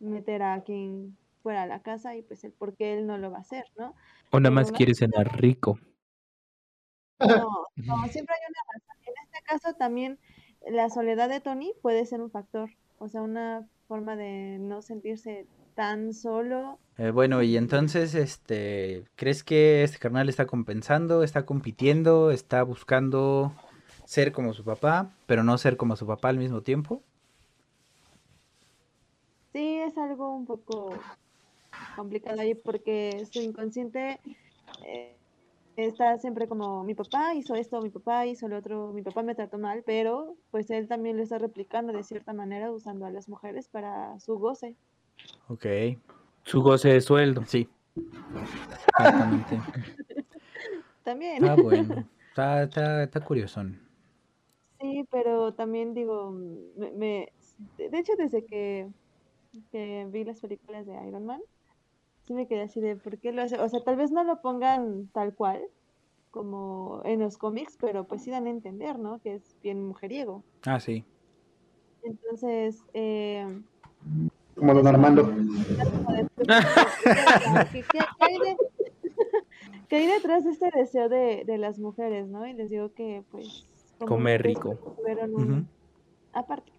meter 0.00 0.42
a 0.42 0.62
quien 0.64 1.16
fuera 1.42 1.62
a 1.62 1.66
la 1.66 1.82
casa 1.82 2.16
y 2.16 2.22
pues 2.22 2.44
el 2.44 2.52
por 2.52 2.74
qué 2.76 2.94
él 2.94 3.06
no 3.06 3.18
lo 3.18 3.30
va 3.30 3.38
a 3.38 3.42
hacer, 3.42 3.64
¿no? 3.78 3.94
O 4.30 4.40
nada 4.40 4.54
más 4.54 4.72
quiere 4.72 4.94
cenar 4.94 5.40
rico. 5.40 5.78
No, 7.18 7.66
no, 7.76 8.08
siempre 8.08 8.34
hay 8.34 8.42
una 8.48 8.62
razón. 8.74 8.96
En 9.06 9.14
este 9.24 9.42
caso 9.44 9.74
también 9.74 10.18
la 10.70 10.90
soledad 10.90 11.28
de 11.28 11.40
Tony 11.40 11.72
puede 11.82 12.06
ser 12.06 12.20
un 12.20 12.30
factor, 12.30 12.70
o 12.98 13.08
sea, 13.08 13.22
una 13.22 13.66
forma 13.88 14.16
de 14.16 14.58
no 14.60 14.82
sentirse 14.82 15.46
tan 15.74 16.14
solo. 16.14 16.78
Eh, 16.98 17.10
bueno, 17.10 17.42
y 17.42 17.56
entonces, 17.56 18.14
este, 18.14 19.04
¿crees 19.16 19.42
que 19.42 19.82
este 19.82 19.98
carnal 19.98 20.28
está 20.28 20.46
compensando, 20.46 21.22
está 21.22 21.46
compitiendo, 21.46 22.30
está 22.30 22.62
buscando 22.62 23.52
ser 24.04 24.32
como 24.32 24.52
su 24.52 24.64
papá, 24.64 25.10
pero 25.26 25.44
no 25.44 25.56
ser 25.58 25.76
como 25.76 25.96
su 25.96 26.06
papá 26.06 26.28
al 26.28 26.38
mismo 26.38 26.62
tiempo? 26.62 27.02
Sí, 29.52 29.76
es 29.76 29.96
algo 29.98 30.34
un 30.34 30.46
poco 30.46 30.94
complicado 31.96 32.40
ahí 32.40 32.54
porque 32.54 33.26
su 33.30 33.40
inconsciente 33.40 34.18
eh, 34.86 35.16
está 35.76 36.18
siempre 36.18 36.48
como 36.48 36.84
mi 36.84 36.94
papá 36.94 37.34
hizo 37.34 37.54
esto, 37.54 37.80
mi 37.80 37.90
papá 37.90 38.26
hizo 38.26 38.48
lo 38.48 38.58
otro, 38.58 38.92
mi 38.92 39.02
papá 39.02 39.22
me 39.22 39.34
trató 39.34 39.58
mal, 39.58 39.82
pero 39.84 40.36
pues 40.50 40.70
él 40.70 40.88
también 40.88 41.16
lo 41.16 41.22
está 41.22 41.38
replicando 41.38 41.92
de 41.92 42.02
cierta 42.02 42.32
manera 42.32 42.70
usando 42.70 43.06
a 43.06 43.10
las 43.10 43.28
mujeres 43.28 43.68
para 43.68 44.18
su 44.20 44.38
goce. 44.38 44.76
Ok, 45.48 45.66
Su 46.44 46.62
goce 46.62 46.88
de 46.90 47.00
sueldo. 47.00 47.44
sí. 47.46 47.68
Exactamente. 48.70 49.60
También. 51.04 51.42
Está 51.44 51.56
bueno. 51.56 52.04
Está, 52.28 52.62
está, 52.62 53.02
está 53.02 53.20
curiosón. 53.20 53.80
Sí, 54.80 55.04
pero 55.10 55.52
también 55.54 55.94
digo, 55.94 56.30
me, 56.30 56.90
me- 56.92 57.32
de 57.76 57.88
de 57.90 57.98
hecho 57.98 58.12
desde 58.16 58.44
que, 58.44 58.88
que 59.70 60.06
vi 60.10 60.24
las 60.24 60.40
películas 60.40 60.86
de 60.86 60.94
Iron 61.06 61.24
Man, 61.26 61.40
sí 62.32 62.36
me 62.36 62.46
quedé 62.46 62.62
así 62.62 62.80
de 62.80 62.96
por 62.96 63.18
qué 63.18 63.30
lo 63.32 63.42
hace, 63.42 63.58
o 63.60 63.68
sea, 63.68 63.80
tal 63.84 63.96
vez 63.96 64.10
no 64.10 64.24
lo 64.24 64.40
pongan 64.40 65.08
tal 65.12 65.34
cual, 65.34 65.60
como 66.30 67.02
en 67.04 67.20
los 67.20 67.36
cómics, 67.36 67.76
pero 67.78 68.04
pues 68.04 68.22
sí 68.22 68.30
dan 68.30 68.46
a 68.46 68.50
entender, 68.50 68.98
¿no? 68.98 69.18
Que 69.20 69.34
es 69.34 69.56
bien 69.62 69.86
mujeriego. 69.86 70.42
Ah, 70.64 70.80
sí. 70.80 71.04
Entonces, 72.02 72.82
eh, 72.94 73.46
Como 74.56 74.72
don 74.74 74.86
Armando. 74.86 75.24
¿Qué, 76.36 76.46
qué- 77.72 77.84
qué 77.92 77.98
hay 78.18 78.38
de- 78.38 78.56
qué 79.88 79.96
hay 79.96 80.06
detrás 80.06 80.44
de 80.44 80.50
este 80.52 80.70
deseo 80.74 81.08
de, 81.10 81.44
de 81.46 81.58
las 81.58 81.78
mujeres, 81.78 82.28
¿no? 82.28 82.46
Y 82.46 82.54
les 82.54 82.70
digo 82.70 82.92
que, 82.94 83.22
pues... 83.30 83.66
Comer 83.98 84.42
rico. 84.42 84.74
Tuvieron 84.96 85.34
un, 85.34 85.68
aparte, 86.32 86.72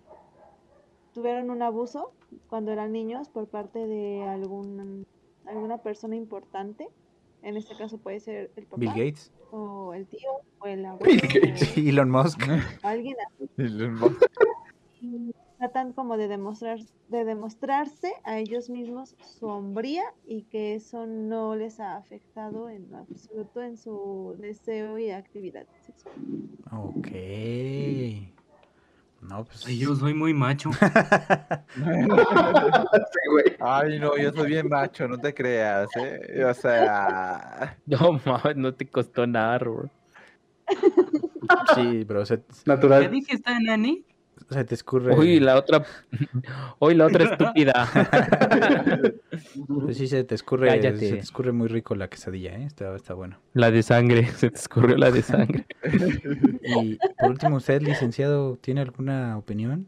tuvieron 1.14 1.50
un 1.52 1.62
abuso 1.62 2.12
cuando 2.50 2.72
eran 2.72 2.92
niños 2.92 3.30
por 3.30 3.48
parte 3.48 3.86
de 3.88 4.24
algún, 4.24 5.06
alguna 5.46 5.78
persona 5.80 6.16
importante. 6.16 6.88
En 7.42 7.58
este 7.58 7.76
caso 7.76 7.98
puede 7.98 8.20
ser 8.20 8.52
el 8.56 8.66
papá, 8.66 8.80
Bill 8.80 8.90
Gates. 8.92 9.32
o 9.52 9.94
el 9.94 10.08
tío, 10.08 10.30
o 10.60 10.66
el 10.66 10.86
abuelo, 10.86 11.06
Bill 11.06 11.22
Gates. 11.22 11.78
o 11.78 11.80
Elon 11.80 12.10
Musk. 12.10 12.40
alguien 12.84 13.18
así. 13.28 13.46
Y 15.02 15.36
tratan 15.58 15.94
como 15.94 16.18
de 16.18 16.28
demostrar, 16.28 16.80
de 17.10 17.26
demostrarse 17.26 18.14
a 18.24 18.38
ellos 18.38 18.70
mismos 18.70 19.16
su 19.20 19.48
hombría 19.48 20.04
y 20.26 20.44
que 20.44 20.76
eso 20.76 21.06
no 21.06 21.56
les 21.56 21.80
ha 21.80 21.98
afectado 21.98 22.70
en 22.70 22.94
absoluto 22.96 23.62
en 23.62 23.78
su 23.78 24.36
deseo 24.40 24.98
y 24.98 25.12
actividad 25.12 25.66
sexual. 25.86 26.16
Ok. 26.72 27.08
No, 29.28 29.46
pues. 29.46 29.66
Ay, 29.66 29.78
yo 29.80 29.96
soy 29.96 30.14
muy 30.14 30.34
macho. 30.34 30.70
Sí. 31.76 33.56
Ay, 33.60 34.00
no, 34.00 34.16
yo 34.18 34.32
soy 34.32 34.48
bien 34.48 34.68
macho, 34.70 35.08
no 35.08 35.18
te 35.18 35.34
creas, 35.34 35.90
¿eh? 35.96 36.44
O 36.46 36.54
sea, 36.54 37.78
No 37.86 38.20
mames, 38.26 38.56
no 38.58 38.74
te 38.74 38.88
costó 38.88 39.26
nada, 39.26 39.58
Robert. 39.60 39.92
Sí, 41.76 42.04
bro. 42.04 42.26
Se, 42.26 42.38
¿Qué 42.40 42.44
Natural. 42.66 43.10
dijiste, 43.12 43.52
Nani? 43.62 44.06
Se 44.50 44.64
te 44.66 44.76
escurre. 44.76 45.16
Uy, 45.16 45.40
la 45.40 45.58
otra. 45.58 45.84
Uy, 46.80 46.96
la 46.96 47.06
otra 47.06 47.24
estúpida. 47.32 47.90
Pues 49.68 49.98
sí, 49.98 50.08
se 50.08 50.24
te 50.24 50.36
escurre. 50.36 50.68
Cállate. 50.68 51.00
Se 51.00 51.14
te 51.16 51.20
escurre 51.20 51.52
muy 51.52 51.68
rico 51.68 51.96
la 51.96 52.08
quesadilla, 52.08 52.56
¿eh? 52.56 52.66
Está, 52.66 52.96
está 52.96 53.14
bueno. 53.14 53.40
La 53.54 53.72
de 53.72 53.84
sangre. 53.84 54.26
Se 54.36 54.50
te 54.50 54.58
escurrió 54.58 54.98
la 54.98 55.12
de 55.12 55.22
sangre. 55.22 55.66
Y 56.64 56.98
por 57.20 57.30
último, 57.32 57.58
¿usted, 57.58 57.82
licenciado, 57.82 58.58
tiene 58.58 58.82
alguna 58.82 59.38
opinión? 59.38 59.88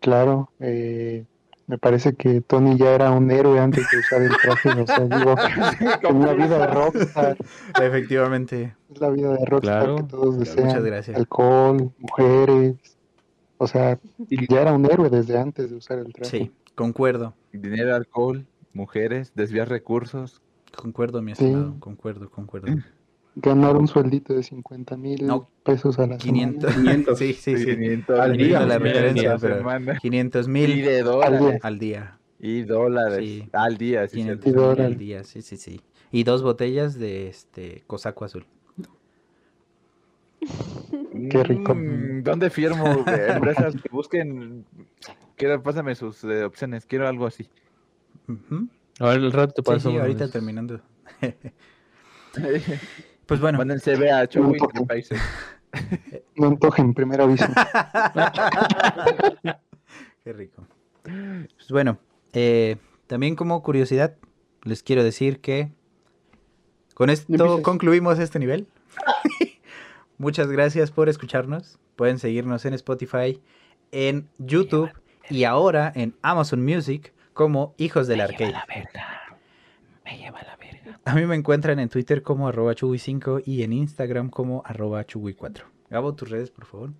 Claro, 0.00 0.50
eh, 0.58 1.24
me 1.72 1.78
parece 1.78 2.14
que 2.14 2.42
Tony 2.42 2.76
ya 2.76 2.94
era 2.94 3.10
un 3.12 3.30
héroe 3.30 3.58
antes 3.58 3.86
de 3.90 3.98
usar 3.98 4.20
el 4.20 4.36
traje. 4.36 4.68
O 4.82 4.86
sea, 4.86 5.00
digo, 5.00 5.34
tenía 6.02 6.32
vida 6.34 6.58
de 6.58 6.66
rockstar. 6.66 7.36
Efectivamente. 7.82 8.76
Es 8.92 9.00
la 9.00 9.08
vida 9.08 9.32
de 9.32 9.44
rockstar 9.46 9.78
Claro. 9.84 9.96
que 9.96 10.02
todos 10.02 10.36
Muchas 10.36 10.54
desean. 10.54 10.84
gracias. 10.84 11.16
Alcohol, 11.16 11.90
mujeres. 11.96 12.74
O 13.56 13.66
sea, 13.66 13.98
ya 14.28 14.60
era 14.60 14.74
un 14.74 14.84
héroe 14.84 15.08
desde 15.08 15.38
antes 15.38 15.70
de 15.70 15.76
usar 15.76 15.98
el 16.00 16.12
traje. 16.12 16.28
Sí, 16.30 16.52
concuerdo. 16.74 17.32
dinero, 17.54 17.94
alcohol, 17.96 18.44
mujeres, 18.74 19.32
desviar 19.34 19.70
recursos. 19.70 20.42
Concuerdo, 20.76 21.22
mi 21.22 21.34
Sí. 21.34 21.44
estimado. 21.46 21.76
Concuerdo, 21.80 22.28
concuerdo. 22.30 22.66
Ganar 23.34 23.76
un 23.76 23.88
sueldito 23.88 24.34
de 24.34 24.42
50 24.42 24.96
mil 24.96 25.26
No, 25.26 25.48
pesos 25.64 25.98
a 25.98 26.06
la 26.06 26.18
500. 26.18 26.70
semana. 26.70 26.90
500. 26.92 27.18
Sí, 27.18 27.32
sí, 27.32 27.56
sí. 27.56 27.64
500 27.64 28.18
Al 28.20 28.36
día. 28.36 28.60
La 28.60 28.78
referencia, 28.78 29.38
pero 29.38 29.56
semana. 29.58 29.98
500 29.98 30.46
Y 30.46 30.50
mil 30.50 30.82
de 30.84 31.02
dólares. 31.02 31.60
al 31.62 31.78
día. 31.78 32.18
Y 32.38 32.62
dólares. 32.62 33.18
Sí. 33.20 33.48
Al 33.52 33.78
día, 33.78 34.06
sí. 34.08 34.16
500 34.18 34.44
cierto. 34.44 34.46
mil 34.46 34.54
dólares. 34.68 34.86
al 34.92 34.98
día, 34.98 35.24
sí, 35.24 35.40
sí, 35.42 35.56
sí. 35.56 35.80
Y 36.10 36.24
dos 36.24 36.42
botellas 36.42 36.98
de 36.98 37.28
este 37.28 37.82
cosaco 37.86 38.24
azul. 38.26 38.44
Qué 41.30 41.42
rico. 41.44 41.74
Mm, 41.74 42.22
¿Dónde 42.24 42.50
firmo? 42.50 42.84
Empresas 43.06 43.74
que 43.80 43.88
busquen. 43.90 44.64
Quiero, 45.36 45.62
pásame 45.62 45.94
sus 45.94 46.22
eh, 46.24 46.44
opciones. 46.44 46.84
Quiero 46.84 47.08
algo 47.08 47.26
así. 47.26 47.48
Ujú. 48.28 48.68
Ahora 48.98 49.14
el 49.14 49.32
rato 49.32 49.54
te 49.54 49.62
Sí, 49.62 49.66
paso. 49.66 49.88
sí, 49.88 49.94
uno 49.94 50.02
ahorita 50.02 50.30
terminando. 50.30 50.80
Pues 53.26 53.40
bueno, 53.40 53.58
Manden 53.58 53.80
CV 53.80 54.10
a 54.10 54.26
poco. 54.26 54.68
tres 54.72 54.86
países. 54.86 55.20
No 56.36 56.48
antojen, 56.48 56.94
primer 56.94 57.20
aviso. 57.20 57.46
qué 60.24 60.32
rico. 60.32 60.66
Pues 61.02 61.68
bueno, 61.70 61.98
eh, 62.32 62.76
también 63.06 63.36
como 63.36 63.62
curiosidad, 63.62 64.16
les 64.62 64.82
quiero 64.82 65.04
decir 65.04 65.40
que 65.40 65.70
con 66.94 67.10
esto 67.10 67.62
concluimos 67.62 68.18
este 68.18 68.38
nivel. 68.38 68.66
Muchas 70.18 70.48
gracias 70.48 70.90
por 70.90 71.08
escucharnos. 71.08 71.78
Pueden 71.96 72.18
seguirnos 72.18 72.64
en 72.64 72.74
Spotify, 72.74 73.40
en 73.90 74.28
YouTube 74.38 74.90
y 75.28 75.44
ahora 75.44 75.92
en 75.94 76.14
Amazon 76.22 76.64
Music 76.64 77.12
como 77.32 77.74
Hijos 77.78 78.06
del 78.06 78.20
Arcade. 78.20 78.54
Me 80.04 80.18
lleva 80.18 80.42
la 80.42 80.56
verga. 80.56 80.61
A 81.04 81.14
mí 81.14 81.26
me 81.26 81.34
encuentran 81.34 81.78
en 81.80 81.88
Twitter 81.88 82.22
como 82.22 82.48
arroba 82.48 82.74
chugui5 82.74 83.42
y 83.44 83.62
en 83.62 83.72
Instagram 83.72 84.30
como 84.30 84.62
arroba 84.64 85.04
chugui4. 85.04 85.62
Gabo, 85.90 86.14
tus 86.14 86.30
redes, 86.30 86.50
por 86.50 86.64
favor. 86.64 86.90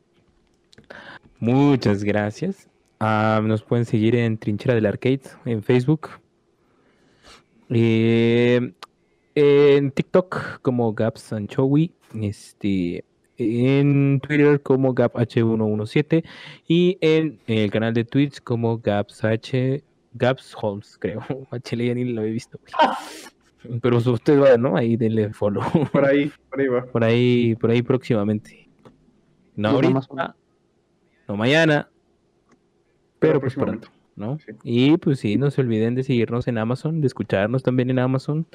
Muchas 1.39 2.03
gracias. 2.03 2.69
Ah, 2.99 3.41
nos 3.43 3.63
pueden 3.63 3.85
seguir 3.85 4.17
en 4.17 4.39
Trinchera 4.39 4.75
del 4.75 4.87
Arcade 4.87 5.23
en 5.45 5.63
Facebook. 5.63 6.11
Eh, 7.69 8.73
en 9.35 9.91
TikTok 9.93 10.61
como 10.63 10.93
Gaps. 10.93 11.33
Este, 11.33 13.05
en 13.39 14.21
Twitter 14.21 14.61
como 14.63 14.95
GapH117. 14.95 16.25
Y 16.67 16.99
en 17.01 17.39
el 17.47 17.71
canal 17.71 17.95
de 17.95 18.05
Twitch 18.05 18.41
como 18.43 18.79
GapsH. 18.79 19.83
Gaps 20.15 20.55
Holmes, 20.61 20.99
creo. 20.99 21.21
HL 21.51 21.83
ya 21.83 21.95
ni 21.95 22.05
lo 22.05 22.23
he 22.23 22.31
visto. 22.31 22.59
Pero 23.81 23.99
usted 23.99 24.41
va, 24.41 24.57
¿no? 24.57 24.77
Ahí 24.77 24.97
denle 24.97 25.33
follow. 25.33 25.63
Por 25.93 26.05
ahí, 26.05 26.31
por 26.51 26.61
ahí 26.61 26.69
va. 26.69 26.85
Por 26.85 27.05
ahí, 27.05 27.55
por 27.57 27.71
ahí 27.71 27.83
próximamente. 27.83 28.69
No 29.55 29.69
ahorita, 29.71 29.91
Amazon. 29.91 30.35
no 31.29 31.37
mañana, 31.37 31.91
pero, 33.19 33.35
Pero 33.35 33.41
pues 33.41 33.55
pronto, 33.55 33.89
¿no? 34.17 34.39
Sí. 34.39 34.53
Y 34.65 34.97
pues 34.97 35.21
sí, 35.21 35.37
no 35.37 35.51
se 35.51 35.61
olviden 35.61 35.95
de 35.95 36.03
seguirnos 36.03 36.49
en 36.49 36.59
Amazon, 36.59 37.01
de 37.01 37.07
escucharnos 37.07 37.63
también 37.63 37.91
en 37.91 37.99
Amazon. 37.99 38.47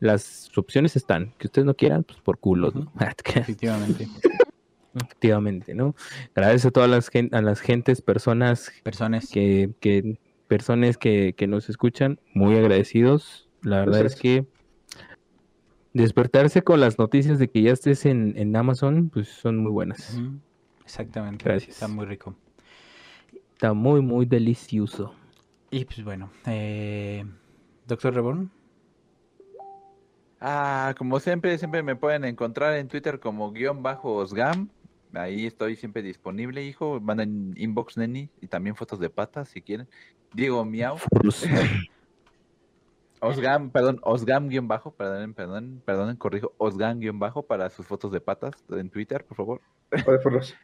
Las 0.00 0.50
opciones 0.56 0.96
están, 0.96 1.32
que 1.38 1.46
ustedes 1.46 1.64
no 1.64 1.74
quieran, 1.74 2.02
pues 2.04 2.20
por 2.20 2.38
culos, 2.38 2.74
¿no? 2.74 2.92
Efectivamente. 3.34 4.08
Efectivamente, 4.94 5.74
¿no? 5.74 5.94
Gracias 6.34 6.66
a 6.66 6.70
todas 6.70 6.90
las, 6.90 7.10
a 7.32 7.40
las 7.40 7.60
gentes, 7.60 8.02
personas 8.02 8.70
Personas. 8.82 9.30
que, 9.30 9.70
que 9.80 10.18
personas 10.48 10.98
que, 10.98 11.34
que 11.34 11.46
nos 11.46 11.70
escuchan, 11.70 12.20
muy 12.34 12.56
agradecidos. 12.56 13.48
La 13.62 13.80
verdad 13.80 14.04
es 14.04 14.16
que 14.16 14.46
despertarse 15.92 16.62
con 16.62 16.80
las 16.80 16.98
noticias 16.98 17.38
de 17.38 17.48
que 17.48 17.62
ya 17.62 17.72
estés 17.72 18.06
en, 18.06 18.34
en 18.36 18.54
Amazon, 18.56 19.10
pues 19.10 19.28
son 19.28 19.58
muy 19.58 19.70
buenas. 19.70 20.18
Exactamente. 20.84 21.44
Gracias. 21.44 21.76
Está 21.76 21.88
muy 21.88 22.06
rico. 22.06 22.34
Está 23.52 23.72
muy, 23.72 24.00
muy 24.00 24.26
delicioso. 24.26 25.14
Y 25.70 25.84
pues 25.84 26.02
bueno, 26.04 26.30
eh, 26.46 27.24
Doctor 27.86 28.14
Reborn. 28.14 28.50
Ah, 30.40 30.94
como 30.98 31.20
siempre, 31.20 31.56
siempre 31.56 31.82
me 31.84 31.94
pueden 31.94 32.24
encontrar 32.24 32.76
en 32.76 32.88
Twitter 32.88 33.20
como 33.20 33.52
guion 33.52 33.82
bajo 33.82 34.16
Osgam. 34.16 34.68
Ahí 35.14 35.46
estoy 35.46 35.76
siempre 35.76 36.02
disponible, 36.02 36.64
hijo. 36.64 37.00
Manden 37.00 37.54
inbox 37.56 37.96
neni 37.96 38.28
y 38.40 38.48
también 38.48 38.74
fotos 38.74 38.98
de 38.98 39.08
patas 39.08 39.48
si 39.48 39.62
quieren. 39.62 39.88
Diego 40.34 40.64
Miau. 40.64 40.96
Osgam, 43.22 43.70
perdón, 43.70 43.98
Osgam 44.02 44.48
guion 44.48 44.66
bajo, 44.68 44.90
perdonen, 44.92 45.32
perdonen, 45.34 45.80
perdonen, 45.84 46.16
corrijo, 46.16 46.52
Osgam 46.58 46.98
guion 47.00 47.18
bajo 47.18 47.42
para 47.42 47.70
sus 47.70 47.86
fotos 47.86 48.10
de 48.12 48.20
patas 48.20 48.52
en 48.70 48.90
Twitter, 48.90 49.24
por 49.24 49.36
favor. 49.36 49.60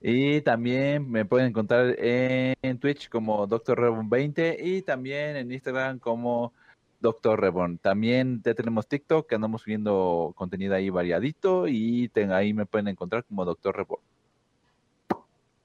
Y 0.00 0.40
también 0.40 1.10
me 1.10 1.26
pueden 1.26 1.48
encontrar 1.48 1.94
en 1.98 2.78
Twitch 2.78 3.10
como 3.10 3.46
Dr. 3.46 3.78
Reborn 3.78 4.08
20 4.08 4.56
y 4.66 4.80
también 4.80 5.36
en 5.36 5.52
Instagram 5.52 5.98
como 5.98 6.54
Dr. 7.00 7.38
Reborn. 7.38 7.76
También 7.76 8.40
ya 8.42 8.54
tenemos 8.54 8.88
TikTok 8.88 9.28
que 9.28 9.34
andamos 9.34 9.60
subiendo 9.60 10.32
contenido 10.36 10.74
ahí 10.74 10.88
variadito 10.88 11.68
y 11.68 12.08
ten- 12.08 12.32
ahí 12.32 12.54
me 12.54 12.64
pueden 12.64 12.88
encontrar 12.88 13.24
como 13.24 13.44
Dr. 13.44 13.76
Reborn. 13.76 14.00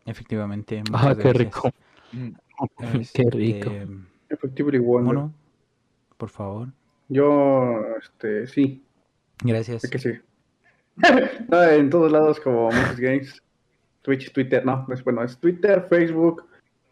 Efectivamente. 0.06 0.84
Ah, 0.92 1.00
muchas 1.14 1.18
qué 1.18 1.24
gracias. 1.24 1.38
rico. 1.38 1.72
Mm, 2.12 2.30
Qué 3.14 3.30
rico. 3.30 3.70
Este, 3.72 3.88
Efectivo 4.30 4.70
y 4.74 4.80
Wonder. 4.80 5.14
Mono, 5.16 5.34
por 6.20 6.30
favor. 6.30 6.68
Yo, 7.08 7.82
este, 7.98 8.46
sí. 8.46 8.84
Gracias. 9.42 9.82
¿De 9.82 9.90
qué 9.90 9.98
sigue? 9.98 10.22
no, 11.48 11.64
en 11.64 11.90
todos 11.90 12.12
lados 12.12 12.40
como 12.42 12.70
Monkeys 12.70 13.00
Games. 13.00 13.44
Twitch, 14.02 14.32
Twitter, 14.32 14.66
no, 14.66 14.86
es 14.92 15.04
bueno, 15.04 15.24
es 15.24 15.38
Twitter, 15.38 15.86
Facebook, 15.90 16.46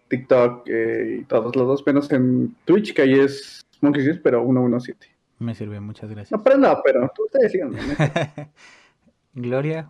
TikTok 0.10 0.68
eh, 0.68 1.20
y 1.22 1.24
todos 1.24 1.56
lados, 1.56 1.84
menos 1.86 2.12
en 2.12 2.56
Twitch, 2.66 2.94
que 2.94 3.02
ahí 3.02 3.14
es 3.14 3.66
Monkeys 3.82 4.06
Games, 4.06 4.22
pero 4.24 4.44
117. 4.44 5.08
Me 5.40 5.56
sirve, 5.56 5.80
muchas 5.80 6.10
gracias. 6.10 6.32
No, 6.32 6.44
pero 6.44 6.58
no, 6.58 6.82
pero 6.84 7.12
ustedes 7.26 7.52
sigan. 7.52 7.72
¿no? 7.72 7.80
Gloria, 9.34 9.90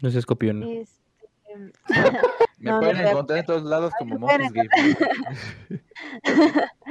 No 0.00 0.10
seas 0.10 0.26
copión. 0.26 0.62
Este, 0.62 1.02
Me 2.58 2.70
No, 2.70 2.80
pueden 2.80 3.02
no, 3.02 3.08
encontrar 3.08 3.38
en 3.40 3.46
todos 3.46 3.64
lados 3.64 3.92
como 3.98 4.14
me 4.14 4.26
pueden 4.26 4.42
Monkeys 4.42 4.70
Game. 4.98 5.82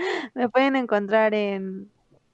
me 0.33 0.49
pueden 0.49 0.75
encontrar 0.75 1.33
en 1.33 1.91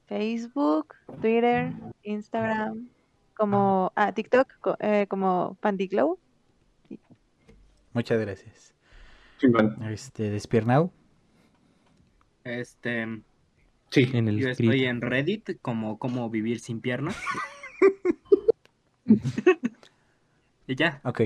Facebook, 0.07 0.95
Twitter, 1.21 1.73
Instagram, 2.03 2.87
como 3.35 3.91
ah, 3.95 4.11
TikTok, 4.11 4.47
eh, 4.79 5.07
como 5.09 5.57
Pandiglow. 5.61 6.17
muchas 7.93 8.19
gracias. 8.19 8.73
Este, 9.91 10.29
Despiernau. 10.29 10.91
Este, 12.43 13.21
Sí. 13.89 14.09
En 14.13 14.27
el 14.27 14.37
yo 14.37 14.53
script. 14.53 14.59
estoy 14.73 14.85
en 14.85 15.01
Reddit 15.01 15.61
como 15.61 15.97
cómo 15.97 16.29
vivir 16.29 16.59
sin 16.59 16.81
piernas. 16.81 17.15
y 20.67 20.75
ya, 20.75 20.99
Ok. 21.03 21.21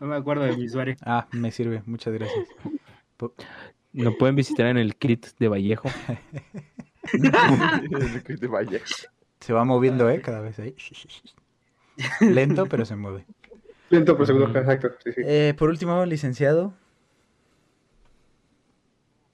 no 0.00 0.06
me 0.06 0.16
acuerdo 0.16 0.44
de 0.44 0.56
mi 0.56 0.66
usuario. 0.66 0.96
Ah, 1.02 1.26
me 1.32 1.50
sirve, 1.50 1.82
muchas 1.86 2.12
gracias. 2.14 2.48
Nos 4.04 4.16
pueden 4.16 4.36
visitar 4.36 4.66
en 4.66 4.76
el 4.76 4.96
crit 4.96 5.26
de 5.38 5.48
Vallejo. 5.48 5.88
De 8.26 8.48
Valle. 8.48 8.82
Se 9.40 9.52
va 9.52 9.64
moviendo, 9.64 10.10
¿eh? 10.10 10.20
Cada 10.20 10.40
vez 10.40 10.58
ahí. 10.58 10.74
Lento, 12.20 12.66
pero 12.66 12.84
se 12.84 12.96
mueve. 12.96 13.24
Lento 13.90 14.16
por 14.16 14.26
segundo, 14.26 14.58
exacto. 14.58 14.88
Sí, 15.04 15.12
sí. 15.12 15.20
Eh, 15.24 15.54
por 15.56 15.70
último, 15.70 16.04
licenciado. 16.04 16.74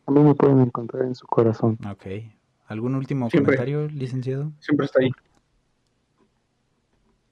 A 0.07 0.11
mí 0.11 0.21
me 0.21 0.35
pueden 0.35 0.61
encontrar 0.61 1.05
en 1.05 1.15
su 1.15 1.27
corazón. 1.27 1.79
Ok. 1.91 2.07
¿Algún 2.67 2.95
último 2.95 3.31
Siempre. 3.31 3.57
comentario, 3.57 3.89
licenciado? 3.89 4.53
Siempre 4.61 4.87
está 4.87 5.01
ahí. 5.01 5.11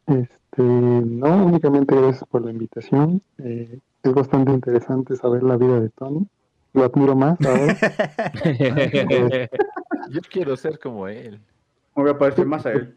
Este, 0.07 0.63
no, 0.63 1.47
únicamente 1.47 1.95
gracias 1.95 2.25
por 2.29 2.45
la 2.45 2.51
invitación. 2.51 3.23
Eh, 3.39 3.79
es 4.03 4.15
bastante 4.15 4.53
interesante 4.53 5.17
saber 5.17 5.43
la 5.43 5.57
vida 5.57 5.81
de 5.81 5.91
Tony. 5.91 6.27
Lo 6.73 6.85
admiro 6.85 7.17
más 7.17 7.37
ahora. 7.45 7.77
Yo 10.11 10.21
quiero 10.31 10.57
ser 10.57 10.79
como 10.79 11.09
él. 11.09 11.41
Me 11.97 12.03
voy 12.03 12.11
a 12.11 12.19
parecer 12.19 12.47
más 12.47 12.65
a 12.67 12.73
él. 12.73 12.97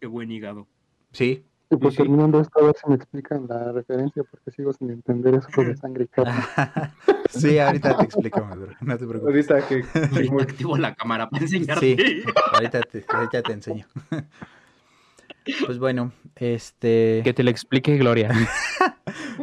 Qué 0.00 0.06
buen 0.06 0.30
hígado. 0.30 0.66
Sí. 1.12 1.44
Y 1.70 1.76
pues 1.76 1.94
Sí, 1.94 1.98
sí. 1.98 2.02
terminando 2.02 2.40
esto, 2.40 2.60
a 2.60 2.66
ver 2.66 2.74
si 2.82 2.88
me 2.88 2.96
explican 2.96 3.46
la 3.48 3.72
referencia, 3.72 4.22
porque 4.30 4.50
sigo 4.50 4.72
sin 4.74 4.90
entender 4.90 5.34
eso 5.36 5.48
de 5.62 5.74
sangre 5.76 6.04
y 6.04 6.08
carne. 6.08 6.34
sí, 7.30 7.58
ahorita 7.58 7.96
te 7.96 8.04
explicamos, 8.04 8.58
bro. 8.58 8.72
No 8.80 8.98
te 8.98 9.06
preocupes. 9.06 9.50
Ahorita 9.50 9.68
que. 9.68 9.80
que 9.82 9.98
Ahorita 10.16 10.32
muy- 10.32 10.42
activo 10.42 10.76
la 10.76 10.94
cámara 10.94 11.30
para 11.30 11.42
enseñarte. 11.44 11.96
Sí, 11.96 12.22
ahorita 12.52 12.80
te, 12.82 13.04
ahorita 13.08 13.42
te 13.42 13.52
enseño. 13.52 13.86
Pues 15.66 15.78
bueno, 15.78 16.12
este, 16.36 17.22
que 17.24 17.32
te 17.32 17.42
lo 17.42 17.50
explique 17.50 17.96
Gloria. 17.96 18.30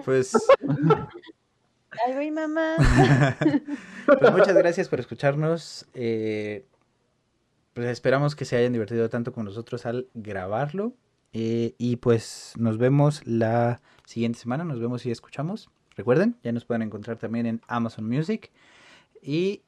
pues, 0.06 0.32
Ay, 2.06 2.14
voy 2.14 2.32
mamá. 2.32 2.76
pues 4.06 4.32
muchas 4.32 4.56
gracias 4.56 4.88
por 4.88 5.00
escucharnos. 5.00 5.86
eh, 5.94 6.66
pues 7.74 7.88
esperamos 7.90 8.36
que 8.36 8.46
se 8.46 8.58
hayan 8.58 8.74
divertido 8.74 9.10
tanto 9.10 9.32
con 9.34 9.46
nosotros 9.46 9.86
al 9.86 10.08
grabarlo. 10.14 10.94
eh, 11.34 11.76
y 11.78 11.98
pues 11.98 12.54
nos 12.58 12.78
vemos 12.78 13.22
la 13.26 13.82
siguiente 14.06 14.40
semana, 14.40 14.64
nos 14.64 14.80
vemos 14.80 15.06
y 15.06 15.12
escuchamos. 15.12 15.70
Recuerden, 15.96 16.38
ya 16.44 16.52
nos 16.52 16.66
pueden 16.66 16.82
encontrar 16.82 17.18
también 17.18 17.46
en 17.46 17.62
Amazon 17.68 18.08
Music. 18.08 18.52
Y 19.22 19.62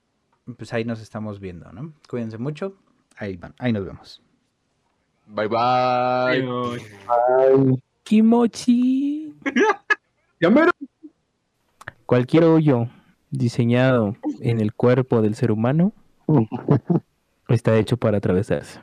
pues 0.58 0.74
ahí 0.74 0.86
nos 0.86 1.02
estamos 1.02 1.40
viendo, 1.40 1.72
¿no? 1.72 1.94
Cuídense 2.10 2.38
mucho. 2.38 2.76
Ahí 3.18 3.38
van, 3.38 3.54
ahí 3.60 3.72
nos 3.74 3.86
vemos. 3.86 4.22
Bye 5.28 5.48
bye. 5.48 5.58
Adiós. 5.60 6.82
Ay, 7.38 7.84
Kimochi. 8.04 9.34
Cualquier 12.06 12.44
hoyo 12.44 12.88
diseñado 13.30 14.16
en 14.42 14.60
el 14.60 14.74
cuerpo 14.74 15.22
del 15.22 15.36
ser 15.36 15.52
humano 15.52 15.94
está 17.50 17.78
hecho 17.78 17.98
para 17.98 18.18
atravesarse. 18.18 18.80